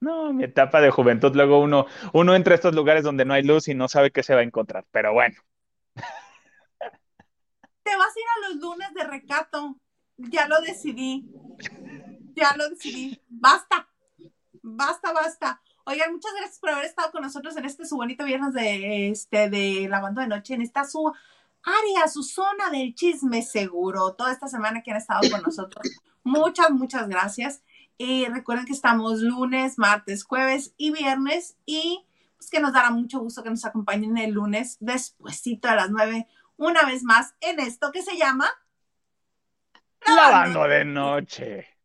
No, 0.00 0.32
mi 0.32 0.44
etapa 0.44 0.80
de 0.80 0.90
juventud, 0.90 1.34
luego 1.34 1.60
uno, 1.60 1.86
uno 2.12 2.34
entra 2.34 2.54
a 2.54 2.56
estos 2.56 2.74
lugares 2.74 3.04
donde 3.04 3.24
no 3.24 3.34
hay 3.34 3.42
luz 3.42 3.68
y 3.68 3.74
no 3.74 3.86
sabe 3.86 4.10
qué 4.10 4.22
se 4.22 4.34
va 4.34 4.40
a 4.40 4.44
encontrar. 4.44 4.84
Pero 4.90 5.12
bueno. 5.12 5.36
Te 7.90 7.96
vas 7.96 8.14
a 8.14 8.20
ir 8.20 8.26
a 8.28 8.48
los 8.48 8.60
lunes 8.60 8.94
de 8.94 9.02
recato. 9.02 9.76
Ya 10.16 10.46
lo 10.46 10.60
decidí. 10.60 11.28
Ya 12.36 12.54
lo 12.56 12.68
decidí. 12.68 13.20
Basta. 13.28 13.88
Basta, 14.62 15.12
basta. 15.12 15.60
Oigan, 15.86 16.12
muchas 16.12 16.30
gracias 16.36 16.60
por 16.60 16.70
haber 16.70 16.84
estado 16.84 17.10
con 17.10 17.22
nosotros 17.22 17.56
en 17.56 17.64
este 17.64 17.84
su 17.86 17.96
bonito 17.96 18.24
viernes 18.24 18.52
de 18.54 19.08
este 19.08 19.50
de 19.50 19.88
lavando 19.88 20.20
de 20.20 20.28
noche, 20.28 20.54
en 20.54 20.62
esta 20.62 20.84
su 20.84 21.12
área, 21.64 22.06
su 22.06 22.22
zona 22.22 22.70
del 22.70 22.94
chisme 22.94 23.42
seguro. 23.42 24.14
Toda 24.14 24.30
esta 24.30 24.46
semana 24.46 24.84
que 24.84 24.92
han 24.92 24.98
estado 24.98 25.28
con 25.28 25.42
nosotros. 25.42 25.84
Muchas, 26.22 26.70
muchas 26.70 27.08
gracias. 27.08 27.64
Y 27.98 28.26
recuerden 28.26 28.66
que 28.66 28.72
estamos 28.72 29.18
lunes, 29.18 29.78
martes, 29.78 30.22
jueves 30.22 30.74
y 30.76 30.92
viernes. 30.92 31.56
Y 31.66 32.06
pues 32.36 32.50
que 32.50 32.60
nos 32.60 32.72
dará 32.72 32.92
mucho 32.92 33.18
gusto 33.18 33.42
que 33.42 33.50
nos 33.50 33.64
acompañen 33.64 34.16
el 34.16 34.30
lunes 34.30 34.76
despuesito 34.78 35.68
a 35.68 35.74
las 35.74 35.90
nueve, 35.90 36.28
una 36.60 36.82
vez 36.84 37.02
más, 37.02 37.34
en 37.40 37.58
esto 37.58 37.90
que 37.90 38.02
se 38.02 38.16
llama 38.16 38.48
Lavando 40.06 40.68
de 40.68 40.84
noche. 40.84 41.79